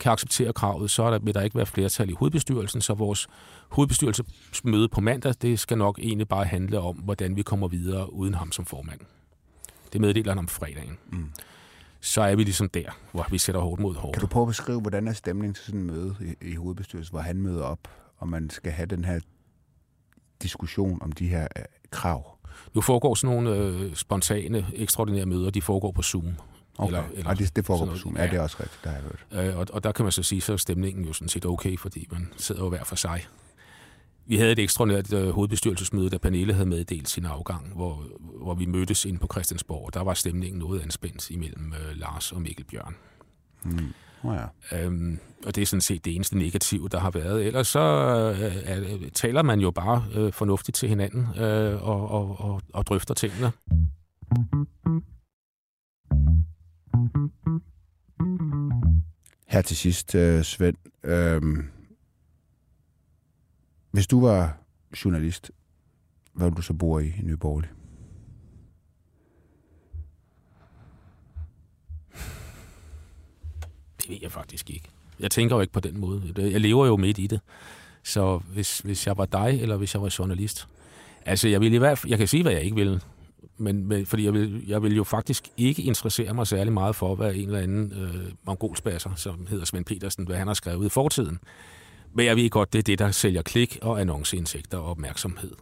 kan 0.00 0.12
acceptere 0.12 0.52
kravet, 0.52 0.90
så 0.90 1.10
der, 1.10 1.18
vil 1.18 1.34
der 1.34 1.42
ikke 1.42 1.56
være 1.56 1.66
flertal 1.66 2.10
i 2.10 2.12
hovedbestyrelsen, 2.12 2.80
så 2.80 2.94
vores 2.94 3.28
hovedbestyrelsesmøde 3.68 4.88
på 4.88 5.00
mandag, 5.00 5.34
det 5.42 5.60
skal 5.60 5.78
nok 5.78 5.98
egentlig 5.98 6.28
bare 6.28 6.44
handle 6.44 6.80
om, 6.80 6.96
hvordan 6.96 7.36
vi 7.36 7.42
kommer 7.42 7.68
videre 7.68 8.12
uden 8.12 8.34
ham 8.34 8.52
som 8.52 8.64
formand. 8.64 9.00
Det 9.92 10.00
meddeler 10.00 10.30
han 10.30 10.38
om 10.38 10.48
fredagen. 10.48 10.98
Mm. 11.10 11.30
Så 12.00 12.22
er 12.22 12.36
vi 12.36 12.42
ligesom 12.42 12.68
der, 12.68 12.98
hvor 13.12 13.26
vi 13.30 13.38
sætter 13.38 13.60
hårdt 13.60 13.80
mod 13.80 13.94
hårdt. 13.94 14.14
Kan 14.14 14.20
du 14.20 14.26
prøve 14.26 14.42
at 14.42 14.48
beskrive, 14.48 14.80
hvordan 14.80 15.08
er 15.08 15.12
stemningen 15.12 15.54
til 15.54 15.64
sådan 15.64 15.80
en 15.80 15.86
møde 15.86 16.16
i, 16.20 16.46
i 16.50 16.54
hovedbestyrelsen, 16.54 17.12
hvor 17.12 17.20
han 17.20 17.36
møder 17.36 17.64
op, 17.64 17.88
og 18.16 18.28
man 18.28 18.50
skal 18.50 18.72
have 18.72 18.86
den 18.86 19.04
her 19.04 19.20
diskussion 20.42 21.02
om 21.02 21.12
de 21.12 21.28
her 21.28 21.48
øh, 21.56 21.64
krav? 21.90 22.38
Nu 22.74 22.80
foregår 22.80 23.14
sådan 23.14 23.36
nogle 23.36 23.56
øh, 23.56 23.94
spontane, 23.94 24.66
ekstraordinære 24.74 25.26
møder, 25.26 25.50
de 25.50 25.62
foregår 25.62 25.92
på 25.92 26.02
Zoom. 26.02 26.32
Okay. 26.78 26.88
Eller, 26.88 27.04
eller 27.14 27.30
og 27.30 27.38
det, 27.38 27.56
det 27.56 27.66
foregår 27.66 27.86
på 27.86 27.96
Zoom. 27.96 28.16
Ja, 28.16 28.26
det 28.26 28.34
er 28.34 28.40
også 28.40 28.56
rigtigt, 28.60 28.84
der 28.84 28.90
har 28.90 28.96
jeg 28.96 29.04
hørt. 29.04 29.48
Øh, 29.48 29.58
og, 29.58 29.66
og 29.72 29.84
der 29.84 29.92
kan 29.92 30.04
man 30.04 30.12
så 30.12 30.22
sige, 30.22 30.40
så 30.40 30.52
er 30.52 30.56
stemningen 30.56 31.04
jo 31.04 31.12
sådan 31.12 31.28
set 31.28 31.46
okay, 31.46 31.78
fordi 31.78 32.08
man 32.12 32.32
sidder 32.36 32.62
jo 32.62 32.68
hver 32.68 32.84
for 32.84 32.96
sig. 32.96 33.26
Vi 34.26 34.36
havde 34.36 34.52
et 34.52 34.58
ekstraordinært 34.58 35.12
øh, 35.12 35.30
hovedbestyrelsesmøde, 35.30 36.10
da 36.10 36.18
Pernille 36.18 36.52
havde 36.52 36.68
meddelt 36.68 37.08
sin 37.08 37.24
afgang, 37.24 37.72
hvor, 37.74 38.04
hvor 38.42 38.54
vi 38.54 38.66
mødtes 38.66 39.04
inde 39.04 39.18
på 39.18 39.28
Christiansborg, 39.32 39.94
der 39.94 40.00
var 40.00 40.14
stemningen 40.14 40.58
noget 40.58 40.80
anspændt 40.82 41.30
imellem 41.30 41.72
øh, 41.72 41.96
Lars 41.96 42.32
og 42.32 42.42
Mikkel 42.42 42.64
Bjørn. 42.64 42.94
Mm. 43.64 43.92
Oh 44.22 44.36
ja. 44.72 44.84
øhm, 44.84 45.18
og 45.46 45.54
det 45.54 45.62
er 45.62 45.66
sådan 45.66 45.80
set 45.80 46.04
det 46.04 46.14
eneste 46.14 46.38
negative, 46.38 46.88
der 46.88 46.98
har 46.98 47.10
været. 47.10 47.46
Ellers 47.46 47.68
så 47.68 47.80
øh, 48.68 49.02
øh, 49.02 49.10
taler 49.10 49.42
man 49.42 49.60
jo 49.60 49.70
bare 49.70 50.04
øh, 50.14 50.32
fornuftigt 50.32 50.76
til 50.76 50.88
hinanden 50.88 51.42
øh, 51.42 51.88
og, 51.88 52.10
og, 52.10 52.40
og, 52.40 52.62
og 52.72 52.86
drøfter 52.86 53.14
tingene. 53.14 53.52
Her 59.46 59.62
til 59.62 59.76
sidst, 59.76 60.14
øh, 60.14 60.42
Svend. 60.42 60.76
Øh, 61.04 61.42
hvis 63.90 64.06
du 64.06 64.20
var 64.20 64.58
journalist, 65.04 65.50
hvad 66.32 66.46
ville 66.46 66.56
du 66.56 66.62
så 66.62 66.72
bo 66.72 66.98
i 66.98 67.06
i 67.06 67.22
Nye 67.22 67.36
Borgerlige? 67.36 67.72
Det 73.98 74.08
ved 74.08 74.18
jeg 74.22 74.32
faktisk 74.32 74.70
ikke. 74.70 74.88
Jeg 75.20 75.30
tænker 75.30 75.56
jo 75.56 75.60
ikke 75.60 75.72
på 75.72 75.80
den 75.80 76.00
måde. 76.00 76.22
Jeg 76.36 76.60
lever 76.60 76.86
jo 76.86 76.96
midt 76.96 77.18
i 77.18 77.26
det. 77.26 77.40
Så 78.02 78.38
hvis, 78.38 78.78
hvis 78.78 79.06
jeg 79.06 79.18
var 79.18 79.26
dig, 79.26 79.58
eller 79.62 79.76
hvis 79.76 79.94
jeg 79.94 80.02
var 80.02 80.14
journalist. 80.18 80.68
Altså, 81.26 81.48
jeg, 81.48 81.60
vil 81.60 81.72
i 81.72 81.76
hvert 81.76 81.98
fald, 81.98 82.10
jeg 82.10 82.18
kan 82.18 82.28
sige, 82.28 82.42
hvad 82.42 82.52
jeg 82.52 82.62
ikke 82.62 82.76
vil 82.76 83.02
men, 83.58 83.86
men 83.88 84.06
fordi 84.06 84.24
jeg 84.24 84.32
vil, 84.32 84.64
jeg 84.66 84.82
vil 84.82 84.96
jo 84.96 85.04
faktisk 85.04 85.48
ikke 85.56 85.82
interessere 85.82 86.34
mig 86.34 86.46
særlig 86.46 86.72
meget 86.72 86.96
for, 86.96 87.14
hvad 87.14 87.34
en 87.34 87.46
eller 87.46 87.58
anden 87.58 87.92
øh, 87.92 88.32
mongolspasser, 88.46 89.10
som 89.14 89.46
hedder 89.50 89.64
Svend 89.64 89.84
Petersen, 89.84 90.26
hvad 90.26 90.36
han 90.36 90.46
har 90.46 90.54
skrevet 90.54 90.86
i 90.86 90.88
fortiden. 90.88 91.38
Men 92.12 92.26
jeg 92.26 92.36
ved 92.36 92.50
godt, 92.50 92.72
det 92.72 92.78
er 92.78 92.82
det, 92.82 92.98
der 92.98 93.10
sælger 93.10 93.42
klik 93.42 93.78
og 93.82 94.00
annonceindsigter 94.00 94.78
og 94.78 94.90
opmærksomhed. 94.90 95.52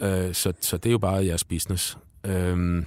Øh, 0.00 0.34
så, 0.34 0.52
så 0.60 0.76
det 0.76 0.86
er 0.86 0.92
jo 0.92 0.98
bare 0.98 1.26
jeres 1.26 1.44
business. 1.44 1.98
Øh, 2.24 2.84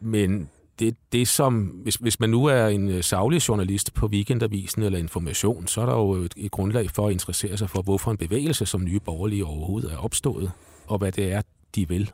men 0.00 0.48
det, 0.78 0.96
det 1.12 1.28
som, 1.28 1.62
hvis, 1.64 1.94
hvis 1.94 2.20
man 2.20 2.30
nu 2.30 2.44
er 2.44 2.66
en 2.66 2.88
øh, 2.88 3.04
savlig 3.04 3.48
journalist 3.48 3.94
på 3.94 4.06
Weekendavisen 4.06 4.82
eller 4.82 4.98
Information, 4.98 5.66
så 5.66 5.80
er 5.80 5.86
der 5.86 5.92
jo 5.92 6.12
et, 6.12 6.34
et 6.36 6.50
grundlag 6.50 6.90
for 6.90 7.06
at 7.06 7.12
interessere 7.12 7.56
sig 7.56 7.70
for, 7.70 7.82
hvorfor 7.82 8.10
en 8.10 8.16
bevægelse 8.16 8.66
som 8.66 8.84
Nye 8.84 9.00
Borgerlige 9.00 9.44
overhovedet 9.44 9.92
er 9.92 9.96
opstået, 9.96 10.50
og 10.86 10.98
hvad 10.98 11.12
det 11.12 11.32
er, 11.32 11.42
de 11.74 11.88
vil 11.88 12.12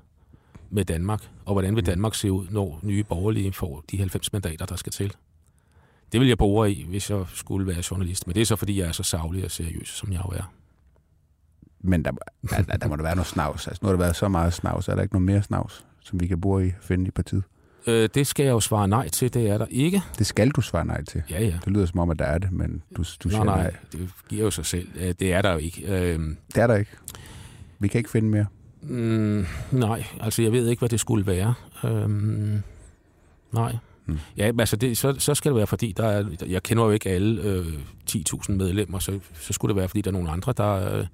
med 0.72 0.84
Danmark, 0.84 1.28
og 1.44 1.52
hvordan 1.54 1.76
vil 1.76 1.82
mm. 1.82 1.86
Danmark 1.86 2.14
se 2.14 2.32
ud, 2.32 2.46
når 2.50 2.80
nye 2.82 3.04
borgerlige 3.04 3.52
får 3.52 3.84
de 3.90 3.98
90 3.98 4.32
mandater, 4.32 4.66
der 4.66 4.76
skal 4.76 4.92
til. 4.92 5.12
Det 6.12 6.20
vil 6.20 6.28
jeg 6.28 6.38
bore 6.38 6.72
i, 6.72 6.86
hvis 6.88 7.10
jeg 7.10 7.24
skulle 7.34 7.66
være 7.66 7.82
journalist, 7.90 8.26
men 8.26 8.34
det 8.34 8.40
er 8.40 8.46
så, 8.46 8.56
fordi 8.56 8.80
jeg 8.80 8.88
er 8.88 8.92
så 8.92 9.02
savlig 9.02 9.44
og 9.44 9.50
seriøs, 9.50 9.88
som 9.88 10.12
jeg 10.12 10.20
jo 10.24 10.30
er. 10.36 10.52
Men 11.80 12.04
der, 12.04 12.10
der, 12.50 12.62
der 12.62 12.88
må 12.88 12.96
der 12.96 13.02
være 13.02 13.16
noget 13.16 13.26
snavs. 13.26 13.66
Altså, 13.66 13.80
nu 13.82 13.86
har 13.86 13.92
der 13.92 13.98
været 13.98 14.16
så 14.16 14.28
meget 14.28 14.52
snavs. 14.52 14.88
Er 14.88 14.94
der 14.94 15.02
ikke 15.02 15.14
noget 15.14 15.26
mere 15.26 15.42
snavs, 15.42 15.84
som 16.00 16.20
vi 16.20 16.26
kan 16.26 16.40
bruge 16.40 16.66
i 16.66 16.72
finde 16.80 17.08
i 17.08 17.10
partiet? 17.10 17.42
Øh, 17.86 18.08
det 18.14 18.26
skal 18.26 18.44
jeg 18.44 18.52
jo 18.52 18.60
svare 18.60 18.88
nej 18.88 19.08
til, 19.08 19.34
det 19.34 19.48
er 19.50 19.58
der 19.58 19.66
ikke. 19.70 20.02
Det 20.18 20.26
skal 20.26 20.50
du 20.50 20.60
svare 20.60 20.84
nej 20.84 21.04
til. 21.04 21.22
Ja, 21.30 21.40
ja. 21.44 21.58
Det 21.64 21.72
lyder 21.72 21.86
som 21.86 22.00
om, 22.00 22.10
at 22.10 22.18
der 22.18 22.24
er 22.24 22.38
det, 22.38 22.52
men 22.52 22.82
du, 22.96 23.02
du 23.02 23.28
siger 23.28 23.44
nej, 23.44 23.62
nej. 23.62 23.76
det 23.92 24.10
giver 24.28 24.44
jo 24.44 24.50
sig 24.50 24.66
selv. 24.66 24.88
Det 25.12 25.32
er 25.32 25.42
der 25.42 25.52
jo 25.52 25.58
ikke. 25.58 25.82
Øh, 25.86 26.20
Det 26.54 26.62
er 26.62 26.66
der 26.66 26.76
ikke. 26.76 26.90
Vi 27.78 27.88
kan 27.88 27.98
ikke 27.98 28.10
finde 28.10 28.28
mere. 28.28 28.46
Mm, 28.82 29.46
nej, 29.72 30.04
altså 30.20 30.42
jeg 30.42 30.52
ved 30.52 30.68
ikke, 30.68 30.80
hvad 30.80 30.88
det 30.88 31.00
skulle 31.00 31.26
være. 31.26 31.54
Øhm, 31.84 32.62
nej. 33.52 33.76
Mm. 34.06 34.18
Ja, 34.36 34.52
altså 34.58 34.76
det, 34.76 34.98
så, 34.98 35.14
så 35.18 35.34
skal 35.34 35.50
det 35.50 35.56
være, 35.56 35.66
fordi 35.66 35.92
der 35.96 36.04
er, 36.06 36.24
jeg 36.46 36.62
kender 36.62 36.84
jo 36.84 36.90
ikke 36.90 37.10
alle 37.10 37.42
øh, 37.42 37.66
10.000 38.10 38.52
medlemmer, 38.52 38.98
så, 38.98 39.20
så 39.34 39.52
skulle 39.52 39.70
det 39.70 39.76
være, 39.76 39.88
fordi 39.88 40.00
der 40.00 40.10
er 40.10 40.12
nogle 40.12 40.30
andre, 40.30 40.54
der, 40.56 40.98
øh, 40.98 41.06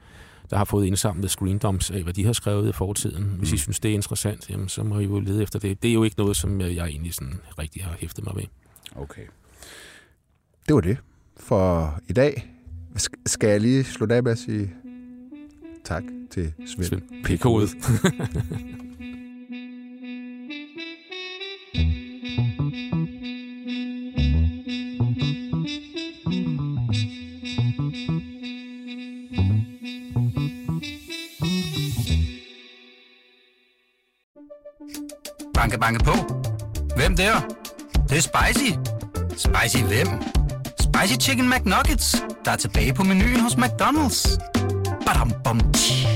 der 0.50 0.56
har 0.56 0.64
fået 0.64 0.86
indsamlet 0.86 1.30
screendoms 1.30 1.90
af, 1.90 2.02
hvad 2.02 2.12
de 2.12 2.24
har 2.24 2.32
skrevet 2.32 2.68
i 2.68 2.72
fortiden. 2.72 3.24
Hvis 3.38 3.50
Mm. 3.50 3.54
I 3.54 3.58
synes, 3.58 3.80
det 3.80 3.90
er 3.90 3.94
interessant, 3.94 4.50
jamen, 4.50 4.68
så 4.68 4.82
må 4.84 4.98
I 4.98 5.04
jo 5.04 5.20
lede 5.20 5.42
efter 5.42 5.58
det. 5.58 5.82
Det 5.82 5.88
er 5.88 5.94
jo 5.94 6.04
ikke 6.04 6.16
noget, 6.18 6.36
som 6.36 6.60
jeg 6.60 6.86
egentlig 6.86 7.14
sådan 7.14 7.40
rigtig 7.58 7.84
har 7.84 7.96
hæftet 7.98 8.24
mig 8.24 8.36
ved. 8.36 8.44
Okay. 8.96 9.22
Det 10.68 10.74
var 10.74 10.80
det 10.80 10.96
for 11.36 11.94
i 12.08 12.12
dag. 12.12 12.54
Sk- 12.98 13.22
Skal 13.26 13.48
jeg 13.50 13.60
lige 13.60 13.84
slutte 13.84 14.14
af 14.14 14.22
med 14.22 14.32
at 14.32 14.38
sige 14.38 14.70
tak 15.88 16.02
til 16.30 16.52
Svend. 16.66 17.02
Pikhoved. 17.24 17.68
Banke, 35.54 35.78
banke 35.78 36.04
på. 36.04 36.12
Hvem 36.96 37.16
der? 37.16 37.40
Det, 37.92 38.10
det 38.10 38.16
er 38.16 38.20
spicy. 38.20 38.72
Spicy 39.30 39.84
hvem? 39.84 40.06
Spicy 40.80 41.28
Chicken 41.28 41.50
McNuggets, 41.50 42.24
der 42.44 42.50
er 42.50 42.56
tilbage 42.56 42.94
på 42.94 43.02
menuen 43.02 43.40
hos 43.40 43.54
McDonald's. 43.54 44.38
Badum, 45.08 45.32
bom, 45.42 45.58
tji. 45.72 46.07